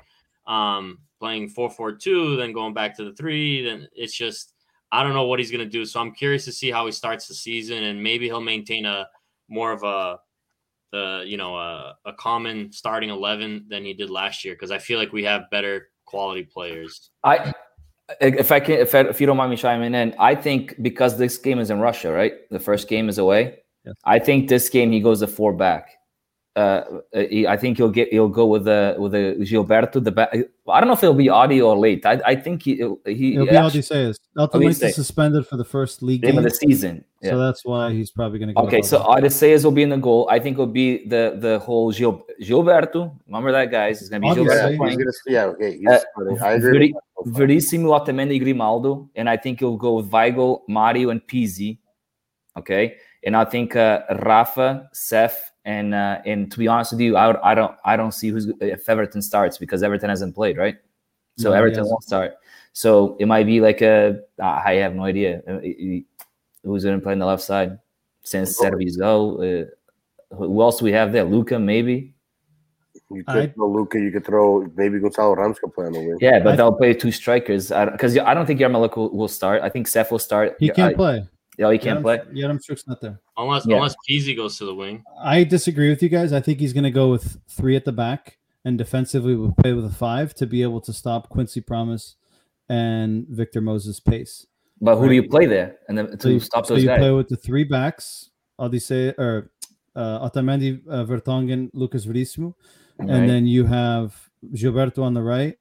um, 0.47 0.99
playing 1.19 1.49
four 1.49 1.69
four 1.69 1.93
two, 1.93 2.37
then 2.37 2.53
going 2.53 2.75
back 2.75 2.97
to 2.97 3.05
the 3.05 3.13
three. 3.15 3.65
Then 3.65 3.89
it's 3.95 4.17
just 4.17 4.55
I 4.93 5.03
don't 5.03 5.15
know 5.15 5.27
what 5.27 5.41
he's 5.41 5.51
going 5.51 5.65
to 5.65 5.71
do. 5.71 5.85
So 5.85 6.01
I'm 6.01 6.13
curious 6.13 6.45
to 6.45 6.53
see 6.53 6.71
how 6.71 6.87
he 6.87 6.93
starts 6.93 7.27
the 7.27 7.35
season, 7.35 7.83
and 7.83 8.01
maybe 8.01 8.27
he'll 8.27 8.41
maintain 8.41 8.87
a 8.87 9.09
more 9.49 9.73
of 9.73 9.83
a 9.83 10.21
the 10.93 11.25
you 11.27 11.37
know 11.37 11.57
a, 11.57 11.97
a 12.05 12.13
common 12.13 12.71
starting 12.71 13.11
11 13.11 13.67
than 13.69 13.85
he 13.85 13.95
did 13.95 14.11
last 14.11 14.45
year 14.45 14.55
because 14.55 14.71
I 14.71 14.79
feel 14.79 14.99
like 14.99 15.13
we 15.13 15.25
have 15.25 15.51
better 15.51 15.89
quality 16.13 16.45
players. 16.45 17.11
I 17.25 17.53
if 18.21 18.53
I 18.53 18.61
can 18.61 18.75
if, 18.79 18.95
I, 18.95 19.01
if 19.01 19.21
you 19.21 19.27
don't 19.27 19.37
mind 19.37 19.51
me 19.51 19.57
chiming 19.57 19.95
in, 19.95 20.15
I 20.19 20.35
think 20.35 20.81
because 20.83 21.17
this 21.17 21.39
game 21.39 21.59
is 21.59 21.71
in 21.71 21.81
Russia, 21.81 22.13
right? 22.13 22.35
The 22.51 22.61
first 22.61 22.87
game 22.87 23.09
is 23.09 23.19
away. 23.19 23.59
Yes. 23.85 23.95
I 24.05 24.19
think 24.19 24.49
this 24.49 24.69
game 24.69 24.93
he 24.93 25.01
goes 25.01 25.23
a 25.23 25.27
four 25.27 25.53
back 25.53 25.91
uh, 26.55 26.83
I 27.15 27.57
think 27.57 27.79
he'll 27.79 27.89
get 27.89 28.13
he'll 28.13 28.29
go 28.29 28.45
with 28.45 28.65
the 28.65 28.95
with 28.99 29.13
the 29.13 29.37
Gilberto. 29.41 30.05
The 30.05 30.13
back. 30.13 30.35
I 30.69 30.81
don't 30.81 30.87
know 30.87 30.93
if 30.93 31.03
it'll 31.03 31.15
be 31.15 31.31
audio 31.31 31.71
or 31.71 31.79
late. 31.79 32.05
I, 32.05 32.21
I 32.27 32.35
think 32.35 32.63
he 32.63 32.75
he 33.07 33.35
it'll 33.35 33.47
be 33.47 33.57
Odysseus. 33.57 34.19
Odysseus 34.37 34.83
is 34.83 34.95
suspended 34.95 35.47
for 35.47 35.57
the 35.57 35.65
first 35.65 36.03
league 36.03 36.21
game, 36.21 36.33
game. 36.33 36.39
of 36.39 36.45
the 36.45 36.51
season, 36.51 37.05
yeah. 37.23 37.31
so 37.31 37.39
that's 37.39 37.65
why 37.65 37.93
he's 37.93 38.11
probably 38.11 38.39
going 38.39 38.49
to 38.49 38.55
go. 38.55 38.63
Okay, 38.63 38.83
so 38.83 39.03
Odysseus 39.03 39.65
will 39.65 39.73
be 39.73 39.83
in 39.83 39.89
the 39.89 39.97
goal. 39.97 40.29
I 40.31 40.39
think 40.39 40.55
it'll 40.55 40.67
be 40.67 41.07
the 41.07 41.37
the 41.39 41.59
whole 41.61 41.91
Gil, 41.91 42.27
Gilberto. 42.43 43.19
Remember 43.27 43.51
that 43.53 43.71
guys? 43.71 44.03
It's 44.03 44.11
going 44.11 44.21
to 44.21 44.35
be 44.35 44.41
Gilberto 44.41 44.77
playing. 44.77 45.01
yeah, 45.27 45.45
okay. 45.45 45.81
Uh, 45.89 46.45
I 46.45 46.53
agree. 46.53 46.95
Verissimo, 47.25 47.99
Otamendi, 47.99 48.39
Grimaldo, 48.39 49.09
and 49.15 49.31
I 49.31 49.39
think 49.39 49.61
he'll 49.61 49.77
go 49.79 49.95
with 49.95 50.11
Weigl, 50.11 50.63
Mario, 50.69 51.09
and 51.11 51.27
Pizzi. 51.27 51.79
Okay, 52.59 52.97
and 53.25 53.35
I 53.35 53.47
think 53.47 53.75
uh, 53.75 54.03
Rafa, 54.21 54.91
Seth 54.93 55.52
and 55.65 55.95
uh, 55.95 56.21
and 56.27 56.51
to 56.51 56.59
be 56.59 56.69
honest 56.69 56.93
with 56.93 57.01
you, 57.01 57.17
I, 57.17 57.53
I 57.53 57.55
don't 57.55 57.75
I 57.85 57.97
don't 57.97 58.13
see 58.13 58.29
who's 58.29 58.51
if 58.61 58.89
Everton 58.89 59.23
starts 59.23 59.59
because 59.59 59.83
Everton 59.83 60.11
hasn't 60.11 60.35
played 60.35 60.57
right, 60.57 60.77
so 61.39 61.51
no, 61.51 61.57
Everton 61.57 61.85
won't 61.87 62.03
start. 62.03 62.35
So 62.73 63.17
it 63.21 63.27
might 63.27 63.47
be 63.47 63.61
like 63.61 63.83
a 63.83 64.21
I 64.43 64.75
have 64.75 64.95
no 64.95 65.05
idea 65.05 65.43
uh, 65.47 65.61
who's 66.65 66.85
going 66.85 66.99
to 66.99 67.03
play 67.03 67.13
on 67.13 67.19
the 67.19 67.27
left 67.27 67.43
side 67.43 67.79
since 68.23 68.61
Cervi's 68.61 68.97
go. 68.97 69.43
Uh, 69.43 70.37
who 70.37 70.63
else 70.63 70.79
do 70.79 70.85
we 70.85 70.93
have 70.93 71.13
there? 71.13 71.25
Luca 71.25 71.59
maybe. 71.59 72.15
You 73.11 73.25
could 73.25 73.37
I, 73.37 73.47
throw 73.49 73.71
Luca. 73.71 74.01
You 74.01 74.11
could 74.11 74.25
throw 74.25 74.71
maybe 74.75 74.99
Gonçalo 74.99 75.37
Ramos 75.37 75.59
could 75.59 75.75
play 75.75 75.87
on 75.87 75.93
the 75.93 76.01
wing. 76.01 76.19
Yeah, 76.21 76.41
but 76.41 76.55
I, 76.55 76.57
they'll 76.57 76.73
play 76.73 76.95
two 76.95 77.13
strikers 77.13 77.69
because 77.69 78.17
I, 78.17 78.31
I, 78.31 78.35
don't 78.35 78.47
think 78.47 78.59
Yarmolenko 78.59 78.97
will, 78.97 79.11
will, 79.11 79.29
start. 79.29 79.63
I 79.63 79.69
think 79.69 79.87
Seth 79.87 80.11
will 80.11 80.19
start. 80.19 80.57
He 80.59 80.71
can't 80.71 80.97
play. 80.97 81.27
Yeah, 81.59 81.71
he 81.71 81.79
can't 81.79 82.03
play. 82.03 82.21
Yeah, 82.33 82.49
I'm 82.49 82.61
sure 82.63 82.75
it's 82.75 82.87
not 82.87 83.01
there. 83.01 83.21
Unless 83.37 83.67
yeah. 83.67 83.77
unless 83.77 83.95
Pizzi 84.09 84.35
goes 84.35 84.57
to 84.59 84.65
the 84.65 84.75
wing. 84.75 85.05
I 85.23 85.45
disagree 85.45 85.91
with 85.91 86.03
you 86.03 86.09
guys. 86.09 86.33
I 86.33 86.41
think 86.41 86.61
he's 86.61 86.73
going 86.73 86.85
to 86.85 86.91
go 86.91 87.11
with 87.11 87.39
three 87.49 87.77
at 87.77 87.85
the 87.85 87.93
back, 87.93 88.39
and 88.65 88.79
defensively 88.79 89.37
we'll 89.37 89.53
play 89.53 89.73
with 89.75 89.85
a 89.85 89.91
five 89.91 90.35
to 90.35 90.47
be 90.47 90.63
able 90.63 90.81
to 90.83 90.93
stop 90.93 91.29
Quincy 91.29 91.61
Promes 91.61 92.17
and 92.69 93.27
Victor 93.29 93.61
Moses 93.61 94.01
pace. 94.01 94.47
But 94.81 94.97
who 94.97 95.03
right? 95.03 95.09
do 95.09 95.15
you 95.15 95.29
play 95.29 95.47
there? 95.47 95.77
And 95.89 95.97
then 95.97 96.11
to 96.11 96.21
so 96.21 96.29
you, 96.31 96.41
stop 96.41 96.67
those 96.67 96.79
so 96.79 96.81
you 96.81 96.89
guys? 96.89 96.99
play 96.99 97.11
with 97.11 97.29
the 97.29 97.37
three 97.37 97.65
backs, 97.65 98.31
Odyssey 98.59 99.15
or 99.19 99.51
uh, 99.95 100.29
Otamendi, 100.29 100.81
uh, 100.89 101.05
Vertonghen, 101.05 101.71
Lucas 101.75 102.07
Veríssimo, 102.07 102.55
right. 102.99 103.11
and 103.11 103.29
then 103.29 103.47
you 103.47 103.67
have 103.67 104.17
Gilberto 104.55 105.03
on 105.03 105.13
the 105.15 105.23
right. 105.23 105.59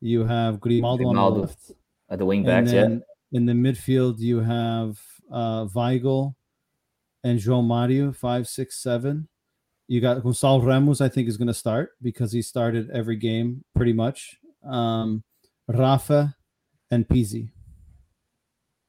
You 0.00 0.24
have 0.24 0.60
Grimaldo, 0.60 1.04
Grimaldo. 1.04 1.34
on 1.34 1.40
the 1.40 1.46
left. 1.46 1.72
At 2.10 2.18
the 2.18 2.26
wing 2.26 2.44
backs, 2.44 2.72
yeah. 2.72 2.98
In 3.32 3.46
the 3.46 3.54
midfield, 3.54 4.18
you 4.18 4.40
have 4.40 5.00
uh, 5.32 5.66
Weigl, 5.66 6.34
and 7.24 7.38
João 7.38 7.64
Mario 7.64 8.12
five, 8.12 8.46
six, 8.46 8.82
seven. 8.82 9.28
You 9.88 10.00
got 10.00 10.22
Gonçalo 10.22 10.64
Ramos, 10.64 11.00
I 11.00 11.08
think, 11.08 11.28
is 11.28 11.36
going 11.36 11.48
to 11.48 11.54
start 11.54 11.90
because 12.00 12.32
he 12.32 12.42
started 12.42 12.90
every 12.90 13.16
game 13.16 13.64
pretty 13.74 13.92
much. 13.92 14.36
Um, 14.64 15.24
Rafa 15.68 16.34
and 16.90 17.06
Pizzi. 17.06 17.50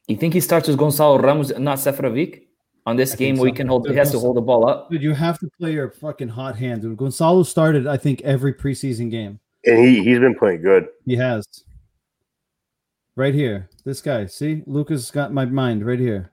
You 0.07 0.17
think 0.17 0.33
he 0.33 0.41
starts 0.41 0.67
with 0.67 0.77
Gonçalo 0.77 1.21
Ramos, 1.21 1.57
not 1.57 1.77
Seferovic, 1.77 2.43
on 2.85 2.97
this 2.97 3.13
I 3.13 3.15
game 3.15 3.35
think 3.35 3.41
where 3.41 3.49
so. 3.49 3.53
he 3.53 3.57
can 3.57 3.67
hold, 3.67 3.89
he 3.89 3.95
has 3.95 4.11
to 4.11 4.19
hold 4.19 4.35
the 4.35 4.41
ball 4.41 4.67
up? 4.67 4.89
Dude, 4.91 5.01
you 5.01 5.13
have 5.13 5.39
to 5.39 5.49
play 5.57 5.71
your 5.71 5.89
fucking 5.91 6.27
hot 6.27 6.57
hand, 6.57 6.81
dude. 6.81 6.97
Gonçalo 6.97 7.45
started, 7.45 7.87
I 7.87 7.97
think, 7.97 8.21
every 8.21 8.53
preseason 8.53 9.09
game. 9.09 9.39
And 9.65 9.79
he 9.79 10.03
he's 10.03 10.19
been 10.19 10.35
playing 10.35 10.61
good. 10.61 10.87
He 11.05 11.15
has. 11.15 11.45
Right 13.15 13.33
here. 13.33 13.69
This 13.85 14.01
guy. 14.01 14.25
See? 14.25 14.63
Lucas 14.65 15.09
got 15.09 15.31
my 15.31 15.45
mind 15.45 15.85
right 15.85 15.99
here. 15.99 16.32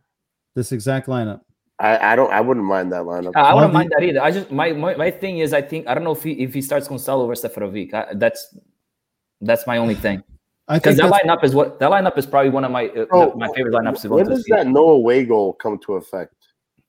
This 0.60 0.72
exact 0.72 1.06
lineup. 1.06 1.40
I, 1.78 2.12
I 2.12 2.16
don't 2.16 2.30
I 2.30 2.42
wouldn't 2.42 2.66
mind 2.66 2.92
that 2.92 3.04
lineup. 3.04 3.32
I, 3.34 3.40
I 3.50 3.54
wouldn't 3.54 3.72
mind 3.72 3.90
that 3.96 4.02
either. 4.04 4.22
I 4.22 4.30
just 4.30 4.50
my, 4.50 4.72
my 4.72 4.94
my 4.94 5.10
thing 5.10 5.38
is 5.38 5.54
I 5.54 5.62
think 5.62 5.88
I 5.88 5.94
don't 5.94 6.04
know 6.04 6.12
if 6.12 6.22
he 6.22 6.32
if 6.32 6.52
he 6.52 6.60
starts 6.60 6.86
Gonçalo 6.86 7.20
over 7.26 7.32
Seferovic. 7.34 7.94
I, 7.94 8.12
that's 8.22 8.54
that's 9.40 9.66
my 9.66 9.78
only 9.78 9.94
thing 9.94 10.22
because 10.70 10.98
that 10.98 11.10
lineup 11.10 11.42
is 11.42 11.54
what 11.54 11.78
that 11.80 11.90
lineup 11.90 12.18
is 12.18 12.26
probably 12.26 12.50
one 12.50 12.64
of 12.66 12.72
my 12.78 12.88
uh, 12.88 13.06
Bro, 13.06 13.32
my 13.36 13.48
favorite 13.56 13.72
lineups 13.72 14.02
to 14.02 14.08
go 14.10 14.16
when 14.16 14.26
does 14.26 14.44
see. 14.44 14.52
that 14.52 14.66
no 14.66 14.90
away 14.90 15.24
goal 15.24 15.54
come 15.54 15.78
to 15.86 15.94
effect? 15.94 16.34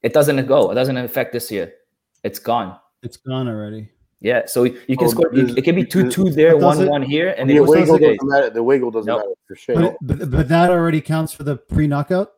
It 0.03 0.11
doesn't 0.13 0.45
go. 0.47 0.69
It 0.71 0.75
doesn't 0.75 0.97
affect 0.97 1.31
this 1.31 1.49
year. 1.49 1.71
It's 2.25 2.39
gone. 2.39 2.77
it's 3.03 3.15
gone 3.15 3.47
already. 3.47 3.87
Yeah, 4.19 4.41
so 4.47 4.63
you 4.65 4.77
you 4.89 4.97
can 4.97 5.07
Oh, 5.07 5.11
score. 5.11 5.29
does- 5.31 5.55
It 5.55 5.63
can 5.63 5.75
be 5.75 5.85
two 5.85 6.11
two 6.11 6.29
there, 6.31 6.57
one 6.57 6.81
it- 6.81 6.89
one 6.89 7.01
here, 7.01 7.29
and 7.37 7.49
the 7.49 7.53
then 7.53 7.63
away 7.63 7.79
goes 7.79 7.87
goal 7.87 7.99
to 7.99 8.07
doesn't 8.09 8.29
matter. 8.29 8.49
The 8.49 8.59
away 8.59 8.77
goal 8.79 8.91
doesn't 8.91 9.07
Nope. 9.07 9.21
matter 9.21 9.35
for 9.47 9.55
sure. 9.55 9.81
it- 9.83 9.95
but, 10.01 10.29
but 10.29 10.47
that 10.49 10.69
already 10.69 10.99
counts 10.99 11.31
for 11.33 11.43
the 11.43 11.55
pre 11.55 11.87
knockout? 11.87 12.33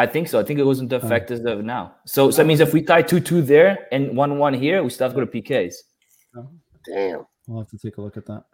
I 0.00 0.06
think 0.06 0.28
so. 0.28 0.40
I 0.40 0.44
think 0.44 0.58
it 0.58 0.62
goes 0.62 0.80
into 0.80 0.96
effect 0.96 1.30
as 1.30 1.44
of 1.44 1.62
now. 1.62 1.94
So 2.06 2.30
so 2.30 2.38
that 2.38 2.46
means 2.46 2.60
if 2.60 2.72
we 2.72 2.80
tie 2.80 3.02
two 3.02 3.20
two 3.20 3.42
there 3.42 3.86
and 3.92 4.16
one 4.16 4.38
one 4.38 4.54
here, 4.54 4.82
we 4.82 4.88
still 4.88 5.06
have 5.06 5.14
to 5.14 5.24
go 5.24 5.30
to 5.30 5.42
PKs. 5.42 5.74
Damn. 6.86 7.26
We'll 7.46 7.60
have 7.60 7.68
to 7.70 7.78
take 7.78 7.98
a 7.98 8.00
look 8.00 8.16
at 8.16 8.24
that. 8.24 8.44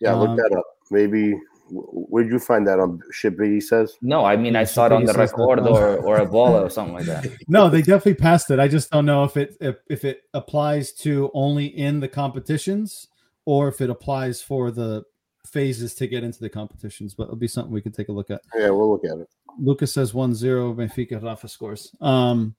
Yeah, 0.00 0.14
Um, 0.14 0.20
look 0.20 0.36
that 0.36 0.56
up. 0.58 0.64
Maybe 0.90 1.38
where'd 1.70 2.28
you 2.28 2.40
find 2.40 2.66
that 2.66 2.80
on 2.80 3.00
shit 3.12 3.38
Biggie 3.38 3.62
says? 3.62 3.96
No, 4.02 4.24
I 4.24 4.36
mean 4.36 4.56
I 4.56 4.64
saw 4.64 4.86
it 4.86 4.92
on 4.92 5.04
the 5.04 5.12
Biggie 5.12 5.16
says 5.16 5.30
that 5.30 5.38
record 5.38 5.60
or 5.60 5.98
or 5.98 6.16
A 6.16 6.26
Bola 6.26 6.64
or 6.64 6.70
something 6.76 6.94
like 6.94 7.06
that. 7.06 7.28
No, 7.46 7.70
they 7.70 7.82
definitely 7.82 8.14
passed 8.14 8.50
it. 8.50 8.58
I 8.58 8.66
just 8.66 8.90
don't 8.90 9.06
know 9.06 9.22
if 9.22 9.36
it 9.36 9.56
if, 9.60 9.76
if 9.88 10.04
it 10.04 10.22
applies 10.34 10.92
to 11.04 11.30
only 11.34 11.66
in 11.66 12.00
the 12.00 12.08
competitions 12.08 13.06
or 13.44 13.68
if 13.68 13.80
it 13.80 13.90
applies 13.90 14.42
for 14.42 14.72
the 14.72 15.04
phases 15.46 15.94
to 15.94 16.08
get 16.08 16.24
into 16.24 16.40
the 16.40 16.48
competitions. 16.50 17.14
But 17.14 17.24
it'll 17.24 17.36
be 17.36 17.48
something 17.48 17.72
we 17.72 17.80
can 17.82 17.92
take 17.92 18.08
a 18.08 18.12
look 18.12 18.30
at. 18.30 18.40
Yeah, 18.58 18.70
we'll 18.70 18.90
look 18.90 19.04
at 19.04 19.18
it. 19.18 19.28
Lucas 19.58 19.92
says 19.92 20.12
1-0 20.12 20.74
Benfica 20.76 21.22
Rafa 21.22 21.48
scores. 21.48 21.94
Um 22.00 22.54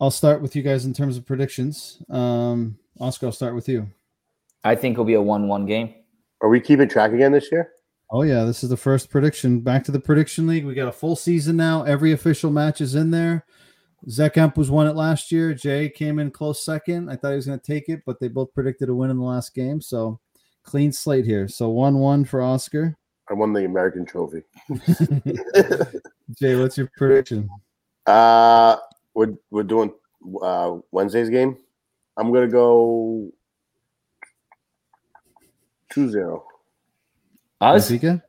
I'll 0.00 0.10
start 0.10 0.40
with 0.40 0.56
you 0.56 0.62
guys 0.62 0.86
in 0.86 0.94
terms 0.94 1.16
of 1.16 1.26
predictions. 1.26 2.02
Um 2.10 2.78
Oscar, 2.98 3.26
I'll 3.26 3.32
start 3.32 3.54
with 3.54 3.68
you. 3.68 3.88
I 4.64 4.74
think 4.74 4.94
it'll 4.94 5.04
be 5.04 5.14
a 5.14 5.22
one 5.22 5.48
one 5.48 5.66
game. 5.66 5.94
Are 6.42 6.48
we 6.48 6.60
keeping 6.60 6.88
track 6.88 7.12
again 7.12 7.32
this 7.32 7.50
year? 7.52 7.72
Oh 8.10 8.22
yeah, 8.22 8.44
this 8.44 8.64
is 8.64 8.70
the 8.70 8.76
first 8.76 9.08
prediction. 9.08 9.60
Back 9.60 9.84
to 9.84 9.92
the 9.92 10.00
prediction 10.00 10.46
league. 10.46 10.64
We 10.64 10.74
got 10.74 10.88
a 10.88 10.92
full 10.92 11.16
season 11.16 11.56
now. 11.56 11.84
Every 11.84 12.12
official 12.12 12.50
match 12.50 12.80
is 12.80 12.94
in 12.94 13.10
there. 13.10 13.44
Zekamp 14.08 14.56
was 14.56 14.70
won 14.70 14.86
it 14.86 14.96
last 14.96 15.30
year. 15.30 15.54
Jay 15.54 15.88
came 15.88 16.18
in 16.18 16.30
close 16.30 16.64
second. 16.64 17.10
I 17.10 17.16
thought 17.16 17.30
he 17.30 17.36
was 17.36 17.46
going 17.46 17.60
to 17.60 17.66
take 17.66 17.88
it, 17.88 18.02
but 18.06 18.18
they 18.18 18.28
both 18.28 18.52
predicted 18.54 18.88
a 18.88 18.94
win 18.94 19.10
in 19.10 19.18
the 19.18 19.24
last 19.24 19.54
game. 19.54 19.80
So 19.80 20.18
clean 20.64 20.90
slate 20.92 21.24
here. 21.24 21.48
So 21.48 21.68
one 21.68 21.98
one 21.98 22.24
for 22.24 22.42
Oscar. 22.42 22.96
I 23.30 23.34
won 23.34 23.52
the 23.52 23.64
American 23.64 24.04
trophy. 24.04 24.42
Jay, 26.38 26.56
what's 26.56 26.76
your 26.76 26.90
prediction? 26.96 27.48
Uh 28.06 28.76
we're 29.14 29.34
we're 29.50 29.62
doing 29.62 29.92
uh 30.42 30.78
Wednesday's 30.90 31.30
game. 31.30 31.56
I'm 32.16 32.32
gonna 32.32 32.48
go 32.48 33.30
2-0. 35.94 36.42
Us 37.60 37.90
Benfica? 37.90 38.22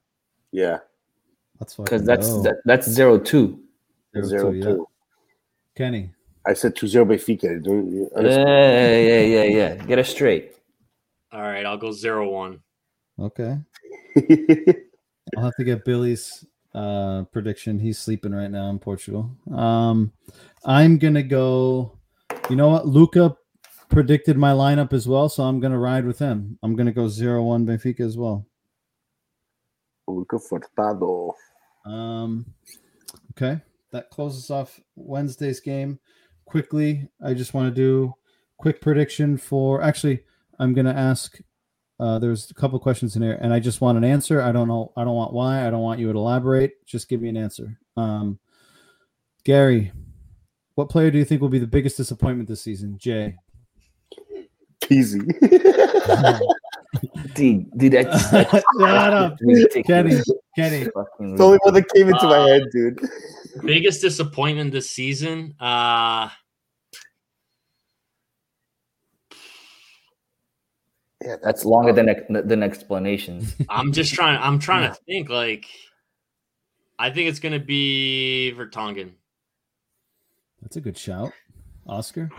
Yeah. 0.52 0.78
That's 1.60 1.76
because 1.76 2.04
that's 2.06 2.42
that, 2.44 2.62
that's 2.66 2.88
zero 2.88 3.18
two. 3.18 3.60
Zero 4.14 4.26
Zero 4.28 4.52
two, 4.52 4.58
yeah. 4.58 4.64
two. 4.64 4.88
Kenny. 5.76 6.12
I 6.48 6.54
said 6.54 6.76
2-0 6.76 7.06
Benfica. 7.06 7.64
Do 7.64 7.72
you 7.72 8.10
Yeah, 8.16 8.98
yeah, 8.98 9.22
yeah, 9.22 9.44
yeah. 9.44 9.76
Get 9.86 10.00
it 10.00 10.06
straight. 10.06 10.56
All 11.32 11.42
right, 11.42 11.66
I'll 11.66 11.78
go 11.78 11.92
zero 11.92 12.30
one. 12.30 12.62
Okay. 13.20 13.58
I'll 15.38 15.44
have 15.44 15.56
to 15.56 15.64
get 15.64 15.86
Billy's 15.86 16.46
uh 16.74 17.24
prediction. 17.32 17.80
He's 17.80 18.00
sleeping 18.00 18.34
right 18.34 18.50
now 18.50 18.70
in 18.70 18.80
Portugal. 18.80 19.30
Um 19.54 20.12
I'm 20.66 20.98
gonna 20.98 21.24
go. 21.24 21.98
You 22.50 22.56
know 22.56 22.70
what? 22.70 22.88
Luca 22.88 23.36
predicted 23.90 24.38
my 24.38 24.52
lineup 24.52 24.94
as 24.94 25.08
well, 25.08 25.28
so 25.30 25.44
I'm 25.44 25.60
gonna 25.60 25.80
ride 25.80 26.06
with 26.06 26.20
him. 26.20 26.58
I'm 26.64 26.76
gonna 26.76 26.94
go 26.94 27.08
zero 27.08 27.44
one 27.44 27.66
Benfica 27.66 28.02
as 28.02 28.18
well. 28.18 28.46
Luca 30.08 30.38
Furtado. 30.38 31.34
Um 31.86 32.46
okay. 33.32 33.62
That 33.92 34.10
closes 34.10 34.50
off 34.50 34.80
Wednesday's 34.96 35.60
game. 35.60 36.00
Quickly, 36.46 37.10
I 37.24 37.34
just 37.34 37.54
want 37.54 37.68
to 37.68 37.76
do 37.76 38.14
quick 38.58 38.80
prediction 38.80 39.38
for 39.38 39.82
actually 39.82 40.24
I'm 40.60 40.74
gonna 40.74 40.94
ask 40.94 41.40
uh, 42.02 42.18
there's 42.18 42.50
a 42.50 42.56
couple 42.56 42.80
questions 42.80 43.16
in 43.16 43.22
here, 43.22 43.38
and 43.40 43.54
I 43.54 43.60
just 43.60 43.80
want 43.80 43.96
an 43.96 44.04
answer. 44.04 44.42
I 44.42 44.52
don't 44.52 44.68
know. 44.68 44.92
I 44.98 45.04
don't 45.04 45.16
want 45.16 45.34
why. 45.34 45.68
I 45.68 45.70
don't 45.70 45.82
want 45.84 46.00
you 46.00 46.12
to 46.12 46.18
elaborate. 46.18 46.84
Just 46.88 47.08
give 47.08 47.22
me 47.22 47.30
an 47.30 47.38
answer. 47.38 47.78
Um, 47.96 48.40
Gary, 49.44 49.92
what 50.74 50.90
player 50.90 51.12
do 51.12 51.20
you 51.20 51.26
think 51.26 51.42
will 51.42 51.50
be 51.50 51.60
the 51.60 51.68
biggest 51.68 51.98
disappointment 51.98 52.50
this 52.50 52.62
season? 52.62 52.98
Jay. 52.98 53.36
Easy. 54.90 55.20
Dude, 57.36 57.72
dude, 57.78 57.94
that's, 57.94 58.30
that's 58.32 58.52
Shut 58.52 59.14
up. 59.14 59.38
Kenny. 59.86 60.20
Kenny. 60.56 60.86
Fucking 60.86 61.30
It's 61.30 61.38
the 61.38 61.46
only 61.46 61.60
one 61.62 61.74
that 61.76 61.88
came 61.94 62.10
into 62.10 62.28
my 62.28 62.40
head, 62.40 62.64
dude. 62.74 63.00
Biggest 63.64 64.02
disappointment 64.02 64.72
this 64.72 64.90
season. 64.90 65.56
Uh 65.60 66.30
Yeah, 71.24 71.36
That's 71.44 71.66
longer 71.66 71.94
than 71.94 72.08
than 72.48 72.64
explanations. 72.64 73.56
I'm 73.70 73.92
just 73.92 74.14
trying. 74.14 74.42
I'm 74.42 74.58
trying 74.60 74.90
to 74.90 74.96
think. 75.06 75.30
Like, 75.30 75.66
I 76.98 77.10
think 77.12 77.30
it's 77.30 77.40
gonna 77.40 77.60
be 77.60 78.54
Vertonghen. 78.58 79.12
That's 80.62 80.76
a 80.78 80.82
good 80.82 80.98
shout. 80.98 81.32
Oscar. 81.88 82.30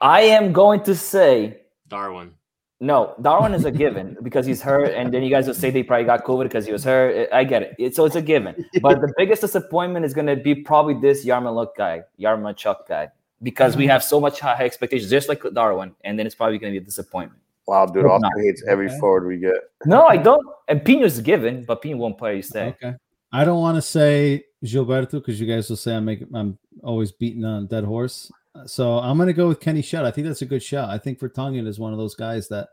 I 0.00 0.22
am 0.22 0.52
going 0.52 0.82
to 0.84 0.94
say 0.94 1.58
Darwin. 1.88 2.34
no. 2.80 3.14
Darwin 3.22 3.54
is 3.54 3.64
a 3.64 3.70
given 3.70 4.16
because 4.22 4.44
he's 4.46 4.60
hurt, 4.60 4.92
and 4.94 5.12
then 5.14 5.22
you 5.22 5.30
guys 5.30 5.46
will 5.46 5.54
say 5.54 5.70
they 5.70 5.82
probably 5.84 6.04
got 6.04 6.24
COVID 6.24 6.44
because 6.44 6.66
he 6.66 6.72
was 6.72 6.84
hurt. 6.84 7.28
I 7.32 7.44
get 7.44 7.62
it. 7.62 7.74
It- 7.78 7.94
So 7.96 8.04
it's 8.04 8.16
a 8.16 8.22
given. 8.22 8.64
But 8.82 9.00
the 9.00 9.12
biggest 9.16 9.40
disappointment 9.42 10.04
is 10.04 10.12
going 10.14 10.26
to 10.26 10.36
be 10.36 10.54
probably 10.56 10.94
this 10.94 11.24
Yarmouk 11.24 11.76
guy, 11.76 12.02
Yarmouk 12.20 12.86
guy, 12.88 13.08
because 13.42 13.76
we 13.76 13.86
have 13.86 14.02
so 14.02 14.20
much 14.20 14.40
high 14.40 14.64
expectations, 14.64 15.10
just 15.10 15.28
like 15.28 15.42
Darwin, 15.54 15.94
and 16.02 16.18
then 16.18 16.26
it's 16.26 16.34
probably 16.34 16.58
going 16.58 16.72
to 16.74 16.78
be 16.80 16.82
a 16.82 16.86
disappointment. 16.86 17.40
Wow, 17.68 17.86
dude. 17.86 18.02
Hope 18.04 18.12
Oscar 18.12 18.30
not. 18.36 18.44
hates 18.44 18.64
every 18.66 18.86
Okay. 18.86 18.98
forward 18.98 19.26
we 19.28 19.36
get. 19.36 19.56
No, 19.84 20.06
I 20.06 20.16
don't. 20.16 20.44
And 20.68 20.82
Pinho's 20.82 21.18
a 21.18 21.22
given, 21.22 21.64
but 21.64 21.82
Pino 21.82 21.98
won't 21.98 22.16
play. 22.18 22.36
You 22.36 22.42
stay. 22.42 22.68
Okay. 22.68 22.94
I 23.30 23.44
don't 23.44 23.60
want 23.60 23.76
to 23.76 23.82
say 23.82 24.44
Gilberto 24.64 25.12
because 25.12 25.38
you 25.38 25.46
guys 25.46 25.68
will 25.68 25.76
say 25.76 25.94
I'm 25.94 26.06
making 26.06 26.28
I'm 26.34 26.58
always 26.82 27.12
beating 27.12 27.44
on 27.44 27.66
dead 27.66 27.84
horse. 27.84 28.32
So 28.66 28.98
I'm 28.98 29.18
gonna 29.18 29.34
go 29.34 29.48
with 29.48 29.60
Kenny 29.60 29.82
Shutt. 29.82 30.04
I 30.06 30.10
think 30.10 30.26
that's 30.26 30.40
a 30.42 30.46
good 30.46 30.62
shot. 30.62 30.88
I 30.88 30.96
think 30.98 31.20
Vertonghen 31.20 31.66
is 31.66 31.78
one 31.78 31.92
of 31.92 31.98
those 31.98 32.14
guys 32.14 32.48
that 32.48 32.70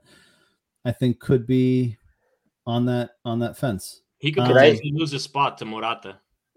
I 0.86 0.92
think 0.94 1.20
could 1.20 1.46
be 1.46 1.98
on 2.66 2.86
that 2.86 3.12
on 3.26 3.40
that 3.40 3.58
fence. 3.58 4.02
He 4.20 4.32
could 4.32 4.44
Um, 4.44 4.54
potentially 4.54 4.94
lose 4.96 5.12
his 5.12 5.24
spot 5.24 5.58
to 5.58 5.66
Morato. 5.66 6.16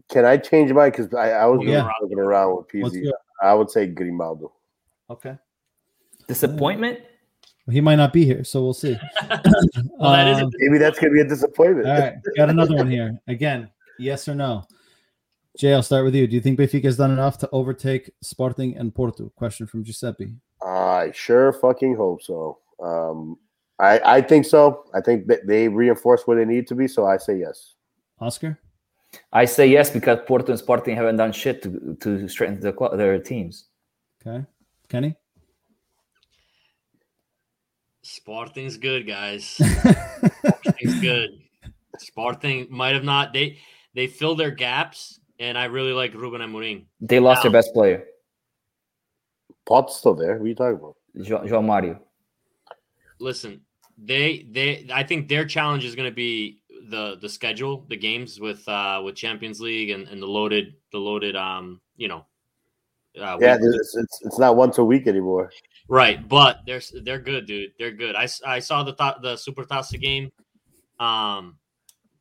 Can 0.08 0.24
I 0.24 0.36
change 0.36 0.72
mine? 0.72 0.92
Because 0.92 1.12
I, 1.12 1.30
I 1.32 1.46
was 1.46 1.60
Yeah. 1.66 1.90
looking 2.00 2.20
around 2.20 2.56
with 2.56 2.66
What's 2.82 2.94
PZ. 2.96 3.10
I 3.42 3.52
would 3.52 3.68
say 3.68 3.86
Grimaldo. 3.88 4.52
okay. 5.10 5.36
Disappointment? 6.28 7.00
He 7.70 7.80
might 7.80 7.96
not 7.96 8.12
be 8.12 8.24
here, 8.24 8.44
so 8.44 8.62
we'll 8.62 8.74
see. 8.74 8.96
Well, 10.00 10.12
that 10.12 10.28
is 10.28 10.38
a 10.38 10.44
Um, 10.44 10.50
Maybe 10.58 10.78
that's 10.78 10.98
gonna 10.98 11.12
be 11.12 11.20
a 11.20 11.24
disappointment. 11.28 11.88
all 11.88 11.98
right, 11.98 12.14
got 12.36 12.50
another 12.50 12.76
one 12.76 12.90
here. 12.90 13.18
Again, 13.26 13.68
yes 13.98 14.28
or 14.28 14.34
no? 14.34 14.64
Jay, 15.56 15.74
I'll 15.74 15.82
start 15.82 16.04
with 16.04 16.14
you. 16.14 16.26
Do 16.28 16.36
you 16.36 16.40
think 16.40 16.58
Benfica 16.58 16.84
has 16.84 16.96
done 16.96 17.10
enough 17.10 17.36
to 17.38 17.48
overtake 17.50 18.10
Sporting 18.22 18.76
and 18.76 18.94
Porto? 18.94 19.32
Question 19.34 19.66
from 19.66 19.82
Giuseppe. 19.82 20.34
I 20.64 21.10
sure 21.12 21.52
fucking 21.52 21.96
hope 21.96 22.22
so. 22.22 22.58
Um, 22.80 23.36
I 23.80 23.98
I 24.18 24.20
think 24.22 24.46
so. 24.46 24.84
I 24.94 25.00
think 25.00 25.26
that 25.26 25.46
they 25.48 25.68
reinforce 25.68 26.26
where 26.26 26.36
they 26.36 26.44
need 26.44 26.68
to 26.68 26.76
be. 26.76 26.86
So 26.86 27.06
I 27.06 27.16
say 27.16 27.38
yes. 27.38 27.74
Oscar? 28.20 28.58
I 29.32 29.46
say 29.46 29.66
yes 29.66 29.90
because 29.90 30.18
Porto 30.26 30.52
and 30.52 30.58
Sporting 30.58 30.94
haven't 30.94 31.16
done 31.16 31.32
shit 31.32 31.62
to, 31.62 31.96
to 32.00 32.28
strengthen 32.28 32.60
the, 32.60 32.96
their 32.96 33.18
teams. 33.18 33.66
Okay. 34.24 34.44
Kenny? 34.88 35.16
Sporting's 38.08 38.76
good, 38.78 39.06
guys. 39.06 39.44
Sporting's 39.44 41.00
good. 41.00 41.30
Sporting 41.98 42.66
might 42.70 42.94
have 42.94 43.04
not 43.04 43.32
they 43.32 43.58
they 43.94 44.06
fill 44.06 44.34
their 44.34 44.50
gaps 44.50 45.20
and 45.38 45.58
I 45.58 45.66
really 45.66 45.92
like 45.92 46.14
Ruben 46.14 46.40
Amorim. 46.40 46.86
They 47.00 47.20
lost 47.20 47.38
Now- 47.38 47.42
their 47.50 47.52
best 47.60 47.74
player, 47.74 48.04
Pote's 49.66 49.96
still 49.96 50.14
there. 50.14 50.36
What 50.38 50.44
are 50.44 50.48
you 50.48 50.54
talking 50.54 50.76
about? 50.78 50.96
Jo- 51.22 51.44
João 51.44 51.64
Mario. 51.64 52.00
Listen, 53.18 53.60
they 53.98 54.46
they 54.50 54.86
I 54.92 55.02
think 55.02 55.28
their 55.28 55.44
challenge 55.44 55.84
is 55.84 55.94
going 55.94 56.08
to 56.08 56.14
be 56.14 56.60
the 56.88 57.18
the 57.20 57.28
schedule, 57.28 57.84
the 57.88 57.96
games 57.96 58.40
with 58.40 58.66
uh 58.68 59.02
with 59.04 59.16
Champions 59.16 59.60
League 59.60 59.90
and, 59.90 60.08
and 60.08 60.22
the 60.22 60.26
loaded 60.26 60.74
the 60.92 60.98
loaded 60.98 61.36
um 61.36 61.80
you 61.96 62.08
know. 62.08 62.24
Uh, 63.20 63.36
Yeah, 63.40 63.56
it's, 63.60 63.96
it's 63.96 64.20
it's 64.24 64.38
not 64.38 64.54
once 64.56 64.78
a 64.78 64.84
week 64.84 65.06
anymore. 65.08 65.50
Right, 65.88 66.28
but 66.28 66.60
they're 66.66 66.82
they're 67.02 67.18
good, 67.18 67.46
dude. 67.46 67.70
They're 67.78 67.92
good. 67.92 68.14
I, 68.14 68.28
I 68.46 68.58
saw 68.58 68.82
the 68.82 68.92
th- 68.92 69.16
the 69.22 69.36
Super 69.36 69.64
Taça 69.64 69.98
game. 70.00 70.30
Um, 71.00 71.56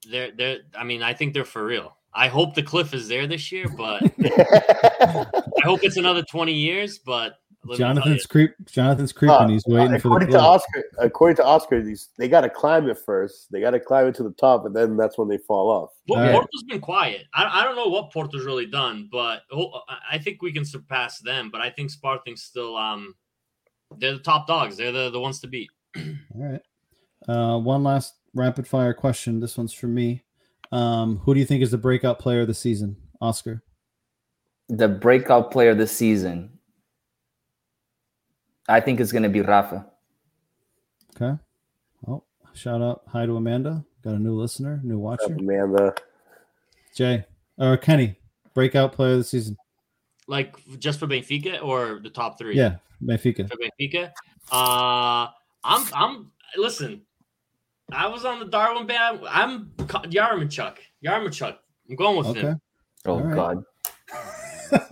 they're 0.10 0.32
they're. 0.32 0.60
I 0.74 0.84
mean, 0.86 1.04
I 1.04 1.14
think 1.14 1.34
they're 1.34 1.44
for 1.46 1.66
real. 1.66 1.98
I 2.14 2.30
hope 2.30 2.56
the 2.56 2.64
cliff 2.64 2.94
is 2.94 3.08
there 3.10 3.28
this 3.28 3.52
year, 3.52 3.68
but 3.68 4.02
I 4.24 5.62
hope 5.64 5.82
it's 5.84 5.98
another 5.98 6.24
twenty 6.24 6.54
years. 6.54 7.00
But 7.00 7.34
let 7.66 7.72
me 7.74 7.78
tell 7.78 7.88
Jonathan's 7.96 8.26
creep. 8.26 8.52
Jonathan's 8.66 9.12
creeping. 9.12 9.36
Uh, 9.36 9.48
He's 9.50 9.66
waiting 9.68 10.00
for 10.00 10.08
the 10.08 10.08
according 10.08 10.30
to. 10.30 10.40
Oscar, 10.40 10.84
according 11.00 11.36
to 11.36 11.44
Oscar, 11.44 11.84
these 11.84 12.08
they 12.18 12.30
got 12.30 12.42
to 12.42 12.50
climb 12.50 12.90
it 12.90 12.98
first. 13.06 13.52
They 13.52 13.60
got 13.60 13.72
to 13.72 13.80
climb 13.82 14.08
it 14.08 14.16
to 14.16 14.24
the 14.24 14.32
top, 14.32 14.66
and 14.66 14.74
then 14.74 14.96
that's 14.96 15.18
when 15.18 15.28
they 15.28 15.38
fall 15.40 15.70
off. 15.70 15.90
you, 16.06 16.16
All 16.16 16.22
right. 16.22 16.32
Porto's 16.32 16.64
been 16.70 16.80
quiet. 16.80 17.24
I, 17.34 17.62
I 17.62 17.64
don't 17.66 17.76
know 17.76 17.88
what 17.88 18.14
Porto's 18.14 18.46
really 18.46 18.68
done, 18.68 19.10
but 19.12 19.42
ho- 19.52 19.82
I- 19.90 20.16
I 20.16 20.18
think 20.20 20.42
we 20.42 20.54
can 20.54 20.64
surpass 20.64 21.20
them. 21.20 21.50
But 21.52 21.60
I 21.60 21.70
think 21.70 21.92
Spartan's 21.92 22.44
still 22.44 22.78
um, 22.78 23.14
they're 23.98 24.14
the 24.14 24.20
top 24.20 24.48
dogs. 24.48 24.78
They're 24.78 24.92
the 24.92 25.10
the 25.10 25.20
ones 25.20 25.40
to 25.42 25.48
beat. 25.48 25.70
All 25.98 26.04
right. 26.36 26.62
Uh, 27.28 27.58
one 27.58 27.84
last 27.84 28.16
rapid 28.34 28.68
fire 28.68 28.94
question. 28.94 29.40
This 29.40 29.58
one's 29.58 29.74
for 29.74 29.88
me. 29.88 30.24
Um, 30.72 31.18
who 31.20 31.34
do 31.34 31.40
you 31.40 31.46
think 31.46 31.64
is 31.64 31.72
the 31.72 31.78
breakout 31.78 32.20
player 32.20 32.42
of 32.42 32.48
the 32.48 32.54
season? 32.54 32.98
Oscar. 33.22 33.64
The 34.70 34.88
breakout 34.88 35.52
player 35.52 35.72
of 35.72 35.78
the 35.78 35.88
season, 35.88 36.60
I 38.68 38.82
think 38.82 39.00
it's 39.00 39.14
going 39.14 39.24
to 39.24 39.30
be 39.30 39.42
Rafa. 39.42 39.86
Okay. 41.16 41.40
Oh, 42.06 42.24
shout 42.54 42.82
out. 42.82 43.04
Hi 43.08 43.26
to 43.26 43.38
Amanda. 43.38 43.86
Got 44.04 44.16
a 44.16 44.20
new 44.20 44.36
listener, 44.36 44.82
new 44.84 45.00
watcher. 45.00 45.34
Amanda, 45.34 45.96
Jay 46.94 47.26
or 47.58 47.78
Kenny. 47.78 48.18
Breakout 48.54 48.92
player 48.92 49.14
of 49.14 49.20
the 49.20 49.24
season. 49.24 49.56
Like 50.28 50.56
just 50.80 51.00
for 51.00 51.08
Benfica 51.08 51.64
or 51.64 52.00
the 52.04 52.10
top 52.10 52.38
three? 52.38 52.56
Yeah, 52.56 52.76
Benfica. 53.04 53.50
for 53.50 53.58
Benfica. 53.58 54.12
Uh, 54.52 55.28
I'm 55.64 55.86
I'm 55.94 56.32
listen. 56.58 57.02
I 57.92 58.08
was 58.08 58.26
on 58.26 58.40
the 58.40 58.46
Darwin 58.46 58.86
band. 58.88 59.22
I'm 59.30 59.68
Yaremchuk. 59.78 60.78
Yaremchuk. 61.06 61.56
I'm 61.90 61.96
going 61.96 62.18
with 62.18 62.28
Okay. 62.28 62.42
him. 62.42 62.62
Oh 63.06 63.14
All 63.14 63.22
right. 63.24 63.58
God, 64.70 64.86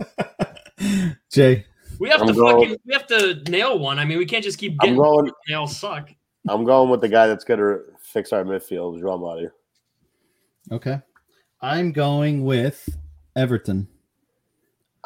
Jay. 1.30 1.66
We 1.98 2.08
have 2.10 2.20
I'm 2.22 2.28
to 2.28 2.32
going- 2.34 2.60
fucking 2.68 2.76
we 2.86 2.92
have 2.94 3.06
to 3.08 3.42
nail 3.50 3.78
one. 3.78 3.98
I 3.98 4.04
mean, 4.04 4.18
we 4.18 4.26
can't 4.26 4.44
just 4.44 4.58
keep 4.58 4.72
I'm 4.80 4.86
getting 4.88 4.96
going. 4.96 5.30
they 5.48 5.54
all 5.54 5.66
suck. 5.66 6.10
I'm 6.48 6.64
going 6.64 6.90
with 6.90 7.00
the 7.00 7.08
guy 7.08 7.26
that's 7.26 7.44
gonna 7.44 7.78
fix 8.00 8.32
our 8.32 8.44
midfield, 8.44 9.00
João 9.02 9.20
Mario. 9.20 9.50
Okay. 10.72 11.00
I'm 11.60 11.92
going 11.92 12.44
with 12.44 12.88
Everton. 13.34 13.88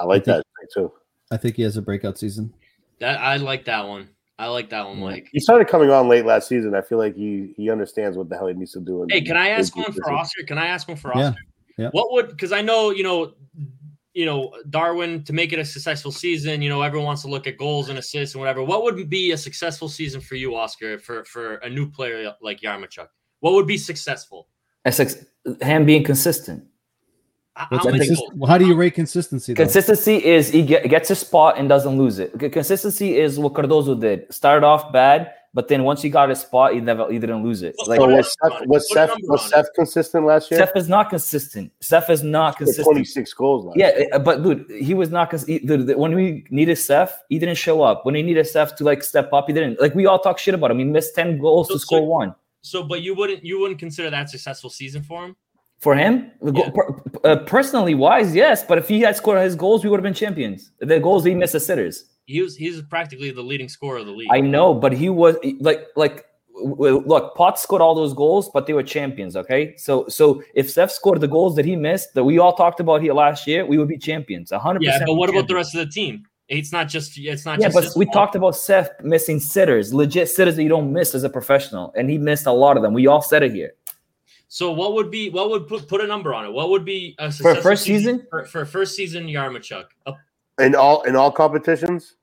I 0.00 0.04
like 0.04 0.26
I 0.28 0.36
that 0.38 0.44
too. 0.74 0.90
I 1.30 1.36
think 1.36 1.56
he 1.56 1.62
has 1.62 1.76
a 1.76 1.82
breakout 1.82 2.18
season. 2.18 2.52
That 2.98 3.20
I 3.20 3.36
like 3.36 3.64
that 3.66 3.86
one. 3.86 4.08
I 4.38 4.46
like 4.46 4.70
that 4.70 4.86
one, 4.86 4.98
Mike. 5.00 5.28
He 5.32 5.38
started 5.38 5.68
coming 5.68 5.90
on 5.90 6.08
late 6.08 6.24
last 6.24 6.48
season. 6.48 6.74
I 6.74 6.80
feel 6.80 6.96
like 6.96 7.14
he 7.14 7.52
he 7.58 7.70
understands 7.70 8.16
what 8.16 8.30
the 8.30 8.36
hell 8.36 8.46
he 8.46 8.54
needs 8.54 8.72
to 8.72 8.80
do. 8.80 9.02
in 9.02 9.10
Hey, 9.10 9.20
can 9.20 9.36
I 9.36 9.50
ask 9.50 9.76
one 9.76 9.92
for. 9.92 10.10
Oscar? 10.10 10.44
Can 10.44 10.56
I 10.56 10.66
ask 10.66 10.88
one 10.88 10.96
for 10.96 11.14
Oscar? 11.14 11.38
yeah. 11.76 11.90
What 11.92 12.12
would 12.12 12.28
because 12.28 12.50
I 12.50 12.62
know 12.62 12.90
you 12.90 13.02
know 13.02 13.34
you 14.14 14.24
know 14.24 14.54
Darwin 14.70 15.24
to 15.24 15.34
make 15.34 15.52
it 15.52 15.58
a 15.58 15.64
successful 15.64 16.10
season. 16.10 16.62
You 16.62 16.70
know 16.70 16.80
everyone 16.80 17.06
wants 17.06 17.22
to 17.22 17.28
look 17.28 17.46
at 17.46 17.58
goals 17.58 17.90
and 17.90 17.98
assists 17.98 18.34
and 18.34 18.40
whatever. 18.40 18.62
What 18.64 18.82
would 18.82 19.10
be 19.10 19.32
a 19.32 19.36
successful 19.36 19.90
season 19.90 20.22
for 20.22 20.36
you, 20.36 20.56
Oscar, 20.56 20.98
for 20.98 21.22
for 21.24 21.56
a 21.56 21.68
new 21.68 21.90
player 21.90 22.34
like 22.40 22.60
Yaremchuk? 22.60 23.08
What 23.40 23.52
would 23.52 23.66
be 23.66 23.76
successful? 23.76 24.48
it's 24.86 24.98
like 24.98 25.10
him 25.62 25.84
being 25.84 26.04
consistent. 26.04 26.64
How 27.60 27.66
What's 27.76 27.84
many 27.86 27.98
consist- 27.98 28.22
goals? 28.38 28.48
how 28.48 28.58
do 28.58 28.66
you 28.66 28.74
rate 28.74 28.94
consistency? 28.94 29.52
Though? 29.52 29.62
Consistency 29.64 30.16
is 30.24 30.48
he 30.50 30.62
get, 30.62 30.88
gets 30.88 31.10
a 31.10 31.14
spot 31.14 31.58
and 31.58 31.68
doesn't 31.68 31.96
lose 31.98 32.18
it. 32.18 32.28
Consistency 32.52 33.18
is 33.18 33.38
what 33.38 33.54
Cardozo 33.54 33.94
did. 33.94 34.32
Started 34.32 34.64
off 34.64 34.92
bad, 34.92 35.32
but 35.52 35.68
then 35.68 35.84
once 35.84 36.00
he 36.00 36.08
got 36.08 36.30
a 36.30 36.36
spot, 36.36 36.72
he 36.74 36.80
never 36.80 37.10
he 37.12 37.18
didn't 37.18 37.42
lose 37.42 37.62
it. 37.62 37.74
Like 37.86 37.98
So 38.00 38.06
Put 38.06 38.12
a 38.14 38.16
was 38.16 38.36
Seth 38.40 38.66
was 38.66 38.92
Seth 38.92 39.10
was. 39.24 39.50
Seth 39.50 39.66
consistent 39.74 40.26
last 40.26 40.50
year? 40.50 40.60
Seth 40.60 40.76
is 40.76 40.88
not 40.88 41.10
consistent. 41.10 41.70
Seth 41.80 42.08
is 42.08 42.22
not 42.22 42.56
consistent. 42.56 42.84
26 42.86 43.32
goals 43.34 43.64
last 43.66 43.76
Yeah, 43.76 43.96
year. 43.98 44.08
uh, 44.12 44.18
but 44.20 44.42
dude, 44.42 44.64
he 44.70 44.94
was 44.94 45.10
not 45.10 45.30
cons- 45.30 45.46
he- 45.46 45.58
dude, 45.58 45.86
the- 45.88 45.98
when 45.98 46.14
we 46.14 46.44
needed 46.50 46.76
Seth, 46.76 47.12
he 47.28 47.38
didn't 47.38 47.56
show 47.58 47.82
up. 47.82 48.06
When 48.06 48.14
he 48.14 48.22
needed 48.22 48.46
Seth 48.46 48.76
to 48.76 48.84
like 48.84 49.02
step 49.02 49.32
up, 49.32 49.48
he 49.48 49.52
didn't. 49.52 49.80
Like 49.80 49.94
we 49.94 50.06
all 50.06 50.18
talk 50.18 50.38
shit 50.38 50.54
about 50.54 50.70
him. 50.70 50.78
He 50.78 50.84
missed 50.84 51.14
ten 51.14 51.38
goals 51.38 51.68
So- 51.68 51.74
to 51.74 51.80
score 51.80 51.98
so- 51.98 52.04
one. 52.04 52.34
So, 52.62 52.82
but 52.82 53.00
you 53.02 53.14
wouldn't 53.14 53.42
you 53.44 53.58
wouldn't 53.58 53.80
consider 53.80 54.10
that 54.10 54.26
a 54.26 54.28
successful 54.28 54.70
season 54.70 55.02
for 55.02 55.24
him? 55.24 55.36
For 55.80 55.94
him, 55.94 56.30
Yeah. 56.42 56.70
per- 56.70 57.02
uh, 57.24 57.36
personally 57.46 57.94
wise, 57.94 58.34
yes. 58.34 58.62
But 58.62 58.76
if 58.78 58.86
he 58.86 59.00
had 59.00 59.16
scored 59.16 59.40
his 59.42 59.54
goals, 59.54 59.82
we 59.82 59.88
would 59.90 59.98
have 59.98 60.04
been 60.04 60.14
champions. 60.14 60.72
The 60.80 61.00
goals 61.00 61.24
he 61.24 61.34
missed 61.34 61.54
the 61.54 61.60
sitters. 61.60 62.04
He 62.26 62.42
was 62.42 62.54
he's 62.54 62.80
practically 62.82 63.30
the 63.30 63.42
leading 63.42 63.68
scorer 63.68 63.98
of 63.98 64.06
the 64.06 64.12
league. 64.12 64.28
I 64.30 64.40
know, 64.40 64.74
but 64.74 64.92
he 64.92 65.08
was 65.08 65.36
like 65.60 65.86
like 65.96 66.26
look, 66.54 67.34
Potts 67.34 67.62
scored 67.62 67.80
all 67.82 67.94
those 67.94 68.12
goals, 68.12 68.50
but 68.52 68.66
they 68.66 68.72
were 68.74 68.82
champions. 68.82 69.36
Okay, 69.36 69.74
so 69.76 70.06
so 70.08 70.42
if 70.54 70.70
Seth 70.70 70.92
scored 70.92 71.20
the 71.20 71.28
goals 71.28 71.56
that 71.56 71.64
he 71.64 71.76
missed 71.76 72.14
that 72.14 72.24
we 72.24 72.38
all 72.38 72.52
talked 72.54 72.80
about 72.80 73.00
here 73.02 73.14
last 73.14 73.46
year, 73.46 73.64
we 73.66 73.78
would 73.78 73.88
be 73.88 73.98
champions. 73.98 74.52
hundred 74.52 74.82
yeah, 74.82 74.92
percent. 74.92 75.06
but 75.08 75.14
what 75.14 75.30
about 75.30 75.48
the 75.48 75.54
rest 75.54 75.74
of 75.74 75.84
the 75.86 75.90
team? 75.90 76.24
It's 76.48 76.72
not 76.72 76.88
just 76.88 77.16
it's 77.16 77.46
not 77.46 77.60
Yeah, 77.60 77.68
just 77.68 77.74
but 77.94 77.98
we 77.98 78.04
fault. 78.06 78.14
talked 78.14 78.34
about 78.34 78.54
Seth 78.56 78.90
missing 79.02 79.40
sitters, 79.40 79.94
legit 79.94 80.28
sitters 80.28 80.56
that 80.56 80.62
you 80.62 80.68
don't 80.68 80.92
miss 80.92 81.14
as 81.14 81.24
a 81.24 81.30
professional, 81.30 81.92
and 81.96 82.10
he 82.10 82.18
missed 82.18 82.46
a 82.46 82.52
lot 82.52 82.76
of 82.76 82.82
them. 82.82 82.92
We 82.92 83.06
all 83.06 83.22
said 83.22 83.42
it 83.42 83.52
here. 83.52 83.72
So 84.52 84.72
what 84.72 84.94
would 84.94 85.12
be 85.12 85.30
what 85.30 85.48
would 85.48 85.68
put 85.68 85.86
put 85.86 86.00
a 86.00 86.06
number 86.08 86.34
on 86.34 86.44
it? 86.44 86.52
What 86.52 86.70
would 86.70 86.84
be 86.84 87.14
a 87.20 87.30
successful 87.30 87.62
first 87.62 87.84
season? 87.84 88.26
for, 88.28 88.44
for 88.46 88.64
first 88.64 88.96
season 88.96 89.28
Yaremchuk? 89.28 89.84
A, 90.06 90.14
In 90.58 90.74
all 90.74 91.02
in 91.04 91.14
all 91.14 91.30
competitions? 91.30 92.16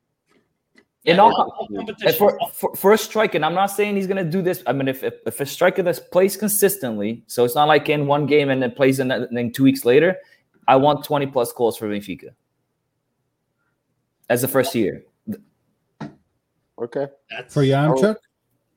In 1.06 1.16
yeah, 1.16 1.22
all- 1.22 1.34
all 1.34 1.68
competitions. 1.74 2.18
for, 2.18 2.38
for 2.52 2.76
for 2.76 2.92
a 2.92 2.98
striker, 2.98 3.38
and 3.38 3.46
I'm 3.46 3.54
not 3.54 3.68
saying 3.68 3.96
he's 3.96 4.08
gonna 4.08 4.26
do 4.26 4.42
this. 4.42 4.62
I 4.68 4.74
mean, 4.74 4.90
if 4.90 5.04
if, 5.04 5.14
if 5.26 5.40
a 5.40 5.46
striker 5.46 5.82
that's 5.84 6.00
plays 6.02 6.36
consistently, 6.36 7.24
so 7.28 7.46
it's 7.46 7.56
not 7.56 7.70
like 7.70 7.88
in 7.88 8.08
one 8.08 8.26
game 8.26 8.50
and 8.50 8.62
then 8.62 8.72
plays 8.72 9.00
in 9.00 9.10
and 9.10 9.30
then 9.32 9.54
two 9.54 9.64
weeks 9.64 9.86
later, 9.86 10.18
I 10.68 10.76
want 10.76 11.06
20 11.06 11.28
plus 11.28 11.54
goals 11.54 11.78
for 11.78 11.88
Benfica 11.88 12.32
as 14.30 14.42
the 14.42 14.50
first 14.50 14.76
year. 14.76 15.06
Okay. 16.78 17.08
That's 17.32 17.54
For 17.54 17.64
Yaremchuk? 17.64 18.18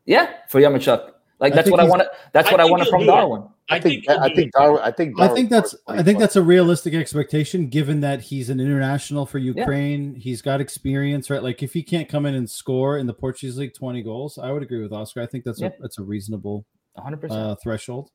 Yeah, 0.07 0.35
for 0.49 0.61
Yaremchuk. 0.61 1.15
Like 1.41 1.55
that's 1.55 1.65
think 1.65 1.73
what 1.77 1.81
I 1.81 1.85
want. 1.89 1.91
wanted. 2.01 2.09
That's 2.33 2.49
I 2.49 2.53
what 2.53 2.61
I 2.61 2.65
think 2.65 2.71
wanted 2.73 2.89
from. 2.91 3.07
Darwin. 3.07 3.43
I, 3.71 3.77
I 3.77 3.81
think 3.81 4.09
I 4.09 4.29
think. 4.35 4.53
Darwin 4.53 4.83
I 4.83 4.91
think 4.91 5.21
I 5.21 5.29
think 5.29 5.49
that's 5.49 5.75
I 5.87 6.03
think 6.03 6.19
that's 6.19 6.37
a 6.37 6.43
realistic 6.43 6.93
expectation 6.95 7.69
given 7.69 8.01
that 8.01 8.21
he's 8.21 8.51
an 8.51 8.61
international 8.61 9.25
for 9.27 9.39
Yeah. 9.39 9.55
Ukraine. 9.61 10.15
He's 10.17 10.43
got 10.43 10.61
experience, 10.61 11.31
right? 11.31 11.43
Like 11.43 11.63
if 11.63 11.73
he 11.73 11.83
can't 11.83 12.09
come 12.09 12.27
in 12.27 12.35
and 12.35 12.49
score 12.51 12.99
in 12.99 13.07
the 13.07 13.15
Portuguese 13.15 13.57
league 13.57 13.75
20 13.75 14.03
goals, 14.03 14.39
I 14.39 14.51
would 14.53 14.63
agree 14.63 14.83
with 14.83 14.93
Oscar. 14.93 15.23
I 15.23 15.27
think 15.27 15.45
that's 15.45 15.61
Yeah. 15.61 15.69
a 15.69 15.73
that's 15.81 15.99
a 15.99 16.03
reasonable 16.03 16.67
100. 16.95 17.17
percent 17.21 17.41
uh, 17.41 17.55
threshold. 17.63 18.11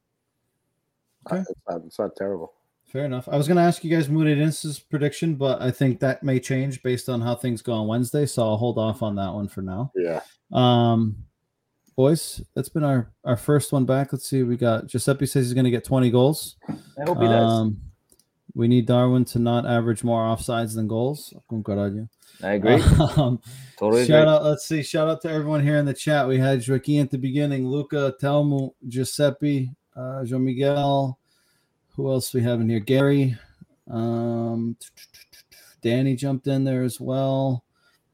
It's 1.32 1.50
not, 1.68 1.82
it's 1.86 1.98
not 2.00 2.16
terrible. 2.16 2.54
Fair 2.86 3.06
enough. 3.06 3.28
I 3.28 3.36
was 3.36 3.48
going 3.48 3.58
to 3.58 3.64
ask 3.64 3.84
you 3.84 3.90
guys 3.90 4.08
Moodin's 4.08 4.80
prediction, 4.80 5.36
but 5.36 5.60
I 5.62 5.72
think 5.72 6.00
that 6.02 6.22
may 6.22 6.40
change 6.40 6.84
based 6.84 7.10
on 7.10 7.20
how 7.20 7.34
things 7.34 7.64
go 7.64 7.74
on 7.74 7.88
Wednesday. 7.88 8.28
So 8.28 8.44
I'll 8.44 8.58
hold 8.58 8.78
off 8.78 9.02
on 9.02 9.16
that 9.16 9.34
one 9.34 9.48
for 9.48 9.64
now. 9.64 9.92
Yeah. 9.96 10.22
Um, 10.54 11.16
boys, 11.96 12.42
that's 12.54 12.70
been 12.70 12.84
our 12.84 13.12
our 13.24 13.38
first 13.38 13.72
one 13.72 13.86
back. 13.86 14.14
Let's 14.14 14.28
see. 14.28 14.44
We 14.44 14.58
got 14.58 14.88
Giuseppe 14.88 15.26
says 15.26 15.46
he's 15.46 15.54
going 15.54 15.66
to 15.66 15.72
get 15.72 15.84
20 15.84 16.10
goals. 16.12 16.58
I 16.70 17.04
hope 17.06 17.20
he 17.20 17.28
does. 17.28 17.52
Um, 17.52 17.82
we 18.54 18.68
need 18.68 18.86
Darwin 18.86 19.26
to 19.26 19.40
not 19.40 19.66
average 19.66 20.04
more 20.04 20.22
offsides 20.22 20.76
than 20.76 20.88
goals. 20.88 21.34
I 22.44 22.54
agree. 22.54 22.82
Um, 23.18 23.40
totally 23.78 24.04
agree. 24.04 24.14
shout 24.14 24.28
out. 24.28 24.44
Let's 24.44 24.66
see. 24.66 24.82
Shout 24.84 25.08
out 25.08 25.22
to 25.22 25.30
everyone 25.30 25.64
here 25.64 25.78
in 25.78 25.86
the 25.86 25.94
chat. 25.94 26.28
We 26.28 26.38
had 26.38 26.68
Joaquin 26.68 27.02
at 27.02 27.12
the 27.12 27.18
beginning, 27.18 27.68
Luca, 27.68 28.14
Telmo, 28.22 28.74
Giuseppe, 28.88 29.72
uh, 29.96 30.24
João 30.24 30.42
Miguel. 30.44 31.18
Who 31.96 32.12
else 32.12 32.34
we 32.34 32.42
have 32.44 32.62
in 32.62 32.70
here? 32.70 32.80
Gary. 32.80 33.38
Um, 33.90 34.78
Danny 35.82 36.16
jumped 36.16 36.48
in 36.48 36.64
there 36.64 36.84
as 36.84 37.00
well. 37.00 37.64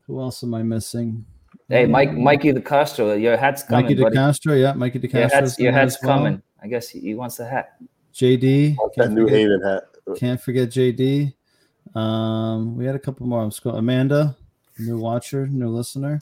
Who 0.07 0.19
else 0.19 0.43
am 0.43 0.53
I 0.53 0.63
missing? 0.63 1.25
Hey, 1.71 1.85
Mike, 1.85 2.13
Mikey 2.13 2.51
the 2.51 2.59
Castro, 2.61 3.13
your 3.13 3.37
hat's 3.37 3.63
coming, 3.63 3.85
Mikey 3.85 4.01
buddy. 4.01 4.17
DeCastro. 4.17 4.61
Yeah, 4.61 4.73
Mikey 4.73 4.99
Your 4.99 5.09
DeCastro. 5.09 5.31
hat's, 5.31 5.57
your 5.59 5.71
hat's 5.71 5.95
coming. 5.97 6.41
I 6.61 6.67
guess 6.67 6.89
he, 6.89 6.99
he 6.99 7.15
wants 7.15 7.39
a 7.39 7.47
hat. 7.47 7.77
JD. 8.13 8.75
That 8.75 8.89
Can't 8.95 9.13
New 9.13 9.21
forget- 9.23 9.37
Haven 9.39 9.61
hat? 9.63 9.83
Can't 10.17 10.41
forget 10.41 10.69
JD. 10.69 11.33
Um, 11.95 12.75
we 12.75 12.83
had 12.85 12.95
a 12.95 12.99
couple 12.99 13.25
more. 13.25 13.41
I'm 13.41 13.51
scrolling. 13.51 13.77
Amanda, 13.79 14.35
new 14.79 14.97
watcher, 14.97 15.47
new 15.47 15.69
listener. 15.69 16.19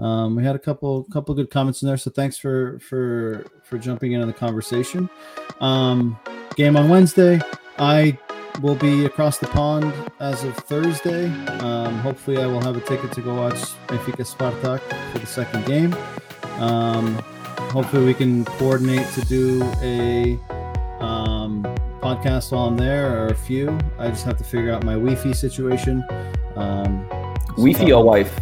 Um, 0.00 0.34
we 0.34 0.42
had 0.42 0.56
a 0.56 0.58
couple 0.58 1.04
couple 1.04 1.34
good 1.34 1.50
comments 1.50 1.82
in 1.82 1.88
there, 1.88 1.96
so 1.96 2.10
thanks 2.10 2.36
for 2.36 2.78
for 2.80 3.46
for 3.62 3.78
jumping 3.78 4.12
in 4.12 4.20
on 4.22 4.26
the 4.26 4.32
conversation. 4.32 5.08
Um, 5.60 6.18
game 6.56 6.76
on 6.76 6.88
Wednesday. 6.88 7.40
I 7.78 8.18
will 8.60 8.74
be 8.74 9.04
across 9.04 9.38
the 9.38 9.46
pond 9.46 9.92
as 10.18 10.44
of 10.44 10.56
Thursday. 10.56 11.26
Um, 11.60 11.98
hopefully, 11.98 12.38
I 12.38 12.46
will 12.46 12.62
have 12.62 12.76
a 12.76 12.80
ticket 12.80 13.12
to 13.12 13.20
go 13.20 13.34
watch 13.34 13.60
Benfica 13.86 14.26
Spartak 14.26 14.80
for 15.12 15.18
the 15.18 15.26
second 15.26 15.66
game. 15.66 15.94
Um, 16.58 17.14
hopefully, 17.70 18.04
we 18.04 18.14
can 18.14 18.44
coordinate 18.44 19.06
to 19.14 19.20
do 19.22 19.62
a 19.82 20.38
um, 21.00 21.62
podcast 22.00 22.52
while 22.52 22.66
I'm 22.66 22.76
there 22.76 23.18
or 23.18 23.28
a 23.28 23.34
few. 23.34 23.76
I 23.98 24.08
just 24.08 24.24
have 24.24 24.38
to 24.38 24.44
figure 24.44 24.72
out 24.72 24.84
my 24.84 24.94
Wi-Fi 24.94 25.32
situation. 25.32 26.04
Um, 26.56 27.06
Wi-Fi 27.56 27.92
or 27.92 28.04
wife? 28.04 28.38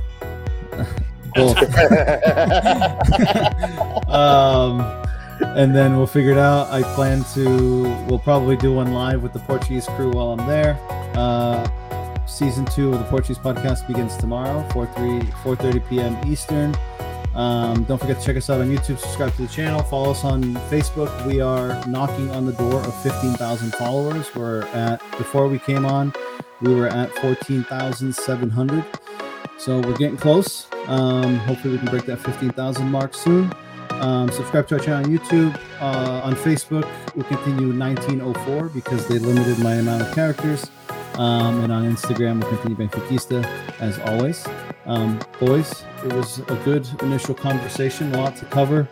both. 1.35 1.59
um, 4.09 5.08
and 5.41 5.75
then 5.75 5.97
we'll 5.97 6.07
figure 6.07 6.33
it 6.33 6.39
out. 6.39 6.69
I 6.71 6.83
plan 6.95 7.25
to. 7.35 7.83
We'll 8.07 8.19
probably 8.19 8.57
do 8.57 8.73
one 8.73 8.93
live 8.93 9.23
with 9.23 9.33
the 9.33 9.41
Portuguese 9.41 9.87
crew 9.87 10.11
while 10.11 10.33
I'm 10.33 10.47
there. 10.47 10.79
Uh, 11.15 11.69
season 12.27 12.65
two 12.67 12.93
of 12.93 12.99
the 12.99 13.05
Portuguese 13.07 13.39
podcast 13.39 13.87
begins 13.87 14.17
tomorrow, 14.17 14.67
4 14.71 14.87
3 14.87 15.21
4:30 15.21 15.89
p.m. 15.89 16.31
Eastern. 16.31 16.75
Um, 17.35 17.85
don't 17.85 17.99
forget 17.99 18.19
to 18.19 18.27
check 18.27 18.37
us 18.37 18.51
out 18.51 18.61
on 18.61 18.69
YouTube. 18.69 18.99
Subscribe 18.99 19.33
to 19.37 19.43
the 19.43 19.49
channel. 19.49 19.83
Follow 19.83 20.11
us 20.11 20.25
on 20.25 20.43
Facebook. 20.71 21.25
We 21.25 21.41
are 21.41 21.87
knocking 21.87 22.31
on 22.31 22.47
the 22.47 22.53
door 22.53 22.81
of 22.81 23.03
15,000 23.03 23.75
followers. 23.75 24.35
We're 24.35 24.63
at 24.69 25.01
before 25.19 25.47
we 25.47 25.61
came 25.61 25.87
on, 25.87 26.13
we 26.61 26.75
were 26.75 26.89
at 26.89 27.13
14,700. 27.19 28.85
So 29.59 29.81
we're 29.81 29.97
getting 29.97 30.17
close. 30.17 30.67
Um, 30.87 31.37
hopefully, 31.39 31.75
we 31.75 31.79
can 31.79 31.89
break 31.89 32.07
that 32.07 32.19
15,000 32.19 32.91
mark 32.91 33.15
soon. 33.15 33.53
Um, 34.01 34.31
subscribe 34.31 34.69
to 34.69 34.77
our 34.77 34.81
channel 34.81 35.05
on 35.05 35.19
YouTube. 35.19 35.59
Uh, 35.81 36.21
on 36.23 36.35
Facebook, 36.35 36.89
we'll 37.15 37.25
continue 37.25 37.77
1904 37.77 38.69
because 38.71 39.07
they 39.09 39.19
limited 39.19 39.59
my 39.59 39.75
amount 39.75 40.03
of 40.03 40.15
characters. 40.15 40.71
Um, 41.15 41.65
and 41.65 41.73
on 41.73 41.85
Instagram, 41.85 42.41
we'll 42.41 42.51
continue 42.51 42.77
Benfiquista 42.77 43.45
as 43.81 43.99
always. 44.01 44.47
Um, 44.87 45.21
boys, 45.41 45.85
it 46.05 46.13
was 46.13 46.39
a 46.39 46.55
good 46.65 46.89
initial 47.03 47.35
conversation, 47.35 48.15
a 48.15 48.19
lot 48.19 48.37
to 48.37 48.45
cover. 48.47 48.89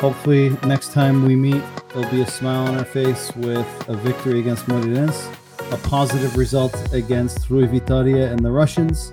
Hopefully, 0.00 0.50
next 0.66 0.92
time 0.92 1.24
we 1.24 1.34
meet, 1.34 1.62
there'll 1.88 2.10
be 2.10 2.20
a 2.20 2.26
smile 2.26 2.66
on 2.66 2.76
our 2.76 2.84
face 2.84 3.34
with 3.36 3.66
a 3.88 3.96
victory 3.96 4.40
against 4.40 4.66
Moreirense, 4.66 5.34
a 5.72 5.76
positive 5.88 6.36
result 6.36 6.92
against 6.92 7.48
Rui 7.48 7.66
Vitoria 7.66 8.30
and 8.30 8.44
the 8.44 8.50
Russians, 8.50 9.12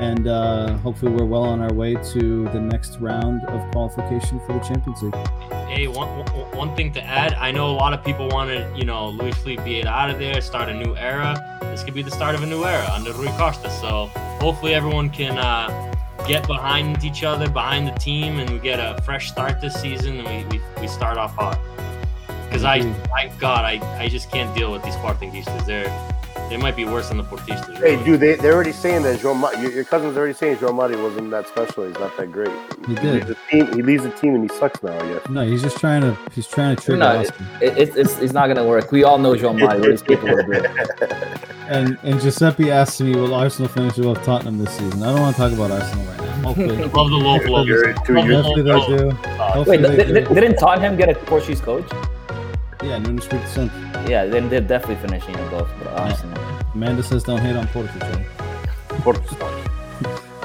and 0.00 0.26
uh, 0.26 0.76
hopefully 0.78 1.12
we're 1.12 1.26
well 1.26 1.42
on 1.44 1.60
our 1.60 1.72
way 1.72 1.94
to 1.94 2.44
the 2.44 2.60
next 2.60 2.98
round 3.00 3.44
of 3.44 3.70
qualification 3.72 4.40
for 4.46 4.54
the 4.54 4.60
Champions 4.60 5.02
League. 5.02 5.14
Hey, 5.68 5.86
one, 5.88 6.08
one- 6.18 6.26
one 6.56 6.76
thing 6.76 6.92
to 6.92 7.02
add. 7.02 7.34
I 7.34 7.50
know 7.50 7.70
a 7.70 7.76
lot 7.84 7.92
of 7.92 8.04
people 8.04 8.28
wanted, 8.28 8.76
you 8.76 8.84
know, 8.84 9.08
Luis 9.10 9.36
Filipe 9.38 9.86
out 9.86 10.10
of 10.10 10.18
there, 10.18 10.40
start 10.40 10.68
a 10.68 10.74
new 10.74 10.96
era. 10.96 11.58
This 11.62 11.82
could 11.84 11.94
be 11.94 12.02
the 12.02 12.10
start 12.10 12.34
of 12.34 12.42
a 12.42 12.46
new 12.46 12.64
era 12.64 12.86
under 12.92 13.12
Rui 13.12 13.28
Costa. 13.38 13.70
So 13.70 14.06
hopefully 14.40 14.74
everyone 14.74 15.08
can 15.10 15.38
uh, 15.38 15.94
get 16.26 16.46
behind 16.46 17.04
each 17.04 17.22
other, 17.22 17.48
behind 17.48 17.86
the 17.88 17.92
team, 17.98 18.38
and 18.40 18.50
we 18.50 18.58
get 18.58 18.78
a 18.78 19.00
fresh 19.02 19.30
start 19.30 19.60
this 19.60 19.74
season, 19.80 20.20
and 20.20 20.50
we, 20.52 20.58
we, 20.58 20.64
we 20.82 20.88
start 20.88 21.16
off 21.18 21.34
hot. 21.34 21.58
Because 22.46 22.64
I. 22.64 22.76
I, 23.14 23.28
God, 23.38 23.64
I, 23.64 23.80
I 24.02 24.08
just 24.08 24.30
can't 24.30 24.54
deal 24.56 24.72
with 24.72 24.82
these 24.82 24.94
Sportingistas. 24.96 25.64
They're 25.66 25.88
they 26.50 26.56
might 26.58 26.76
be 26.76 26.84
worse 26.84 27.08
than 27.08 27.16
the 27.16 27.24
Portistas. 27.24 27.76
Hey, 27.78 27.92
really. 27.94 28.04
dude, 28.04 28.20
they, 28.20 28.34
they're 28.34 28.52
already 28.54 28.72
saying 28.72 29.02
that 29.04 29.20
Joe 29.20 29.32
Ma- 29.34 29.52
your, 29.52 29.70
your 29.72 29.84
cousin's 29.84 30.16
already 30.16 30.34
saying 30.34 30.58
Joe 30.58 30.72
Mari 30.72 30.96
wasn't 30.96 31.30
that 31.30 31.48
special. 31.48 31.86
He's 31.86 31.98
not 31.98 32.14
that 32.18 32.30
great. 32.32 32.50
He 32.86 32.94
leaves 32.96 33.00
did. 33.00 33.26
the 33.28 33.36
team. 33.50 33.66
He 33.72 33.82
leaves 33.82 34.02
the 34.02 34.10
team 34.10 34.34
and 34.34 34.50
he 34.50 34.56
sucks 34.58 34.82
now. 34.82 34.98
I 34.98 35.08
guess. 35.14 35.28
No, 35.30 35.46
he's 35.46 35.62
just 35.62 35.78
trying 35.78 36.02
to 36.02 36.18
he's 36.32 36.46
trying 36.48 36.76
to 36.76 36.82
trigger 36.82 36.98
No, 36.98 37.06
us. 37.06 37.28
It, 37.62 37.78
it, 37.78 37.96
it's, 37.96 38.18
it's 38.18 38.32
not 38.32 38.46
going 38.46 38.56
to 38.58 38.64
work. 38.64 38.90
We 38.92 39.04
all 39.04 39.16
know 39.18 39.34
João 39.34 39.58
Mário, 39.58 39.80
what 39.80 39.90
he's 39.90 40.02
capable 40.02 40.38
of 40.38 40.46
doing. 40.46 40.64
And 41.70 41.96
and 42.02 42.20
Giuseppe 42.20 42.68
asked 42.72 43.00
me, 43.00 43.14
will 43.14 43.32
Arsenal 43.32 43.68
finish 43.68 43.96
above 43.96 44.20
Tottenham 44.24 44.58
this 44.58 44.72
season? 44.76 45.04
I 45.04 45.12
don't 45.12 45.20
want 45.20 45.36
to 45.36 45.40
talk 45.40 45.52
about 45.52 45.70
Arsenal 45.70 46.04
right 46.06 46.18
now. 46.18 46.32
Hopefully, 46.48 46.76
Love 46.82 46.92
the 46.92 47.00
low 47.16 47.38
blow. 47.46 47.62
You're 47.62 47.92
too 48.04 48.14
Love 48.14 48.26
the 48.26 48.32
used- 48.32 48.44
hopefully 48.44 48.62
they 48.62 48.96
do. 48.98 49.10
Hopefully 49.38 49.78
Wait, 49.78 49.82
they 49.86 49.96
th- 49.96 50.08
do. 50.08 50.14
th- 50.14 50.28
didn't 50.30 50.56
Tottenham 50.56 50.96
get 50.96 51.10
a 51.10 51.14
Portuguese 51.14 51.60
coach? 51.60 51.88
Yeah, 52.82 52.98
Nuno 52.98 53.20
Espírito 53.20 53.46
Santo. 53.48 53.74
Yeah, 54.08 54.26
then 54.26 54.48
they're 54.48 54.60
definitely 54.60 54.96
finishing 54.96 55.34
above 55.46 55.70
Arsenal. 55.88 56.42
Amanda 56.74 57.02
says 57.02 57.22
don't 57.22 57.40
hate 57.40 57.56
on 57.56 57.66
Portugal. 57.68 58.20
Portugal. 59.02 59.50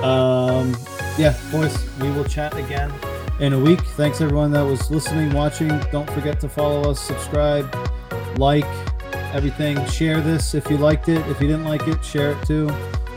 Um, 0.03 0.76
yeah, 1.18 1.36
boys, 1.52 1.90
we 1.99 2.12
will 2.12 2.26
chat 2.26 2.56
again 2.57 2.94
in 3.40 3.53
a 3.53 3.60
week. 3.60 3.82
Thanks 3.82 4.22
everyone 4.22 4.52
that 4.52 4.62
was 4.62 4.91
listening, 4.91 5.34
watching. 5.34 5.70
Don't 5.91 6.10
forget 6.12 6.40
to 6.41 6.49
follow 6.49 6.91
us, 6.91 6.99
subscribe, 6.99 7.74
like 8.38 8.66
everything. 9.34 9.84
Share 9.88 10.22
this 10.22 10.53
if 10.53 10.70
you 10.70 10.78
liked 10.78 11.10
it. 11.10 11.26
If 11.28 11.41
you 11.41 11.48
didn't 11.48 11.66
like 11.66 11.88
it, 11.88 12.03
share 12.03 12.32
it 12.32 12.45
too. 12.45 12.70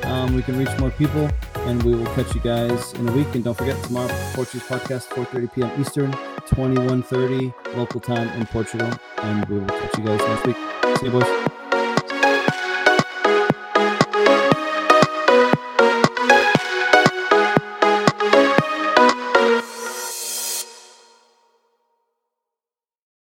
Um, 0.04 0.34
we 0.34 0.42
can 0.42 0.56
reach 0.56 0.70
more 0.78 0.90
people, 0.92 1.28
and 1.68 1.82
we 1.82 1.94
will 1.94 2.06
catch 2.14 2.34
you 2.34 2.40
guys 2.40 2.94
in 2.94 3.08
a 3.08 3.12
week. 3.12 3.28
And 3.34 3.44
don't 3.44 3.56
forget 3.56 3.82
tomorrow, 3.84 4.08
Portuguese 4.34 4.66
podcast, 4.66 5.08
4:30 5.08 5.52
p.m. 5.52 5.80
Eastern, 5.80 6.12
21:30 6.46 7.52
local 7.76 8.00
time 8.00 8.28
in 8.40 8.46
Portugal, 8.46 8.90
and 9.22 9.44
we 9.46 9.58
will 9.58 9.66
catch 9.66 9.98
you 9.98 10.04
guys 10.04 10.20
next 10.20 10.46
week. 10.46 10.56
See 10.98 11.06
you, 11.06 11.12
boys. 11.12 11.47